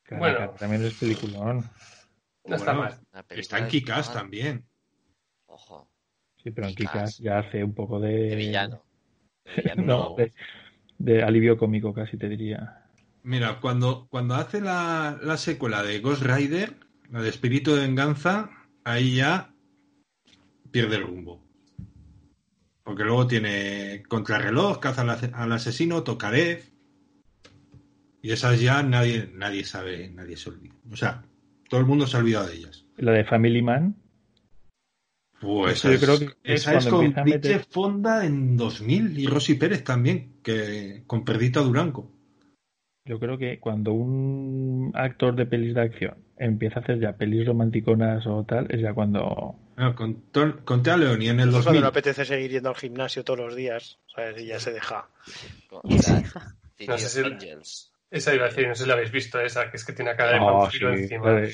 Cara, 0.05 0.19
Bueno. 0.21 0.39
cara, 0.39 0.55
también 0.55 0.85
es 0.85 0.95
peliculón. 0.95 1.69
No 2.45 2.57
está 2.57 2.73
Bueno, 2.75 2.97
mal. 3.13 3.25
Está 3.31 3.59
en 3.59 3.69
Kikas 3.69 4.13
también. 4.13 4.65
Ojo, 5.47 5.89
Sí, 6.43 6.51
pero 6.53 6.69
en. 6.69 6.75
Kikas 6.77 7.19
ya 7.19 7.41
hace 7.41 7.63
un 7.65 7.75
poco 7.75 7.99
de. 8.01 8.13
de 8.31 8.37
villano. 8.37 8.83
De 9.45 9.63
villano. 9.63 9.83
No, 9.83 10.15
de, 10.17 10.33
de 10.99 11.23
alivio 11.25 11.59
cómico 11.59 11.93
casi 11.93 12.17
te 12.17 12.29
diría. 12.29 12.77
Mira, 13.23 13.59
cuando, 13.61 14.07
cuando 14.09 14.35
hace 14.37 14.61
la, 14.63 15.19
la 15.23 15.37
secuela 15.37 15.83
de 15.83 15.99
Ghost 16.01 16.23
Rider, 16.23 16.75
la 17.11 17.23
de 17.23 17.29
Espíritu 17.29 17.75
de 17.75 17.83
Venganza, 17.83 18.51
ahí 18.85 19.17
ya 19.17 19.53
pierde 20.71 20.97
el 20.97 21.03
rumbo. 21.03 21.43
Porque 22.83 23.05
luego 23.05 23.27
tiene 23.27 24.03
Contrarreloj, 24.09 24.81
Caza 24.81 25.03
al, 25.03 25.11
ase- 25.11 25.31
al 25.35 25.53
asesino, 25.53 26.03
Tokarev. 26.03 26.63
Y 28.23 28.33
esas 28.33 28.61
ya 28.61 28.83
nadie, 28.83 29.31
nadie 29.35 29.65
sabe, 29.65 30.11
nadie 30.11 30.37
se 30.37 30.51
olvida. 30.51 30.75
O 30.91 30.97
sea, 30.97 31.23
todo 31.69 31.81
el 31.81 31.87
mundo 31.87 32.07
se 32.07 32.17
ha 32.17 32.21
olvidado 32.21 32.49
de 32.49 32.57
ellas. 32.57 32.85
La 32.97 33.13
de 33.13 33.25
Family 33.25 33.63
Man, 33.63 33.97
Pues 35.41 35.79
Eso 35.79 35.89
yo 35.89 35.95
esa 35.95 36.05
creo 36.07 36.19
que 36.19 36.25
es 36.53 36.61
esa 36.63 36.75
es 36.77 36.87
con 36.87 37.15
meter- 37.25 37.65
Fonda 37.71 38.27
en 38.27 38.57
2000 38.59 39.19
y 39.19 39.27
Rosy 39.27 39.55
Pérez 39.55 39.83
también, 39.85 40.35
que 40.43 41.03
con 41.07 41.25
Perdita 41.25 41.61
Durango. 41.61 42.13
yo 43.07 43.19
creo 43.19 43.39
que 43.39 43.59
cuando 43.59 43.93
un 43.93 44.91
actor 44.95 45.35
de 45.35 45.47
pelis 45.47 45.75
de 45.75 45.81
acción 45.81 46.19
empieza 46.41 46.81
a 46.81 46.83
hacer 46.83 46.99
ya 46.99 47.13
pelis 47.13 47.47
romanticonas 47.47 48.27
o 48.27 48.43
tal, 48.45 48.67
es 48.71 48.81
ya 48.81 48.93
cuando. 48.95 49.55
No, 49.77 49.95
con, 49.95 50.23
Ton- 50.33 50.61
con 50.65 50.83
Tea 50.83 50.97
Leoni 50.97 51.29
en 51.29 51.41
el 51.41 51.49
Eso 51.51 51.59
es 51.59 51.65
cuando 51.65 51.81
2000. 51.81 51.83
le 51.83 51.87
apetece 51.89 52.25
seguir 52.25 52.51
yendo 52.51 52.69
al 52.71 52.77
gimnasio 52.77 53.23
todos 53.25 53.39
los 53.41 53.55
días, 53.55 53.99
¿sabes? 54.15 54.41
Y 54.43 54.47
ya 54.47 54.59
se 54.59 54.73
deja. 54.73 55.09
No 55.71 56.99
sé 56.99 57.09
si- 57.09 57.21
Angels. 57.21 57.93
Esa 58.11 58.35
iba 58.35 58.47
a 58.47 58.49
decir, 58.49 58.67
no 58.67 58.75
sé 58.75 58.83
si 58.83 58.89
la 58.89 58.95
habéis 58.95 59.13
visto, 59.13 59.39
esa, 59.41 59.71
que 59.71 59.77
es 59.77 59.85
que 59.85 59.93
tiene 59.93 60.17
cara 60.17 60.33
de 60.33 60.39
Oh, 60.41 60.69
sí, 60.69 60.79
encima. 60.83 61.33
de- 61.35 61.53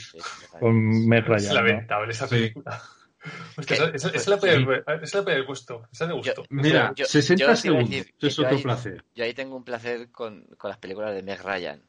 con 0.59 1.07
Meg 1.07 1.24
Es 1.24 1.28
Ryan. 1.28 1.49
¿no? 1.49 1.55
lamentable 1.55 2.12
esa 2.12 2.26
Sí. 2.28 2.34
película. 2.37 2.80
Hostia, 3.59 3.91
esa, 3.93 4.09
esa, 4.11 4.30
la 4.30 4.37
podía 4.39 4.55
haber, 4.55 4.84
esa 5.03 5.18
la 5.18 5.24
podía 5.24 5.34
haber 5.37 5.47
puesto. 5.47 5.82
Esa 5.93 6.07
me 6.07 6.14
gustó. 6.14 6.45
Mira, 6.49 6.93
Yo- 6.97 7.05
60 7.07 7.45
yo 7.45 7.51
os 7.53 7.64
iba 7.64 7.74
a 7.74 7.80
segundos. 7.84 8.07
Eso 8.07 8.26
es 8.26 8.39
otro 8.39 8.57
ahí- 8.57 8.62
placer. 8.62 9.05
Yo 9.14 9.24
ahí 9.24 9.34
tengo 9.34 9.57
un 9.57 9.64
placer 9.64 10.11
con, 10.11 10.45
con 10.57 10.70
las 10.70 10.78
películas 10.78 11.14
de 11.14 11.22
Meg 11.22 11.43
Ryan. 11.43 11.82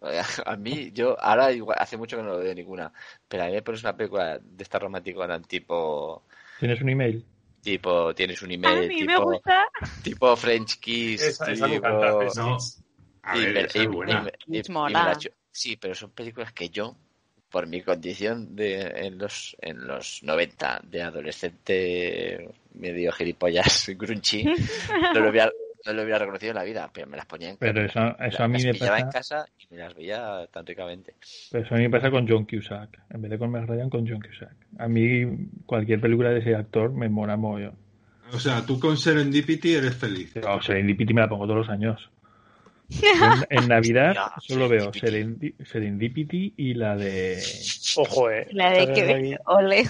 A 0.46 0.56
mí, 0.56 0.90
yo 0.92 1.16
ahora 1.20 1.52
igual, 1.52 1.76
hace 1.80 1.96
mucho 1.96 2.16
que 2.16 2.22
no 2.22 2.30
lo 2.30 2.38
veo 2.38 2.54
ninguna, 2.54 2.92
pero 3.28 3.42
a 3.42 3.46
mí 3.46 3.52
me 3.52 3.62
pones 3.62 3.82
una 3.82 3.96
película 3.96 4.38
de 4.38 4.62
esta 4.62 4.78
romántica 4.78 5.40
tipo, 5.42 6.22
¿Tienes 6.60 6.80
un 6.80 6.88
email? 6.90 7.24
tipo, 7.62 8.14
tienes 8.14 8.40
un 8.42 8.50
A 8.50 8.54
email, 8.54 8.88
me 8.88 8.94
tipo, 9.06 9.22
gusta. 9.24 9.68
tipo 10.02 10.36
French 10.36 10.78
Kiss, 10.78 11.22
Esa, 11.22 11.50
esa 11.52 11.66
me 11.66 11.74
tipo- 11.74 11.86
encanta. 11.88 12.24
esa. 12.26 12.42
No. 12.42 12.58
A 13.22 13.36
y 13.36 13.40
ver, 13.44 13.54
me- 13.54 13.60
esa 13.62 13.78
y- 13.78 13.82
es 13.82 13.88
buena. 13.88 14.12
y 14.20 14.24
me- 14.24 14.56
y- 14.56 14.60
Es 14.60 14.68
y 14.68 14.72
mola. 14.72 15.02
me 15.02 15.08
la 15.10 15.16
cho- 15.18 15.30
Sí, 15.50 15.76
pero 15.76 15.94
son 15.94 16.10
películas 16.12 16.52
que 16.52 16.68
yo, 16.70 16.96
por 17.50 17.66
mi 17.66 17.82
condición 17.82 18.54
de 18.54 18.80
en 18.82 19.18
los 19.18 19.56
en 19.60 19.86
los 19.86 20.22
90 20.22 20.80
de 20.84 21.02
adolescente 21.02 22.50
medio 22.74 23.10
gilipollas 23.12 23.88
grunchy, 23.98 24.44
no 25.14 25.20
lo 25.20 25.28
había 25.28 25.50
no 25.88 25.94
lo 25.94 26.02
hubiera 26.02 26.18
reconocido 26.20 26.50
en 26.50 26.56
la 26.56 26.64
vida, 26.64 26.90
pero 26.92 27.06
me 27.06 27.16
las 27.16 27.26
ponía 27.26 27.50
en 27.50 27.56
Pero 27.56 27.82
eso, 27.84 28.16
eso 28.20 28.42
a 28.42 28.48
mí 28.48 28.54
las 28.58 28.64
me 28.64 28.72
pillaba 28.74 28.98
en 28.98 29.06
pasa. 29.06 29.18
casa 29.18 29.46
y 29.58 29.74
me 29.74 29.80
las 29.80 29.94
veía 29.94 30.46
tan 30.52 30.64
ricamente. 30.66 31.14
pero 31.50 31.64
eso 31.64 31.74
a 31.74 31.78
mí 31.78 31.84
me 31.84 31.90
pasa 31.90 32.10
con 32.10 32.28
John 32.28 32.44
Cusack. 32.46 33.00
En 33.10 33.22
vez 33.22 33.30
de 33.30 33.38
con 33.38 33.50
Meg 33.50 33.66
Ryan, 33.66 33.90
con 33.90 34.06
John 34.08 34.20
Cusack. 34.20 34.54
A 34.78 34.88
mí 34.88 35.24
cualquier 35.66 36.00
película 36.00 36.30
de 36.30 36.40
ese 36.40 36.54
actor 36.54 36.92
me 36.92 37.08
mola 37.08 37.36
mogollón. 37.36 37.74
O 38.32 38.38
sea, 38.38 38.64
tú 38.66 38.78
con 38.78 38.96
Serendipity 38.98 39.74
eres 39.74 39.96
feliz. 39.96 40.34
No, 40.36 40.60
Serendipity 40.60 41.14
me 41.14 41.22
la 41.22 41.28
pongo 41.28 41.44
todos 41.46 41.66
los 41.66 41.68
años. 41.70 42.10
En, 43.50 43.58
en 43.62 43.68
Navidad 43.68 44.14
solo 44.40 44.66
veo 44.68 44.90
Serendipity. 44.94 45.56
Serendi- 45.58 45.66
Serendipity 45.66 46.54
y 46.56 46.72
la 46.74 46.96
de. 46.96 47.38
Ojo, 47.96 48.30
eh. 48.30 48.46
La 48.52 48.70
de 48.70 48.92
que 48.94 49.36
ole. 49.46 49.84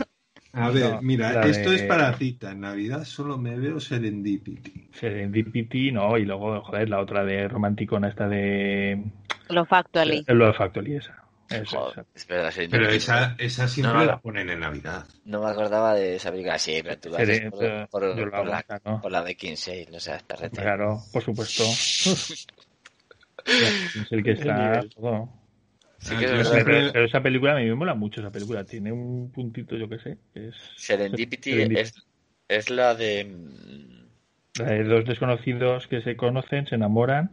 A 0.53 0.71
ver, 0.71 0.95
No, 0.95 1.03
mira, 1.03 1.33
la 1.33 1.47
esto 1.47 1.71
de- 1.71 1.77
es 1.77 1.83
para 1.83 2.13
cita. 2.15 2.53
En 2.53 2.61
Navidad 2.61 3.05
solo 3.05 3.37
me 3.39 3.57
veo 3.59 3.79
Serendipity. 3.81 4.89
Serendipity, 4.93 5.93
no, 5.93 6.17
y 6.17 6.25
luego, 6.25 6.63
joder, 6.63 6.89
la 6.89 7.01
otra 7.01 7.25
de 7.25 7.47
romanticona, 7.49 8.09
esta 8.09 8.29
de. 8.29 9.05
Lo 9.51 9.65
factually. 9.67 10.25
Lo 10.27 10.47
de 10.47 10.53
Factory, 10.55 10.97
esa. 10.97 11.23
Esa, 11.51 11.79
Joder, 11.79 11.93
esa. 11.93 12.07
es 12.15 12.27
verdad, 12.27 12.51
sí, 12.51 12.69
Pero 12.71 12.85
no- 12.85 12.91
esa, 12.91 13.35
esa 13.39 13.69
siempre 13.69 13.95
No, 13.95 14.01
no. 14.01 14.05
la 14.07 14.19
ponen 14.21 14.51
en 14.51 14.61
Navidad. 14.61 15.07
No 15.25 15.43
me 15.43 15.49
acordaba 15.51 15.95
de 15.95 16.17
esa 16.17 16.31
película, 16.31 16.59
sí, 16.59 16.81
pero 16.83 16.99
tú 16.99 17.09
lo 17.09 17.17
haces 17.17 17.51
por, 17.51 17.89
por- 17.89 18.03
lo 18.17 18.45
la, 18.45 18.63
claro. 18.63 19.01
por 19.01 19.11
la 19.13 19.23
de 19.25 19.35
Kinsale, 19.35 19.87
no 19.91 19.99
seas 19.99 20.23
perrete. 20.25 20.61
Claro, 20.61 20.99
por 21.11 21.23
supuesto. 21.23 21.63
es 23.47 24.13
el 24.13 24.23
que 24.23 24.33
está 24.33 24.83
todo. 24.95 25.31
Sí 26.01 26.15
Ah, 26.15 26.19
que 26.19 26.25
es 26.25 26.31
verdad. 26.31 26.53
siempre- 26.53 26.75
Pero, 26.81 26.93
pero 26.93 27.05
esa 27.07 27.23
película 27.23 27.53
a 27.53 27.57
mí 27.59 27.65
me 27.67 27.75
mola 27.75 27.95
mucho 27.95 28.21
esa 28.21 28.31
película. 28.31 28.65
Tiene 28.65 28.93
un 28.93 29.31
puntito, 29.33 29.77
yo 29.77 29.89
que 29.89 29.99
sé. 29.99 30.19
Es 30.35 30.55
Serendipity 30.77 31.51
Serendipity. 31.53 31.81
es, 31.81 31.93
es 32.49 32.71
la 32.71 32.95
de... 32.95 33.25
mm, 33.25 34.59
la 34.61 34.71
de 34.71 34.85
dos 34.85 35.05
desconocidos 35.05 35.87
que 35.89 36.03
se 36.03 36.17
conocen, 36.17 36.67
se 36.67 36.75
enamoran 36.77 37.31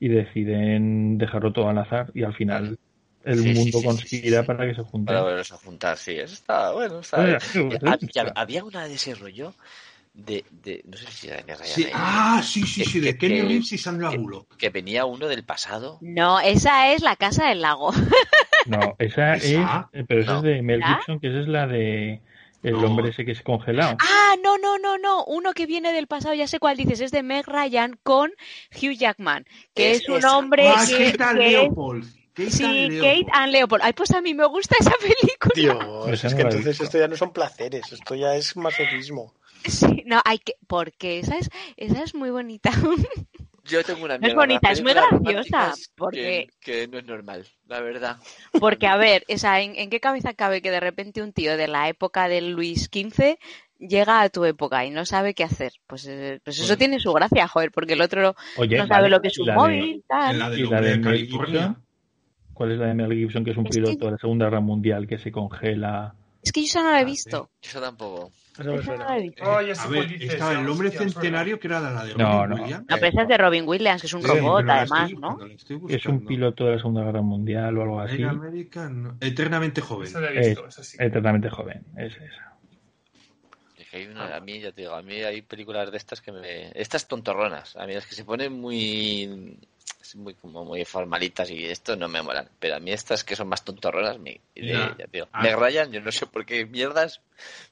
y 0.00 0.08
deciden 0.08 1.18
dejarlo 1.18 1.52
todo 1.52 1.68
al 1.68 1.78
azar 1.78 2.10
y 2.14 2.24
al 2.24 2.34
final 2.34 2.76
el 3.24 3.38
Sí, 3.38 3.54
mundo 3.54 3.78
sí, 3.80 3.84
conspira 3.86 4.40
sí, 4.42 4.46
para 4.46 4.66
que 4.66 4.74
se 4.74 4.82
junten. 4.82 5.06
Para 5.06 5.20
volverlos 5.22 5.52
a 5.52 5.56
juntar, 5.56 5.96
sí, 5.96 6.12
eso 6.12 6.34
está 6.34 6.72
bueno. 6.72 7.00
Está 7.00 7.20
Oye, 7.22 7.28
bien. 7.28 7.40
sí, 7.40 7.58
Y 7.58 7.62
sí, 7.62 7.76
hab- 7.76 8.00
sí, 8.00 8.06
y 8.06 8.18
hab- 8.18 8.28
está. 8.28 8.40
había 8.40 8.64
una 8.64 8.86
de 8.86 8.94
ese 8.94 9.14
rollo 9.14 9.54
de, 10.14 10.44
de 10.62 10.82
no 10.86 10.96
sé 10.96 11.06
si 11.10 11.26
era 11.26 11.38
de 11.38 11.44
Meg 11.44 11.58
Ryan 11.58 11.74
Sí, 11.74 11.86
ah, 11.92 12.40
sí, 12.44 12.62
sí, 12.66 12.82
Que- 12.84 12.88
sí, 12.88 13.00
de 13.00 13.12
que- 13.18 13.18
Kenny 13.28 13.42
Reeves 13.42 13.72
y 13.72 13.78
Sandra 13.78 14.10
que- 14.10 14.18
Bullock. 14.18 14.56
que 14.56 14.70
venía 14.70 15.04
uno 15.06 15.26
del 15.26 15.44
pasado. 15.44 15.98
No, 16.00 16.38
esa 16.40 16.92
es 16.92 17.02
la 17.02 17.16
casa 17.16 17.48
del 17.48 17.60
lago. 17.62 17.92
No, 18.66 18.96
esa 18.98 19.34
es. 19.34 19.44
¿Esa? 19.44 19.90
Pero 20.08 20.20
esa 20.22 20.32
No. 20.32 20.38
es 20.38 20.44
de 20.44 20.62
Mel. 20.62 20.82
Gibson, 20.82 21.20
que 21.20 21.28
esa 21.28 21.40
es 21.40 21.48
la 21.48 21.66
de. 21.66 22.22
El 22.62 22.72
No. 22.80 22.86
hombre 22.86 23.10
ese 23.10 23.26
que 23.26 23.32
es 23.32 23.42
congelado. 23.42 23.98
Ah, 24.00 24.36
no, 24.42 24.56
no, 24.56 24.78
no, 24.78 24.96
no. 24.96 25.22
Uno 25.26 25.52
que 25.52 25.66
viene 25.66 25.92
del 25.92 26.06
pasado, 26.06 26.32
ya 26.32 26.46
sé 26.46 26.58
cuál 26.58 26.78
dices, 26.78 27.00
es 27.02 27.10
de 27.10 27.22
Meg 27.22 27.46
Ryan 27.46 27.98
con 28.02 28.30
Hugh 28.74 28.96
Jackman, 28.96 29.44
que 29.74 29.90
Es 29.90 30.00
es, 30.04 30.08
un 30.08 30.16
esa. 30.16 30.38
hombre 30.38 30.66
Ah, 30.68 30.82
que, 30.88 31.14
Leopold. 31.34 32.06
Kate 32.32 32.50
Sí, 32.50 32.64
and 32.64 32.72
Kate 32.72 32.88
Leopold. 33.16 33.28
and 33.34 33.52
Leopold. 33.52 33.82
Ay, 33.84 33.92
pues 33.92 34.10
a 34.12 34.22
mí 34.22 34.32
me 34.32 34.46
gusta 34.46 34.76
esa 34.80 34.92
película. 34.98 35.54
Dios, 35.54 36.24
es 36.24 36.32
no 36.32 36.36
que 36.38 36.42
entonces 36.42 36.80
esto 36.80 36.98
ya 36.98 37.06
no 37.06 37.16
son 37.16 37.34
placeres, 37.34 37.92
esto 37.92 38.14
ya 38.14 38.34
es 38.34 38.56
masoquismo. 38.56 39.34
Sí, 39.68 40.02
no, 40.06 40.20
hay 40.24 40.38
que, 40.38 40.54
porque 40.66 41.18
esa 41.20 41.36
es, 41.38 41.50
esa 41.76 42.02
es 42.02 42.14
muy 42.14 42.30
bonita. 42.30 42.70
Yo 43.66 43.82
tengo 43.82 44.04
una 44.04 44.16
es 44.16 44.20
mierda 44.20 44.36
las 44.36 44.46
bonita, 44.46 44.70
es 44.72 44.82
muy 44.82 44.92
graciosa, 44.92 45.72
porque- 45.96 46.48
Que, 46.60 46.82
que 46.82 46.88
no 46.88 46.98
es 46.98 47.06
normal, 47.06 47.46
la 47.66 47.80
verdad. 47.80 48.18
Porque, 48.60 48.86
a 48.86 48.98
ver, 48.98 49.24
esa, 49.26 49.62
¿en, 49.62 49.74
en 49.76 49.88
qué 49.88 50.00
cabeza 50.00 50.34
cabe 50.34 50.60
que 50.60 50.70
de 50.70 50.80
repente 50.80 51.22
un 51.22 51.32
tío 51.32 51.56
de 51.56 51.66
la 51.66 51.88
época 51.88 52.28
de 52.28 52.42
Luis 52.42 52.90
XV 52.92 53.38
llega 53.78 54.20
a 54.20 54.28
tu 54.28 54.44
época 54.44 54.84
y 54.84 54.90
no 54.90 55.06
sabe 55.06 55.32
qué 55.32 55.44
hacer? 55.44 55.72
Pues, 55.86 56.06
eh, 56.06 56.40
pues 56.44 56.58
eso 56.58 56.66
Bueno. 56.66 56.76
tiene 56.78 57.00
su 57.00 57.10
gracia, 57.14 57.48
joder, 57.48 57.70
porque 57.72 57.94
el 57.94 58.02
otro 58.02 58.36
Oye, 58.58 58.76
no 58.76 58.86
sabe 58.86 59.04
vale, 59.04 59.08
lo 59.16 59.22
que 59.22 59.28
es 59.28 59.38
un 59.38 59.46
la 59.46 59.52
de- 59.54 59.58
móvil, 59.58 59.92
En 59.94 60.02
tal. 60.02 60.38
la 60.38 60.48
¿Y 60.52 60.56
del 60.60 60.70
la 60.70 60.80
de 60.82 60.86
de 60.90 60.96
Mel 60.98 61.02
California. 61.04 61.60
Gibson? 61.68 61.84
¿Cuál 62.52 62.72
es 62.72 62.78
la 62.78 62.86
de 62.88 62.94
Mel 62.94 63.12
Gibson, 63.14 63.44
que 63.46 63.50
es 63.52 63.56
un 63.56 63.66
Es 63.66 63.74
que- 63.74 63.80
piloto 63.82 64.04
de 64.04 64.10
la 64.12 64.18
Segunda 64.18 64.44
Guerra 64.44 64.60
Mundial 64.60 65.06
que 65.06 65.16
se 65.16 65.32
congela? 65.32 66.14
Es 66.44 66.52
que 66.52 66.60
yo 66.60 66.66
esa 66.66 66.82
no 66.82 66.90
la 66.92 66.98
he 66.98 67.02
Ah, 67.02 67.06
visto. 67.06 67.50
Eso 67.62 67.80
tampoco. 67.80 68.30
Esa 68.52 68.62
no 68.64 68.82
suena. 68.82 69.04
la 69.06 69.18
he 69.18 69.22
visto. 69.22 69.42
Oh, 69.44 69.60
ya 69.62 69.74
sé 69.74 69.80
a 69.80 69.86
cuál 69.86 69.98
ver, 70.00 70.08
dices, 70.10 70.32
estaba 70.34 70.52
el 70.52 70.68
hombre 70.68 70.88
hostia, 70.88 71.08
centenario 71.08 71.58
que 71.58 71.66
era 71.66 71.80
de 71.80 71.94
la 71.94 72.04
de 72.04 72.14
No, 72.14 72.46
Robin 72.46 72.50
no. 72.56 72.62
Williams. 72.64 72.86
No, 72.88 72.96
pero 72.96 73.06
esa 73.08 73.22
es 73.22 73.28
de 73.28 73.38
Robin 73.38 73.64
Williams, 73.66 74.00
que 74.02 74.06
es 74.06 74.12
un 74.14 74.22
Sí, 74.22 74.28
robot, 74.28 74.64
además, 74.68 75.10
estoy 75.10 75.20
¿no? 75.20 75.36
buscando, 75.38 75.88
Es 75.96 76.06
un 76.06 76.24
piloto 76.26 76.64
de 76.66 76.72
la 76.72 76.78
Segunda 76.78 77.02
Guerra 77.04 77.22
Mundial 77.22 77.78
o 77.78 77.82
algo 77.82 78.00
así. 78.00 78.16
Air 78.16 78.26
American, 78.26 79.02
no. 79.02 79.16
Eternamente 79.20 79.80
joven. 79.80 80.06
Esa 80.06 80.20
la 80.20 80.30
he 80.30 80.38
visto, 80.48 80.66
esa 80.68 80.84
sí. 80.84 80.96
Eternamente 81.00 81.48
joven, 81.48 81.82
es 81.96 82.14
esa. 82.14 82.52
Es 83.78 83.88
que 83.88 83.96
hay 83.96 84.06
una, 84.06 84.36
a 84.36 84.40
mí, 84.40 84.60
ya 84.60 84.70
te 84.70 84.82
digo, 84.82 84.94
a 84.94 85.02
mí 85.02 85.14
hay 85.14 85.42
películas 85.42 85.90
de 85.90 85.96
estas 85.96 86.20
que 86.20 86.30
me... 86.30 86.70
Estas 86.78 87.08
tontorronas, 87.08 87.74
a 87.76 87.86
mí 87.86 87.94
las 87.94 88.06
que 88.06 88.14
se 88.14 88.24
ponen 88.24 88.52
muy... 88.60 89.58
muy 90.16 90.34
como 90.34 90.64
muy 90.64 90.84
formalitas 90.84 91.50
y 91.50 91.64
esto 91.66 91.96
no 91.96 92.08
me 92.08 92.22
molan. 92.22 92.48
Pero 92.58 92.76
a 92.76 92.80
mí 92.80 92.92
estas 92.92 93.24
que 93.24 93.36
son 93.36 93.48
más 93.48 93.64
tontorronas, 93.64 94.18
me, 94.18 94.40
de- 94.54 94.94
ya 94.98 95.06
Ah. 95.32 95.42
me 95.42 95.54
rayan, 95.56 95.90
yo 95.92 96.00
no 96.00 96.12
sé 96.12 96.26
por 96.26 96.44
qué 96.44 96.66
mierdas 96.66 97.20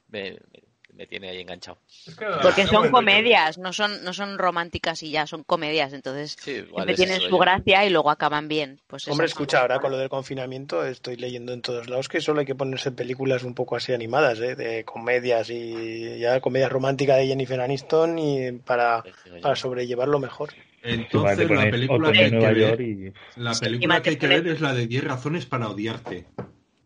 me, 0.09 0.31
me, 0.31 0.63
me 0.95 1.07
tiene 1.07 1.29
ahí 1.29 1.41
enganchado. 1.41 1.79
Es 2.05 2.15
que 2.15 2.25
Porque 2.41 2.67
son 2.67 2.83
me 2.83 2.91
comedias, 2.91 3.57
no 3.57 3.73
son, 3.73 4.03
no 4.03 4.13
son 4.13 4.37
románticas 4.37 5.03
y 5.03 5.11
ya, 5.11 5.25
son 5.27 5.43
comedias, 5.43 5.93
entonces 5.93 6.37
Sí, 6.39 6.51
igual 6.51 6.85
siempre 6.85 6.93
es 6.93 6.97
tienen 6.97 7.17
eso, 7.17 7.29
su 7.29 7.37
gracia 7.37 7.85
y 7.85 7.89
luego 7.89 8.09
acaban 8.09 8.47
bien. 8.47 8.79
Pues 8.87 9.07
Hombre, 9.07 9.25
escucha, 9.25 9.61
ahora 9.61 9.79
con 9.79 9.91
lo 9.91 9.97
del 9.97 10.09
confinamiento 10.09 10.85
estoy 10.85 11.15
leyendo 11.15 11.53
en 11.53 11.61
todos 11.61 11.89
lados 11.89 12.09
que 12.09 12.21
solo 12.21 12.41
hay 12.41 12.45
que 12.45 12.55
ponerse 12.55 12.91
películas 12.91 13.43
un 13.43 13.53
poco 13.55 13.75
así 13.75 13.93
animadas, 13.93 14.39
¿eh? 14.39 14.55
de 14.55 14.83
comedias 14.85 15.49
y 15.49 16.19
ya 16.19 16.39
comedias 16.41 16.71
románticas 16.71 17.17
de 17.17 17.27
Jennifer 17.27 17.59
Aniston 17.59 18.19
y 18.19 18.51
para, 18.51 19.03
para 19.41 19.55
sobrellevarlo 19.55 20.19
mejor. 20.19 20.53
Entonces, 20.83 21.49
la 21.49 21.71
película 21.71 22.11
que 22.11 22.25
hay 22.25 22.31
que 22.31 22.37
ver, 22.37 22.81
y... 22.81 23.13
la 23.37 23.53
película 23.53 24.01
que 24.01 24.09
hay 24.09 24.17
que 24.17 24.27
ver 24.27 24.47
es 24.47 24.59
la 24.59 24.73
de 24.73 24.85
10 24.85 25.03
razones 25.05 25.45
para 25.45 25.69
odiarte. 25.69 26.25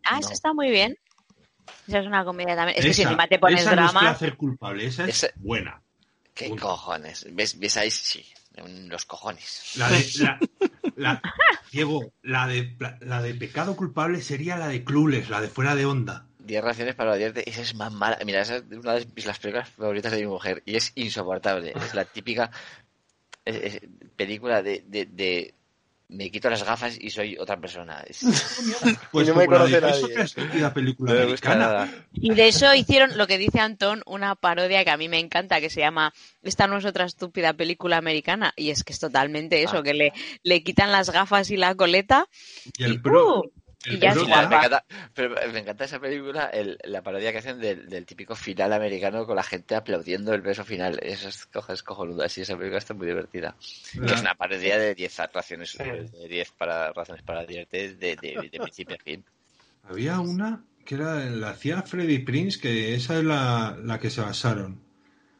Ah, 0.04 0.14
No. 0.14 0.20
esa 0.20 0.32
está 0.32 0.52
muy 0.54 0.70
bien. 0.70 0.96
Esa 1.86 1.98
es 2.00 2.06
una 2.06 2.24
comedia 2.24 2.54
también. 2.56 2.78
Es 2.78 2.84
que 2.84 2.94
si 2.94 3.02
encima 3.02 3.26
te 3.26 3.38
pones 3.38 3.60
esa 3.62 3.74
no 3.76 3.86
es 3.86 3.92
drama. 3.92 4.00
placer 4.10 4.36
culpable, 4.36 4.86
esa 4.86 5.04
es 5.04 5.24
Esa- 5.24 5.32
buena. 5.36 5.80
¿Qué 6.34 6.48
Punto. 6.48 6.66
cojones? 6.68 7.26
¿Ves, 7.32 7.58
¿Ves 7.58 7.76
ahí? 7.76 7.90
Sí, 7.90 8.24
los 8.86 9.04
cojones. 9.04 9.72
La 9.76 9.88
de, 9.88 10.04
la, 10.18 10.40
la- 10.96 11.22
Diego, 11.72 12.12
la 12.22 12.46
de, 12.46 12.76
la 13.00 13.20
de 13.22 13.34
pecado 13.34 13.74
culpable 13.76 14.22
sería 14.22 14.56
la 14.56 14.68
de 14.68 14.84
Clueless, 14.84 15.28
la 15.30 15.40
de 15.40 15.48
fuera 15.48 15.74
de 15.74 15.84
onda. 15.86 16.26
10 16.38 16.64
raciones 16.64 16.94
para 16.94 17.12
odiarte, 17.12 17.48
esa 17.50 17.60
es 17.60 17.74
más 17.74 17.92
mala. 17.92 18.18
Mira, 18.24 18.40
esa 18.40 18.56
es 18.56 18.62
una 18.70 18.94
de 18.94 19.06
mis- 19.14 19.26
las 19.26 19.38
películas 19.38 19.68
favoritas 19.68 20.12
de 20.12 20.18
mi 20.20 20.26
mujer 20.26 20.62
y 20.64 20.76
es 20.76 20.92
insoportable. 20.94 21.72
Es 21.76 21.94
la 21.94 22.04
típica 22.04 22.50
película 24.16 24.62
de, 24.62 24.82
de, 24.86 25.06
de 25.06 25.54
me 26.10 26.30
quito 26.30 26.48
las 26.48 26.64
gafas 26.64 26.96
y 26.98 27.10
soy 27.10 27.36
otra 27.38 27.60
persona. 27.60 28.00
Es- 28.08 28.24
Pues 29.12 29.28
no 29.28 29.34
me 29.34 29.42
la 29.46 29.46
conoce 29.46 29.76
es 29.76 29.82
nadie. 29.82 30.22
estúpida 30.22 30.72
película 30.74 31.12
no 31.14 31.20
americana. 31.22 31.56
nada. 31.58 31.90
Y 32.12 32.34
de 32.34 32.48
eso 32.48 32.74
hicieron 32.74 33.16
lo 33.18 33.26
que 33.26 33.36
dice 33.38 33.60
Antón, 33.60 34.02
una 34.06 34.34
parodia 34.34 34.84
que 34.84 34.90
a 34.90 34.96
mí 34.96 35.08
me 35.08 35.18
encanta, 35.18 35.60
que 35.60 35.70
se 35.70 35.80
llama 35.80 36.12
Esta 36.42 36.66
no 36.66 36.78
es 36.78 36.84
otra 36.84 37.04
estúpida 37.04 37.52
película 37.52 37.98
americana. 37.98 38.52
Y 38.56 38.70
es 38.70 38.84
que 38.84 38.92
es 38.92 38.98
totalmente 39.00 39.62
eso, 39.62 39.78
Ah. 39.78 39.82
que 39.82 39.94
le, 39.94 40.12
le 40.42 40.62
quitan 40.62 40.92
las 40.92 41.10
gafas 41.10 41.50
y 41.50 41.56
la 41.56 41.74
coleta. 41.74 42.26
Y 42.78 42.84
el 42.84 42.94
y, 42.94 42.98
pro, 42.98 43.40
¡uh! 43.40 43.52
El 43.86 44.00
ya 44.00 44.10
está. 44.10 44.24
Me, 44.48 44.56
encanta, 44.56 44.84
pero 45.14 45.34
me 45.52 45.58
encanta 45.60 45.84
esa 45.84 46.00
película, 46.00 46.46
el- 46.46 46.78
la 46.84 47.02
parodia 47.02 47.30
que 47.32 47.38
hacen 47.38 47.60
del, 47.60 47.88
del 47.88 48.04
típico 48.06 48.34
final 48.34 48.72
americano 48.72 49.24
con 49.26 49.36
la 49.36 49.42
gente 49.42 49.74
aplaudiendo 49.76 50.34
el 50.34 50.40
beso 50.42 50.64
final. 50.64 50.98
Eso 51.02 51.28
es, 51.28 51.48
es 51.68 51.82
cojonudo. 51.82 52.22
Así, 52.24 52.40
esa 52.40 52.56
película 52.56 52.78
está 52.78 52.94
muy 52.94 53.06
divertida. 53.06 53.54
Que 53.92 54.12
es 54.14 54.20
una 54.20 54.34
parodia 54.34 54.78
de 54.78 54.94
10 54.94 55.16
razones, 55.32 55.70
Sí. 55.70 55.84
de 55.84 56.28
10 56.28 56.52
para, 56.52 56.92
razones 56.92 57.22
para 57.22 57.40
odiarte 57.42 57.94
de, 57.94 58.16
de, 58.16 58.48
de 58.50 58.58
principio 58.60 58.96
a 58.96 59.02
fin. 59.02 59.24
Había 59.84 60.20
una 60.20 60.64
que 60.84 60.94
era 60.96 61.16
la 61.26 61.50
hacía 61.50 61.82
Freddy 61.82 62.18
Prince, 62.20 62.58
que 62.58 62.94
esa 62.94 63.18
es 63.18 63.24
la, 63.24 63.76
la 63.82 63.98
que 63.98 64.08
se 64.10 64.22
basaron. 64.22 64.80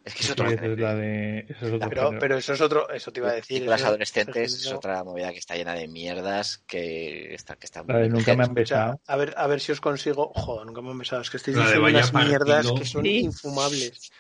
Es 0.08 0.14
que 0.14 0.20
es 0.20 0.26
Sí, 0.26 0.32
otro 0.32 0.50
esa 0.50 0.66
es 0.66 0.78
la 0.78 0.94
de. 0.94 1.38
es 1.48 1.62
otro 1.62 2.18
Pero, 2.18 2.38
eso 2.38 2.52
es 2.54 2.60
otro, 2.60 2.90
eso 2.90 3.12
te 3.12 3.20
iba 3.20 3.28
a 3.30 3.34
decir. 3.34 3.62
Eso- 3.62 3.86
adolescentes 3.86 4.54
es 4.54 4.72
otra 4.72 5.04
movida 5.04 5.32
que 5.32 5.38
está 5.38 5.54
llena 5.54 5.74
de 5.74 5.86
mierdas 5.88 6.62
que 6.66 7.34
está, 7.34 7.56
que 7.56 7.66
está 7.66 7.82
de 7.82 8.08
nunca 8.08 8.34
me 8.34 8.44
han 8.44 8.54
besado. 8.54 9.00
a 9.06 9.16
ver, 9.16 9.34
a 9.36 9.46
ver 9.46 9.60
si 9.60 9.72
os 9.72 9.80
consigo. 9.80 10.32
Joder, 10.34 10.66
nunca 10.66 10.80
me 10.80 10.90
han 10.90 10.98
besado. 10.98 11.20
Es 11.22 11.30
que 11.30 11.36
de 11.38 11.52
diciendo 11.52 11.86
unas 11.86 12.12
mierdas 12.14 12.72
que 12.72 12.84
son 12.84 13.04
Sí. 13.04 13.18
infumables. 13.20 14.10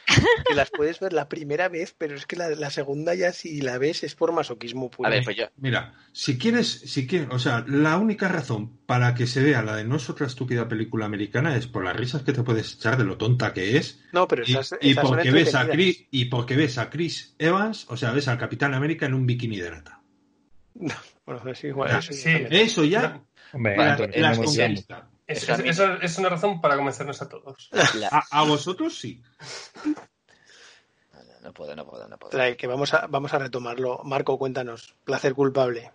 Que 0.46 0.54
las 0.54 0.70
puedes 0.70 1.00
ver 1.00 1.12
la 1.12 1.28
primera 1.28 1.68
vez, 1.68 1.94
pero 1.96 2.14
es 2.16 2.26
que 2.26 2.36
la, 2.36 2.50
la 2.50 2.70
segunda 2.70 3.14
ya 3.14 3.32
si 3.32 3.60
la 3.60 3.78
ves 3.78 4.04
es 4.04 4.14
por 4.14 4.32
masoquismo 4.32 4.90
puro. 4.90 5.06
A 5.08 5.10
ver, 5.10 5.24
pues 5.24 5.36
yo, 5.36 5.46
Mira, 5.56 5.94
si 6.12 6.38
quieres, 6.38 6.68
si 6.68 7.06
quieres, 7.06 7.28
o 7.30 7.38
sea, 7.38 7.64
la 7.66 7.96
única 7.96 8.28
razón 8.28 8.77
para 8.88 9.14
que 9.14 9.26
se 9.26 9.42
vea 9.42 9.60
la 9.60 9.76
de 9.76 9.84
no 9.84 9.96
es 9.96 10.08
otra 10.08 10.26
estúpida 10.26 10.66
película 10.66 11.04
americana 11.04 11.54
es 11.54 11.66
por 11.66 11.84
las 11.84 11.94
risas 11.94 12.22
que 12.22 12.32
te 12.32 12.42
puedes 12.42 12.72
echar 12.72 12.96
de 12.96 13.04
lo 13.04 13.18
tonta 13.18 13.52
que 13.52 13.76
es 13.76 14.00
no, 14.12 14.26
pero 14.26 14.44
y, 14.46 14.52
esas, 14.52 14.78
y 14.80 14.92
esas 14.92 15.02
son 15.06 15.16
porque 15.16 15.30
ves 15.30 15.54
a. 15.54 15.68
Chris 15.68 16.06
y 16.10 16.24
porque 16.24 16.56
ves 16.56 16.78
a 16.78 16.88
Chris 16.88 17.34
Evans, 17.38 17.84
o 17.90 17.98
sea, 17.98 18.12
ves 18.12 18.28
al 18.28 18.38
Capitán 18.38 18.72
América 18.72 19.04
en 19.04 19.12
un 19.12 19.26
bikini 19.26 19.58
de 19.58 19.70
lata. 19.70 20.00
Bueno, 21.26 21.50
es 21.50 21.62
igual. 21.64 21.90
Ah, 21.92 21.98
eso 21.98 22.14
sí. 22.14 22.30
Eso 22.48 22.84
ya 22.84 23.20
Hombre, 23.52 23.76
las 23.76 24.38
no 24.38 24.44
conquista. 24.46 24.66
visto. 24.68 24.94
conquista. 24.96 25.04
Es- 25.26 26.02
eso 26.10 26.20
una 26.22 26.30
razón 26.30 26.58
para 26.62 26.76
convencernos 26.76 27.20
a 27.20 27.28
todos. 27.28 27.68
la- 28.00 28.08
A, 28.30 28.40
a 28.40 28.44
vosotros 28.44 28.98
sí. 28.98 29.22
no, 31.12 31.22
no, 31.22 31.40
no 31.42 31.52
puedo, 31.52 31.76
no 31.76 31.86
puedo, 31.86 32.08
no 32.08 32.16
puedo. 32.18 32.30
Trae, 32.30 32.56
que 32.56 32.66
vamos 32.66 32.94
a, 32.94 33.06
vamos 33.08 33.34
a 33.34 33.38
retomarlo. 33.38 34.00
Marco, 34.04 34.38
cuéntanos. 34.38 34.94
Placer 35.04 35.34
culpable. 35.34 35.90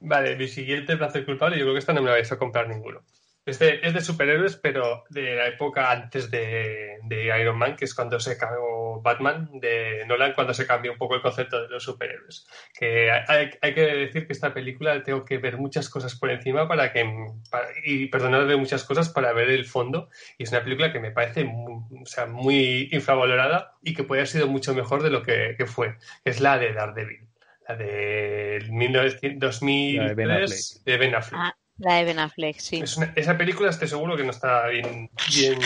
Vale, 0.00 0.36
mi 0.36 0.46
siguiente 0.48 0.96
placer 0.96 1.24
culpable, 1.24 1.58
yo 1.58 1.64
creo 1.64 1.74
que 1.74 1.80
esta 1.80 1.92
no 1.92 2.00
me 2.02 2.06
la 2.08 2.12
vais 2.14 2.30
a 2.32 2.38
comprar 2.38 2.68
ninguno. 2.68 3.04
Es 3.44 3.58
de, 3.58 3.80
es 3.82 3.94
de 3.94 4.00
superhéroes, 4.02 4.56
pero 4.56 5.04
de 5.08 5.34
la 5.34 5.46
época 5.48 5.90
antes 5.90 6.30
de, 6.30 6.98
de 7.04 7.40
Iron 7.40 7.56
Man, 7.58 7.76
que 7.76 7.86
es 7.86 7.94
cuando 7.94 8.20
se 8.20 8.36
cambió 8.36 9.00
Batman 9.00 9.48
de 9.58 10.04
Nolan, 10.06 10.34
cuando 10.34 10.52
se 10.54 10.66
cambió 10.66 10.92
un 10.92 10.98
poco 10.98 11.14
el 11.16 11.22
concepto 11.22 11.62
de 11.62 11.68
los 11.68 11.82
superhéroes. 11.82 12.46
Que 12.78 13.10
hay, 13.10 13.50
hay 13.62 13.74
que 13.74 13.80
decir 13.80 14.26
que 14.26 14.34
esta 14.34 14.52
película 14.52 15.02
tengo 15.02 15.24
que 15.24 15.38
ver 15.38 15.56
muchas 15.56 15.88
cosas 15.88 16.14
por 16.14 16.30
encima 16.30 16.68
para 16.68 16.92
que 16.92 17.04
para- 17.50 17.68
y 17.84 18.06
perdonar 18.08 18.46
de 18.46 18.56
muchas 18.56 18.84
cosas 18.84 19.08
para 19.08 19.32
ver 19.32 19.48
el 19.50 19.64
fondo. 19.64 20.10
Y 20.36 20.42
es 20.44 20.50
una 20.52 20.62
película 20.62 20.92
que 20.92 21.00
me 21.00 21.10
parece 21.10 21.44
muy, 21.44 22.02
o 22.02 22.06
sea, 22.06 22.26
muy 22.26 22.88
infravalorada 22.92 23.78
y 23.82 23.94
que 23.94 24.04
puede 24.04 24.20
haber 24.20 24.28
sido 24.28 24.46
mucho 24.46 24.74
mejor 24.74 25.02
de 25.02 25.10
lo 25.10 25.22
que, 25.22 25.54
que 25.56 25.66
fue, 25.66 25.96
es 26.24 26.40
la 26.40 26.58
de 26.58 26.72
Daredevil. 26.74 27.27
La 27.68 27.76
de 27.76 28.64
1900 28.70 29.20
2003 29.38 29.96
La 29.96 30.08
de 30.08 30.14
Ben 30.14 30.30
Affleck. 30.30 30.84
de 30.86 30.96
Ben 30.96 31.14
Affleck. 31.14 31.40
Ah, 31.40 31.54
la 31.78 31.94
de 31.96 32.04
Ben 32.04 32.18
Affleck, 32.18 32.58
sí. 32.58 32.80
Es 32.80 32.96
una- 32.96 33.12
esa 33.14 33.36
película 33.38 33.70
estoy 33.70 33.88
seguro 33.88 34.16
que 34.16 34.24
no 34.24 34.30
está 34.30 34.66
bien, 34.68 35.10
bien 35.34 35.58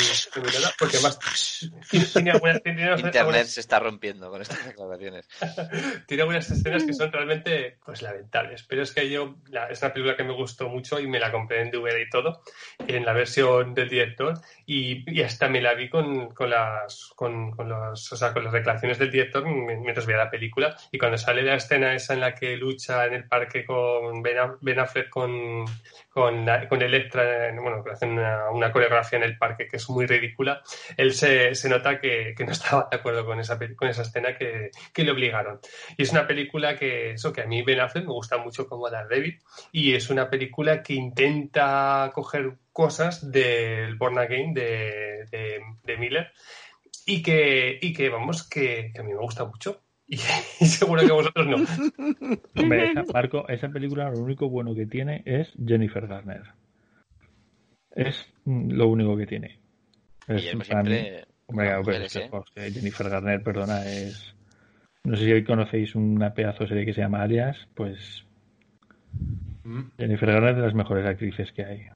porque 0.79 0.97
además 0.99 1.19
tiene, 1.91 2.07
tiene 2.07 2.31
algunas, 2.33 2.63
tiene 2.63 2.83
Internet 2.83 3.17
algunas- 3.17 3.49
se 3.49 3.61
está 3.61 3.79
rompiendo 3.81 4.31
con 4.31 4.43
estas 4.43 4.65
declaraciones. 4.67 5.29
tiene 6.07 6.23
algunas 6.23 6.51
escenas 6.51 6.85
que 6.85 6.93
son 6.93 7.11
realmente 7.13 7.79
pues 7.85 8.03
lamentables, 8.03 8.63
pero 8.65 8.83
es 8.83 8.93
que 8.93 9.09
yo 9.11 9.37
la- 9.49 9.69
es 9.69 9.81
una 9.83 9.93
película 9.93 10.17
que 10.17 10.25
me 10.25 10.35
gustó 10.35 10.69
mucho 10.69 11.01
y 11.01 11.07
me 11.07 11.19
la 11.19 11.33
compré 11.33 11.63
en 11.63 11.71
DVD 11.71 12.03
y 12.03 12.11
todo, 12.11 12.43
en 12.87 13.05
la 13.05 13.13
versión 13.13 13.75
del 13.75 13.89
director 13.89 14.35
y, 14.67 15.05
y 15.11 15.23
hasta 15.23 15.49
me 15.49 15.61
la 15.63 15.75
vi 15.75 15.89
con, 15.89 16.35
con 16.35 16.51
las 16.51 17.11
con, 17.17 17.51
con 17.53 17.69
las, 17.69 18.13
o 18.13 18.17
sea, 18.17 18.33
con 18.33 18.45
las 18.45 18.53
declaraciones 18.53 18.99
del 18.99 19.11
director 19.11 19.45
mientras 19.47 20.07
veía 20.07 20.19
la 20.19 20.31
película 20.31 20.77
y 20.91 20.99
cuando 20.99 21.17
sale 21.19 21.43
la 21.43 21.55
escena 21.55 21.95
esa 21.95 22.15
en 22.15 22.21
la 22.21 22.35
que 22.35 22.57
lucha 22.57 23.07
en 23.07 23.15
el 23.15 23.29
parque 23.29 23.65
con 23.65 24.23
Ben 24.23 24.79
Affleck 24.79 25.09
con 25.09 25.65
con, 26.13 26.47
con 26.69 26.83
Electra, 26.83 27.53
bueno, 27.61 27.83
que 27.83 27.91
hacen 27.91 28.11
una, 28.11 28.51
una 28.51 28.71
coreografía 28.71 29.19
en 29.19 29.25
el 29.25 29.39
parque 29.39 29.67
que 29.67 29.77
es 29.77 29.89
muy 29.89 30.07
ridícula, 30.07 30.63
él 30.97 31.15
se, 31.15 31.55
se 31.55 31.69
nota 31.69 31.99
que, 31.99 32.35
que 32.37 32.45
no 32.45 32.53
estaba 32.53 32.89
de 32.91 32.99
acuerdo 32.99 33.25
con 33.25 33.41
esa, 33.41 33.59
con 33.77 33.89
esa 33.89 34.03
escena 34.03 34.37
que, 34.37 34.71
que 34.93 35.05
le 35.05 35.13
obligaron. 35.13 35.61
Y 35.97 36.03
es 36.03 36.13
una 36.13 36.27
película 36.27 36.77
que, 36.77 37.13
eso, 37.13 37.33
que 37.33 37.43
a 37.43 37.47
mí 37.47 37.63
Ben 37.63 37.81
Affleck 37.81 38.05
me 38.05 38.13
gusta 38.13 38.39
mucho 38.39 38.67
como 38.67 38.91
Daredevil 38.91 39.41
y 39.73 39.95
es 39.95 40.11
una 40.11 40.29
película 40.29 40.83
que 40.83 40.95
intenta 40.95 42.11
coger 42.15 42.59
cosas 42.73 43.31
del 43.31 43.97
Born 43.97 44.19
Again 44.19 44.55
de, 44.55 45.27
de, 45.31 45.61
de 45.83 45.97
Miller 45.97 46.33
y 47.07 47.23
que, 47.23 47.79
y 47.81 47.93
que 47.93 48.09
vamos, 48.09 48.49
que, 48.49 48.91
que 48.95 49.01
a 49.01 49.05
mí 49.05 49.13
me 49.13 49.21
gusta 49.21 49.45
mucho. 49.45 49.83
Y, 50.13 50.17
y 50.61 50.67
seguro 50.67 51.01
que 51.03 51.13
vosotros 51.13 51.47
no. 51.47 51.57
Hombre, 52.63 52.91
esa, 52.91 53.03
Marco, 53.13 53.49
esa 53.49 53.69
película 53.69 54.11
lo 54.11 54.21
único 54.21 54.49
bueno 54.49 54.75
que 54.75 54.87
tiene 54.87 55.23
es 55.25 55.53
Jennifer 55.65 56.07
Garner. 56.07 56.43
Es 57.95 58.27
mm, 58.45 58.73
lo 58.73 58.89
único 58.89 59.17
que 59.17 59.27
tiene. 59.27 59.59
Es, 60.29 60.43
siempre. 60.43 61.25
hombre, 61.47 61.77
mujeres, 61.79 62.17
¿eh? 62.17 62.29
pues, 62.31 62.45
que 62.55 62.71
Jennifer 62.71 63.09
Garner, 63.09 63.43
perdona, 63.43 63.85
es... 63.87 64.35
No 65.05 65.17
sé 65.17 65.25
si 65.25 65.33
hoy 65.33 65.45
conocéis 65.45 65.95
una 65.97 66.33
pedazo 66.33 66.65
de 66.65 66.69
serie 66.69 66.87
que 66.87 66.93
se 66.93 67.01
llama 67.01 67.23
Alias, 67.23 67.67
pues 67.75 68.25
Mm. 69.65 69.83
Jennifer 69.99 70.33
Garner 70.33 70.51
es 70.51 70.57
de 70.57 70.63
las 70.63 70.75
mejores 70.75 71.07
actrices 71.07 71.53
que 71.53 71.65
hay. 71.65 71.87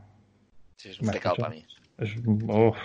Sí, 0.76 0.90
es 0.90 1.00
un 1.00 1.10
pecado 1.10 1.36
para 1.36 1.50
mí. 1.50 1.64
Es, 1.98 2.14
uf, 2.24 2.76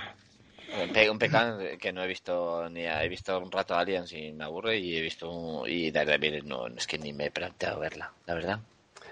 Un, 0.80 0.92
pe- 0.94 1.10
un 1.10 1.20
pecado 1.20 1.60
que 1.80 1.92
no 1.92 2.02
he 2.04 2.08
visto 2.08 2.70
ni 2.70 2.86
he 2.86 3.10
visto 3.10 3.38
un 3.40 3.52
rato 3.52 3.76
Aliens 3.76 4.12
y 4.14 4.32
me 4.32 4.46
aburre 4.46 4.78
y 4.78 4.96
he 4.98 5.02
visto 5.02 5.30
un- 5.30 5.70
y 5.70 5.92
Daredevil 5.92 6.48
no 6.48 6.68
es 6.68 6.88
que 6.88 6.98
ni 6.98 7.12
me 7.14 7.26
he 7.26 7.32
planteado 7.32 7.80
verla, 7.80 8.12
la 8.26 8.34
verdad. 8.34 8.60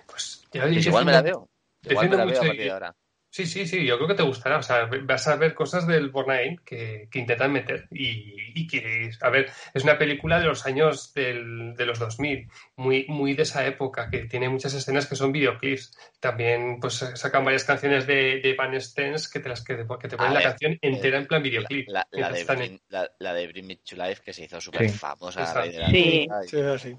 Pues, 0.07 0.45
Pues 0.52 0.84
yo 0.86 0.90
igual 0.90 1.06
me 1.06 1.11
la 1.11 1.22
veo. 1.22 1.48
Igual 1.84 2.10
me 2.10 2.18
la 2.18 2.26
veo 2.26 2.41
a 2.41 2.45
partir 2.45 2.65
de 2.65 2.72
ahora. 2.72 2.95
Sí, 3.31 3.45
sí, 3.45 3.68
sí, 3.68 3.85
yo 3.85 3.97
creo 3.97 4.07
que 4.07 4.15
te 4.15 4.23
gustará. 4.23 4.57
O 4.57 4.64
sea, 4.64 4.89
vas 5.03 5.27
a 5.27 5.35
ver 5.35 5.53
cosas 5.53 5.85
del 5.85 6.10
Born 6.10 6.31
Again 6.31 6.61
que, 6.65 7.07
que 7.11 7.19
intentan 7.19 7.51
meter 7.53 7.88
y, 7.91 8.34
y 8.60 8.65
que, 8.65 9.11
a 9.22 9.30
ver, 9.30 9.51
es 9.73 9.84
una 9.84 9.99
película 9.99 10.39
de 10.39 10.47
los 10.47 10.65
años 10.65 11.14
del, 11.14 11.76
de 11.76 11.85
los 11.85 11.99
2000, 11.99 12.47
muy, 12.77 13.06
muy 13.07 13.35
de 13.35 13.43
esa 13.43 13.68
época, 13.68 14.10
que 14.10 14.26
tiene 14.26 14.49
muchas 14.49 14.73
escenas 14.73 15.06
que 15.06 15.15
son 15.15 15.31
videoclips. 15.31 15.95
También, 16.19 16.80
pues, 16.80 16.95
sacan 16.95 17.45
varias 17.45 17.65
canciones 17.65 18.07
de, 18.07 18.39
de 18.41 18.56
Van 18.56 18.80
Stens 18.81 19.30
que 19.30 19.39
te, 19.39 19.49
las, 19.49 19.64
que 19.64 19.76
te, 19.76 19.85
que 19.99 20.07
te 20.07 20.18
ponen 20.18 20.31
A 20.31 20.34
la 20.34 20.39
ver, 20.39 20.49
canción 20.49 20.80
entera 20.81 21.19
en 21.19 21.27
plan 21.27 21.43
videoclip. 21.43 21.88
La, 21.88 22.07
de 22.11 22.43
Bring, 22.45 22.61
en- 22.61 22.81
la, 22.89 23.11
la 23.19 23.34
de 23.35 23.47
Bring 23.47 23.68
Me 23.68 23.76
to 23.76 23.95
Life 23.95 24.23
que 24.26 24.34
se 24.34 24.45
hizo 24.45 24.60
súper 24.60 24.89
Sí. 24.89 24.97
famosa. 24.97 25.45
Sí. 25.91 26.27
Sí, 26.47 26.57
es 26.57 26.65
así. 26.65 26.97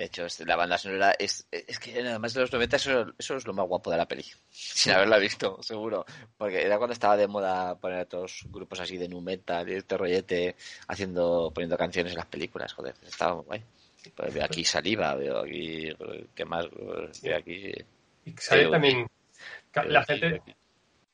De 0.00 0.06
hecho, 0.06 0.24
la 0.46 0.56
banda 0.56 0.78
sonora 0.78 1.14
es, 1.18 1.46
es 1.50 1.78
que 1.78 1.92
además 2.00 2.32
de 2.32 2.40
los 2.40 2.50
90 2.50 2.76
eso, 2.76 3.12
eso 3.18 3.36
es 3.36 3.46
lo 3.46 3.52
más 3.52 3.66
guapo 3.66 3.90
de 3.90 3.98
la 3.98 4.08
peli. 4.08 4.24
Sin 4.50 4.92
haberla 4.94 5.18
visto, 5.18 5.62
seguro. 5.62 6.06
Porque 6.38 6.62
era 6.62 6.78
cuando 6.78 6.94
estaba 6.94 7.18
de 7.18 7.28
moda 7.28 7.74
poner 7.78 7.98
a 7.98 8.04
todos 8.06 8.46
grupos 8.48 8.80
así 8.80 8.96
de 8.96 9.10
nu 9.10 9.20
metal 9.20 9.68
y 9.68 9.74
este 9.74 9.98
rollete 9.98 10.56
haciendo, 10.88 11.52
poniendo 11.54 11.76
canciones 11.76 12.12
en 12.12 12.16
las 12.16 12.24
películas. 12.28 12.72
Joder, 12.72 12.94
estaba 13.06 13.34
muy 13.34 13.44
guay. 13.44 13.62
Pues 14.16 14.32
veo 14.32 14.42
aquí 14.42 14.64
saliva, 14.64 15.14
veo 15.16 15.40
aquí, 15.40 15.92
¿qué 16.34 16.44
más? 16.46 16.64
Veo 17.22 17.36
aquí. 17.36 17.70
Y 18.24 18.32
sale 18.38 18.70
también 18.70 19.06
veo 19.74 19.84
la 19.84 20.00
aquí- 20.00 20.18
gente... 20.18 20.56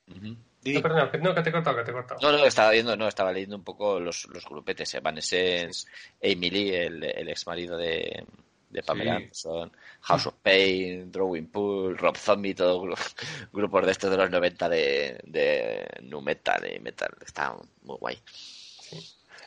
No, 0.06 0.80
perdona, 0.82 1.10
que, 1.10 1.18
no, 1.18 1.34
que 1.34 1.42
te 1.42 1.48
he 1.48 1.52
cortado, 1.52 1.76
que 1.76 1.82
te 1.84 1.90
he 1.90 1.94
cortado. 1.94 2.20
No, 2.22 2.38
no, 2.38 2.44
estaba 2.44 2.70
viendo, 2.70 2.96
no, 2.96 3.08
estaba 3.08 3.32
leyendo 3.32 3.56
un 3.56 3.64
poco 3.64 3.98
los, 3.98 4.26
los 4.28 4.44
grupetes, 4.44 4.94
Evanescence, 4.94 5.88
Amy 6.22 6.50
Lee, 6.50 6.74
el, 6.74 7.02
el 7.04 7.28
ex 7.28 7.46
marido 7.48 7.76
de, 7.76 8.24
de 8.70 8.82
Pamela 8.82 9.12
Sí. 9.12 9.16
Anderson, 9.16 9.72
House 10.02 10.26
of 10.26 10.34
Pain, 10.42 11.10
Drawing 11.12 11.50
Pool, 11.50 11.96
Rob 11.98 12.16
Zombie, 12.16 12.54
todos 12.54 12.82
gru- 12.82 12.96
grupos 13.52 13.86
de 13.86 13.92
estos 13.92 14.10
de 14.10 14.16
los 14.16 14.30
90 14.30 14.68
de, 14.68 15.20
de 15.24 15.86
nu 16.02 16.20
metal 16.20 16.62
y 16.74 16.80
metal. 16.80 17.10
Está 17.24 17.54
muy 17.82 17.96
guay. 17.98 18.18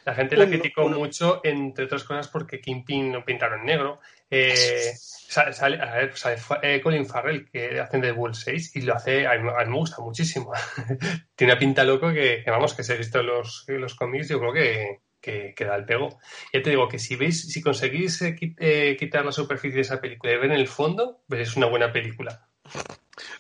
La 0.05 0.15
gente 0.15 0.37
la 0.37 0.45
Uno, 0.45 0.51
criticó 0.51 0.85
uno. 0.85 0.97
mucho, 0.97 1.41
entre 1.43 1.85
otras 1.85 2.03
cosas, 2.03 2.27
porque 2.29 2.61
Kingpin 2.61 3.11
lo 3.11 3.23
pintaron 3.25 3.65
negro. 3.65 3.99
Eh, 4.29 4.91
sa- 4.95 5.51
sale, 5.53 5.79
a 5.81 5.93
ver, 5.95 6.17
sale 6.17 6.37
eh, 6.63 6.81
Colin 6.81 7.05
Farrell, 7.05 7.49
que 7.49 7.79
hacen 7.79 8.01
de 8.01 8.11
Bull 8.11 8.33
6, 8.35 8.75
y 8.75 8.81
lo 8.81 8.95
hace, 8.95 9.27
a 9.27 9.37
mí, 9.37 9.49
a 9.49 9.65
mí 9.65 9.71
me 9.71 9.77
gusta 9.77 10.01
muchísimo. 10.01 10.51
Tiene 11.35 11.53
una 11.53 11.59
pinta 11.59 11.83
loco 11.83 12.11
que, 12.13 12.41
que, 12.43 12.51
vamos, 12.51 12.73
que 12.73 12.83
se 12.83 12.93
ha 12.93 12.97
visto 12.97 13.19
en 13.19 13.27
los, 13.27 13.65
en 13.67 13.81
los 13.81 13.95
cómics, 13.95 14.29
yo 14.29 14.39
creo 14.39 14.53
que, 14.53 15.01
que, 15.21 15.53
que 15.55 15.65
da 15.65 15.75
el 15.75 15.85
pego. 15.85 16.19
Ya 16.53 16.61
te 16.61 16.69
digo 16.71 16.87
que 16.87 16.99
si 16.99 17.15
veis, 17.15 17.51
si 17.51 17.61
conseguís 17.61 18.21
eh, 18.21 18.35
eh, 18.57 18.95
quitar 18.97 19.25
la 19.25 19.31
superficie 19.31 19.75
de 19.75 19.81
esa 19.81 19.99
película 20.01 20.33
y 20.33 20.37
ver 20.37 20.45
en 20.51 20.57
el 20.57 20.67
fondo, 20.67 21.21
veréis 21.27 21.55
una 21.55 21.67
buena 21.67 21.91
película. 21.91 22.47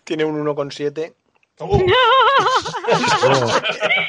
Tiene 0.03 0.25
un 0.25 0.43
1,7 0.45 1.13
¡Oh! 1.61 1.77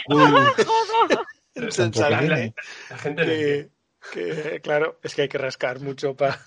en 1.54 1.64
La, 1.64 1.70
Sensarine, 1.70 2.54
la 2.88 2.98
gente 2.98 3.22
no 3.22 3.28
que, 3.32 3.68
que, 4.12 4.60
claro, 4.60 4.98
es 5.02 5.14
que 5.14 5.22
hay 5.22 5.28
que 5.28 5.38
rascar 5.38 5.80
mucho 5.80 6.14
para 6.16 6.40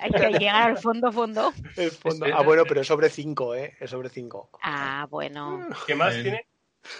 Hay 0.00 0.10
que 0.10 0.38
llegar 0.38 0.70
al 0.70 0.78
fondo, 0.78 1.10
fondo. 1.12 1.52
el 1.76 1.90
fondo. 1.90 2.26
Espera, 2.26 2.36
Ah, 2.38 2.42
bueno, 2.42 2.64
pero 2.68 2.80
es 2.82 2.86
sobre 2.86 3.08
5, 3.08 3.54
¿eh? 3.54 3.76
Es 3.80 3.90
sobre 3.90 4.08
5. 4.10 4.50
Ah, 4.62 5.06
bueno. 5.10 5.66
¿Qué 5.86 5.94
más 5.94 6.14
Eh, 6.14 6.22
tiene? 6.22 6.46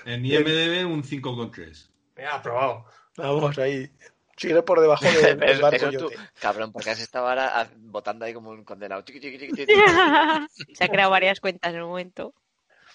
En 0.05 0.25
IMDB 0.25 0.87
un 0.87 1.03
5,3. 1.03 1.91
Me 2.17 2.25
ha 2.25 2.37
aprobado. 2.37 2.87
Vamos, 3.19 3.59
ahí. 3.59 3.91
Sigue 4.37 4.63
por 4.63 4.81
debajo 4.81 5.05
del 5.37 5.61
barco 5.61 5.91
tú, 5.91 6.11
cabrón, 6.41 6.71
porque 6.73 6.91
has 6.91 7.01
estado 7.01 7.27
ahora 7.29 7.51
ah, 7.61 7.69
votando 7.77 8.25
ahí 8.25 8.33
como 8.33 8.51
un 8.51 8.63
condenado. 8.65 9.03
Se 10.75 10.85
ha 10.85 10.89
creado 10.89 11.11
varias 11.11 11.41
cuentas 11.41 11.75
en 11.75 11.83
un 11.83 11.89
momento. 11.91 12.33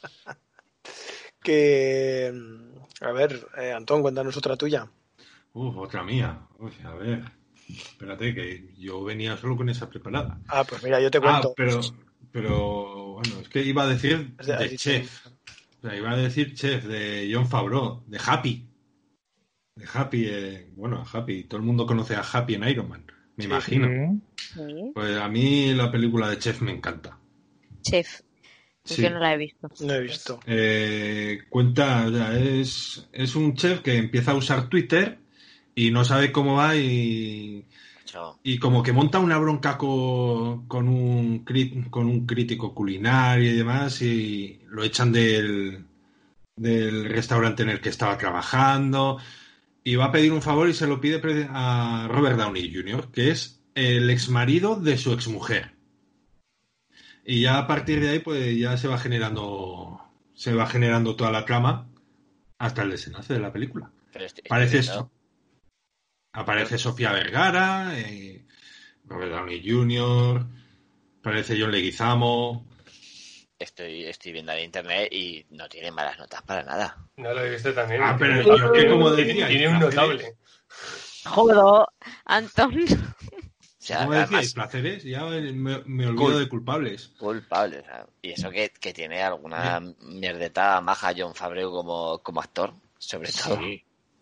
Que. 1.44 2.34
A 3.02 3.12
ver, 3.12 3.48
eh, 3.58 3.74
Antón, 3.74 4.02
cuéntanos 4.02 4.38
otra 4.38 4.56
tuya. 4.56 4.88
Uf, 5.54 5.76
otra 5.78 6.04
mía. 6.04 6.40
Uy, 6.60 6.72
a 6.86 6.94
ver. 6.94 7.22
Espérate, 7.70 8.34
que 8.34 8.74
yo 8.78 9.04
venía 9.04 9.36
solo 9.38 9.58
con 9.58 9.68
esa 9.70 9.90
preparada. 9.90 10.40
Ah, 10.48 10.64
pues 10.64 10.82
mira, 10.84 11.02
yo 11.02 11.12
te 11.12 11.18
Ah, 11.18 11.22
cuento. 11.22 11.54
pero, 11.56 11.82
pero 12.32 13.14
bueno, 13.14 13.40
es 13.42 13.50
que 13.50 13.62
iba 13.62 13.84
a 13.84 13.88
decir 13.88 14.36
de- 14.38 14.78
Chef. 14.78 15.26
O 15.28 15.88
sea, 15.88 15.96
iba 15.98 16.12
a 16.12 16.16
decir 16.18 16.54
Chef 16.54 16.86
de 16.86 17.30
John 17.34 17.48
Favreau, 17.48 18.04
de 18.08 18.20
Happy. 18.26 18.66
De 19.76 19.86
Happy, 19.92 20.26
eh, 20.28 20.70
bueno, 20.76 20.98
a 21.04 21.18
Happy. 21.18 21.46
Todo 21.46 21.60
el 21.60 21.66
mundo 21.66 21.86
conoce 21.86 22.16
a 22.16 22.22
Happy 22.22 22.56
en 22.56 22.68
Iron 22.70 22.90
Man, 22.90 23.06
me 23.38 23.46
imagino. 23.46 23.88
Sí. 24.38 24.92
Pues 24.94 25.18
a 25.18 25.28
mí 25.30 25.74
la 25.74 25.92
película 25.92 26.30
de 26.30 26.38
Chef 26.38 26.62
me 26.62 26.72
encanta. 26.72 27.18
Chef. 27.82 28.22
Sí. 28.86 29.02
Yo 29.02 29.10
no 29.10 29.20
la 29.20 29.34
he 29.34 29.38
visto. 29.38 29.70
No 29.82 29.94
he 29.94 30.02
visto. 30.02 30.40
Eh, 30.46 31.44
cuenta, 31.50 32.06
o 32.06 32.12
sea, 32.12 32.38
es, 32.38 33.08
es 33.14 33.36
un 33.36 33.56
chef 33.56 33.80
que 33.82 33.96
empieza 33.98 34.32
a 34.32 34.36
usar 34.36 34.68
Twitter 34.70 35.18
y 35.74 35.90
no 35.90 36.04
sabe 36.06 36.32
cómo 36.32 36.56
va 36.56 36.76
y, 36.76 37.66
y 38.44 38.60
como 38.60 38.84
que 38.84 38.92
monta 38.92 39.20
una 39.20 39.38
bronca 39.38 39.78
co- 39.78 40.66
con, 40.68 40.88
un, 40.90 41.46
con 41.90 42.08
un 42.08 42.26
crítico 42.28 42.76
culinario 42.76 43.52
y 43.52 43.56
demás 43.56 44.02
y 44.02 44.62
lo 44.68 44.84
echan 44.84 45.12
del, 45.14 45.86
del 46.58 47.06
restaurante 47.06 47.64
en 47.64 47.70
el 47.70 47.80
que 47.82 47.90
estaba 47.90 48.18
trabajando 48.18 49.18
y 49.84 49.96
va 49.96 50.06
a 50.06 50.12
pedir 50.12 50.32
un 50.32 50.42
favor 50.42 50.70
y 50.70 50.74
se 50.74 50.88
lo 50.88 51.02
pide 51.02 51.22
a 51.50 52.08
Robert 52.10 52.38
Downey 52.38 52.74
Jr., 52.74 53.12
que 53.12 53.32
es 53.32 53.62
el 53.76 54.10
exmarido 54.10 54.76
de 54.76 54.98
su 54.98 55.12
exmujer. 55.14 55.74
Y 57.26 57.42
ya 57.42 57.58
a 57.58 57.68
partir 57.68 58.00
de 58.02 58.10
ahí, 58.10 58.20
pues 58.20 58.58
ya 58.58 58.78
se 58.78 58.88
va 58.88 58.98
generando, 58.98 60.00
se 60.34 60.54
va 60.54 60.66
generando 60.68 61.16
toda 61.16 61.32
la 61.32 61.46
trama 61.46 61.90
hasta 62.58 62.84
el 62.84 62.92
desenlace 62.92 63.34
de 63.34 63.40
la 63.40 63.52
película. 63.54 63.92
pero 64.12 64.26
estoy- 64.26 64.44
Parece 64.48 64.78
estoy 64.80 64.96
eso. 64.96 65.12
Aparece 66.34 66.78
Sofía 66.78 67.12
Vergara, 67.12 67.98
eh, 67.98 68.46
Robert 69.06 69.32
Downey 69.32 69.62
Jr., 69.68 70.46
aparece 71.20 71.60
John 71.60 71.72
Leguizamo. 71.72 72.68
Estoy, 73.64 74.06
estoy 74.06 74.32
viendo 74.34 74.52
en 74.52 74.66
internet 74.66 75.12
y 75.12 75.46
no 75.52 75.68
tiene 75.70 75.92
malas 75.92 76.20
notas 76.20 76.42
para 76.44 76.64
nada. 76.64 76.98
No 77.18 77.34
lo 77.34 77.44
he 77.44 77.50
visto 77.50 77.74
también. 77.74 78.02
Ah, 78.04 78.16
pero 78.20 78.42
yo 78.58 78.72
que 78.72 78.90
como 78.90 79.10
decía, 79.12 79.48
tiene 79.48 79.70
un 79.70 79.80
notable. 79.80 80.36
Jodo, 81.26 81.88
Anton. 82.26 82.76
O 83.84 83.86
sea, 83.86 84.08
Placeres, 84.54 85.04
ya 85.04 85.26
me, 85.26 85.84
me 85.86 86.08
olvido 86.08 86.40
de 86.40 86.48
culpables. 86.48 87.12
culpable. 87.20 87.80
o 87.80 87.84
sea, 87.84 88.08
y 88.22 88.32
eso 88.32 88.50
que, 88.50 88.72
que 88.80 88.94
tiene 88.94 89.22
alguna 89.22 89.82
mierdeta 90.00 90.80
maja 90.80 91.12
John 91.18 91.36
Favreau 91.36 91.70
como, 91.70 92.20
como 92.20 92.40
actor, 92.40 92.74
sobre 92.98 93.30
todo. 93.34 93.60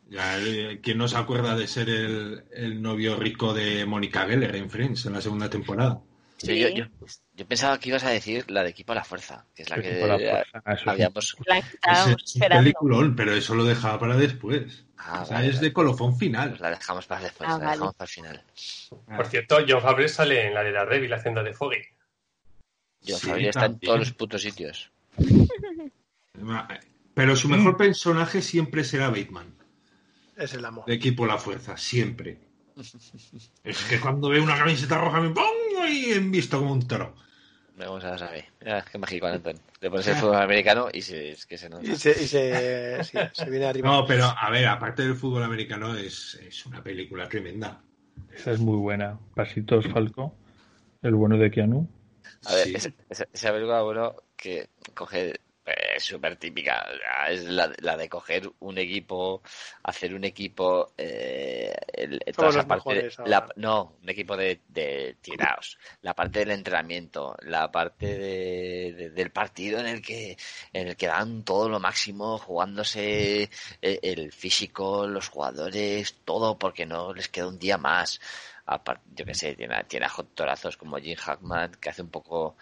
Ya, 0.09 0.39
eh, 0.39 0.79
¿Quién 0.81 0.97
no 0.97 1.07
se 1.07 1.15
acuerda 1.15 1.55
de 1.55 1.67
ser 1.67 1.89
el, 1.89 2.43
el 2.51 2.81
novio 2.81 3.17
rico 3.17 3.53
de 3.53 3.85
Mónica 3.85 4.25
Geller 4.25 4.55
en 4.55 4.71
Friends 4.71 5.05
en 5.05 5.13
la 5.13 5.21
segunda 5.21 5.47
temporada? 5.47 6.01
Sí, 6.41 6.59
yo, 6.59 6.69
yo, 6.69 6.85
yo 7.33 7.45
pensaba 7.47 7.77
que 7.79 7.89
ibas 7.89 8.03
a 8.03 8.09
decir 8.09 8.49
la 8.49 8.63
de 8.63 8.69
Equipo 8.71 8.93
a 8.93 8.95
la 8.95 9.03
Fuerza, 9.03 9.45
que 9.53 9.61
es 9.63 9.69
la 9.69 9.75
que 9.79 9.89
Equipo 9.91 10.05
a 10.05 10.07
la 10.07 10.17
Fuerza, 10.17 10.59
eso 10.65 10.71
es 10.73 10.81
un- 10.83 10.89
habíamos... 10.89 11.35
La 11.45 11.57
estábamos 11.59 12.07
es 12.23 12.33
esperando. 12.35 12.63
peliculón, 12.63 13.15
pero 13.15 13.33
eso 13.33 13.53
lo 13.55 13.63
dejaba 13.63 13.99
para 13.99 14.17
después. 14.17 14.85
Ah, 14.97 15.21
O 15.21 15.25
sea, 15.25 15.35
vale, 15.37 15.49
es 15.49 15.55
vale. 15.55 15.67
de 15.67 15.73
colofón 15.73 16.17
final. 16.17 16.49
Pues 16.49 16.61
la 16.61 16.69
dejamos 16.71 17.05
para 17.05 17.21
después, 17.21 17.47
Ah, 17.49 17.53
la 17.53 17.57
vale. 17.59 17.71
dejamos 17.71 17.95
para 17.95 18.05
el 18.07 18.11
final. 18.11 18.43
Por 19.17 19.27
cierto, 19.27 19.57
John 19.67 19.81
Favreau 19.81 20.09
sale 20.09 20.47
en 20.47 20.53
la 20.53 20.63
de 20.63 20.71
Daredevil 20.71 21.13
haciendo 21.13 21.43
de 21.43 21.53
Foggy. 21.53 21.81
John 23.07 23.19
Sí, 23.19 23.27
Favreau 23.27 23.49
está 23.49 23.65
en 23.65 23.79
todos 23.79 23.99
los 23.99 24.11
putos 24.13 24.41
sitios. 24.41 24.91
Pero 27.13 27.35
su 27.35 27.49
mejor 27.49 27.77
personaje 27.77 28.41
siempre 28.41 28.83
será 28.83 29.09
Bateman. 29.09 29.53
Es 30.37 30.53
el 30.53 30.65
amor. 30.65 30.85
De 30.85 30.93
equipo 30.93 31.25
La 31.25 31.37
Fuerza, 31.37 31.77
siempre. 31.77 32.39
Es 33.63 33.83
que 33.83 33.99
cuando 33.99 34.29
veo 34.29 34.41
una 34.41 34.57
camiseta 34.57 34.97
roja 34.97 35.19
me 35.19 35.29
pongo 35.29 35.49
y 35.87 36.11
en 36.13 36.31
visto 36.31 36.59
como 36.59 36.71
un 36.73 36.87
toro. 36.87 37.15
Vamos 37.77 38.03
a 38.03 38.17
saber. 38.17 38.45
Mira, 38.59 38.85
qué 38.91 38.97
mágico, 38.97 39.25
Anton. 39.27 39.57
Le 39.81 39.89
pones 39.89 40.07
el 40.07 40.15
fútbol 40.15 40.35
americano 40.35 40.87
y 40.93 41.01
se, 41.01 41.31
es 41.31 41.45
que 41.45 41.57
se 41.57 41.69
nota. 41.69 41.83
Y 41.85 41.95
se, 41.95 42.11
y 42.11 42.27
se, 42.27 43.03
sí, 43.03 43.17
se 43.33 43.49
viene 43.49 43.65
arriba. 43.65 43.89
No, 43.89 44.05
pero 44.05 44.25
a 44.25 44.49
ver, 44.51 44.67
aparte 44.67 45.01
del 45.03 45.15
fútbol 45.15 45.43
americano, 45.43 45.95
es, 45.95 46.35
es 46.45 46.65
una 46.65 46.83
película 46.83 47.27
tremenda. 47.27 47.81
Esa 48.33 48.51
es 48.51 48.59
muy 48.59 48.77
buena. 48.77 49.17
Pasitos 49.35 49.87
Falco, 49.87 50.35
el 51.01 51.15
bueno 51.15 51.37
de 51.37 51.49
Keanu. 51.49 51.89
A 52.45 52.53
ver, 52.55 52.67
Sí. 52.67 52.73
esa, 52.75 52.91
esa- 53.09 53.27
esa 53.33 53.51
película, 53.51 53.81
bueno, 53.81 54.15
que 54.35 54.69
coge, 54.93 55.39
es 56.01 56.07
súper 56.07 56.35
típica, 56.37 56.85
es 57.29 57.43
la, 57.45 57.71
la 57.79 57.95
de 57.95 58.09
coger 58.09 58.49
un 58.59 58.77
equipo, 58.77 59.41
hacer 59.83 60.13
un 60.13 60.23
equipo, 60.23 60.93
eh, 60.97 61.73
el- 61.93 62.19
toda 62.35 62.49
esa 62.49 62.67
parte, 62.67 62.89
la- 63.29 63.47
no, 63.55 63.97
un 64.01 64.09
equipo 64.09 64.35
de, 64.35 64.61
de 64.67 65.17
tirados, 65.21 65.77
la 66.01 66.13
parte 66.15 66.39
del 66.39 66.51
entrenamiento, 66.51 67.35
la 67.41 67.71
parte 67.71 68.05
de, 68.17 68.93
de- 68.93 69.09
del 69.11 69.31
partido 69.31 69.79
en 69.79 69.85
el 69.87 70.01
que, 70.01 70.37
en 70.73 70.87
el 70.89 70.95
que 70.97 71.07
dan 71.07 71.43
todo 71.43 71.69
lo 71.69 71.79
máximo, 71.79 72.37
jugándose 72.37 73.49
el, 73.81 73.99
el 74.01 74.31
físico, 74.31 75.05
los 75.07 75.29
jugadores, 75.29 76.15
todo, 76.25 76.57
porque 76.57 76.85
no 76.85 77.13
les 77.13 77.29
queda 77.29 77.47
un 77.47 77.59
día 77.59 77.77
más. 77.77 78.19
Yo 79.15 79.25
qué 79.25 79.33
sé, 79.33 79.55
tiene, 79.55 79.75
a- 79.75 79.83
tiene 79.83 80.05
a 80.05 80.09
actorazos 80.09 80.77
como 80.77 80.97
Jim 80.97 81.17
Hackman, 81.17 81.73
que 81.81 81.89
hace 81.89 82.01
un 82.01 82.09
poco 82.09 82.55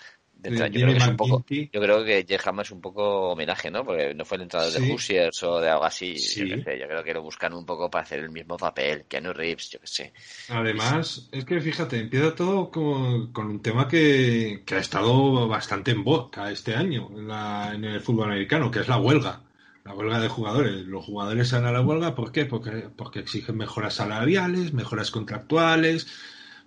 yo, 0.44 0.52
creo 0.70 0.88
que 0.92 0.98
es 0.98 1.08
un 1.08 1.18
poco, 1.18 1.40
McGinty. 1.40 1.70
yo 1.74 1.82
creo 1.82 2.04
que 2.06 2.26
Jim 2.28 2.38
Hackman 2.38 2.64
es 2.64 2.72
un 2.72 2.82
poco 2.82 3.32
homenaje, 3.32 3.70
¿no? 3.70 3.84
Porque 3.84 4.14
no 4.14 4.24
fue 4.26 4.38
el 4.38 4.44
entrenador 4.44 4.74
Sí. 4.74 4.82
de 4.86 4.92
Hoosiers 4.92 5.44
o 5.44 5.60
de 5.60 5.70
algo 5.70 5.84
así. 5.86 6.18
Sí. 6.18 6.48
Yo, 6.48 6.56
qué 6.58 6.64
sé, 6.64 6.80
yo 6.80 6.88
creo 6.88 7.04
que 7.04 7.14
lo 7.14 7.22
buscan 7.22 7.54
un 7.54 7.66
poco 7.66 7.90
para 7.90 8.04
hacer 8.04 8.20
el 8.20 8.30
mismo 8.30 8.56
papel. 8.58 9.06
Keanu 9.08 9.34
Reeves, 9.34 9.70
yo 9.72 9.80
qué 9.80 9.88
sé. 9.88 10.14
Además, 10.50 11.30
es 11.32 11.46
que 11.46 11.60
fíjate, 11.60 12.00
empieza 12.00 12.34
todo 12.36 12.72
con, 12.72 13.32
con 13.34 13.48
un 13.48 13.62
tema 13.62 13.88
que, 13.88 14.64
que 14.66 14.76
ha 14.76 14.80
estado 14.80 15.48
bastante 15.48 15.92
en 15.92 16.04
boca 16.04 16.52
este 16.52 16.76
año 16.76 17.10
en, 17.16 17.28
la- 17.28 17.72
en 17.74 17.84
el 17.86 18.02
fútbol 18.02 18.26
americano, 18.32 18.72
que 18.72 18.80
es 18.80 18.88
la 18.88 18.98
huelga. 18.98 19.42
La 19.86 19.94
huelga 19.96 20.20
de 20.20 20.28
jugadores. 20.28 20.86
Los 20.86 21.06
jugadores 21.06 21.48
salen 21.48 21.68
a 21.68 21.72
la 21.72 21.82
huelga, 21.82 22.14
¿por 22.14 22.32
qué? 22.32 22.46
Porque, 22.46 22.88
porque 22.96 23.20
exigen 23.22 23.58
mejoras 23.58 23.96
salariales, 23.96 24.72
mejoras 24.74 25.10
contractuales, 25.10 26.08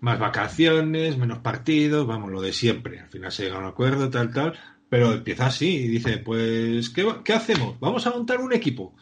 más 0.02 0.18
vacaciones, 0.18 1.16
menos 1.16 1.38
partidos, 1.38 2.06
vamos, 2.06 2.30
lo 2.30 2.42
de 2.42 2.52
siempre. 2.52 3.00
Al 3.00 3.08
final 3.08 3.32
se 3.32 3.44
llega 3.44 3.56
a 3.56 3.60
un 3.60 3.64
acuerdo, 3.66 4.10
tal, 4.10 4.30
tal. 4.32 4.52
Pero 4.90 5.12
empieza 5.14 5.46
así 5.46 5.68
y 5.76 5.88
dice, 5.88 6.18
pues, 6.18 6.90
¿qué, 6.90 7.02
va- 7.02 7.24
qué 7.24 7.32
hacemos? 7.32 7.80
Vamos 7.80 8.06
a 8.06 8.10
montar 8.10 8.40
un 8.40 8.52
equipo. 8.52 8.94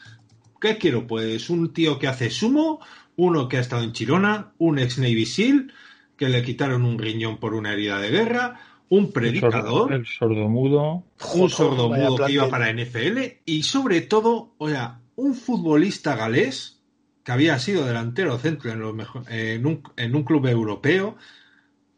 ¿Qué 0.60 0.78
quiero? 0.78 1.06
Pues 1.06 1.50
un 1.50 1.72
tío 1.72 1.98
que 1.98 2.06
hace 2.06 2.30
sumo, 2.30 2.78
uno 3.16 3.48
que 3.48 3.56
ha 3.56 3.60
estado 3.60 3.82
en 3.82 3.92
Chirona, 3.92 4.52
un 4.58 4.78
ex 4.78 4.98
Navy 4.98 5.26
SEAL, 5.26 5.72
que 6.16 6.28
le 6.28 6.42
quitaron 6.44 6.84
un 6.84 6.98
riñón 6.98 7.38
por 7.38 7.54
una 7.54 7.72
herida 7.72 7.98
de 7.98 8.10
guerra, 8.10 8.60
un 8.90 9.04
El 9.04 9.06
sordo- 9.06 9.12
predicador, 9.14 9.92
El 9.94 10.06
sordomudo. 10.06 10.82
un 10.92 11.02
Joder, 11.18 11.50
sordo 11.50 11.88
vaya 11.88 12.10
mudo 12.10 12.26
que 12.26 12.32
iba 12.32 12.48
para 12.50 12.70
NFL 12.70 13.40
y 13.46 13.62
sobre 13.62 14.02
todo, 14.02 14.54
o 14.58 14.68
sea, 14.68 15.00
un 15.16 15.34
futbolista 15.34 16.14
galés 16.14 16.79
que 17.24 17.32
había 17.32 17.58
sido 17.58 17.86
delantero 17.86 18.38
centro 18.38 18.70
en, 18.72 18.80
los 18.80 18.94
en, 19.28 19.66
un, 19.66 19.82
en 19.96 20.14
un 20.14 20.24
club 20.24 20.46
europeo 20.46 21.16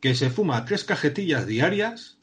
que 0.00 0.14
se 0.14 0.30
fuma 0.30 0.64
tres 0.64 0.84
cajetillas 0.84 1.46
diarias. 1.46 2.18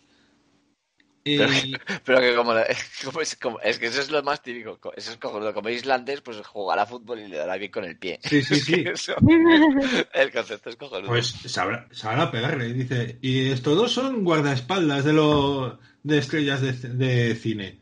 Y, 1.23 1.76
Pero 2.05 2.19
que 2.21 2.35
como, 2.35 2.53
es, 2.57 3.35
como- 3.35 3.59
es 3.61 3.77
que 3.77 3.88
eso 3.88 4.01
es 4.01 4.09
lo 4.09 4.23
más 4.23 4.41
típico. 4.41 4.80
co- 4.80 4.93
Eso 4.95 5.11
es 5.11 5.17
como, 5.17 5.53
como 5.53 5.69
islandés, 5.69 6.21
pues 6.21 6.38
jugará 6.45 6.85
fútbol 6.85 7.19
y 7.19 7.27
le 7.27 7.38
dará 7.38 7.57
bien 7.57 7.71
con 7.71 7.84
el 7.84 7.97
pie. 7.97 8.19
Sí, 8.21 8.41
sí, 8.41 8.55
sí. 8.59 8.84
eso- 8.85 9.15
el 10.13 10.31
concepto 10.31 10.69
es 10.69 10.76
cojonudo. 10.76 11.09
pues 11.09 11.27
sabrá, 11.45 11.88
sabrá 11.91 12.31
pegarle. 12.31 12.69
Y 12.69 12.73
dice, 12.73 13.17
y 13.21 13.49
estos 13.51 13.76
dos 13.77 13.91
son 13.91 14.23
guardaespaldas 14.23 15.05
de 15.05 15.13
los 15.13 15.77
de 16.03 16.17
estrellas 16.17 16.61
de, 16.61 16.73
de 16.73 17.35
cine. 17.35 17.80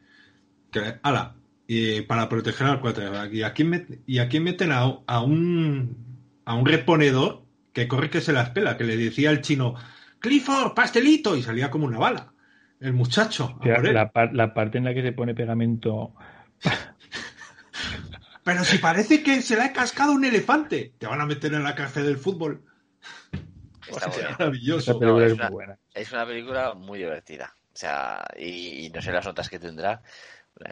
Que, 0.72 1.00
ala, 1.04 1.36
y 1.68 2.02
para 2.02 2.30
proteger 2.30 2.68
al 2.68 2.80
quarterback. 2.80 3.34
Y 3.34 3.44
aquí, 3.44 3.64
met- 3.64 4.00
y 4.06 4.20
aquí 4.20 4.40
meten 4.40 4.72
a, 4.72 4.84
a 5.06 5.22
un 5.22 5.98
a 6.46 6.54
un 6.56 6.66
reponedor 6.66 7.44
que 7.74 7.88
corre 7.88 8.10
que 8.10 8.22
se 8.22 8.32
las 8.34 8.52
pela, 8.52 8.78
que 8.78 8.86
le 8.86 8.96
decía 8.96 9.30
al 9.30 9.42
chino, 9.42 9.76
Clifford, 10.20 10.74
pastelito, 10.74 11.36
y 11.36 11.44
salía 11.44 11.70
como 11.70 11.86
una 11.86 12.00
bala. 12.00 12.32
El 12.80 12.94
muchacho. 12.94 13.58
O 13.60 13.64
sea, 13.64 13.82
la, 13.82 14.12
par- 14.12 14.34
la 14.34 14.54
parte 14.54 14.78
en 14.78 14.86
la 14.86 14.94
que 14.94 15.02
se 15.02 15.12
pone 15.12 15.36
pegamento 15.36 16.14
Pero 18.44 18.64
si 18.64 18.78
parece 18.78 19.22
que 19.24 19.42
se 19.42 19.56
le 19.58 19.64
ha 19.64 19.74
cascado 19.74 20.14
un 20.14 20.24
elefante, 20.24 20.94
te 20.98 21.06
van 21.06 21.20
a 21.20 21.26
meter 21.26 21.54
en 21.54 21.64
la 21.64 21.76
cárcel 21.76 22.06
del 22.06 22.18
fútbol. 22.18 22.64
Está 23.90 24.08
Hostia, 24.08 24.30
maravilloso. 24.32 24.98
No, 25.02 25.16
una-. 25.18 25.78
Es 25.94 26.12
una 26.14 26.26
película 26.26 26.74
muy 26.74 27.00
divertida. 27.00 27.54
O 27.74 27.76
sea, 27.80 28.24
y, 28.40 28.86
y 28.86 28.90
no 28.90 29.02
sé 29.02 29.12
las 29.12 29.26
notas 29.26 29.50
que 29.50 29.60
tendrá. 29.60 30.02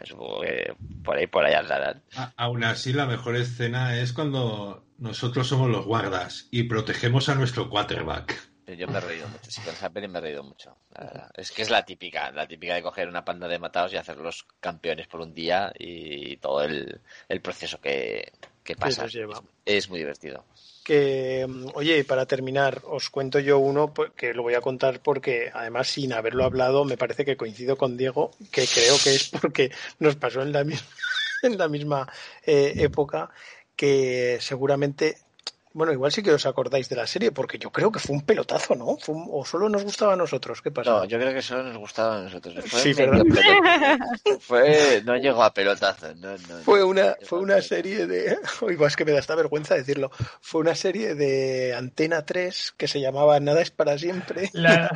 Supongo 0.04 0.40
que 0.42 0.74
por 1.04 1.16
ahí, 1.16 1.26
por 1.26 1.44
ahí 1.44 1.54
andarán. 1.54 2.02
Aún 2.36 2.64
así, 2.64 2.92
la 2.92 3.06
mejor 3.06 3.36
escena 3.36 3.98
es 3.98 4.12
cuando 4.12 4.84
nosotros 4.98 5.46
somos 5.48 5.70
los 5.70 5.84
guardas 5.86 6.48
y 6.50 6.64
protegemos 6.64 7.28
a 7.28 7.34
nuestro 7.34 7.68
quarterback. 7.70 8.34
Pero 8.64 8.78
Yo 8.78 8.88
me 8.88 8.98
he 8.98 9.00
reído 9.00 9.28
mucho, 9.28 9.48
sí, 9.48 9.60
con 9.60 9.74
esa 9.74 9.90
peli 9.90 10.08
me 10.08 10.18
he 10.18 10.22
reído 10.22 10.42
mucho. 10.42 10.76
la 10.92 11.04
verdad. 11.04 11.30
Es 11.36 11.52
que 11.52 11.62
es 11.62 11.70
la 11.70 11.84
típica, 11.84 12.32
la 12.32 12.48
típica 12.48 12.74
de 12.74 12.82
coger 12.82 13.08
una 13.08 13.24
panda 13.24 13.46
de 13.46 13.60
matados 13.60 13.92
y 13.92 13.96
hacerlos 13.96 14.44
campeones 14.58 15.06
por 15.06 15.20
un 15.20 15.32
día 15.32 15.72
y 15.78 16.36
todo 16.38 16.62
el, 16.64 17.00
el 17.28 17.40
proceso 17.40 17.80
que, 17.80 18.32
que 18.64 18.74
pasa. 18.74 19.02
nos 19.02 19.12
lleva. 19.12 19.40
Es, 19.64 19.84
es 19.84 19.90
muy 19.90 20.00
divertido. 20.00 20.44
Que, 20.86 21.44
oye, 21.74 22.04
para 22.04 22.26
terminar, 22.26 22.80
os 22.84 23.10
cuento 23.10 23.40
yo 23.40 23.58
uno 23.58 23.92
pues, 23.92 24.12
que 24.14 24.32
lo 24.34 24.44
voy 24.44 24.54
a 24.54 24.60
contar 24.60 25.00
porque, 25.00 25.50
además, 25.52 25.88
sin 25.88 26.12
haberlo 26.12 26.44
hablado, 26.44 26.84
me 26.84 26.96
parece 26.96 27.24
que 27.24 27.36
coincido 27.36 27.76
con 27.76 27.96
Diego, 27.96 28.30
que 28.52 28.68
creo 28.68 28.94
que 29.02 29.16
es 29.16 29.30
porque 29.30 29.72
nos 29.98 30.14
pasó 30.14 30.42
en 30.42 30.52
la 30.52 30.62
misma, 30.62 30.86
en 31.42 31.58
la 31.58 31.66
misma 31.66 32.08
eh, 32.44 32.74
época, 32.76 33.30
que 33.74 34.38
seguramente, 34.40 35.18
bueno, 35.76 35.92
igual 35.92 36.10
sí 36.10 36.22
que 36.22 36.32
os 36.32 36.46
acordáis 36.46 36.88
de 36.88 36.96
la 36.96 37.06
serie, 37.06 37.32
porque 37.32 37.58
yo 37.58 37.70
creo 37.70 37.92
que 37.92 37.98
fue 37.98 38.16
un 38.16 38.22
pelotazo, 38.22 38.74
¿no? 38.74 38.96
Fue 38.96 39.14
un- 39.14 39.28
o 39.30 39.44
solo 39.44 39.68
nos 39.68 39.84
gustaba 39.84 40.14
a 40.14 40.16
nosotros, 40.16 40.62
¿qué 40.62 40.70
pasa? 40.70 40.90
No, 40.90 41.04
yo 41.04 41.18
creo 41.18 41.34
que 41.34 41.42
solo 41.42 41.64
nos 41.64 41.76
gustaba 41.76 42.16
a 42.16 42.22
nosotros. 42.22 42.54
Fue 42.66 42.80
Sí. 42.80 42.94
Fue, 44.40 45.02
no 45.04 45.16
llegó 45.16 45.42
a 45.44 45.52
pelotazo. 45.52 46.14
No, 46.14 46.32
no, 46.32 46.58
Fue 46.64 46.82
una, 46.82 47.14
fue 47.24 47.40
a 47.40 47.42
una 47.42 47.60
serie 47.60 48.06
de. 48.06 48.38
Es 48.86 48.96
que 48.96 49.04
me 49.04 49.12
da 49.12 49.18
esta 49.18 49.34
vergüenza 49.34 49.74
decirlo. 49.74 50.10
Fue 50.40 50.62
una 50.62 50.74
serie 50.74 51.14
de 51.14 51.74
Antena 51.74 52.24
3 52.24 52.72
que 52.76 52.88
se 52.88 53.00
llamaba 53.00 53.38
Nada 53.40 53.60
es 53.60 53.70
para 53.70 53.98
siempre. 53.98 54.48
La, 54.54 54.88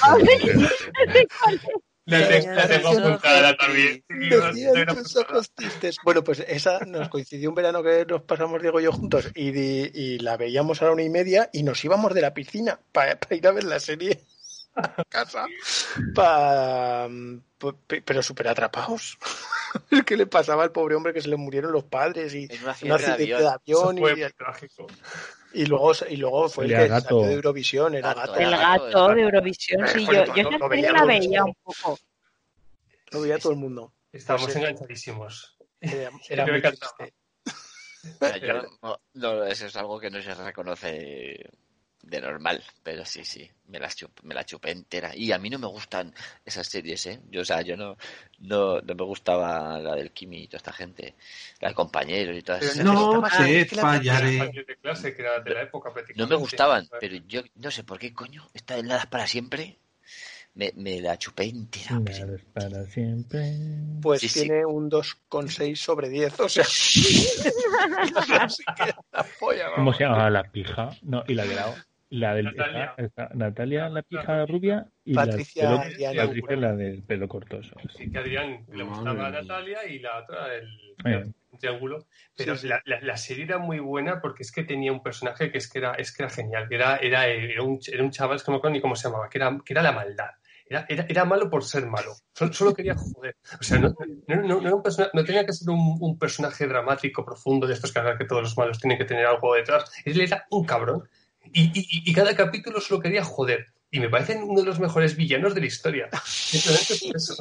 la, 2.18 2.28
te- 2.28 2.54
la 2.54 2.68
tengo 2.68 2.88
apuntada 2.90 3.56
también. 3.56 4.04
Tus 4.86 5.16
ojos 5.16 5.50
tristes. 5.52 5.96
Bueno, 6.04 6.22
pues 6.24 6.40
esa 6.46 6.80
nos 6.80 7.08
coincidió 7.08 7.48
un 7.48 7.54
verano 7.54 7.82
que 7.82 8.04
nos 8.06 8.22
pasamos 8.22 8.60
Diego 8.60 8.80
y 8.80 8.84
yo 8.84 8.92
juntos 8.92 9.28
y, 9.34 9.48
y 9.50 10.18
la 10.18 10.36
veíamos 10.36 10.82
a 10.82 10.86
la 10.86 10.92
una 10.92 11.02
y 11.02 11.08
media 11.10 11.48
y 11.52 11.62
nos 11.62 11.84
íbamos 11.84 12.12
de 12.14 12.20
la 12.22 12.34
piscina 12.34 12.80
para 12.92 13.18
ir 13.30 13.46
a 13.46 13.52
ver 13.52 13.64
la 13.64 13.80
serie 13.80 14.24
a 14.74 15.04
casa. 15.08 15.46
Pa- 16.14 17.08
pero 18.04 18.22
súper 18.22 18.48
atrapados. 18.48 19.18
¿Qué 20.06 20.16
le 20.16 20.26
pasaba 20.26 20.62
al 20.64 20.72
pobre 20.72 20.94
hombre 20.94 21.12
que 21.12 21.20
se 21.20 21.28
le 21.28 21.36
murieron 21.36 21.72
los 21.72 21.84
padres 21.84 22.34
y 22.34 22.48
una 22.62 22.70
un 22.70 22.74
fiebre 22.74 23.04
de 23.04 23.12
accidente 23.12 23.34
avión. 23.34 23.40
de 23.40 23.48
avión? 23.48 23.98
Eso 23.98 24.14
fue 24.14 24.28
y, 24.28 24.32
trágico. 24.32 24.86
Y 25.52 25.66
luego, 25.66 25.92
y 26.08 26.16
luego 26.16 26.48
fue 26.48 26.64
el 26.66 26.70
que 26.72 26.88
gato. 26.88 27.08
salió 27.08 27.26
de 27.26 27.32
Eurovisión, 27.34 27.94
era 27.94 28.14
Gato, 28.14 28.32
gato. 28.32 28.40
El 28.40 28.50
gato 28.50 28.84
gato, 28.84 29.14
de 29.14 29.22
Eurovisión, 29.22 29.88
sí, 29.88 30.06
yo, 30.06 30.12
yo 30.34 30.42
lo 30.50 30.50
serie 30.50 30.68
veía 30.68 30.92
la 30.92 31.00
el 31.02 31.06
veía 31.08 31.44
un 31.44 31.54
poco. 31.62 31.98
Lo 33.12 33.20
veía 33.22 33.38
todo 33.38 33.52
el 33.52 33.58
mundo. 33.58 33.92
Estábamos 34.12 34.46
Pues, 34.46 34.56
enganchadísimos. 34.56 35.56
Era, 35.80 36.10
era 36.28 36.46
me 36.46 36.52
muy 36.52 36.62
triste. 36.62 37.14
Yo 38.42 38.62
no- 38.82 39.00
no, 39.14 39.44
eso 39.44 39.66
es 39.66 39.76
algo 39.76 40.00
que 40.00 40.10
no 40.10 40.22
se 40.22 40.34
reconoce 40.34 41.50
de 42.02 42.20
normal, 42.20 42.62
pero 42.82 43.04
sí, 43.04 43.24
sí, 43.24 43.48
me 43.68 43.78
la, 43.78 43.88
chup- 43.88 44.22
me 44.22 44.34
la 44.34 44.44
chupé 44.44 44.70
entera. 44.70 45.14
Y 45.14 45.32
a 45.32 45.38
mí 45.38 45.50
no 45.50 45.58
me 45.58 45.66
gustan 45.66 46.14
esas 46.44 46.66
series, 46.66 47.04
¿eh? 47.06 47.20
Yo, 47.30 47.42
o 47.42 47.44
sea, 47.44 47.60
yo 47.62 47.76
no, 47.76 47.96
no, 48.38 48.80
no 48.80 48.94
me 48.94 49.04
gustaba 49.04 49.78
la 49.78 49.94
del 49.94 50.10
Kimi 50.10 50.44
y 50.44 50.46
toda 50.48 50.58
esta 50.58 50.72
gente, 50.72 51.14
la 51.60 51.68
de 51.68 51.74
compañeros 51.74 52.36
y 52.36 52.42
todas 52.42 52.60
Pero 52.60 52.72
esas 52.72 52.84
No 52.84 53.22
estaba- 53.22 53.30
te 53.46 53.66
fallaré. 53.98 54.38
Compañeros 54.38 54.66
de 54.66 54.76
clase 54.76 55.14
que 55.14 55.22
era 55.22 55.40
de 55.40 55.54
la 55.54 55.62
época 55.62 55.92
No 56.16 56.26
me 56.26 56.36
gustaban, 56.36 56.88
pero 57.00 57.16
yo 57.28 57.42
no 57.56 57.70
sé 57.70 57.84
por 57.84 57.98
qué, 57.98 58.12
coño, 58.14 58.48
esta 58.54 58.76
de 58.76 58.82
Nada 58.82 59.04
para 59.10 59.26
siempre, 59.26 59.78
me, 60.54 60.72
me 60.76 61.00
la 61.00 61.16
chupé 61.18 61.44
entera. 61.44 62.00
pues, 62.04 62.18
Nada 62.20 62.38
para 62.52 62.84
siempre. 62.86 63.52
Pues 64.02 64.20
Sí, 64.22 64.28
sí. 64.28 64.40
tiene 64.40 64.64
un 64.66 64.90
2,6 64.90 65.76
sobre 65.76 66.08
10, 66.08 66.40
o 66.40 66.48
sea. 66.48 66.64
Así 68.40 68.64
que 68.76 68.92
la 69.12 69.24
polla, 69.38 69.66
¿Cómo 69.74 69.92
se 69.92 70.04
llama 70.04 70.30
la 70.30 70.42
pija? 70.44 70.90
No, 71.02 71.22
y 71.28 71.34
la 71.34 71.44
de 71.44 71.54
la, 72.10 72.28
la 72.28 72.34
del 72.34 72.44
Natalia. 72.46 72.94
esa- 72.96 73.06
esa- 73.24 73.34
Natalia, 73.34 73.88
la 73.88 74.02
pija 74.02 74.46
rubia 74.46 74.86
y 75.04 75.14
Patricia 75.14 75.70
la, 75.70 75.82
pelo- 75.84 75.96
Diana 75.96 76.22
Patricia, 76.26 76.56
la 76.56 76.72
del 76.76 77.02
pelo 77.02 77.28
corto. 77.28 77.58
eso. 77.60 77.76
Sí, 77.96 78.10
que 78.10 78.18
Adrián 78.18 78.66
le 78.72 78.82
gustaba 78.84 79.26
a. 79.28 79.30
Natalia 79.30 79.86
y 79.86 79.98
la 80.00 80.18
otra 80.18 80.54
el, 80.54 80.66
Eh. 81.04 81.24
el 81.52 81.58
triángulo. 81.58 82.06
Pero 82.36 82.54
Sí, 82.56 82.62
sí. 82.62 82.68
La, 82.68 82.82
la- 82.84 83.00
la 83.00 83.16
serie 83.16 83.44
era 83.44 83.58
muy 83.58 83.78
buena 83.78 84.20
porque 84.20 84.42
es 84.42 84.52
que 84.52 84.64
tenía 84.64 84.92
un 84.92 85.02
personaje 85.02 85.50
que 85.50 85.58
es 85.58 85.70
que 85.70 85.78
era, 85.78 85.92
es 85.94 86.14
que 86.14 86.22
era 86.24 86.30
genial. 86.30 86.68
que 86.68 86.74
Era, 86.74 86.96
era, 86.96 87.26
era, 87.26 87.62
un, 87.62 87.78
era 87.90 88.02
un 88.02 88.10
chaval, 88.10 88.36
es 88.36 88.42
que 88.44 88.50
no 88.50 88.56
me 88.56 88.58
acuerdo 88.58 88.74
ni 88.74 88.80
cómo 88.80 88.96
se 88.96 89.08
llamaba, 89.08 89.28
que 89.28 89.38
era, 89.38 89.56
que 89.64 89.72
era 89.72 89.82
la 89.82 89.92
maldad. 89.92 90.30
Era, 90.68 90.86
era, 90.88 91.04
era 91.08 91.24
malo 91.24 91.50
por 91.50 91.64
ser 91.64 91.84
malo. 91.86 92.12
Solo, 92.32 92.52
solo 92.52 92.74
quería 92.74 92.94
joder. 92.94 93.34
O 93.58 93.62
sea, 93.64 93.80
no, 93.80 93.92
no, 94.28 94.36
no- 94.36 94.60
no 94.60 94.66
era 94.68 94.76
un 94.76 94.82
persona- 94.84 95.10
no 95.12 95.24
tenía 95.24 95.44
que 95.44 95.52
ser 95.52 95.68
un, 95.68 95.96
un 96.00 96.16
personaje 96.16 96.64
dramático, 96.68 97.24
profundo, 97.24 97.66
de 97.66 97.74
estos 97.74 97.92
que, 97.92 98.00
que 98.18 98.24
todos 98.24 98.42
los 98.42 98.56
malos 98.56 98.78
tienen 98.78 98.96
que 98.96 99.04
tener 99.04 99.26
algo 99.26 99.54
detrás. 99.56 99.90
Él 100.04 100.20
era 100.20 100.46
un 100.50 100.64
cabrón. 100.64 101.08
Y, 101.52 101.62
y- 101.78 102.10
y 102.10 102.12
cada 102.12 102.34
capítulo 102.36 102.80
solo 102.80 103.00
quería 103.00 103.24
joder. 103.24 103.66
Y 103.90 103.98
me 104.00 104.08
parecen 104.08 104.42
uno 104.44 104.60
de 104.60 104.66
los 104.66 104.78
mejores 104.78 105.16
villanos 105.16 105.54
de 105.54 105.60
la 105.60 105.66
historia. 105.66 106.08
Eso. 107.14 107.36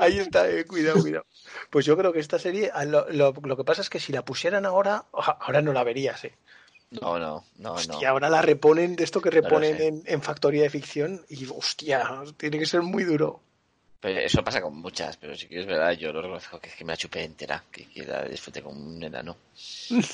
Ahí 0.00 0.18
está, 0.18 0.48
eh, 0.50 0.64
cuidado, 0.64 1.00
cuidado. 1.00 1.26
Pues 1.70 1.84
yo 1.86 1.96
creo 1.96 2.12
que 2.12 2.18
esta 2.20 2.38
serie, 2.38 2.70
a 2.72 2.84
lo, 2.84 3.08
lo- 3.10 3.32
lo 3.32 3.56
que 3.56 3.64
pasa 3.64 3.82
es 3.82 3.90
que 3.90 4.00
si 4.00 4.12
la 4.12 4.24
pusieran 4.24 4.66
ahora, 4.66 5.04
ahora 5.12 5.62
no 5.62 5.72
la 5.72 5.84
verías, 5.84 6.24
¿eh? 6.24 6.34
No, 6.90 7.18
no, 7.20 7.44
no, 7.58 7.74
no. 7.74 8.00
Y 8.00 8.04
ahora 8.04 8.28
la 8.30 8.42
reponen 8.42 8.96
de 8.96 9.04
esto 9.04 9.20
que 9.20 9.30
reponen 9.30 9.76
en, 9.80 10.02
en 10.06 10.22
Factoría 10.22 10.62
de 10.62 10.70
Ficción 10.70 11.24
y, 11.28 11.46
hostia, 11.46 12.22
tiene 12.36 12.58
que 12.58 12.66
ser 12.66 12.82
muy 12.82 13.04
duro. 13.04 13.40
Pero 14.00 14.18
eso 14.20 14.42
pasa 14.42 14.62
con 14.62 14.76
muchas, 14.76 15.16
pero 15.18 15.36
sí 15.36 15.46
que 15.46 15.60
es 15.60 15.66
verdad, 15.66 15.92
yo 15.92 16.12
lo 16.12 16.22
reconozco 16.22 16.58
que 16.58 16.68
es 16.70 16.74
que 16.74 16.84
me 16.84 16.92
la 16.92 16.96
chupé 16.96 17.22
entera, 17.24 17.62
que, 17.70 17.86
que 17.86 18.04
la 18.04 18.24
disfruté 18.24 18.62
como 18.62 18.80
un 18.80 19.02
enano. 19.02 19.36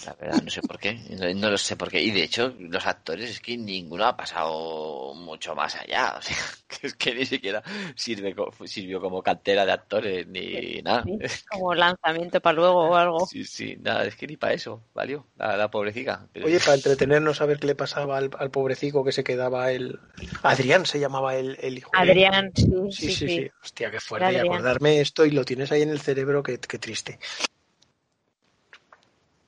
La 0.05 0.15
verdad, 0.15 0.43
no 0.43 0.51
sé 0.51 0.63
por 0.63 0.79
qué, 0.79 0.95
no, 1.19 1.33
no 1.41 1.51
lo 1.51 1.59
sé 1.59 1.77
por 1.77 1.91
qué. 1.91 2.03
Y 2.03 2.11
de 2.11 2.23
hecho, 2.25 2.55
los 2.59 2.87
actores 2.87 3.31
es 3.31 3.41
que 3.41 3.57
ninguno 3.57 4.05
ha 4.05 4.17
pasado 4.17 5.15
mucho 5.15 5.55
más 5.55 5.77
allá, 5.77 6.17
o 6.19 6.23
sea, 6.23 6.37
que 6.69 6.87
es 6.89 6.95
que 6.95 7.15
ni 7.15 7.27
siquiera 7.27 7.63
sirve, 7.95 8.35
co- 8.35 8.53
sirvió 8.67 9.01
como 9.01 9.23
cantera 9.23 9.65
de 9.65 9.73
actores 9.73 10.27
ni 10.27 10.81
nada. 10.83 11.05
Sí, 11.05 11.45
como 11.51 11.75
lanzamiento 11.75 12.41
para 12.41 12.55
luego 12.55 12.89
o 12.89 12.95
algo. 12.97 13.27
Sí, 13.27 13.45
sí, 13.45 13.77
nada, 13.81 14.05
es 14.05 14.17
que 14.17 14.27
ni 14.27 14.37
para 14.37 14.53
eso, 14.55 14.83
valió, 14.95 15.25
la, 15.37 15.57
la 15.57 15.71
pobrecita. 15.71 16.27
Pero 16.33 16.47
Oye, 16.47 16.59
para 16.65 16.75
entretenernos 16.75 17.41
a 17.41 17.47
ver 17.47 17.59
qué 17.59 17.67
le 17.69 17.75
pasaba 17.75 18.19
al, 18.19 18.31
al 18.39 18.51
pobrecico 18.51 19.05
que 19.05 19.13
se 19.13 19.25
quedaba 19.25 19.71
el... 19.73 19.99
Adrián 20.43 20.87
se 20.87 21.01
llamaba 21.01 21.37
el, 21.37 21.57
el 21.61 21.79
hijo. 21.79 21.91
Adrián, 21.95 22.53
sí, 22.55 22.67
Sí, 22.91 23.09
sí, 23.11 23.29
sí. 23.29 23.51
Hostia, 23.77 23.91
qué 23.91 24.01
fuerte. 24.01 24.33
Y 24.33 24.37
acordarme 24.37 25.03
esto 25.03 25.27
y 25.27 25.33
lo 25.33 25.45
tienes 25.45 25.71
ahí 25.71 25.83
en 25.83 25.91
el 25.91 26.01
cerebro, 26.01 26.43
qué, 26.43 26.59
qué 26.59 26.79
triste. 26.79 27.19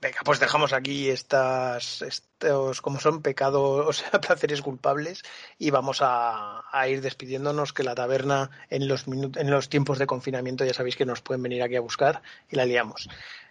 Venga, 0.02 0.18
pues 0.22 0.38
dejamos 0.38 0.74
aquí 0.74 1.08
estas, 1.08 2.02
estos, 2.02 2.82
como 2.82 3.00
son 3.00 3.22
pecados, 3.22 3.86
o 3.88 3.92
sea, 3.94 4.20
placeres 4.20 4.60
culpables, 4.60 5.22
y 5.58 5.70
vamos 5.70 6.02
a, 6.02 6.62
a 6.70 6.88
ir 6.88 7.00
despidiéndonos, 7.00 7.72
que 7.72 7.82
la 7.84 7.94
taberna 7.94 8.50
en 8.68 8.86
los, 8.86 9.06
en 9.08 9.50
los 9.50 9.70
tiempos 9.70 9.98
de 9.98 10.06
confinamiento 10.06 10.62
ya 10.66 10.74
sabéis 10.74 10.96
que 10.96 11.06
nos 11.06 11.22
pueden 11.22 11.42
venir 11.42 11.62
aquí 11.62 11.76
a 11.76 11.80
buscar 11.80 12.20
y 12.50 12.56
la 12.56 12.66
liamos. 12.66 13.08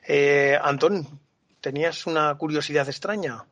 Eh, 0.08 0.60
Antón, 0.62 1.22
¿tenías 1.60 2.06
una 2.06 2.36
curiosidad 2.36 2.88
extraña? 2.88 3.45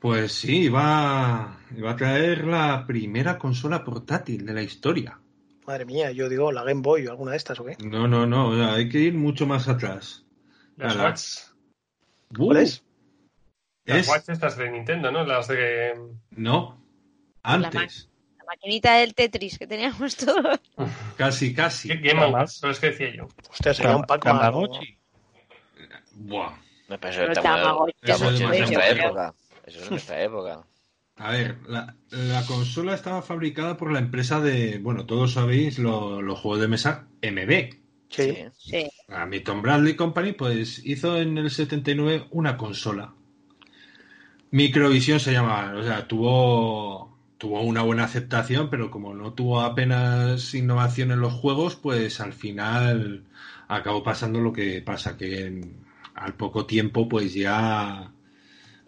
Pues 0.00 0.32
sí, 0.32 0.64
iba, 0.64 1.60
iba 1.76 1.92
a 1.92 1.96
traer 1.96 2.44
la 2.44 2.84
primera 2.88 3.38
consola 3.38 3.84
portátil 3.84 4.44
de 4.44 4.52
la 4.52 4.62
historia. 4.62 5.20
Madre 5.66 5.84
mía, 5.86 6.10
yo 6.10 6.28
digo 6.28 6.52
la 6.52 6.62
Game 6.64 6.82
Boy 6.82 7.06
o 7.06 7.10
alguna 7.10 7.30
de 7.32 7.36
estas, 7.38 7.58
¿o 7.60 7.64
qué? 7.64 7.76
No, 7.84 8.06
no, 8.06 8.26
no, 8.26 8.48
o 8.50 8.54
sea, 8.56 8.74
hay 8.74 8.88
que 8.88 8.98
ir 8.98 9.14
mucho 9.14 9.46
más 9.46 9.68
atrás. 9.68 10.24
Las. 10.76 10.96
Watch. 10.96 12.36
¿Cuál 12.36 12.56
Uh, 12.58 12.60
es? 12.60 12.84
Las 13.84 13.98
Es, 13.98 14.08
Watch 14.08 14.28
estas 14.28 14.56
de 14.56 14.70
Nintendo, 14.70 15.10
¿no? 15.10 15.24
Las 15.24 15.48
de... 15.48 15.94
no, 16.30 16.82
Antes. 17.42 18.10
La 18.38 18.44
maquinita 18.46 18.94
del 18.96 19.14
Tetris 19.14 19.58
que 19.58 19.66
teníamos 19.66 20.16
todos. 20.18 20.60
Casi, 21.16 21.54
casi. 21.54 21.88
Game 21.88 22.00
Game 22.02 22.26
Watch, 22.26 22.58
pero 22.60 22.72
es 22.72 22.80
que 22.80 22.86
decía 22.88 23.14
yo. 23.14 23.28
Hostia, 23.50 23.72
sería 23.74 23.96
un. 23.96 24.04
Tamagotchi. 24.04 24.98
Buah. 26.12 26.54
Me 26.88 26.98
parece 26.98 27.20
Pero 27.20 27.42
Tamagotchi, 27.42 27.92
Eso 28.02 28.30
eso 28.30 28.30
es 28.30 28.38
de 28.38 28.44
es 28.44 28.70
nuestra 28.70 28.88
época. 28.90 29.34
Eso 29.64 29.78
es 29.78 29.84
de 29.84 29.90
nuestra 29.90 30.22
época. 30.22 30.66
A 31.16 31.30
ver, 31.30 31.58
la, 31.68 31.94
la 32.10 32.44
consola 32.46 32.94
estaba 32.94 33.22
fabricada 33.22 33.76
por 33.76 33.92
la 33.92 34.00
empresa 34.00 34.40
de, 34.40 34.78
bueno, 34.78 35.06
todos 35.06 35.32
sabéis 35.34 35.78
lo- 35.78 36.20
los 36.22 36.40
juegos 36.40 36.60
de 36.60 36.68
mesa 36.68 37.06
MB. 37.22 37.74
Sí. 38.08 38.22
Sí. 38.32 38.36
Sí. 38.58 38.90
La 39.08 39.26
Milton 39.26 39.62
Bradley 39.62 39.94
Company 39.96 40.32
pues 40.32 40.84
hizo 40.84 41.16
en 41.20 41.38
el 41.38 41.50
79 41.50 42.26
una 42.30 42.56
consola. 42.56 43.12
Microvisión 44.50 45.18
se 45.20 45.32
llamaba, 45.32 45.74
o 45.78 45.82
sea, 45.82 46.06
tuvo 46.06 47.12
tuvo 47.38 47.60
una 47.62 47.82
buena 47.82 48.04
aceptación, 48.04 48.70
pero 48.70 48.90
como 48.90 49.12
no 49.14 49.34
tuvo 49.34 49.60
apenas 49.60 50.54
innovación 50.54 51.10
en 51.10 51.20
los 51.20 51.32
juegos, 51.32 51.76
pues 51.76 52.20
al 52.20 52.32
final 52.32 53.24
acabó 53.68 54.02
pasando 54.02 54.40
lo 54.40 54.52
que 54.52 54.80
pasa, 54.80 55.16
que 55.16 55.46
en- 55.46 55.84
al 56.14 56.34
poco 56.34 56.64
tiempo 56.66 57.08
pues 57.08 57.34
ya 57.34 58.12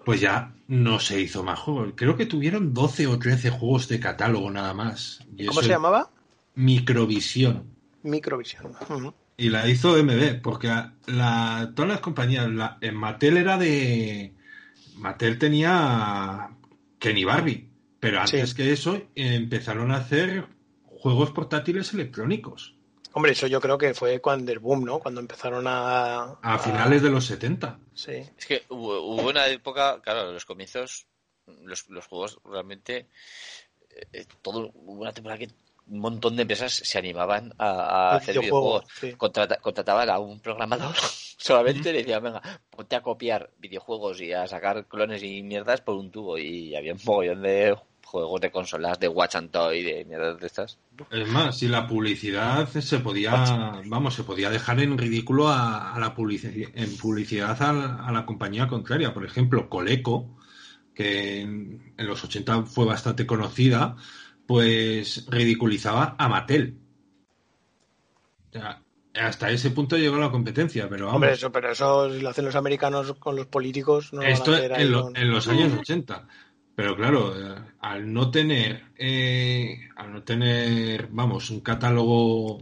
pues 0.05 0.21
ya 0.21 0.55
no 0.69 0.99
se 1.01 1.21
hizo 1.21 1.43
más 1.43 1.59
juegos. 1.61 1.93
Creo 1.97 2.17
que 2.17 2.27
tuvieron 2.27 2.75
12 2.75 3.07
o 3.07 3.19
13 3.19 3.51
juegos 3.51 3.89
de 3.89 4.01
catálogo 4.01 4.51
nada 4.51 4.75
más. 4.75 5.21
Y 5.37 5.47
¿Cómo 5.47 5.63
se 5.63 5.69
llamaba? 5.69 6.11
Microvisión. 6.55 7.65
Microvisión. 8.03 8.73
Y 9.37 9.51
la 9.51 9.69
hizo 9.69 9.97
MB, 10.03 10.41
porque 10.43 10.69
la, 11.07 11.73
todas 11.75 11.91
las 11.91 12.01
compañías, 12.01 12.49
la, 12.51 12.79
en 12.81 12.95
Mattel 12.95 13.37
era 13.37 13.59
de... 13.59 14.33
Mattel 14.97 15.39
tenía 15.39 16.51
Kenny 16.99 17.25
Barbie, 17.25 17.69
pero 18.01 18.21
antes 18.21 18.51
Sí. 18.51 18.57
que 18.57 18.73
eso 18.73 19.03
empezaron 19.15 19.93
a 19.93 19.97
hacer 19.97 20.47
juegos 20.85 21.31
portátiles 21.33 21.93
electrónicos 21.93 22.76
Hombre, 23.17 23.33
eso 23.33 23.47
yo 23.47 23.63
creo 23.63 23.79
que 23.79 23.95
fue 23.95 24.21
cuando 24.21 24.53
el 24.53 24.59
boom, 24.59 24.85
¿no? 24.85 24.99
Cuando 24.99 25.23
empezaron 25.23 25.65
a... 25.67 26.37
a 26.43 26.59
finales 26.59 27.01
de 27.01 27.09
los 27.09 27.25
70. 27.25 27.79
Sí. 27.95 28.13
Es 28.13 28.45
que 28.45 28.65
hubo, 28.69 29.01
hubo 29.01 29.31
una 29.31 29.47
época, 29.47 30.03
claro, 30.03 30.33
los 30.33 30.45
comienzos, 30.45 31.07
los, 31.63 31.89
los 31.89 32.07
juegos 32.07 32.39
realmente, 32.45 33.07
eh, 34.13 34.27
todo, 34.43 34.71
hubo 34.75 35.01
una 35.01 35.15
temporada 35.15 35.39
que 35.39 35.49
un 35.87 36.01
montón 36.01 36.37
de 36.37 36.43
empresas 36.43 36.75
se 36.75 36.99
animaban 36.99 37.55
a, 37.57 38.17
hacer 38.17 38.39
videojuego, 38.39 38.81
videojuegos. 38.81 38.93
sí. 39.01 39.13
Contrata- 39.15 39.61
contrataban 39.63 40.11
a 40.11 40.19
un 40.19 40.39
programador 40.41 40.95
solamente 41.39 41.95
le 41.95 42.01
decían, 42.01 42.23
venga, 42.23 42.43
ponte 42.69 42.97
a 42.97 43.01
copiar 43.01 43.51
videojuegos 43.57 44.21
y 44.21 44.35
a 44.35 44.47
sacar 44.47 44.89
clones 44.89 45.23
y 45.23 45.43
mierdas 45.43 45.81
por 45.81 45.95
un 45.95 46.11
tubo. 46.11 46.37
Y 46.37 46.77
había 46.77 46.93
un 46.93 47.01
mogollón 47.03 47.41
de 47.41 47.79
juegos 48.07 48.41
de 48.41 48.51
consolas, 48.51 48.99
de 49.01 49.09
Watch 49.09 49.35
and 49.35 49.51
Toy, 49.51 49.83
de 49.83 50.05
mierdas 50.05 50.39
de 50.41 50.47
estas. 50.47 50.79
Es 51.11 51.29
más, 51.29 51.59
si 51.59 51.69
la 51.69 51.87
publicidad 51.87 52.69
se 52.69 52.99
podía, 53.01 53.81
vamos, 53.87 54.15
se 54.15 54.23
podía 54.23 54.49
dejar 54.49 54.81
en 54.81 54.97
ridículo 54.97 55.49
a, 55.49 55.93
a 55.95 55.99
la 55.99 56.15
publicidad, 56.15 56.71
en 56.75 56.97
publicidad 56.97 57.61
a 57.63 57.73
la, 57.73 57.95
a 58.07 58.13
la 58.13 58.25
compañía 58.25 58.69
contraria. 58.69 59.13
Por 59.13 59.25
ejemplo, 59.25 59.69
Coleco, 59.69 60.39
que 60.95 61.41
en, 61.43 61.95
en 61.99 62.07
los 62.07 62.23
80 62.25 62.63
fue 62.63 62.87
bastante 62.87 63.27
conocida, 63.27 63.97
pues 64.47 65.27
ridiculizaba 65.29 66.15
a 66.19 66.29
Mattel. 66.29 66.79
O 68.51 68.53
sea, 68.53 68.83
hasta 69.15 69.51
ese 69.51 69.71
punto 69.71 69.97
llegó 69.97 70.19
la 70.19 70.31
competencia, 70.31 70.89
pero 70.89 71.07
vamos, 71.07 71.17
Hombre, 71.17 71.33
eso, 71.33 71.51
pero 71.51 71.71
eso 71.73 72.11
si 72.13 72.21
lo 72.21 72.29
hacen 72.31 72.45
los 72.45 72.55
americanos 72.55 73.15
con 73.19 73.35
los 73.37 73.47
políticos, 73.47 74.13
no 74.13 74.21
lo 74.21 74.25
van 74.25 74.31
a 74.31 74.35
esto 74.35 74.53
hacer 74.55 74.73
ahí 74.75 74.83
en, 74.85 74.93
lo- 74.93 75.03
con- 75.03 75.17
en 75.17 75.31
los 75.31 75.49
años 75.49 75.73
80. 75.81 76.29
Pero 76.77 76.95
claro, 76.95 77.35
eh, 77.35 77.55
al 77.81 78.13
no 78.13 78.31
tener, 78.31 78.83
eh, 78.99 79.89
al 79.97 80.13
no 80.13 80.23
tener, 80.23 81.09
vamos, 81.11 81.49
un 81.49 81.61
catálogo 81.61 82.61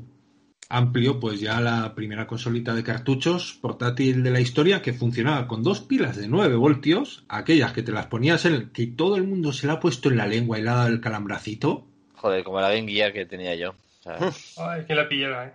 amplio, 0.68 1.18
pues 1.18 1.40
ya 1.40 1.60
la 1.60 1.94
primera 1.96 2.26
consolita 2.26 2.74
de 2.74 2.84
cartuchos 2.84 3.58
portátil 3.60 4.22
de 4.22 4.30
la 4.30 4.40
historia 4.40 4.82
que 4.82 4.92
funcionaba 4.92 5.48
con 5.48 5.64
dos 5.64 5.80
pilas 5.80 6.16
de 6.16 6.28
9 6.28 6.54
voltios, 6.54 7.24
aquellas 7.28 7.72
que 7.72 7.82
te 7.82 7.90
las 7.90 8.06
ponías 8.06 8.44
en, 8.44 8.70
que 8.70 8.86
todo 8.86 9.16
el 9.16 9.24
mundo 9.24 9.52
se 9.52 9.66
la 9.66 9.74
ha 9.74 9.80
puesto 9.80 10.08
en 10.08 10.16
la 10.16 10.28
lengua 10.28 10.58
y 10.58 10.62
le 10.62 10.70
ha 10.70 10.74
dado 10.74 10.88
el 10.88 11.00
calambracito. 11.00 11.84
Joder, 12.14 12.44
como 12.44 12.60
la 12.60 12.72
Game 12.72 12.90
Gear 12.90 13.12
que 13.12 13.26
tenía 13.26 13.56
yo. 13.56 13.74
Ay, 14.58 14.84
que 14.86 14.94
la 14.94 15.08
pillara, 15.08 15.46
¿eh? 15.48 15.54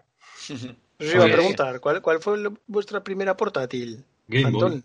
Eso 0.99 1.15
iba 1.15 1.25
a 1.25 1.31
preguntar, 1.31 1.79
¿cuál, 1.79 2.01
cuál 2.01 2.19
fue 2.19 2.37
vuestra 2.67 3.01
primera 3.05 3.37
portátil? 3.37 4.03
Game 4.27 4.51
Boy. 4.51 4.83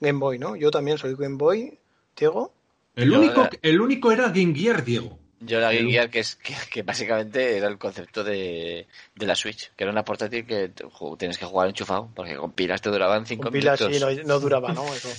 Game 0.00 0.18
Boy, 0.20 0.38
¿no? 0.38 0.54
Yo 0.54 0.70
también 0.70 0.96
soy 0.96 1.16
Game 1.16 1.36
Boy. 1.36 1.76
Diego. 2.16 2.54
El 2.96 3.10
Yo 3.12 3.18
único, 3.20 3.42
era- 3.42 3.50
el 3.62 3.80
único 3.80 4.10
era 4.10 4.28
Game 4.30 4.54
Gear, 4.54 4.84
Diego. 4.84 5.18
Yo 5.40 5.60
la 5.60 5.70
Game 5.72 5.90
Gear, 5.90 6.08
que, 6.10 6.20
es, 6.20 6.36
que, 6.36 6.54
que 6.70 6.82
básicamente 6.82 7.58
era 7.58 7.68
el 7.68 7.76
concepto 7.78 8.24
de, 8.24 8.86
de 9.14 9.26
la 9.26 9.34
Switch, 9.34 9.70
que 9.76 9.84
era 9.84 9.92
una 9.92 10.02
portátil 10.04 10.46
que 10.46 10.72
tienes 11.18 11.36
que 11.38 11.44
jugar 11.44 11.68
enchufado, 11.68 12.10
porque 12.14 12.36
con 12.36 12.52
pilas 12.52 12.80
te 12.80 12.88
duraban 12.90 13.26
5 13.26 13.42
Con 13.44 13.52
pilas 13.52 13.78
minutos. 13.80 14.12
sí, 14.12 14.16
no, 14.22 14.22
no 14.34 14.40
duraba, 14.40 14.72
¿no? 14.72 14.82
Eso. 14.94 15.10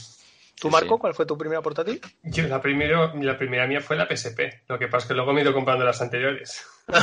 ¿Tú, 0.59 0.71
Marco, 0.71 0.95
sí. 0.95 0.99
cuál 1.01 1.13
fue 1.13 1.27
tu 1.27 1.37
primera 1.37 1.61
portátil? 1.61 2.01
Yo, 2.23 2.47
la, 2.47 2.59
primero, 2.59 3.13
la 3.13 3.37
primera 3.37 3.67
mía 3.67 3.79
fue 3.79 3.95
la 3.95 4.07
PSP. 4.07 4.63
Lo 4.67 4.79
que 4.79 4.87
pasa 4.87 5.03
es 5.03 5.07
que 5.09 5.13
luego 5.13 5.31
me 5.31 5.41
he 5.41 5.43
ido 5.43 5.53
comprando 5.53 5.85
las 5.85 6.01
anteriores. 6.01 6.65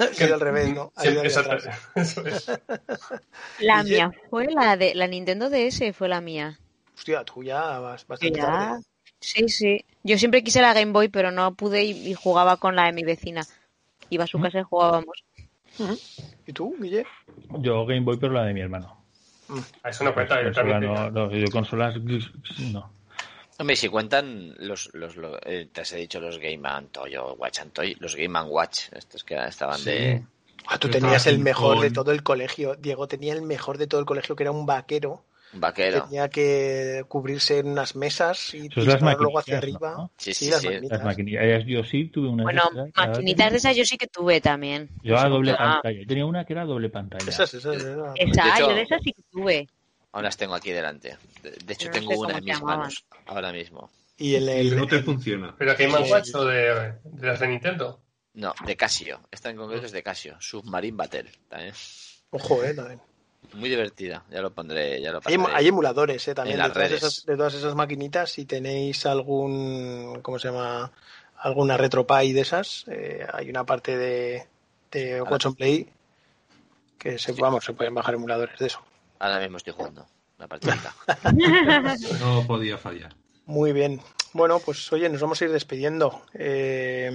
Ha 0.00 0.06
sido 0.14 0.34
al 0.34 0.40
revés, 0.40 0.72
¿no? 0.74 0.92
Ha 0.94 1.02
Sí. 1.02 1.08
Eso 1.96 2.24
es. 2.26 2.46
La 3.60 3.82
Y 3.82 3.88
yo- 3.88 3.94
mía 3.96 4.12
fue 4.30 4.46
la 4.46 4.76
de 4.76 4.94
la 4.94 5.06
Nintendo 5.08 5.50
DS, 5.50 5.92
fue 5.92 6.08
la 6.08 6.20
mía. 6.20 6.56
Hostia, 6.94 7.24
tú 7.24 7.42
ya 7.42 7.78
vas 7.80 8.02
Que 8.04 8.08
bastante 8.08 8.38
ya- 8.38 8.46
tarde. 8.46 8.82
Sí, 9.20 9.48
sí. 9.48 9.84
Yo 10.04 10.16
siempre 10.18 10.42
quise 10.42 10.62
la 10.62 10.74
Game 10.74 10.92
Boy, 10.92 11.08
pero 11.08 11.30
no 11.30 11.54
pude 11.54 11.84
y, 11.84 12.08
y 12.08 12.14
jugaba 12.14 12.56
con 12.56 12.76
la 12.76 12.84
de 12.86 12.92
mi 12.92 13.02
vecina. 13.02 13.42
Iba 14.10 14.24
a 14.24 14.28
su 14.28 14.40
casa 14.40 14.60
y 14.60 14.62
jugábamos. 14.62 15.24
¿Y 16.46 16.52
tú, 16.52 16.74
Guille? 16.80 17.04
Yo 17.58 17.84
Game 17.86 18.00
Boy, 18.02 18.16
pero 18.16 18.32
la 18.32 18.44
de 18.44 18.54
mi 18.54 18.60
hermano. 18.60 18.96
A 19.82 19.90
Eso 19.90 20.04
no 20.04 20.14
cuenta, 20.14 20.42
yo 20.42 20.52
también. 20.52 20.80
no, 20.80 21.10
no, 21.10 21.30
yo 21.30 21.50
consolas 21.50 21.96
no. 22.72 22.90
Hombre, 23.58 23.74
si 23.74 23.88
cuentan 23.88 24.54
los, 24.58 24.90
los, 24.94 25.16
lo- 25.16 25.38
eh, 25.44 25.68
te 25.72 25.80
has 25.80 25.92
dicho 25.92 26.20
los 26.20 26.38
Game 26.38 26.62
Toy 26.92 27.16
o 27.16 27.32
Watch 27.34 27.58
and 27.60 27.72
Toy, 27.72 27.96
los 27.98 28.14
Game 28.14 28.38
and 28.38 28.50
Watch, 28.50 28.92
estos 28.92 29.24
que 29.24 29.34
estaban 29.34 29.78
Sí. 29.78 29.90
de... 29.90 30.22
Ah, 30.66 30.78
tú 30.78 30.88
tenías 30.88 31.26
el 31.26 31.38
mejor 31.38 31.80
de 31.80 31.90
todo 31.90 32.12
el 32.12 32.22
colegio. 32.22 32.76
Diego 32.76 33.08
tenía 33.08 33.32
el 33.32 33.42
mejor 33.42 33.78
de 33.78 33.86
todo 33.86 34.00
el 34.00 34.06
colegio, 34.06 34.36
que 34.36 34.42
era 34.44 34.52
un 34.52 34.66
vaquero. 34.66 35.24
Vaquero. 35.52 36.04
Tenía 36.04 36.28
que 36.28 37.04
cubrirse 37.08 37.58
en 37.58 37.68
unas 37.68 37.96
mesas 37.96 38.52
y 38.54 38.68
disparar 38.68 39.16
luego 39.18 39.38
hacia 39.38 39.58
arriba. 39.58 39.94
¿no? 39.96 40.10
Sí, 40.16 40.34
sí, 40.34 40.50
las 40.50 40.60
sí. 40.60 40.66
maquinitas. 40.68 40.98
Las 40.98 41.06
maquinillas. 41.06 41.64
Yo 41.66 41.84
sí 41.84 42.04
tuve 42.06 42.28
una. 42.28 42.42
de 42.42 42.44
Bueno, 42.44 42.62
esas, 42.86 43.08
maquinitas 43.08 43.50
de 43.52 43.56
esas 43.58 43.76
yo 43.76 43.84
sí 43.84 43.96
que 43.96 44.06
tuve 44.06 44.40
también. 44.40 44.88
Yo 45.02 45.16
a 45.18 45.28
doble 45.28 45.52
Ah. 45.52 45.80
pantalla. 45.82 46.00
Yo 46.00 46.06
tenía 46.06 46.26
una 46.26 46.44
que 46.44 46.52
era 46.52 46.64
doble 46.64 46.90
pantalla. 46.90 47.28
Esas, 47.28 47.52
esas, 47.54 47.76
esas. 47.76 48.12
Esa, 48.16 48.48
hecho- 48.56 48.68
yo 48.68 48.74
de 48.74 48.82
esas 48.82 49.02
sí 49.02 49.12
que 49.12 49.22
tuve. 49.30 49.68
Aún 50.12 50.24
las 50.24 50.36
tengo 50.36 50.54
aquí 50.54 50.70
delante. 50.70 51.16
De, 51.42 51.50
de 51.50 51.72
hecho, 51.74 51.86
No 51.88 51.92
tengo 51.92 52.10
sé 52.12 52.18
una 52.18 52.38
en 52.38 52.44
mis 52.44 52.54
llamaban. 52.54 52.78
manos 52.80 53.04
ahora 53.26 53.52
mismo. 53.52 53.90
Y 54.16 54.34
el, 54.34 54.48
el- 54.48 54.76
no 54.76 54.86
te 54.86 54.96
el- 54.96 55.04
funciona. 55.04 55.54
¿Pero 55.58 55.72
Game 55.78 55.94
and 55.94 56.04
Sí. 56.06 56.10
Watch 56.12 56.34
o 56.34 56.44
de, 56.44 56.94
de 57.04 57.26
las 57.26 57.38
de 57.40 57.48
Nintendo? 57.48 58.00
No, 58.34 58.54
de 58.66 58.76
Casio. 58.76 59.20
Esta 59.30 59.50
en 59.50 59.56
concreto 59.56 59.86
es 59.86 59.92
de 59.92 60.02
Casio. 60.02 60.36
Submarine 60.40 60.96
Battle. 60.96 61.30
También. 61.48 61.72
Ojo, 62.30 62.62
eh, 62.64 62.74
también. 62.74 63.00
Muy 63.54 63.68
divertida. 63.68 64.24
Ya 64.30 64.42
lo 64.42 64.52
pondré. 64.52 65.00
Ya 65.00 65.12
lo 65.12 65.20
Hay, 65.24 65.34
em- 65.34 65.46
emuladores, 65.66 66.26
eh, 66.28 66.34
también, 66.34 66.62
de 66.62 66.70
todas, 66.70 66.92
esas, 66.92 67.24
de 67.24 67.36
todas 67.36 67.54
esas 67.54 67.74
maquinitas. 67.74 68.30
Si 68.30 68.44
tenéis 68.44 69.06
algún, 69.06 70.20
¿cómo 70.22 70.38
se 70.38 70.48
llama? 70.48 70.92
Alguna 71.40 71.76
RetroPie 71.76 72.32
de 72.32 72.40
esas, 72.40 72.84
eh, 72.88 73.26
hay 73.32 73.48
una 73.48 73.64
parte 73.64 73.96
de, 73.96 74.46
de 74.90 75.22
Watch 75.22 75.46
and 75.46 75.56
Play 75.56 75.88
que 76.98 77.16
se, 77.18 77.32
vamos, 77.32 77.64
se 77.64 77.72
pueden 77.72 77.94
bajar 77.94 78.14
emuladores 78.14 78.58
de 78.58 78.66
eso. 78.66 78.82
Ahora 79.20 79.38
mismo 79.40 79.56
estoy 79.56 79.72
jugando. 79.72 80.06
Una 80.38 80.48
partidita. 80.48 80.94
No 82.20 82.46
podía 82.46 82.76
fallar. 82.76 83.14
Muy 83.46 83.72
bien. 83.72 84.00
Bueno, 84.32 84.60
pues 84.60 84.92
oye, 84.92 85.08
nos 85.08 85.20
vamos 85.20 85.40
a 85.40 85.44
ir 85.46 85.52
despidiendo. 85.52 86.22
Eh, 86.34 87.10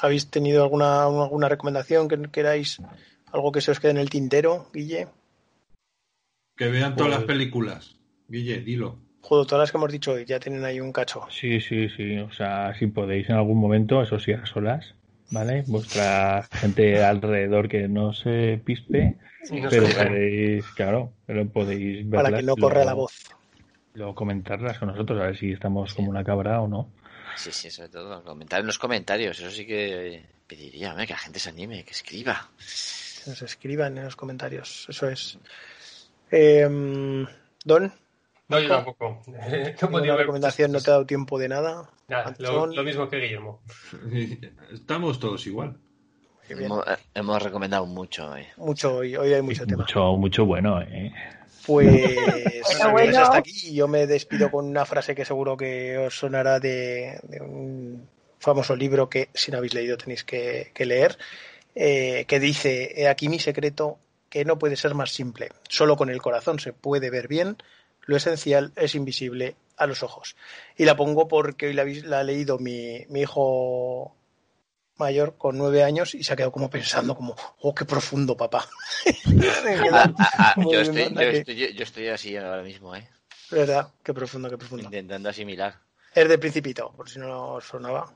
¿Habéis 0.00 0.30
tenido 0.30 0.62
alguna, 0.62 1.04
alguna 1.04 1.48
recomendación 1.48 2.08
que 2.08 2.20
queráis? 2.30 2.80
¿Algo 3.34 3.50
que 3.50 3.60
se 3.60 3.72
os 3.72 3.80
quede 3.80 3.90
en 3.90 3.96
el 3.98 4.08
tintero, 4.10 4.70
Guille? 4.72 5.08
Que 6.56 6.68
vean 6.68 6.94
todas 6.94 7.10
Pues- 7.10 7.18
las 7.18 7.26
películas. 7.26 7.96
Guille, 8.28 8.60
dilo. 8.60 8.96
Joder, 9.22 9.46
todas 9.46 9.62
las 9.64 9.72
que 9.72 9.78
hemos 9.78 9.90
dicho 9.90 10.12
hoy 10.12 10.24
ya 10.24 10.38
tienen 10.38 10.64
ahí 10.64 10.78
un 10.80 10.92
cacho. 10.92 11.26
Sí, 11.30 11.60
sí, 11.60 11.88
sí. 11.88 12.16
O 12.18 12.30
sea, 12.32 12.74
si 12.78 12.86
podéis 12.86 13.28
en 13.28 13.34
algún 13.36 13.58
momento, 13.58 14.00
eso 14.02 14.20
sí, 14.20 14.32
a 14.32 14.46
solas, 14.46 14.94
¿vale? 15.30 15.64
Vuestra 15.66 16.46
gente 16.52 17.02
alrededor 17.02 17.68
que 17.68 17.88
no 17.88 18.12
se 18.12 18.60
pispe, 18.64 19.16
Y 19.50 19.60
no 19.62 19.68
pero 19.68 19.86
podéis, 19.88 20.64
claro, 20.76 21.12
pero 21.26 21.48
podéis 21.48 22.08
verlas. 22.08 22.22
Para 22.30 22.36
que 22.38 22.42
no 22.44 22.54
corra 22.56 22.74
luego- 22.84 22.88
la 22.90 22.94
voz. 22.94 23.14
Luego 23.94 24.14
comentarlas 24.14 24.78
con 24.78 24.88
nosotros, 24.88 25.20
a 25.20 25.26
ver 25.26 25.36
si 25.36 25.52
estamos 25.52 25.92
como 25.94 26.10
una 26.10 26.22
cabra 26.24 26.60
o 26.60 26.68
no. 26.68 26.88
Sí, 27.36 27.50
sí, 27.50 27.70
sobre 27.70 27.88
todo. 27.88 28.22
Comentar 28.22 28.60
en 28.60 28.66
los 28.66 28.78
comentarios. 28.78 29.38
Eso 29.40 29.50
sí 29.50 29.66
que 29.66 30.22
pediría 30.46 30.90
hombre, 30.90 31.06
que 31.06 31.14
la 31.14 31.18
gente 31.18 31.38
se 31.40 31.48
anime, 31.48 31.82
que 31.84 31.92
escriba. 31.92 32.48
Que 33.24 33.30
nos 33.30 33.42
escriban 33.42 33.96
en 33.96 34.04
los 34.04 34.16
comentarios. 34.16 34.86
Eso 34.88 35.08
es. 35.08 35.38
Eh, 36.30 36.68
Don, 37.64 37.92
No, 38.48 38.60
yo 38.60 38.68
tampoco. 38.68 39.22
No 39.90 40.16
recomendación 40.16 40.72
no 40.72 40.80
te 40.80 40.90
ha 40.90 40.94
dado 40.94 41.06
tiempo 41.06 41.38
de 41.38 41.48
nada. 41.48 41.90
Nada, 42.08 42.34
lo, 42.38 42.84
mismo 42.84 43.08
que 43.08 43.18
Guillermo. 43.18 43.62
Estamos 44.72 45.18
todos 45.18 45.46
igual. 45.46 45.78
Hemos, 46.48 46.84
hemos 47.14 47.42
recomendado 47.42 47.86
mucho 47.86 48.30
hoy. 48.30 48.44
Mucho 48.58 48.96
hoy, 48.96 49.16
hoy 49.16 49.32
hay 49.32 49.40
mucho 49.40 49.66
tema. 49.66 49.82
Mucho, 49.82 50.12
mucho 50.16 50.44
bueno, 50.44 50.82
¿eh? 50.82 51.10
Pues 51.66 51.86
Bueno, 51.86 52.84
amigos, 52.84 52.92
bueno. 52.92 53.18
hasta 53.20 53.38
aquí 53.38 53.68
y 53.70 53.74
yo 53.74 53.88
me 53.88 54.06
despido 54.06 54.50
con 54.50 54.66
una 54.66 54.84
frase 54.84 55.14
que 55.14 55.24
seguro 55.24 55.56
que 55.56 55.96
os 55.96 56.18
sonará 56.18 56.60
de, 56.60 57.18
de 57.22 57.40
un 57.40 58.06
famoso 58.38 58.76
libro 58.76 59.08
que 59.08 59.30
si 59.32 59.50
no 59.50 59.56
habéis 59.56 59.72
leído 59.72 59.96
tenéis 59.96 60.24
que, 60.24 60.70
que 60.74 60.84
leer, 60.84 61.16
eh, 61.74 62.24
que 62.28 62.40
dice, 62.40 62.92
"He 63.00 63.08
aquí 63.08 63.28
mi 63.28 63.38
secreto, 63.38 63.98
que 64.30 64.44
no 64.44 64.58
puede 64.58 64.76
ser 64.76 64.94
más 64.94 65.12
simple. 65.12 65.50
Solo 65.68 65.96
con 65.96 66.10
el 66.10 66.20
corazón 66.22 66.58
se 66.58 66.72
puede 66.72 67.10
ver 67.10 67.28
bien, 67.28 67.56
lo 68.06 68.16
esencial 68.16 68.72
es 68.76 68.94
invisible 68.94 69.56
a 69.76 69.86
los 69.86 70.02
ojos. 70.02 70.36
Y 70.76 70.84
la 70.84 70.96
pongo 70.96 71.26
porque 71.28 71.66
hoy 71.66 71.72
la, 71.74 72.18
ha 72.18 72.22
leído 72.24 72.58
mi, 72.58 73.04
mi 73.08 73.22
hijo 73.22 74.14
mayor 74.96 75.36
con 75.36 75.58
nueve 75.58 75.82
años 75.82 76.14
y 76.14 76.22
se 76.22 76.32
ha 76.32 76.36
quedado 76.36 76.52
como 76.52 76.70
pensando 76.70 77.16
como, 77.16 77.34
oh, 77.60 77.74
qué 77.74 77.84
profundo, 77.84 78.36
papá. 78.36 78.68
Ah, 79.90 80.14
ah, 80.18 80.54
ah, 80.56 80.62
yo, 80.70 80.80
estoy, 80.80 81.14
yo, 81.14 81.20
estoy, 81.38 81.56
yo- 81.56 81.68
yo 81.68 81.82
estoy 81.82 82.08
así 82.08 82.36
ahora 82.36 82.62
mismo, 82.62 82.94
¿eh? 82.94 83.08
¿Verdad? 83.50 83.88
Qué 84.02 84.12
profundo, 84.14 84.48
qué 84.50 84.56
profundo. 84.58 84.84
Intentando 84.84 85.28
asimilar. 85.28 85.78
Es 86.14 86.28
de 86.28 86.38
Principito, 86.38 86.92
por 86.92 87.08
si 87.08 87.18
no 87.18 87.54
os 87.54 87.64
sonaba. 87.64 88.12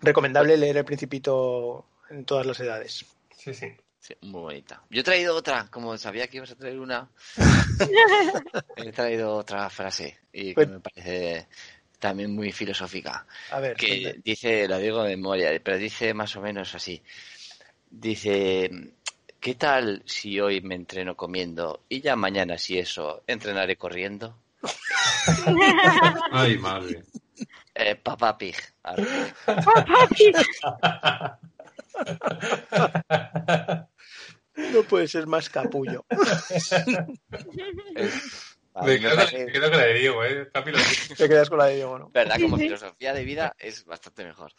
Recomendable 0.00 0.56
leer 0.56 0.76
El 0.78 0.84
Principito 0.84 1.84
en 2.10 2.24
todas 2.24 2.46
las 2.46 2.58
edades. 2.60 3.04
Sí, 3.36 3.54
sí. 3.54 3.68
Sí, 4.00 4.14
muy 4.22 4.40
bonita. 4.40 4.80
Yo 4.90 5.00
he 5.00 5.04
traído 5.04 5.34
otra, 5.34 5.66
como 5.70 5.96
sabía 5.98 6.28
que 6.28 6.36
ibas 6.38 6.52
a 6.52 6.56
traer 6.56 6.78
una. 6.78 7.08
he 8.76 8.92
traído 8.92 9.34
otra 9.34 9.68
frase 9.70 10.18
y 10.32 10.48
que 10.48 10.54
Pues- 10.54 10.68
me 10.68 10.80
parece 10.80 11.46
también 11.98 12.32
muy 12.34 12.52
filosófica. 12.52 13.26
A 13.50 13.58
ver, 13.60 13.76
que 13.76 14.20
dice, 14.24 14.68
lo 14.68 14.78
digo 14.78 15.02
de 15.02 15.16
memoria, 15.16 15.50
pero 15.62 15.76
dice 15.76 16.14
más 16.14 16.34
o 16.36 16.40
menos 16.40 16.74
así. 16.74 17.02
Dice, 17.90 18.70
¿qué 19.40 19.54
tal 19.56 20.02
si 20.06 20.38
hoy 20.40 20.60
me 20.60 20.76
entreno 20.76 21.16
comiendo 21.16 21.82
y 21.88 22.00
ya 22.00 22.14
mañana 22.14 22.56
si 22.56 22.78
eso 22.78 23.24
entrenaré 23.26 23.76
corriendo? 23.76 24.38
Ay, 26.30 26.56
madre. 26.58 27.02
Eh, 27.74 27.96
papá 27.96 28.38
pig. 28.38 28.56
Arre. 28.84 29.04
no 34.72 34.82
puede 34.84 35.08
ser 35.08 35.26
más 35.26 35.48
capullo. 35.48 36.04
A 38.74 38.84
Me 38.84 39.00
quedo, 39.00 39.16
parece- 39.16 39.46
me 39.46 39.52
quedo 39.52 39.70
con 39.70 39.78
la 39.80 39.86
de 39.86 39.94
Diego, 39.94 40.24
¿eh? 40.24 40.48
Te 41.16 41.28
quedas 41.28 41.48
con 41.48 41.58
la 41.58 41.64
de 41.66 41.74
Diego, 41.76 41.98
¿no? 41.98 42.10
verdad, 42.10 42.36
como 42.40 42.56
sí. 42.58 42.64
filosofía 42.64 43.12
de 43.12 43.24
vida 43.24 43.56
es 43.58 43.84
bastante 43.84 44.24
mejor. 44.24 44.52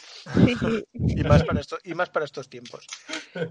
Y 0.93 1.23
más 1.23 1.43
para 1.43 1.61
estos, 1.61 1.79
y 1.85 1.93
más 1.93 2.09
para 2.09 2.25
estos 2.25 2.49
tiempos. 2.49 2.85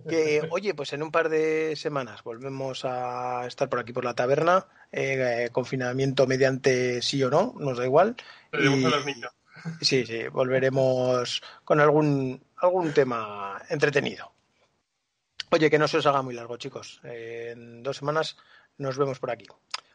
Que, 0.08 0.46
oye, 0.50 0.74
pues 0.74 0.92
en 0.92 1.02
un 1.02 1.10
par 1.10 1.30
de 1.30 1.74
semanas 1.76 2.22
volvemos 2.22 2.84
a 2.84 3.46
estar 3.46 3.70
por 3.70 3.78
aquí 3.78 3.92
por 3.94 4.04
la 4.04 4.14
taberna. 4.14 4.66
eh, 4.92 5.44
eh, 5.46 5.50
confinamiento 5.52 6.26
mediante 6.26 7.00
sí 7.02 7.22
o 7.22 7.30
no, 7.30 7.54
nos 7.58 7.78
da 7.78 7.84
igual. 7.84 8.16
Tenemos 8.50 8.78
Y- 8.80 8.84
a 8.84 8.88
los 8.90 9.06
niños. 9.06 9.30
Sí, 9.80 10.06
sí, 10.06 10.28
volveremos 10.28 11.42
con 11.64 11.80
algún, 11.80 12.42
algún 12.60 12.92
tema 12.92 13.60
entretenido. 13.68 14.32
Oye, 15.50 15.70
que 15.70 15.78
no 15.78 15.88
se 15.88 15.98
os 15.98 16.06
haga 16.06 16.22
muy 16.22 16.34
largo, 16.34 16.56
chicos. 16.56 17.00
En 17.04 17.82
dos 17.82 17.96
semanas 17.96 18.36
nos 18.76 18.98
vemos 18.98 19.18
por 19.18 19.30
aquí. 19.30 19.46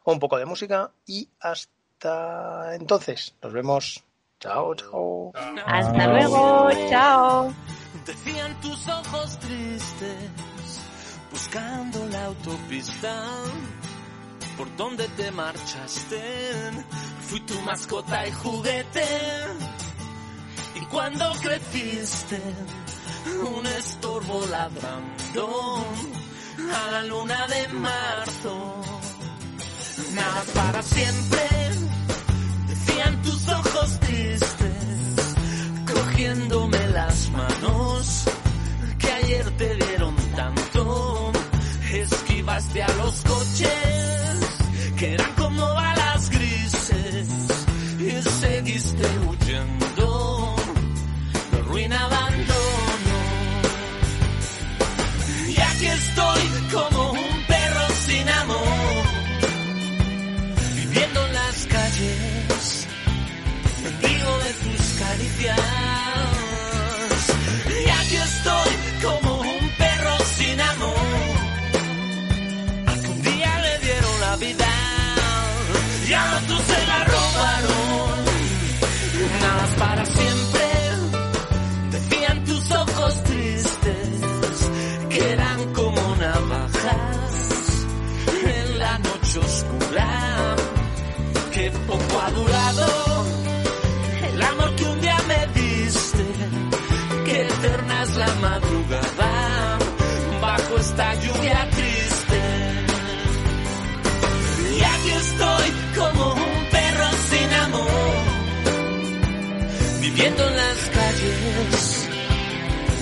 Un 0.05 0.19
poco 0.19 0.37
de 0.37 0.45
música 0.45 0.91
y 1.05 1.29
hasta 1.39 2.75
entonces. 2.75 3.35
Nos 3.41 3.53
vemos. 3.53 4.03
Chao, 4.39 4.75
chao. 4.75 5.31
Hasta 5.65 6.07
luego. 6.07 6.69
Chao. 6.89 7.53
Decían 8.05 8.59
tus 8.59 8.87
ojos 8.89 9.39
tristes, 9.39 10.81
buscando 11.31 12.05
la 12.09 12.25
autopista. 12.25 13.23
Por 14.57 14.75
donde 14.75 15.07
te 15.09 15.31
marchaste, 15.31 16.21
fui 17.21 17.39
tu 17.41 17.59
mascota 17.61 18.27
y 18.27 18.31
juguete. 18.31 19.07
Y 20.75 20.79
cuando 20.85 21.31
creciste, 21.41 22.41
un 23.57 23.65
estorbo 23.65 24.45
ladrando 24.47 25.85
a 26.73 26.91
la 26.91 27.03
luna 27.03 27.47
de 27.47 27.67
marzo. 27.69 28.81
Nada 30.13 30.43
para 30.53 30.81
siempre, 30.81 31.39
decían 32.67 33.21
tus 33.21 33.47
ojos 33.47 33.99
tristes 33.99 34.73
cogiéndome 35.93 36.87
las 36.89 37.29
manos 37.29 38.23
que 38.97 39.11
ayer 39.11 39.57
te 39.57 39.75
dieron 39.75 40.15
tanto. 40.35 41.31
Esquivaste 41.91 42.81
a 42.81 42.87
los 42.95 43.21
coches 43.21 44.39
que 44.97 45.13
eran 45.13 45.31
como 45.33 45.73
balas 45.73 46.29
grises 46.29 47.27
y 47.99 48.29
seguiste 48.29 49.07
huyendo 49.27 49.92
de 51.93 52.32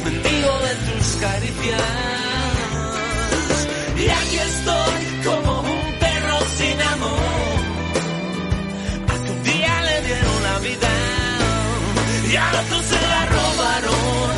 mendigo 0.03 0.59
de 0.67 0.73
tus 0.87 1.07
caricias. 1.17 1.81
Y 3.97 4.09
aquí 4.09 4.37
estoy 4.37 5.01
como 5.25 5.61
un 5.61 5.99
perro 5.99 6.39
sin 6.57 6.81
amor 6.81 7.61
a 9.07 9.31
un 9.31 9.43
día 9.43 9.81
le 9.81 10.01
dieron 10.07 10.43
la 10.43 10.59
vida 10.59 10.89
y 12.31 12.35
a 12.35 12.49
otros 12.61 12.85
se 12.85 13.01
la 13.13 13.25
robaron. 13.25 14.31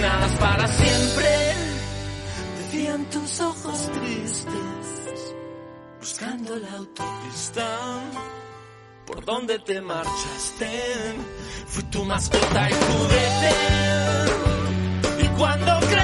Nada 0.00 0.26
es 0.26 0.32
para 0.32 0.66
siempre, 0.68 1.54
decían 2.58 3.04
tus 3.10 3.40
ojos 3.40 3.90
tristes, 3.92 5.34
buscando 6.00 6.56
la 6.56 6.72
autopista. 6.72 7.68
Por 9.06 9.24
donde 9.24 9.58
te 9.58 9.80
marchaste, 9.80 11.14
fui 11.72 11.82
tu 11.84 12.04
mascota 12.04 12.68
y 12.70 12.74
juguete. 12.86 13.50
Y 15.24 15.28
cuando 15.38 15.80
creciste, 15.80 16.01